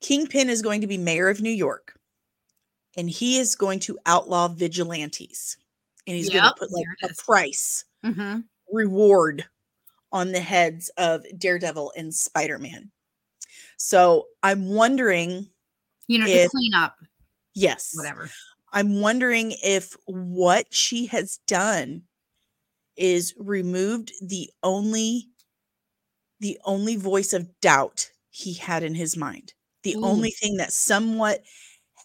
Kingpin 0.00 0.50
is 0.50 0.62
going 0.62 0.80
to 0.82 0.86
be 0.86 0.98
mayor 0.98 1.28
of 1.28 1.40
New 1.40 1.50
York, 1.50 1.98
and 2.96 3.08
he 3.08 3.38
is 3.38 3.54
going 3.54 3.80
to 3.80 3.98
outlaw 4.06 4.48
vigilantes. 4.48 5.56
And 6.06 6.14
he's 6.16 6.28
going 6.28 6.44
to 6.44 6.54
put 6.58 6.70
like 6.70 6.84
a 7.10 7.14
price 7.14 7.84
Mhm. 8.04 8.44
reward 8.70 9.46
on 10.12 10.32
the 10.32 10.40
heads 10.40 10.90
of 10.98 11.24
Daredevil 11.38 11.92
and 11.96 12.14
Spider 12.14 12.58
Man. 12.58 12.90
So 13.78 14.26
I'm 14.42 14.68
wondering, 14.68 15.48
You 16.08 16.18
know, 16.18 16.28
to 16.28 16.40
clean 16.40 16.74
up, 16.74 16.96
yes, 17.54 17.92
whatever. 17.92 18.30
I'm 18.72 19.00
wondering 19.00 19.54
if 19.62 19.96
what 20.06 20.72
she 20.74 21.06
has 21.06 21.38
done 21.46 22.02
is 22.96 23.34
removed 23.38 24.12
the 24.22 24.50
only 24.62 25.28
the 26.40 26.58
only 26.64 26.96
voice 26.96 27.32
of 27.32 27.48
doubt 27.60 28.10
he 28.30 28.54
had 28.54 28.82
in 28.82 28.94
his 28.94 29.16
mind. 29.16 29.54
The 29.82 29.96
Ooh. 29.96 30.00
only 30.02 30.30
thing 30.30 30.56
that 30.56 30.72
somewhat 30.72 31.42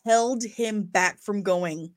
held 0.06 0.44
him 0.44 0.84
back 0.84 1.20
from 1.22 1.44
going 1.44 1.94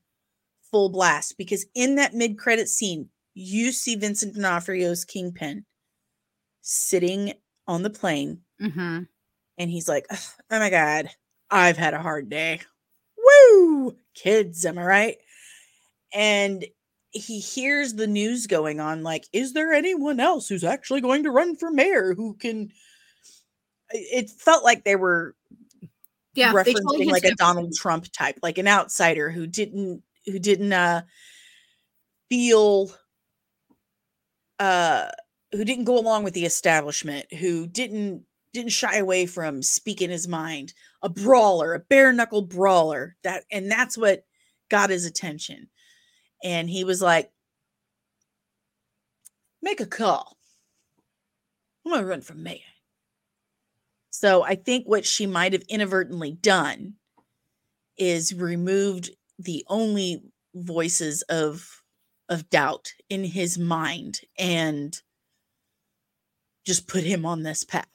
full 0.71 0.89
blast 0.89 1.37
because 1.37 1.65
in 1.75 1.95
that 1.95 2.13
mid-credit 2.15 2.69
scene, 2.69 3.09
you 3.35 3.71
see 3.71 3.95
Vincent 3.95 4.35
D'Onofrio's 4.35 5.05
Kingpin 5.05 5.65
sitting 6.61 7.33
on 7.67 7.83
the 7.83 7.89
plane 7.89 8.43
hmm 8.59 9.03
and 9.57 9.69
he's 9.69 9.87
like, 9.87 10.05
"Oh 10.51 10.59
my 10.59 10.69
god, 10.69 11.09
I've 11.53 11.77
had 11.77 11.93
a 11.95 12.01
hard 12.03 12.29
day." 12.29 12.61
Woo! 13.17 13.97
Kids, 14.15 14.65
am 14.65 14.77
I 14.79 14.85
right? 14.85 15.17
And 16.13 16.65
he 17.11 17.39
hears 17.39 17.95
the 17.95 18.07
news 18.07 18.47
going 18.47 18.79
on 18.79 19.03
like, 19.03 19.25
"Is 19.33 19.53
there 19.53 19.73
anyone 19.73 20.19
else 20.19 20.49
who's 20.49 20.63
actually 20.65 21.01
going 21.01 21.23
to 21.23 21.31
run 21.31 21.55
for 21.57 21.71
mayor 21.71 22.13
who 22.15 22.35
can 22.35 22.71
it 23.91 24.29
felt 24.29 24.63
like 24.63 24.83
they 24.83 24.95
were 24.95 25.35
Yeah, 26.33 26.53
referencing 26.53 27.05
like 27.05 27.25
a 27.25 27.31
Donald 27.31 27.73
Trump 27.73 28.11
type, 28.11 28.39
like 28.41 28.57
an 28.57 28.67
outsider 28.67 29.29
who 29.29 29.47
didn't 29.47 30.03
who 30.25 30.39
didn't 30.39 30.73
uh 30.73 31.01
feel 32.29 32.91
uh 34.59 35.07
who 35.51 35.63
didn't 35.63 35.83
go 35.85 35.97
along 35.99 36.23
with 36.23 36.33
the 36.33 36.45
establishment, 36.45 37.31
who 37.33 37.67
didn't 37.67 38.23
didn't 38.53 38.71
shy 38.71 38.97
away 38.97 39.25
from 39.25 39.61
speaking 39.61 40.09
his 40.09 40.27
mind, 40.27 40.73
a 41.03 41.09
brawler, 41.09 41.73
a 41.75 41.79
bare 41.79 42.13
knuckle 42.13 42.41
brawler. 42.41 43.15
That 43.23 43.43
and 43.51 43.69
that's 43.69 43.97
what 43.97 44.23
got 44.69 44.89
his 44.89 45.05
attention. 45.05 45.69
And 46.43 46.69
he 46.69 46.83
was 46.83 47.01
like, 47.01 47.29
make 49.61 49.81
a 49.81 49.85
call. 49.85 50.37
I'm 51.85 51.91
gonna 51.91 52.07
run 52.07 52.21
for 52.21 52.33
mayor. 52.33 52.59
So 54.09 54.43
I 54.43 54.55
think 54.55 54.85
what 54.85 55.05
she 55.05 55.27
might 55.27 55.53
have 55.53 55.63
inadvertently 55.67 56.31
done 56.31 56.93
is 57.97 58.33
removed 58.33 59.11
the 59.37 59.65
only 59.67 60.23
voices 60.55 61.23
of 61.23 61.67
of 62.29 62.49
doubt 62.49 62.93
in 63.09 63.23
his 63.23 63.57
mind 63.57 64.21
and 64.39 64.99
just 66.65 66.87
put 66.87 67.03
him 67.03 67.25
on 67.25 67.43
this 67.43 67.65
path. 67.65 67.87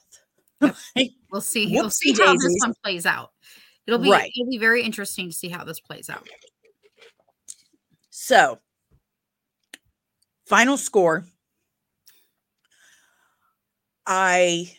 Like, 0.60 0.74
We'll 1.30 1.40
see. 1.43 1.66
We'll 1.70 1.90
see 1.90 2.12
how 2.14 2.32
this 2.32 2.56
one 2.60 2.74
plays 2.82 3.05
out. 3.06 3.30
It'll 3.86 3.98
be 4.01 4.10
Right. 4.10 4.30
it'll 4.36 4.51
be 4.51 4.59
very 4.59 4.82
interesting 4.82 5.28
to 5.28 5.35
see 5.35 5.48
how 5.48 5.64
this 5.64 5.80
plays 5.80 6.09
out. 6.10 6.26
so 8.10 8.59
final 10.47 10.76
score. 10.78 11.24
I 14.06 14.72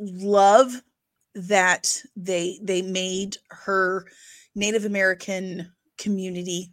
love 0.00 0.82
that 1.34 2.02
they 2.16 2.58
they 2.62 2.82
made 2.82 3.36
her 3.50 4.06
Native 4.54 4.84
American 4.84 5.72
community 5.98 6.72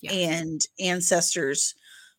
Yeah. 0.00 0.12
and 0.12 0.60
ancestors 0.78 1.74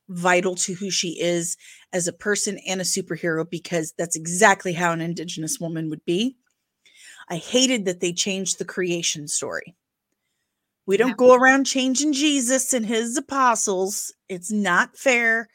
vital 0.10 0.56
to 0.56 0.73
who 0.73 0.90
she 0.90 1.19
is 1.19 1.56
as 1.94 2.07
a 2.07 2.14
person 2.14 2.60
and 2.68 2.81
a 2.81 2.84
superhero 2.84 3.49
because 3.49 3.94
that's 3.98 4.15
exactly 4.15 4.73
how 4.73 4.91
an 4.91 5.02
indigenous 5.02 5.60
woman 5.60 5.90
would 5.90 6.03
be. 6.06 6.36
I 7.30 7.38
hated 7.38 7.86
that 7.86 7.99
they 7.99 8.11
changed 8.11 8.57
the 8.57 8.65
creation 8.65 9.27
story. 9.27 9.76
We 10.88 10.98
don't 10.98 11.18
go 11.18 11.36
around 11.36 11.65
changing 11.65 12.14
Jesus 12.14 12.73
and 12.73 12.84
his 12.84 13.15
apostles. 13.15 14.11
It's 14.27 14.52
not 14.52 14.98
fair 14.98 15.48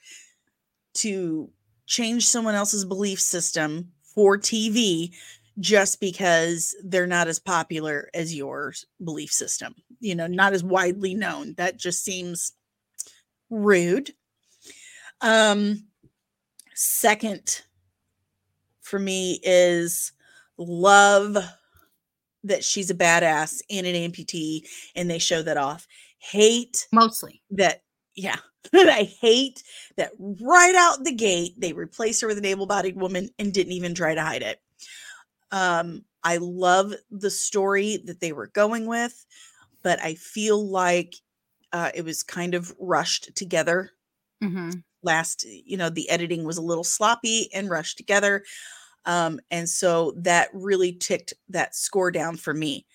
to 0.94 1.50
change 1.86 2.26
someone 2.26 2.54
else's 2.54 2.84
belief 2.84 3.20
system 3.20 3.90
for 4.14 4.38
TV 4.38 5.12
just 5.58 6.00
because 6.00 6.74
they're 6.84 7.06
not 7.06 7.26
as 7.26 7.40
popular 7.40 8.08
as 8.14 8.34
your 8.34 8.72
belief 9.02 9.30
system, 9.30 9.74
you 9.98 10.14
know, 10.14 10.28
not 10.28 10.52
as 10.52 10.62
widely 10.62 11.14
known. 11.14 11.54
That 11.56 11.78
just 11.78 12.04
seems 12.04 12.52
rude. 13.50 14.12
Um, 15.20 15.84
second 16.74 17.62
for 18.82 18.98
me 18.98 19.40
is 19.42 20.12
love 20.58 21.36
that 22.44 22.62
she's 22.62 22.90
a 22.90 22.94
badass 22.94 23.62
and 23.70 23.86
an 23.86 23.94
amputee, 23.94 24.68
and 24.94 25.10
they 25.10 25.18
show 25.18 25.42
that 25.42 25.56
off. 25.56 25.86
Hate 26.18 26.86
Mostly. 26.92 27.42
that 27.50 27.82
yeah 28.14 28.36
i 28.72 29.02
hate 29.20 29.62
that 29.96 30.12
right 30.18 30.74
out 30.74 31.04
the 31.04 31.12
gate 31.12 31.52
they 31.58 31.72
replace 31.72 32.20
her 32.20 32.26
with 32.26 32.38
an 32.38 32.44
able-bodied 32.44 32.96
woman 32.96 33.28
and 33.38 33.52
didn't 33.52 33.72
even 33.72 33.94
try 33.94 34.14
to 34.14 34.22
hide 34.22 34.42
it 34.42 34.60
um 35.50 36.04
i 36.22 36.38
love 36.38 36.94
the 37.10 37.30
story 37.30 37.98
that 38.04 38.20
they 38.20 38.32
were 38.32 38.46
going 38.48 38.86
with 38.86 39.26
but 39.82 40.00
i 40.00 40.14
feel 40.14 40.66
like 40.66 41.14
uh, 41.72 41.90
it 41.92 42.04
was 42.04 42.22
kind 42.22 42.54
of 42.54 42.72
rushed 42.78 43.34
together 43.34 43.90
hmm 44.40 44.70
last 45.04 45.44
you 45.44 45.76
know 45.76 45.90
the 45.90 46.08
editing 46.10 46.44
was 46.44 46.56
a 46.56 46.62
little 46.62 46.84
sloppy 46.84 47.48
and 47.54 47.70
rushed 47.70 47.96
together 47.96 48.42
um 49.06 49.38
and 49.50 49.68
so 49.68 50.12
that 50.16 50.48
really 50.52 50.92
ticked 50.92 51.34
that 51.48 51.74
score 51.74 52.10
down 52.10 52.36
for 52.36 52.54
me. 52.54 52.86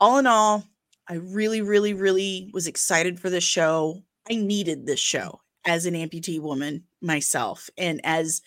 All 0.00 0.18
in 0.18 0.26
all 0.26 0.64
i 1.08 1.14
really 1.14 1.60
really 1.62 1.94
really 1.94 2.50
was 2.52 2.66
excited 2.66 3.18
for 3.20 3.30
this 3.30 3.44
show. 3.44 4.02
I 4.30 4.36
needed 4.36 4.86
this 4.86 5.00
show 5.00 5.40
as 5.64 5.86
an 5.86 5.94
amputee 5.94 6.40
woman 6.40 6.84
myself 7.00 7.68
and 7.76 8.00
as 8.04 8.42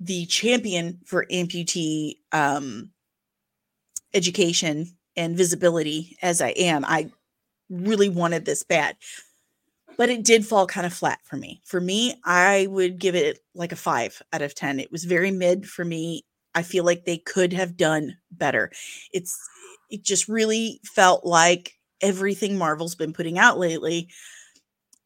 the 0.00 0.26
champion 0.26 0.98
for 1.04 1.26
amputee 1.30 2.14
um 2.32 2.90
education 4.14 4.86
and 5.16 5.36
visibility 5.36 6.16
as 6.22 6.40
i 6.42 6.48
am 6.50 6.84
i 6.84 7.10
really 7.70 8.08
wanted 8.08 8.44
this 8.44 8.62
bad 8.62 8.96
but 9.96 10.08
it 10.08 10.24
did 10.24 10.46
fall 10.46 10.66
kind 10.66 10.86
of 10.86 10.92
flat 10.92 11.20
for 11.24 11.36
me. 11.36 11.60
For 11.64 11.80
me, 11.80 12.14
I 12.24 12.66
would 12.70 12.98
give 12.98 13.14
it 13.14 13.40
like 13.54 13.72
a 13.72 13.76
five 13.76 14.20
out 14.32 14.42
of 14.42 14.54
10. 14.54 14.80
It 14.80 14.92
was 14.92 15.04
very 15.04 15.30
mid 15.30 15.68
for 15.68 15.84
me. 15.84 16.24
I 16.54 16.62
feel 16.62 16.84
like 16.84 17.04
they 17.04 17.18
could 17.18 17.52
have 17.52 17.76
done 17.76 18.16
better. 18.30 18.70
It's, 19.12 19.38
it 19.90 20.02
just 20.02 20.28
really 20.28 20.80
felt 20.84 21.24
like 21.24 21.72
everything 22.00 22.58
Marvel's 22.58 22.94
been 22.94 23.12
putting 23.12 23.38
out 23.38 23.58
lately. 23.58 24.08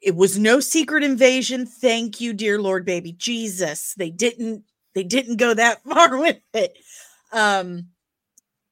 It 0.01 0.17
was 0.17 0.39
no 0.39 0.61
secret 0.61 1.03
invasion. 1.03 1.67
Thank 1.67 2.21
you, 2.21 2.33
dear 2.33 2.61
Lord, 2.61 2.85
baby 2.85 3.13
Jesus. 3.13 3.95
They 3.97 4.11
didn't, 4.11 4.65
they 4.95 5.05
didn't 5.05 5.37
go 5.37 5.55
that 5.55 5.83
far 5.89 6.19
with 6.19 6.39
it. 6.55 6.77
Um, 7.33 7.89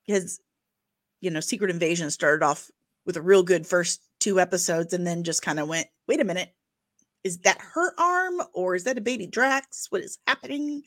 because, 0.07 0.41
you 1.21 1.31
know, 1.31 1.41
Secret 1.41 1.71
Invasion 1.71 2.11
started 2.11 2.45
off 2.45 2.71
with 3.07 3.17
a 3.17 3.23
real 3.23 3.43
good 3.43 3.67
first 3.67 4.01
two 4.25 4.41
episodes 4.41 4.95
and 4.95 5.07
then 5.07 5.23
just 5.23 5.43
kind 5.43 5.61
of 5.61 5.69
went, 5.69 5.87
wait 6.09 6.21
a 6.21 6.25
minute, 6.25 6.49
is 7.25 7.39
that 7.41 7.61
her 7.75 7.93
arm 8.01 8.41
or 8.55 8.75
is 8.75 8.85
that 8.85 8.97
a 8.97 9.03
baby 9.03 9.27
Drax? 9.27 9.87
What 9.91 10.01
is 10.01 10.19
happening? 10.27 10.83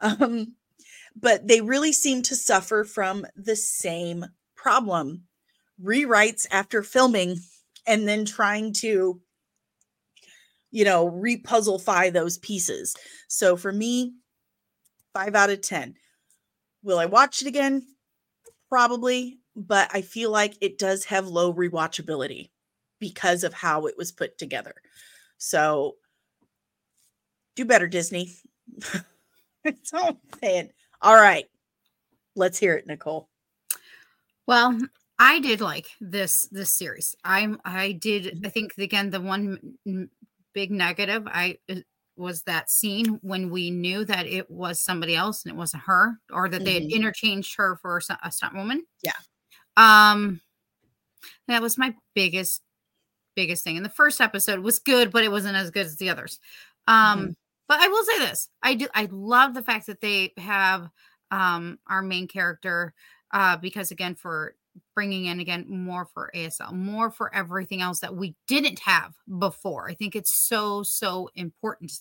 Um, 0.00 0.54
but 1.14 1.46
they 1.46 1.60
really 1.62 1.92
seem 1.92 2.22
to 2.22 2.36
suffer 2.36 2.84
from 2.84 3.24
the 3.36 3.56
same 3.56 4.26
problem 4.56 5.22
rewrites 5.82 6.46
after 6.50 6.82
filming 6.82 7.38
and 7.86 8.06
then 8.06 8.24
trying 8.24 8.72
to, 8.74 9.20
you 10.70 10.84
know, 10.84 11.10
repuzzlefy 11.10 12.12
those 12.12 12.36
pieces. 12.36 12.96
So 13.28 13.56
for 13.56 13.72
me, 13.72 14.14
five 15.14 15.34
out 15.34 15.50
of 15.50 15.62
10. 15.62 15.94
Will 16.82 16.98
I 16.98 17.06
watch 17.06 17.40
it 17.40 17.48
again? 17.48 17.86
Probably, 18.68 19.38
but 19.54 19.88
I 19.94 20.02
feel 20.02 20.30
like 20.30 20.56
it 20.60 20.78
does 20.78 21.04
have 21.06 21.26
low 21.26 21.54
rewatchability 21.54 22.50
because 22.98 23.44
of 23.44 23.52
how 23.54 23.86
it 23.86 23.96
was 23.96 24.12
put 24.12 24.38
together. 24.38 24.74
So 25.38 25.96
do 27.56 27.64
better, 27.64 27.88
Disney. 27.88 28.32
That's 29.64 29.92
all 29.92 30.08
I'm 30.08 30.18
saying. 30.42 30.70
All 31.02 31.14
right. 31.14 31.46
Let's 32.34 32.58
hear 32.58 32.74
it, 32.74 32.86
Nicole. 32.86 33.28
Well, 34.46 34.78
I 35.18 35.40
did 35.40 35.60
like 35.60 35.88
this 36.00 36.46
this 36.52 36.76
series. 36.76 37.14
I'm 37.24 37.58
I 37.64 37.92
did 37.92 38.42
I 38.44 38.48
think 38.50 38.74
again 38.78 39.10
the 39.10 39.20
one 39.20 39.76
big 40.52 40.70
negative 40.70 41.24
I 41.26 41.58
was 42.16 42.42
that 42.42 42.70
scene 42.70 43.18
when 43.22 43.50
we 43.50 43.70
knew 43.70 44.04
that 44.04 44.26
it 44.26 44.50
was 44.50 44.82
somebody 44.82 45.14
else 45.14 45.44
and 45.44 45.52
it 45.52 45.56
wasn't 45.56 45.82
her 45.84 46.18
or 46.32 46.48
that 46.48 46.64
they 46.64 46.74
had 46.74 46.84
Mhm. 46.84 46.92
interchanged 46.92 47.56
her 47.56 47.76
for 47.82 48.00
a 48.22 48.32
stunt 48.32 48.54
woman. 48.54 48.86
Yeah. 49.02 49.12
Um 49.76 50.40
that 51.48 51.62
was 51.62 51.76
my 51.78 51.94
biggest 52.14 52.62
biggest 53.36 53.62
thing. 53.62 53.76
And 53.76 53.84
the 53.84 53.90
first 53.90 54.20
episode 54.20 54.60
was 54.60 54.78
good, 54.80 55.12
but 55.12 55.22
it 55.22 55.30
wasn't 55.30 55.56
as 55.56 55.70
good 55.70 55.86
as 55.86 55.96
the 55.96 56.10
others. 56.10 56.40
Um 56.88 57.36
but 57.68 57.80
I 57.80 57.88
will 57.88 58.04
say 58.04 58.18
this. 58.20 58.48
I 58.62 58.74
do 58.74 58.88
I 58.94 59.08
love 59.10 59.54
the 59.54 59.62
fact 59.62 59.86
that 59.86 60.00
they 60.00 60.32
have 60.38 60.88
um 61.30 61.78
our 61.88 62.02
main 62.02 62.26
character 62.26 62.94
uh 63.32 63.56
because 63.56 63.90
again 63.90 64.14
for 64.14 64.54
bringing 64.94 65.26
in 65.26 65.40
again 65.40 65.64
more 65.68 66.06
for 66.06 66.30
ASL, 66.34 66.72
more 66.72 67.10
for 67.10 67.34
everything 67.34 67.82
else 67.82 68.00
that 68.00 68.14
we 68.14 68.34
didn't 68.46 68.80
have 68.80 69.14
before. 69.38 69.88
I 69.88 69.94
think 69.94 70.14
it's 70.14 70.46
so, 70.46 70.82
so 70.82 71.30
important 71.34 71.92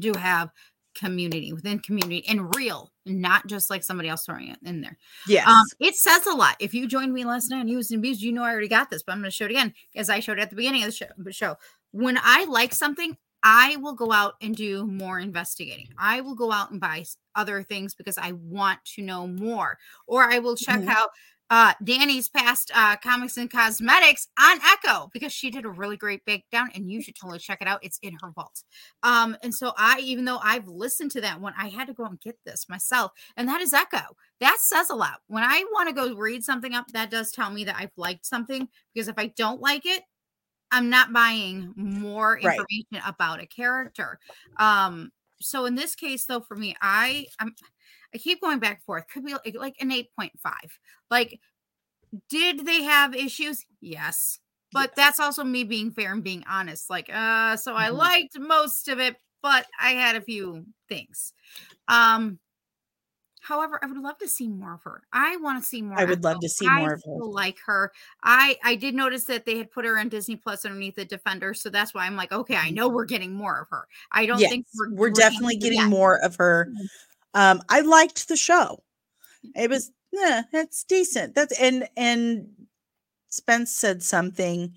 to 0.00 0.12
have 0.14 0.50
community 0.98 1.52
within 1.52 1.78
community 1.78 2.24
and 2.28 2.54
real, 2.56 2.90
not 3.06 3.46
just 3.46 3.70
like 3.70 3.82
somebody 3.84 4.08
else 4.08 4.24
throwing 4.26 4.48
it 4.48 4.58
in 4.64 4.80
there. 4.80 4.98
yeah 5.28 5.44
Um, 5.48 5.64
it 5.80 5.94
says 5.94 6.26
a 6.26 6.34
lot. 6.34 6.56
If 6.60 6.74
you 6.74 6.86
joined 6.88 7.12
me 7.14 7.24
last 7.24 7.50
night 7.50 7.60
on 7.60 7.68
Used 7.68 7.90
and 7.92 8.00
Abused, 8.00 8.20
you 8.20 8.32
know 8.32 8.42
I 8.42 8.50
already 8.50 8.68
got 8.68 8.90
this, 8.90 9.02
but 9.02 9.12
I'm 9.12 9.18
going 9.20 9.30
to 9.30 9.34
show 9.36 9.44
it 9.46 9.50
again 9.52 9.72
as 9.94 10.10
I 10.10 10.20
showed 10.20 10.38
at 10.38 10.50
the 10.50 10.56
beginning 10.56 10.82
of 10.82 10.86
the 10.88 10.92
show, 10.96 11.06
the 11.16 11.32
show. 11.32 11.56
When 11.92 12.18
I 12.22 12.44
like 12.44 12.74
something, 12.74 13.16
I 13.42 13.76
will 13.76 13.94
go 13.94 14.10
out 14.12 14.34
and 14.42 14.54
do 14.56 14.84
more 14.86 15.20
investigating. 15.20 15.88
I 15.96 16.20
will 16.22 16.34
go 16.34 16.50
out 16.50 16.72
and 16.72 16.80
buy 16.80 17.04
other 17.36 17.62
things 17.62 17.94
because 17.94 18.18
I 18.18 18.32
want 18.32 18.80
to 18.96 19.02
know 19.02 19.26
more, 19.28 19.78
or 20.08 20.24
I 20.24 20.40
will 20.40 20.56
check 20.56 20.80
Mhm. 20.80 20.88
out 20.88 21.10
uh 21.50 21.74
Danny's 21.82 22.28
past 22.28 22.70
uh 22.74 22.96
comics 22.96 23.36
and 23.36 23.50
cosmetics 23.50 24.28
on 24.38 24.58
Echo 24.62 25.10
because 25.12 25.32
she 25.32 25.50
did 25.50 25.64
a 25.64 25.70
really 25.70 25.96
great 25.96 26.24
breakdown 26.24 26.68
and 26.74 26.90
you 26.90 27.02
should 27.02 27.14
totally 27.20 27.38
check 27.38 27.58
it 27.62 27.68
out. 27.68 27.80
It's 27.82 27.98
in 28.02 28.14
her 28.22 28.30
vault. 28.30 28.62
Um 29.02 29.36
and 29.42 29.54
so 29.54 29.72
I 29.76 30.00
even 30.00 30.24
though 30.24 30.38
I've 30.42 30.68
listened 30.68 31.10
to 31.12 31.20
that 31.22 31.40
one, 31.40 31.54
I 31.58 31.68
had 31.68 31.86
to 31.88 31.94
go 31.94 32.04
and 32.04 32.20
get 32.20 32.36
this 32.44 32.68
myself. 32.68 33.12
And 33.36 33.48
that 33.48 33.60
is 33.60 33.72
Echo. 33.72 34.16
That 34.40 34.58
says 34.60 34.90
a 34.90 34.94
lot. 34.94 35.20
When 35.26 35.42
I 35.42 35.64
want 35.72 35.88
to 35.88 35.94
go 35.94 36.14
read 36.14 36.44
something 36.44 36.74
up, 36.74 36.86
that 36.92 37.10
does 37.10 37.32
tell 37.32 37.50
me 37.50 37.64
that 37.64 37.76
I've 37.78 37.92
liked 37.96 38.26
something 38.26 38.68
because 38.94 39.08
if 39.08 39.14
I 39.18 39.28
don't 39.28 39.60
like 39.60 39.86
it, 39.86 40.02
I'm 40.70 40.90
not 40.90 41.12
buying 41.12 41.72
more 41.76 42.38
Right. 42.42 42.68
information 42.78 43.00
about 43.06 43.40
a 43.42 43.46
character. 43.46 44.18
Um 44.58 45.10
so 45.40 45.64
in 45.66 45.74
this 45.74 45.94
case 45.94 46.26
though 46.26 46.40
for 46.40 46.56
me, 46.56 46.76
I 46.80 47.26
I'm 47.40 47.54
I 48.14 48.18
keep 48.18 48.40
going 48.40 48.58
back 48.60 48.76
and 48.76 48.84
forth. 48.84 49.08
Could 49.08 49.24
be 49.24 49.32
like, 49.34 49.56
like 49.56 49.76
an 49.80 49.92
8.5. 49.92 50.78
Like, 51.10 51.40
did 52.28 52.66
they 52.66 52.82
have 52.84 53.14
issues? 53.14 53.64
Yes. 53.80 54.40
But 54.72 54.94
that's 54.96 55.20
also 55.20 55.44
me 55.44 55.64
being 55.64 55.90
fair 55.90 56.12
and 56.12 56.22
being 56.22 56.44
honest. 56.48 56.90
Like, 56.90 57.08
uh, 57.12 57.56
so 57.56 57.74
I 57.74 57.88
Mhm. 57.88 57.88
liked 57.88 58.38
most 58.38 58.88
of 58.88 58.98
it, 59.00 59.16
but 59.42 59.66
I 59.80 59.90
had 59.92 60.16
a 60.16 60.20
few 60.20 60.66
things. 60.88 61.32
Um, 61.88 62.40
however, 63.42 63.78
I 63.82 63.86
would 63.86 63.98
love 63.98 64.18
to 64.18 64.28
see 64.28 64.48
more 64.48 64.74
of 64.74 64.82
her. 64.84 65.02
I 65.12 65.36
want 65.38 65.62
to 65.62 65.68
see 65.68 65.82
more. 65.82 65.98
I 65.98 66.04
would 66.04 66.24
love 66.24 66.40
to 66.40 66.48
see 66.48 66.66
I 66.66 66.78
more 66.78 66.92
of 66.94 67.02
her. 67.04 67.24
like 67.24 67.58
her. 67.66 67.92
I 68.22 68.56
I 68.64 68.74
did 68.74 68.94
notice 68.94 69.24
that 69.24 69.44
they 69.46 69.58
had 69.58 69.70
put 69.70 69.84
her 69.84 69.98
in 69.98 70.08
Disney 70.08 70.36
Plus 70.36 70.64
underneath 70.64 70.96
the 70.96 71.04
Defender, 71.04 71.54
so 71.54 71.70
that's 71.70 71.94
why 71.94 72.06
I'm 72.06 72.16
like, 72.16 72.32
okay, 72.32 72.56
I 72.56 72.70
know 72.70 72.88
we're 72.88 73.04
getting 73.04 73.32
more 73.34 73.60
of 73.60 73.68
her. 73.70 73.86
I 74.12 74.26
don't 74.26 74.36
Mm-hmm. 74.36 74.42
yes, 74.42 74.50
think 74.50 74.66
we're, 74.78 74.90
we're, 74.94 75.10
definitely 75.10 75.56
getting 75.56 75.84
more 75.86 76.18
of 76.24 76.36
her. 76.36 76.68
Mhm. 76.70 76.86
Um, 77.34 77.62
I 77.68 77.80
liked 77.80 78.28
the 78.28 78.36
show. 78.36 78.82
It 79.54 79.70
was 79.70 79.90
yeah, 80.12 80.42
it's 80.52 80.84
decent. 80.84 81.34
That's 81.34 81.58
and 81.60 81.88
and 81.96 82.48
Spence 83.28 83.70
said 83.72 84.02
something. 84.02 84.72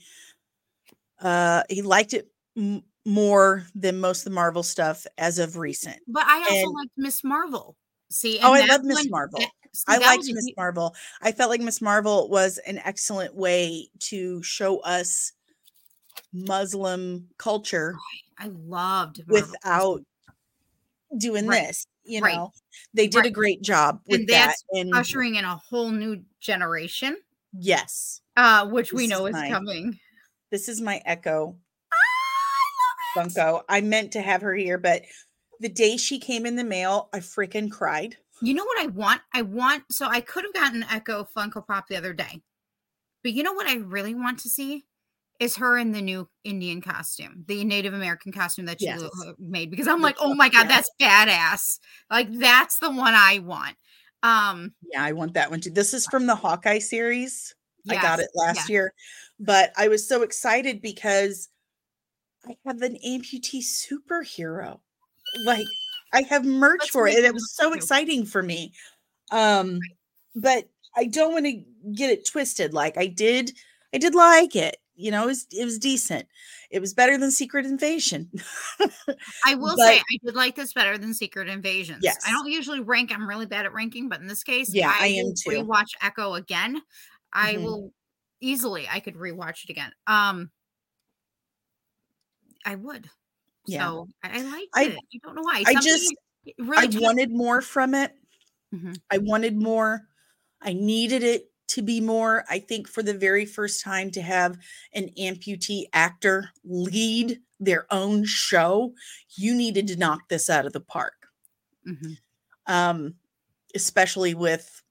Uh, 1.21 1.63
he 1.69 1.81
liked 1.81 2.13
it 2.13 2.29
m- 2.57 2.83
more 3.05 3.65
than 3.75 3.99
most 3.99 4.19
of 4.19 4.25
the 4.25 4.31
Marvel 4.31 4.63
stuff 4.63 5.05
as 5.17 5.39
of 5.39 5.57
recent. 5.57 5.97
But 6.07 6.23
I 6.25 6.39
also 6.39 6.53
And- 6.53 6.73
liked 6.73 6.91
Miss 6.97 7.23
Marvel. 7.23 7.75
See, 8.11 8.39
Oh, 8.43 8.53
I 8.53 8.65
love 8.65 8.83
Miss 8.83 9.07
Marvel. 9.09 9.39
that- 9.39 9.49
see, 9.73 9.83
I 9.87 9.97
liked 9.97 10.27
a 10.27 10.33
Miss 10.33 10.49
Marvel. 10.57 10.93
I 11.21 11.31
felt 11.31 11.49
like 11.49 11.61
Miss 11.61 11.81
Marvel 11.81 12.29
was 12.29 12.57
an 12.59 12.77
excellent 12.79 13.33
way 13.35 13.89
to 13.99 14.43
show 14.43 14.79
us 14.79 15.31
Muslim 16.33 17.27
culture 17.37 17.95
I 18.37 18.47
loved 18.47 19.21
Marvel. 19.27 19.33
without 19.51 20.01
doing 21.17 21.47
Right, 21.47 21.67
this. 21.67 21.87
You 22.03 22.21
right, 22.21 22.35
know, 22.35 22.51
they 22.93 23.07
did 23.07 23.25
a 23.25 23.29
great 23.29 23.61
job 23.61 24.01
with 24.07 24.21
And 24.21 24.29
that. 24.29 24.55
And 24.71 24.93
ushering 24.93 25.35
in 25.35 25.45
a 25.45 25.55
whole 25.55 25.89
new 25.91 26.23
generation, 26.39 27.17
yes, 27.53 28.21
uh, 28.35 28.67
which 28.67 28.91
we 28.91 29.07
know 29.07 29.25
is 29.27 29.35
is 29.35 29.41
my- 29.41 29.49
coming. 29.49 29.99
this 30.49 30.67
is 30.67 30.81
my 30.81 31.01
Echo 31.05 31.57
Funko. 33.15 33.63
I 33.69 33.81
meant 33.81 34.13
to 34.13 34.21
have 34.21 34.41
her 34.41 34.55
here, 34.55 34.77
but 34.77 35.03
the 35.61 35.69
day 35.69 35.95
she 35.95 36.19
came 36.19 36.45
in 36.45 36.55
the 36.55 36.63
mail, 36.63 37.09
I 37.13 37.19
freaking 37.19 37.71
cried. 37.71 38.17
You 38.41 38.55
know 38.55 38.65
what 38.65 38.81
I 38.81 38.87
want? 38.87 39.21
I 39.33 39.43
want 39.43 39.83
so 39.91 40.07
I 40.07 40.19
could 40.19 40.43
have 40.43 40.53
gotten 40.53 40.83
Echo 40.91 41.27
Funko 41.35 41.65
Pop 41.65 41.87
the 41.87 41.95
other 41.95 42.13
day, 42.13 42.41
but 43.23 43.33
you 43.33 43.43
know 43.43 43.53
what 43.53 43.67
I 43.67 43.75
really 43.75 44.15
want 44.15 44.39
to 44.39 44.49
see 44.49 44.85
is 45.39 45.55
her 45.57 45.77
in 45.77 45.91
the 45.91 46.01
new 46.01 46.27
Indian 46.43 46.81
costume, 46.81 47.43
the 47.47 47.63
Native 47.63 47.93
American 47.93 48.31
costume 48.31 48.65
that 48.65 48.79
she 48.79 48.85
Yes. 48.87 49.01
uh, 49.01 49.33
made. 49.39 49.69
Because 49.71 49.87
I'm 49.87 50.01
like, 50.01 50.17
oh 50.19 50.33
my 50.33 50.49
god, 50.49 50.67
yeah. 50.69 50.81
that's 50.81 50.89
badass! 50.99 51.79
Like 52.09 52.31
that's 52.31 52.79
the 52.79 52.89
one 52.89 53.13
I 53.13 53.39
want. 53.39 53.75
Um, 54.23 54.73
Yeah, 54.91 55.03
I 55.03 55.11
want 55.13 55.35
that 55.35 55.51
one 55.51 55.61
too. 55.61 55.71
This 55.71 55.93
is 55.93 56.07
from 56.07 56.25
the 56.25 56.35
Hawkeye 56.35 56.79
series. 56.79 57.55
I 57.89 57.95
got 57.95 58.19
it 58.19 58.29
last 58.35 58.57
yes. 58.57 58.69
year, 58.69 58.93
but 59.39 59.71
I 59.75 59.87
was 59.87 60.07
so 60.07 60.21
excited 60.21 60.81
because 60.81 61.49
I 62.47 62.55
have 62.65 62.81
an 62.81 62.97
amputee 63.05 63.63
superhero. 63.63 64.79
Like 65.45 65.67
I 66.13 66.23
have 66.23 66.45
merch 66.45 66.79
Let's 66.81 66.91
for 66.91 67.07
it, 67.07 67.15
and 67.15 67.25
it 67.25 67.33
was 67.33 67.53
so 67.55 67.73
exciting 67.73 68.25
for 68.25 68.43
me. 68.43 68.73
Um, 69.31 69.79
but 70.35 70.69
I 70.95 71.05
don't 71.05 71.33
want 71.33 71.45
to 71.45 71.63
get 71.93 72.09
it 72.09 72.27
twisted. 72.27 72.73
Like 72.73 72.97
I 72.97 73.07
did, 73.07 73.51
I 73.93 73.97
did 73.97 74.13
like 74.15 74.55
it. 74.55 74.77
You 74.95 75.09
know, 75.09 75.23
it 75.23 75.27
was 75.27 75.47
it 75.51 75.65
was 75.65 75.79
decent. 75.79 76.27
It 76.69 76.79
was 76.79 76.93
better 76.93 77.17
than 77.17 77.31
Secret 77.31 77.65
Invasion. 77.65 78.29
I 79.45 79.55
will 79.55 79.75
say 79.77 79.97
I 79.97 80.17
did 80.23 80.35
like 80.35 80.55
this 80.55 80.73
better 80.73 80.97
than 80.97 81.13
Secret 81.13 81.47
Invasion. 81.47 81.99
Yes. 82.01 82.17
I 82.27 82.31
don't 82.31 82.49
usually 82.51 82.81
rank. 82.81 83.11
I'm 83.11 83.27
really 83.27 83.45
bad 83.45 83.65
at 83.65 83.73
ranking, 83.73 84.09
but 84.09 84.21
in 84.21 84.27
this 84.27 84.43
case, 84.43 84.73
Yeah, 84.73 84.93
I 84.93 85.07
am 85.07 85.25
will 85.27 85.33
too. 85.33 85.49
Rewatch 85.63 85.95
Echo 86.01 86.35
again. 86.35 86.81
I 87.33 87.55
Mhm. 87.55 87.63
will 87.63 87.93
easily. 88.41 88.87
I 88.89 88.99
could 88.99 89.15
rewatch 89.15 89.63
it 89.63 89.69
again. 89.69 89.91
Um, 90.07 90.51
I 92.65 92.75
would. 92.75 93.09
Yeah. 93.65 93.85
So 93.87 94.07
I, 94.23 94.39
I 94.39 94.41
liked 94.43 94.67
I- 94.75 94.83
it. 94.83 94.95
I 95.13 95.17
don't 95.23 95.35
know 95.35 95.41
why. 95.43 95.63
I 95.65 95.73
just- 95.75 96.13
really 96.57 96.77
I 96.77 96.87
took- 96.87 97.01
wanted 97.01 97.31
more 97.31 97.61
from 97.61 97.93
it. 97.93 98.15
Mhm. 98.73 98.97
I 99.11 99.17
wanted 99.19 99.55
more. 99.55 100.07
I 100.61 100.73
needed 100.73 101.23
it 101.23 101.51
to 101.67 101.81
be 101.81 102.01
more. 102.01 102.43
I 102.49 102.59
think 102.59 102.87
for 102.87 103.01
the 103.03 103.13
very 103.13 103.45
first 103.45 103.83
time 103.83 104.11
to 104.11 104.21
have 104.21 104.57
an 104.93 105.09
amputee 105.17 105.85
actor 105.93 106.49
lead 106.63 107.39
their 107.59 107.85
own 107.93 108.25
show, 108.25 108.93
you 109.35 109.53
needed 109.55 109.87
to 109.87 109.95
knock 109.95 110.27
this 110.29 110.49
out 110.49 110.65
of 110.65 110.73
the 110.73 110.81
park. 110.81 111.27
Mhm. 111.87 112.17
Um, 112.67 113.15
especially 113.75 114.33
with 114.33 114.81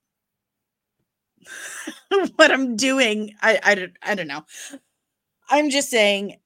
what 2.37 2.51
I'm 2.51 2.77
doing. 2.77 3.35
I, 3.43 3.59
I 3.63 3.75
don't 3.75 3.93
I 4.03 4.15
don't 4.15 4.29
know. 4.29 4.45
I'm 5.49 5.71
just 5.71 5.91
saying 5.91 6.39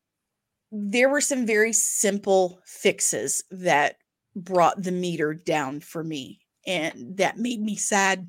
there 0.76 1.08
were 1.08 1.20
some 1.20 1.46
very 1.46 1.72
simple 1.72 2.60
fixes 2.64 3.44
that 3.50 3.96
brought 4.34 4.82
the 4.82 4.90
meter 4.90 5.32
down 5.32 5.78
for 5.80 6.02
me 6.02 6.40
and 6.66 7.16
that 7.16 7.38
made 7.38 7.60
me 7.60 7.76
sad. 7.76 8.26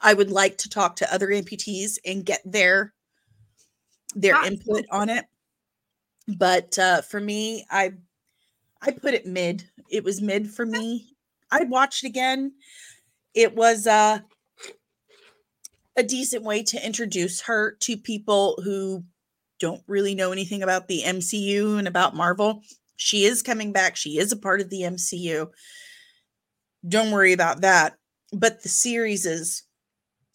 I 0.00 0.14
would 0.14 0.30
like 0.30 0.58
to 0.58 0.70
talk 0.70 0.96
to 0.96 1.12
other 1.14 1.28
amputees 1.28 1.98
and 2.06 2.24
get 2.24 2.40
their 2.44 2.94
their 4.14 4.34
Ah, 4.36 4.46
input 4.46 4.86
on 4.90 5.10
it. 5.10 5.26
But 6.36 6.78
uh 6.78 7.02
for 7.02 7.20
me, 7.20 7.66
I 7.70 7.92
I 8.82 8.92
put 8.92 9.14
it 9.14 9.26
mid. 9.26 9.68
It 9.90 10.04
was 10.04 10.20
mid 10.22 10.50
for 10.50 10.66
me. 10.66 11.16
I'd 11.50 11.70
watch 11.70 12.04
it 12.04 12.08
again. 12.08 12.54
It 13.34 13.54
was 13.54 13.86
uh 13.86 14.20
a 15.96 16.02
decent 16.02 16.44
way 16.44 16.62
to 16.62 16.84
introduce 16.86 17.42
her 17.42 17.72
to 17.80 17.96
people 17.96 18.60
who 18.62 19.04
don't 19.58 19.82
really 19.86 20.14
know 20.14 20.32
anything 20.32 20.62
about 20.62 20.88
the 20.88 21.02
MCU 21.04 21.78
and 21.78 21.88
about 21.88 22.14
Marvel. 22.16 22.62
She 22.96 23.24
is 23.24 23.42
coming 23.42 23.72
back. 23.72 23.96
She 23.96 24.18
is 24.18 24.32
a 24.32 24.36
part 24.36 24.60
of 24.60 24.70
the 24.70 24.82
MCU. 24.82 25.48
Don't 26.88 27.10
worry 27.10 27.32
about 27.32 27.60
that. 27.62 27.94
But 28.32 28.62
the 28.62 28.68
series 28.68 29.26
is 29.26 29.62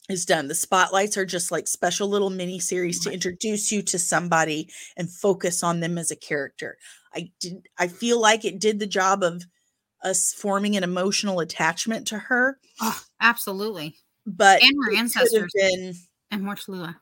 is 0.10 0.26
done. 0.26 0.48
The 0.50 0.56
spotlights 0.56 1.16
are 1.16 1.26
just 1.26 1.52
like 1.52 1.68
special 1.68 2.10
little 2.10 2.30
mini 2.30 2.60
series 2.60 3.00
to 3.02 3.12
introduce 3.12 3.72
you 3.72 3.82
to 3.84 3.98
somebody 3.98 4.70
and 4.98 5.10
focus 5.10 5.64
on 5.64 5.80
them 5.80 5.98
as 5.98 6.12
a 6.12 6.16
character. 6.16 6.78
I 7.16 7.32
did 7.40 7.68
I 7.78 7.88
feel 7.88 8.20
like 8.20 8.44
it 8.44 8.60
did 8.60 8.80
the 8.80 8.88
job 8.88 9.24
of 9.24 9.44
us 10.04 10.34
forming 10.34 10.76
an 10.76 10.84
emotional 10.84 11.40
attachment 11.40 12.08
to 12.08 12.18
her, 12.18 12.60
Oh, 12.82 13.02
absolutely. 13.22 13.96
but 14.26 14.62
And 14.62 14.72
her 14.84 14.92
it 14.92 14.96
could 14.96 14.98
have 14.98 15.00
ancestors. 15.00 15.52
been 15.56 15.94
And 16.32 16.44
more 16.44 16.56
Tallulah. 16.56 16.96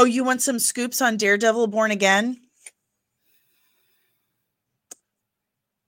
Oh, 0.00 0.04
you 0.04 0.24
want 0.24 0.40
some 0.40 0.58
scoops 0.58 1.02
on 1.02 1.18
Daredevil 1.18 1.66
Born 1.66 1.90
Again? 1.90 2.40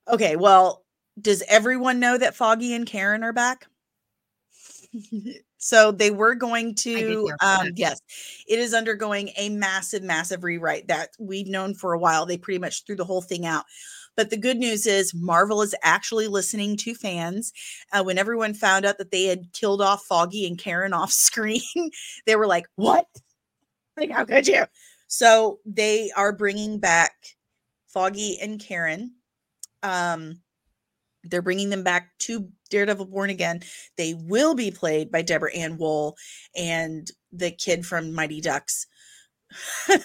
Okay, 0.06 0.36
well, 0.36 0.84
does 1.18 1.42
everyone 1.48 1.98
know 1.98 2.18
that 2.18 2.36
Foggy 2.36 2.74
and 2.74 2.86
Karen 2.86 3.24
are 3.24 3.32
back? 3.32 3.68
so 5.56 5.92
they 5.92 6.10
were 6.10 6.34
going 6.34 6.74
to 6.74 7.30
um 7.42 7.68
yes, 7.74 8.02
it 8.46 8.58
is 8.58 8.74
undergoing 8.74 9.30
a 9.38 9.48
massive 9.48 10.02
massive 10.02 10.44
rewrite 10.44 10.88
that 10.88 11.08
we've 11.18 11.48
known 11.48 11.72
for 11.72 11.94
a 11.94 11.98
while. 11.98 12.26
They 12.26 12.36
pretty 12.36 12.58
much 12.58 12.84
threw 12.84 12.96
the 12.96 13.06
whole 13.06 13.22
thing 13.22 13.46
out. 13.46 13.64
But 14.14 14.28
the 14.28 14.36
good 14.36 14.58
news 14.58 14.86
is 14.86 15.14
Marvel 15.14 15.62
is 15.62 15.74
actually 15.82 16.26
listening 16.28 16.76
to 16.76 16.94
fans. 16.94 17.50
Uh, 17.90 18.02
when 18.02 18.18
everyone 18.18 18.52
found 18.52 18.84
out 18.84 18.98
that 18.98 19.10
they 19.10 19.24
had 19.24 19.54
killed 19.54 19.80
off 19.80 20.04
Foggy 20.04 20.46
and 20.46 20.58
Karen 20.58 20.92
off 20.92 21.12
screen, 21.14 21.62
they 22.26 22.36
were 22.36 22.46
like, 22.46 22.66
"What? 22.76 23.06
Like, 23.96 24.10
how 24.10 24.24
could 24.24 24.46
you?" 24.48 24.64
So 25.08 25.60
they 25.66 26.10
are 26.16 26.32
bringing 26.32 26.78
back 26.78 27.12
Foggy 27.86 28.38
and 28.40 28.60
Karen. 28.60 29.14
Um, 29.82 30.40
they're 31.24 31.42
bringing 31.42 31.70
them 31.70 31.84
back 31.84 32.10
to 32.20 32.48
Daredevil 32.70 33.06
Born 33.06 33.30
Again. 33.30 33.62
They 33.96 34.14
will 34.14 34.54
be 34.54 34.70
played 34.70 35.10
by 35.10 35.22
Deborah 35.22 35.54
Ann 35.54 35.78
Woll 35.78 36.16
and 36.56 37.10
the 37.32 37.50
kid 37.50 37.86
from 37.86 38.12
Mighty 38.12 38.40
Ducks 38.40 38.86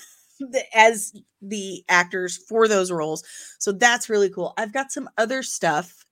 as 0.73 1.13
the 1.41 1.83
actors 1.89 2.37
for 2.37 2.67
those 2.67 2.91
roles. 2.91 3.23
So 3.59 3.71
that's 3.71 4.09
really 4.09 4.29
cool. 4.29 4.53
I've 4.57 4.73
got 4.73 4.91
some 4.91 5.09
other 5.17 5.43
stuff 5.43 6.05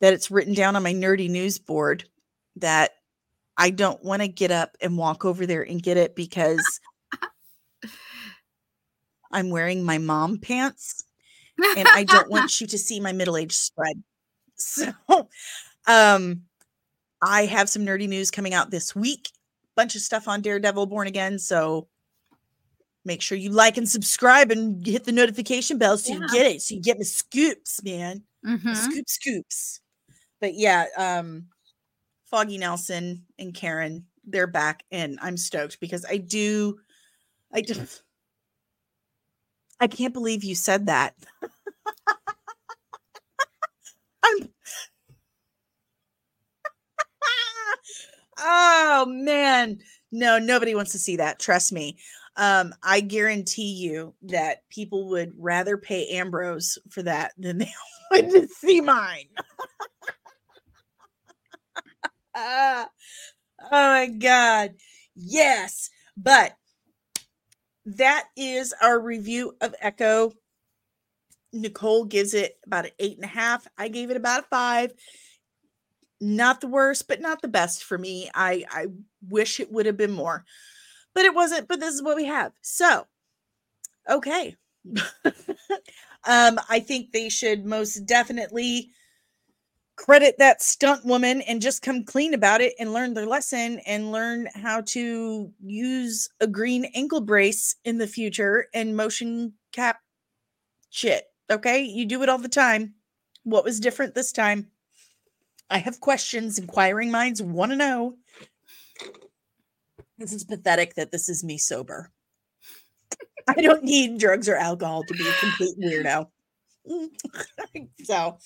that 0.00 0.14
it's 0.14 0.30
written 0.30 0.54
down 0.54 0.76
on 0.76 0.82
my 0.82 0.94
nerdy 0.94 1.28
news 1.28 1.58
board 1.58 2.04
that 2.56 2.92
I 3.60 3.68
don't 3.68 4.02
want 4.02 4.22
to 4.22 4.28
get 4.28 4.50
up 4.50 4.74
and 4.80 4.96
walk 4.96 5.26
over 5.26 5.44
there 5.44 5.60
and 5.60 5.82
get 5.82 5.98
it 5.98 6.16
because 6.16 6.80
I'm 9.30 9.50
wearing 9.50 9.84
my 9.84 9.98
mom 9.98 10.38
pants 10.38 11.04
and 11.76 11.86
I 11.86 12.04
don't 12.04 12.30
want 12.30 12.58
you 12.62 12.66
to 12.66 12.78
see 12.78 13.00
my 13.00 13.12
middle 13.12 13.36
age 13.36 13.52
spread. 13.52 14.02
So, 14.62 14.92
um, 15.86 16.42
I 17.22 17.46
have 17.46 17.70
some 17.70 17.86
nerdy 17.86 18.06
news 18.06 18.30
coming 18.30 18.52
out 18.52 18.70
this 18.70 18.94
week. 18.94 19.30
Bunch 19.74 19.94
of 19.94 20.02
stuff 20.02 20.28
on 20.28 20.42
Daredevil 20.42 20.84
Born 20.84 21.06
Again. 21.06 21.38
So 21.38 21.88
make 23.06 23.22
sure 23.22 23.38
you 23.38 23.48
like 23.48 23.78
and 23.78 23.88
subscribe 23.88 24.50
and 24.50 24.86
hit 24.86 25.04
the 25.04 25.12
notification 25.12 25.78
bell 25.78 25.96
so 25.96 26.12
yeah. 26.12 26.18
you 26.18 26.28
get 26.28 26.46
it. 26.46 26.60
So 26.60 26.74
you 26.74 26.82
get 26.82 26.98
my 26.98 27.04
scoops, 27.04 27.82
man. 27.82 28.22
Mm-hmm. 28.46 28.74
Scoop 28.74 29.08
scoops. 29.08 29.80
But 30.42 30.52
yeah, 30.56 30.84
um, 30.98 31.46
Foggy 32.30 32.58
Nelson 32.58 33.24
and 33.38 33.54
Karen, 33.54 34.06
they're 34.24 34.46
back, 34.46 34.84
and 34.90 35.18
I'm 35.22 35.36
stoked 35.36 35.80
because 35.80 36.04
I 36.08 36.18
do 36.18 36.78
I 37.52 37.62
just 37.62 38.02
I 39.80 39.86
can't 39.86 40.12
believe 40.12 40.44
you 40.44 40.54
said 40.54 40.86
that. 40.86 41.14
I'm 44.24 44.48
Oh 48.38 49.06
man. 49.08 49.78
No, 50.12 50.38
nobody 50.38 50.74
wants 50.74 50.92
to 50.92 50.98
see 50.98 51.16
that. 51.16 51.38
Trust 51.38 51.72
me. 51.72 51.96
Um, 52.36 52.74
I 52.82 53.00
guarantee 53.00 53.72
you 53.72 54.14
that 54.22 54.68
people 54.70 55.08
would 55.10 55.32
rather 55.38 55.76
pay 55.76 56.06
Ambrose 56.08 56.78
for 56.90 57.02
that 57.02 57.32
than 57.38 57.58
they 57.58 57.72
would 58.10 58.30
to 58.30 58.48
see 58.48 58.80
mine. 58.80 59.26
oh 63.60 63.70
my 63.70 64.06
god. 64.06 64.74
Yes. 65.14 65.90
But 66.16 66.56
that 67.84 68.28
is 68.36 68.74
our 68.80 68.98
review 68.98 69.56
of 69.60 69.74
Echo. 69.80 70.32
Nicole 71.52 72.04
gives 72.04 72.34
it 72.34 72.58
about 72.64 72.86
an 72.86 72.92
eight 72.98 73.16
and 73.16 73.24
a 73.24 73.28
half. 73.28 73.66
I 73.76 73.88
gave 73.88 74.10
it 74.10 74.16
about 74.16 74.44
a 74.44 74.46
five. 74.48 74.92
Not 76.20 76.60
the 76.60 76.68
worst, 76.68 77.08
but 77.08 77.20
not 77.20 77.42
the 77.42 77.48
best 77.48 77.82
for 77.82 77.96
me. 77.96 78.30
I 78.34 78.64
I 78.70 78.86
wish 79.28 79.58
it 79.58 79.72
would 79.72 79.86
have 79.86 79.96
been 79.96 80.12
more, 80.12 80.44
but 81.14 81.24
it 81.24 81.34
wasn't. 81.34 81.66
But 81.66 81.80
this 81.80 81.94
is 81.94 82.02
what 82.02 82.16
we 82.16 82.26
have. 82.26 82.52
So, 82.60 83.06
okay. 84.08 84.56
um, 85.24 86.60
I 86.68 86.80
think 86.80 87.12
they 87.12 87.30
should 87.30 87.64
most 87.64 88.06
definitely 88.06 88.90
credit 90.00 90.36
that 90.38 90.62
stunt 90.62 91.04
woman 91.04 91.42
and 91.42 91.60
just 91.60 91.82
come 91.82 92.02
clean 92.02 92.32
about 92.32 92.62
it 92.62 92.72
and 92.78 92.94
learn 92.94 93.12
their 93.12 93.26
lesson 93.26 93.78
and 93.80 94.10
learn 94.10 94.48
how 94.54 94.80
to 94.80 95.52
use 95.62 96.26
a 96.40 96.46
green 96.46 96.86
ankle 96.94 97.20
brace 97.20 97.76
in 97.84 97.98
the 97.98 98.06
future 98.06 98.66
and 98.72 98.96
motion 98.96 99.52
cap 99.72 99.98
shit. 100.88 101.24
Okay. 101.50 101.82
You 101.82 102.06
do 102.06 102.22
it 102.22 102.30
all 102.30 102.38
the 102.38 102.48
time. 102.48 102.94
What 103.42 103.62
was 103.62 103.78
different 103.78 104.14
this 104.14 104.32
time? 104.32 104.70
I 105.68 105.76
have 105.76 106.00
questions. 106.00 106.58
Inquiring 106.58 107.10
minds 107.10 107.42
want 107.42 107.70
to 107.72 107.76
know. 107.76 108.16
This 110.16 110.32
is 110.32 110.44
pathetic 110.44 110.94
that 110.94 111.12
this 111.12 111.28
is 111.28 111.44
me 111.44 111.58
sober. 111.58 112.10
I 113.46 113.60
don't 113.60 113.84
need 113.84 114.18
drugs 114.18 114.48
or 114.48 114.56
alcohol 114.56 115.04
to 115.04 115.14
be 115.14 115.28
a 115.28 115.32
complete 115.40 115.78
weirdo. 115.78 116.26
so, 118.04 118.38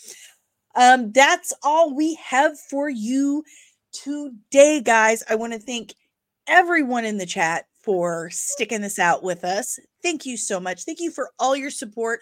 um, 0.76 1.12
that's 1.12 1.52
all 1.62 1.94
we 1.94 2.14
have 2.14 2.58
for 2.58 2.88
you 2.88 3.44
today, 3.92 4.80
guys. 4.80 5.22
I 5.28 5.34
want 5.34 5.52
to 5.52 5.58
thank 5.58 5.94
everyone 6.46 7.04
in 7.04 7.18
the 7.18 7.26
chat 7.26 7.66
for 7.82 8.30
sticking 8.30 8.80
this 8.80 8.98
out 8.98 9.22
with 9.22 9.44
us. 9.44 9.78
Thank 10.02 10.26
you 10.26 10.36
so 10.36 10.58
much. 10.58 10.84
Thank 10.84 11.00
you 11.00 11.10
for 11.10 11.30
all 11.38 11.54
your 11.54 11.70
support. 11.70 12.20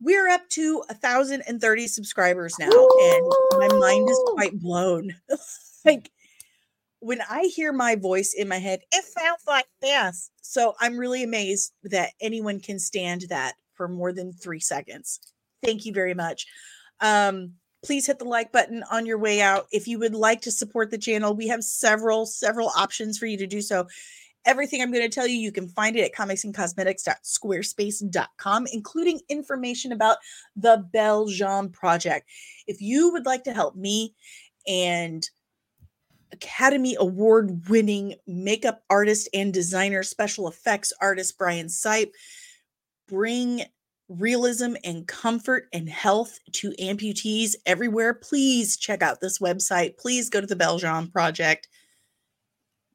We're 0.00 0.28
up 0.28 0.48
to 0.50 0.82
a 0.88 0.94
thousand 0.94 1.42
and 1.46 1.60
thirty 1.60 1.86
subscribers 1.86 2.54
now, 2.58 2.70
and 2.70 3.32
my 3.52 3.68
mind 3.78 4.08
is 4.08 4.20
quite 4.34 4.58
blown. 4.58 5.14
like 5.84 6.10
when 7.00 7.20
I 7.28 7.42
hear 7.54 7.72
my 7.72 7.96
voice 7.96 8.34
in 8.34 8.48
my 8.48 8.58
head, 8.58 8.80
it 8.92 9.04
sounds 9.04 9.42
like 9.46 9.66
this. 9.80 10.30
So 10.40 10.74
I'm 10.80 10.96
really 10.96 11.22
amazed 11.22 11.72
that 11.84 12.10
anyone 12.20 12.60
can 12.60 12.78
stand 12.78 13.26
that 13.28 13.54
for 13.74 13.88
more 13.88 14.12
than 14.12 14.32
three 14.32 14.60
seconds. 14.60 15.20
Thank 15.62 15.84
you 15.84 15.92
very 15.92 16.14
much. 16.14 16.46
Um, 17.00 17.54
please 17.84 18.06
hit 18.06 18.18
the 18.18 18.24
like 18.24 18.50
button 18.50 18.82
on 18.90 19.06
your 19.06 19.18
way 19.18 19.42
out. 19.42 19.66
If 19.70 19.86
you 19.86 19.98
would 19.98 20.14
like 20.14 20.40
to 20.42 20.50
support 20.50 20.90
the 20.90 20.98
channel, 20.98 21.34
we 21.34 21.46
have 21.48 21.62
several, 21.62 22.24
several 22.26 22.70
options 22.76 23.18
for 23.18 23.26
you 23.26 23.36
to 23.38 23.46
do 23.46 23.60
so. 23.60 23.86
Everything 24.46 24.82
I'm 24.82 24.92
going 24.92 25.08
to 25.08 25.14
tell 25.14 25.26
you, 25.26 25.36
you 25.36 25.52
can 25.52 25.68
find 25.68 25.96
it 25.96 26.04
at 26.04 26.14
comicsandcosmetics.squarespace.com, 26.14 28.66
including 28.72 29.20
information 29.28 29.92
about 29.92 30.18
the 30.56 30.84
Belgium 30.92 31.70
project. 31.70 32.28
If 32.66 32.82
you 32.82 33.12
would 33.12 33.26
like 33.26 33.44
to 33.44 33.54
help 33.54 33.76
me 33.76 34.14
and 34.66 35.24
Academy 36.32 36.96
Award 36.98 37.68
winning 37.68 38.16
makeup 38.26 38.82
artist 38.90 39.28
and 39.32 39.54
designer, 39.54 40.02
special 40.02 40.48
effects 40.48 40.92
artist 41.00 41.38
Brian 41.38 41.68
Sipe 41.68 42.10
bring 43.08 43.62
realism 44.08 44.74
and 44.84 45.06
comfort 45.06 45.68
and 45.72 45.88
health 45.88 46.38
to 46.52 46.72
amputees 46.80 47.54
everywhere, 47.66 48.14
please 48.14 48.76
check 48.76 49.02
out 49.02 49.20
this 49.20 49.38
website. 49.38 49.96
Please 49.96 50.28
go 50.28 50.40
to 50.40 50.46
the 50.46 50.56
Belgium 50.56 51.10
Project. 51.10 51.68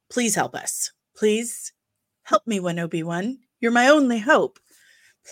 Please 0.09 0.35
help 0.35 0.55
us. 0.55 0.91
Please 1.15 1.73
help 2.23 2.45
me, 2.45 2.59
Obi-Wan. 2.59 3.39
You're 3.59 3.71
my 3.71 3.87
only 3.87 4.19
hope. 4.19 4.59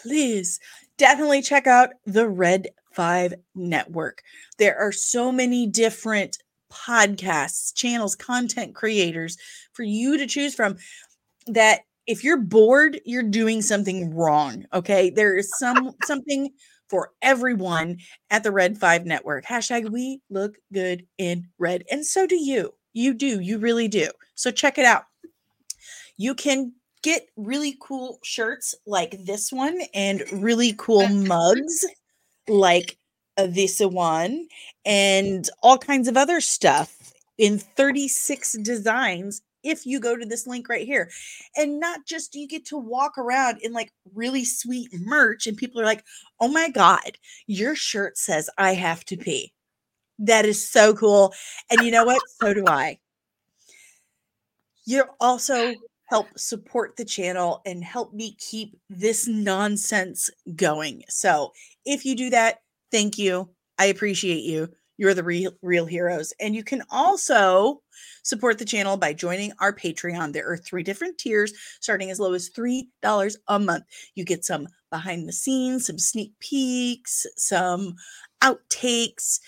Please 0.02 0.60
definitely 0.98 1.42
check 1.42 1.68
out 1.68 1.90
the 2.06 2.28
Red 2.28 2.70
5 2.94 3.36
Network. 3.56 4.24
There 4.58 4.78
are 4.78 4.92
so 4.92 5.32
many 5.32 5.68
different 5.68 6.40
podcasts, 6.72 7.74
channels, 7.74 8.16
content 8.16 8.76
creators 8.76 9.38
for 9.74 9.84
you 9.84 10.18
to 10.18 10.28
choose 10.28 10.54
from 10.54 10.78
that 11.48 11.82
if 12.08 12.24
you're 12.24 12.38
bored, 12.38 13.00
you're 13.06 13.24
doing 13.24 13.62
something 13.62 14.16
wrong. 14.16 14.66
Okay. 14.74 15.10
There 15.10 15.36
is 15.36 15.52
some 15.58 15.94
something 16.06 16.50
for 16.90 17.12
everyone 17.22 17.98
at 18.32 18.44
the 18.44 18.52
Red 18.52 18.78
5 18.78 19.06
Network. 19.06 19.46
Hashtag 19.46 19.92
we 19.92 20.22
look 20.30 20.58
good 20.74 21.06
in 21.18 21.48
red. 21.60 21.84
And 21.92 22.06
so 22.06 22.26
do 22.26 22.36
you. 22.36 22.74
You 22.94 23.14
do. 23.14 23.42
You 23.42 23.60
really 23.60 23.88
do. 23.88 24.10
So 24.36 24.52
check 24.52 24.78
it 24.78 24.86
out. 24.86 25.04
You 26.16 26.34
can 26.34 26.74
get 27.04 27.28
really 27.36 27.78
cool 27.80 28.20
shirts 28.24 28.74
like 28.86 29.24
this 29.26 29.52
one 29.52 29.80
and 29.94 30.24
really 30.32 30.74
cool 30.78 31.08
mugs 31.08 31.86
like 32.48 32.98
this 33.38 33.80
one 33.80 34.48
and 34.86 35.48
all 35.62 35.78
kinds 35.78 36.08
of 36.08 36.18
other 36.18 36.42
stuff 36.42 37.14
in 37.38 37.60
36 37.60 38.54
designs 38.64 39.42
if 39.68 39.86
you 39.86 40.00
go 40.00 40.16
to 40.16 40.26
this 40.26 40.48
link 40.48 40.70
right 40.70 40.86
here. 40.86 41.10
And 41.56 41.80
not 41.80 42.06
just 42.06 42.36
you 42.36 42.48
get 42.48 42.66
to 42.68 42.78
walk 42.78 43.18
around 43.18 43.60
in 43.62 43.74
like 43.74 43.92
really 44.14 44.46
sweet 44.46 44.90
merch, 44.94 45.48
and 45.48 45.58
people 45.58 45.82
are 45.82 45.86
like, 45.86 46.04
oh 46.40 46.48
my 46.48 46.70
God, 46.70 47.18
your 47.46 47.76
shirt 47.76 48.18
says 48.18 48.50
I 48.58 48.74
have 48.74 49.04
to 49.06 49.18
pee. 49.18 49.54
That 50.20 50.46
is 50.46 50.68
so 50.68 50.94
cool. 50.94 51.34
And 51.70 51.82
you 51.82 51.92
know 51.92 52.06
what? 52.06 52.22
so 52.42 52.54
do 52.54 52.66
I. 52.68 53.00
You're 54.86 55.10
also 55.20 55.74
help 56.06 56.28
support 56.38 56.96
the 56.96 57.06
channel 57.06 57.62
and 57.66 57.84
help 57.84 58.14
me 58.14 58.36
keep 58.40 58.78
this 58.90 59.28
nonsense 59.28 60.30
going. 60.56 61.04
So 61.10 61.52
if 61.86 62.06
you 62.06 62.16
do 62.16 62.30
that, 62.30 62.62
thank 62.92 63.18
you. 63.18 63.50
I 63.78 63.86
appreciate 63.88 64.44
you. 64.44 64.70
You're 64.98 65.14
the 65.14 65.24
real, 65.24 65.52
real 65.62 65.86
heroes. 65.86 66.34
And 66.40 66.56
you 66.56 66.64
can 66.64 66.84
also 66.90 67.82
support 68.24 68.58
the 68.58 68.66
channel 68.66 68.98
by 68.98 69.14
joining 69.14 69.54
our 69.60 69.74
Patreon. 69.74 70.34
There 70.34 70.50
are 70.52 70.58
three 70.58 70.84
different 70.84 71.18
tiers 71.18 71.54
starting 71.80 72.12
as 72.12 72.20
low 72.20 72.34
as 72.34 72.50
$3 72.50 72.84
a 73.48 73.60
month. 73.60 73.84
You 74.16 74.26
get 74.26 74.44
some 74.44 74.68
behind 74.92 75.28
the 75.28 75.34
scenes, 75.34 75.88
some 75.88 76.00
sneak 76.00 76.34
peeks, 76.40 77.26
some 77.38 77.96
outtakes. 78.42 79.40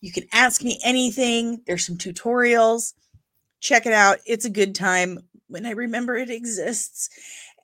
You 0.00 0.12
can 0.12 0.24
ask 0.32 0.62
me 0.62 0.80
anything. 0.84 1.62
There's 1.66 1.86
some 1.86 1.96
tutorials. 1.98 2.94
Check 3.60 3.86
it 3.86 3.92
out. 3.92 4.18
It's 4.26 4.44
a 4.44 4.50
good 4.50 4.74
time 4.74 5.18
when 5.48 5.66
I 5.66 5.70
remember 5.70 6.16
it 6.16 6.30
exists. 6.30 7.10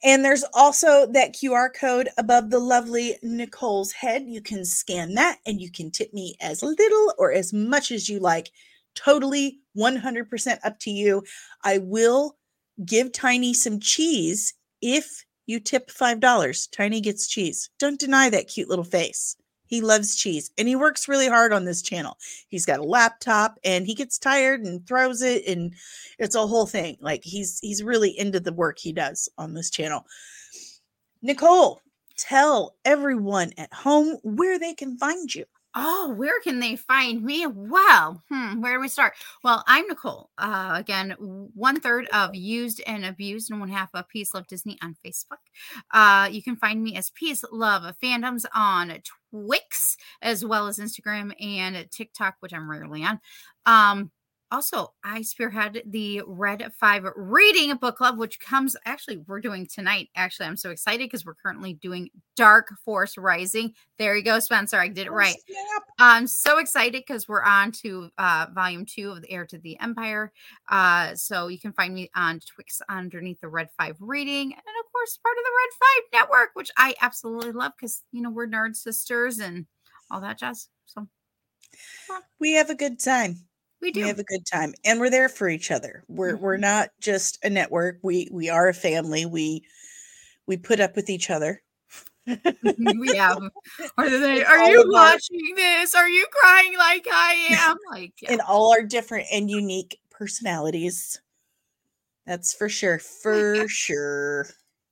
And 0.05 0.25
there's 0.25 0.45
also 0.55 1.07
that 1.13 1.35
QR 1.35 1.69
code 1.75 2.09
above 2.19 2.51
the 2.51 2.59
lovely 2.59 3.17
Nicole's 3.23 3.93
head. 3.93 4.25
You 4.27 4.41
can 4.41 4.65
scan 4.65 5.15
that 5.15 5.39
and 5.47 5.61
you 5.61 5.71
can 5.71 5.91
tip 5.91 6.13
me 6.13 6.37
as 6.41 6.63
little 6.63 7.15
or 7.19 7.33
as 7.33 7.53
much 7.53 7.91
as 7.91 8.09
you 8.09 8.19
like. 8.19 8.51
Totally 8.95 9.61
100% 9.77 10.59
up 10.65 10.79
to 10.81 10.91
you. 10.91 11.23
I 11.65 11.79
will 11.79 12.37
give 12.85 13.13
Tiny 13.13 13.55
some 13.55 13.81
cheese 13.81 14.55
if 14.81 15.25
you 15.47 15.61
tip 15.61 15.91
$5. 15.91 16.71
Tiny 16.73 17.01
gets 17.01 17.29
cheese. 17.29 17.71
Don't 17.79 18.01
deny 18.01 18.31
that 18.31 18.49
cute 18.49 18.69
little 18.69 18.85
face. 18.85 19.37
He 19.67 19.81
loves 19.81 20.17
cheese 20.17 20.51
and 20.57 20.69
he 20.69 20.77
works 20.77 21.09
really 21.09 21.29
hard 21.29 21.53
on 21.53 21.65
this 21.65 21.83
channel. 21.83 22.19
He's 22.49 22.67
got 22.67 22.81
a 22.81 22.85
laptop 22.85 23.59
and 23.65 23.87
he 23.87 23.95
gets 23.95 24.19
tired 24.19 24.61
and 24.63 24.87
throws 24.87 25.23
it 25.23 25.47
and 25.47 25.75
it's 26.19 26.35
a 26.35 26.47
whole 26.47 26.67
thing. 26.67 26.97
Like 27.01 27.23
he's 27.25 27.59
he's 27.61 27.83
really 27.83 28.17
into 28.19 28.41
the 28.41 28.53
work 28.53 28.79
he 28.79 28.93
does 28.93 29.29
on 29.39 29.55
this 29.55 29.71
channel. 29.71 30.05
Nicole, 31.23 31.81
tell 32.17 32.77
everyone 32.85 33.53
at 33.59 33.73
home 33.73 34.19
where 34.23 34.59
they 34.59 34.75
can 34.75 34.97
find 34.97 35.35
you. 35.35 35.45
Oh, 35.79 36.15
where 36.17 36.41
can 36.41 36.59
they 36.59 36.75
find 36.75 37.23
me? 37.23 37.47
Well, 37.47 38.23
hmm, 38.31 38.63
where 38.63 38.75
do 38.77 38.81
we 38.81 38.89
start? 38.89 39.13
Well, 39.45 39.63
I'm 39.67 39.87
Nicole. 39.87 40.31
Uh, 40.39 40.73
again, 40.75 41.11
one 41.55 41.81
third 41.81 42.07
of 42.15 42.35
Used 42.35 42.81
and 42.87 43.05
Abused, 43.05 43.51
and 43.51 43.61
one 43.61 43.69
half 43.69 43.91
of 43.93 44.09
Peace 44.09 44.33
Love 44.33 44.47
Disney 44.47 44.79
on 44.83 44.97
Facebook. 45.05 45.37
Uh, 45.93 46.29
you 46.33 46.43
can 46.43 46.57
find 46.57 46.83
me 46.83 46.97
as 46.97 47.11
Peace 47.11 47.45
Love 47.53 47.95
Fandoms 48.03 48.47
on 48.55 48.91
Twix, 49.31 49.99
as 50.23 50.43
well 50.47 50.67
as 50.67 50.79
Instagram 50.79 51.35
and 51.39 51.91
TikTok, 51.91 52.37
which 52.41 52.55
I'm 52.55 52.71
rarely 52.71 53.05
on. 53.05 53.21
Um, 53.67 54.11
also, 54.53 54.93
I 55.03 55.23
spearhead 55.23 55.83
the 55.87 56.23
Red 56.27 56.73
Five 56.79 57.05
Reading 57.17 57.75
Book 57.77 57.97
Club, 57.97 58.19
which 58.19 58.39
comes 58.39 58.77
actually, 58.85 59.19
we're 59.27 59.41
doing 59.41 59.67
tonight. 59.67 60.09
Actually, 60.15 60.47
I'm 60.47 60.57
so 60.57 60.71
excited 60.71 61.05
because 61.05 61.25
we're 61.25 61.35
currently 61.35 61.75
doing 61.75 62.11
Dark 62.37 62.69
Force 62.85 63.19
Rising. 63.19 63.75
There 63.99 64.17
you 64.17 64.23
go, 64.23 64.39
Spencer. 64.39 64.79
I 64.79 64.89
did 64.89 65.07
it 65.07 65.11
oh, 65.11 65.15
right. 65.15 65.37
Snap. 65.47 65.83
I'm 65.99 66.27
so 66.27 66.59
excited 66.59 67.03
because 67.07 67.29
we're 67.29 67.43
on 67.43 67.73
to 67.73 68.09
uh, 68.19 68.47
volume 68.55 68.87
two 68.87 69.11
of 69.11 69.23
The 69.23 69.31
Heir 69.31 69.47
to 69.47 69.59
the 69.59 69.79
Empire. 69.81 70.33
Uh, 70.69 71.15
so 71.17 71.49
you 71.49 71.59
can 71.59 71.73
find 71.73 71.93
me 71.93 72.11
on 72.15 72.41
Twix 72.41 72.81
underneath 72.89 73.41
the 73.41 73.49
Red 73.49 73.69
Five 73.77 73.97
Reading. 74.01 74.53
And 74.53 74.53
of 74.55 74.93
course, 74.93 75.19
part 75.23 75.37
of 75.37 75.45
the 75.45 75.51
Red 75.57 75.71
Five 75.81 76.21
Network, 76.21 76.51
which 76.55 76.71
I 76.77 76.95
absolutely 77.03 77.53
love 77.53 77.73
because, 77.77 78.03
you 78.13 78.23
know, 78.23 78.31
we're 78.31 78.47
nerd 78.47 78.77
sisters 78.77 79.41
and 79.41 79.67
all 80.11 80.21
that 80.21 80.39
jazz. 80.39 80.69
So 80.85 81.09
we 82.39 82.53
have 82.53 82.71
a 82.71 82.75
good 82.75 83.01
time. 83.01 83.41
We 83.81 83.93
do. 83.93 84.03
We 84.03 84.09
have 84.09 84.19
a 84.19 84.25
good 84.25 84.47
time 84.47 84.75
and 84.85 85.01
we're 85.01 85.11
there 85.11 85.29
for 85.29 85.49
each 85.49 85.71
other. 85.71 86.05
We're 86.09 86.35
mm-hmm. 86.35 86.43
we're 86.43 86.57
not 86.57 86.91
just 87.01 87.39
a 87.45 87.51
network. 87.51 87.99
We 88.03 88.29
we 88.33 88.49
are 88.49 88.69
a 88.69 88.75
family. 88.75 89.27
We 89.27 89.63
we 90.47 90.57
put 90.57 90.81
up 90.81 90.97
with 90.97 91.11
each 91.11 91.31
other. 91.31 91.63
we 92.27 93.17
have. 93.17 93.39
Are, 93.99 94.11
they, 94.11 94.43
are 94.43 94.69
you 94.69 94.85
watching 94.89 95.55
this? 95.55 95.95
Are 95.95 96.09
you 96.09 96.27
crying 96.33 96.77
like 96.77 97.07
I 97.11 97.47
am? 97.51 97.77
Like 97.91 98.15
yeah. 98.21 98.33
and 98.33 98.41
all 98.41 98.73
our 98.73 98.83
different 98.83 99.27
and 99.31 99.49
unique 99.49 99.99
personalities. 100.11 101.21
That's 102.27 102.53
for 102.53 102.69
sure. 102.69 102.99
For 102.99 103.69
sure. 103.69 104.45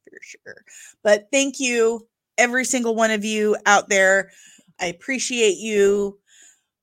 For 0.05 0.19
sure. 0.23 0.65
But 1.03 1.27
thank 1.33 1.59
you, 1.59 2.07
every 2.39 2.65
single 2.65 2.95
one 2.95 3.11
of 3.11 3.25
you 3.25 3.57
out 3.67 3.89
there. 3.89 4.31
I 4.81 4.87
appreciate 4.87 5.57
you. 5.57 6.19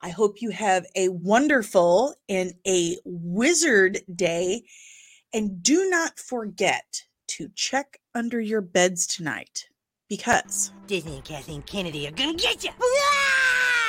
I 0.01 0.09
hope 0.09 0.41
you 0.41 0.49
have 0.49 0.85
a 0.95 1.09
wonderful 1.09 2.15
and 2.27 2.53
a 2.67 2.97
wizard 3.05 3.99
day. 4.15 4.63
And 5.33 5.61
do 5.63 5.89
not 5.89 6.19
forget 6.19 7.03
to 7.29 7.49
check 7.55 7.99
under 8.13 8.41
your 8.41 8.61
beds 8.61 9.07
tonight 9.07 9.67
because 10.09 10.73
Disney 10.87 11.15
and 11.15 11.23
Kathleen 11.23 11.61
Kennedy 11.61 12.07
are 12.07 12.11
gonna 12.11 12.33
get 12.33 12.63
you. 12.63 12.71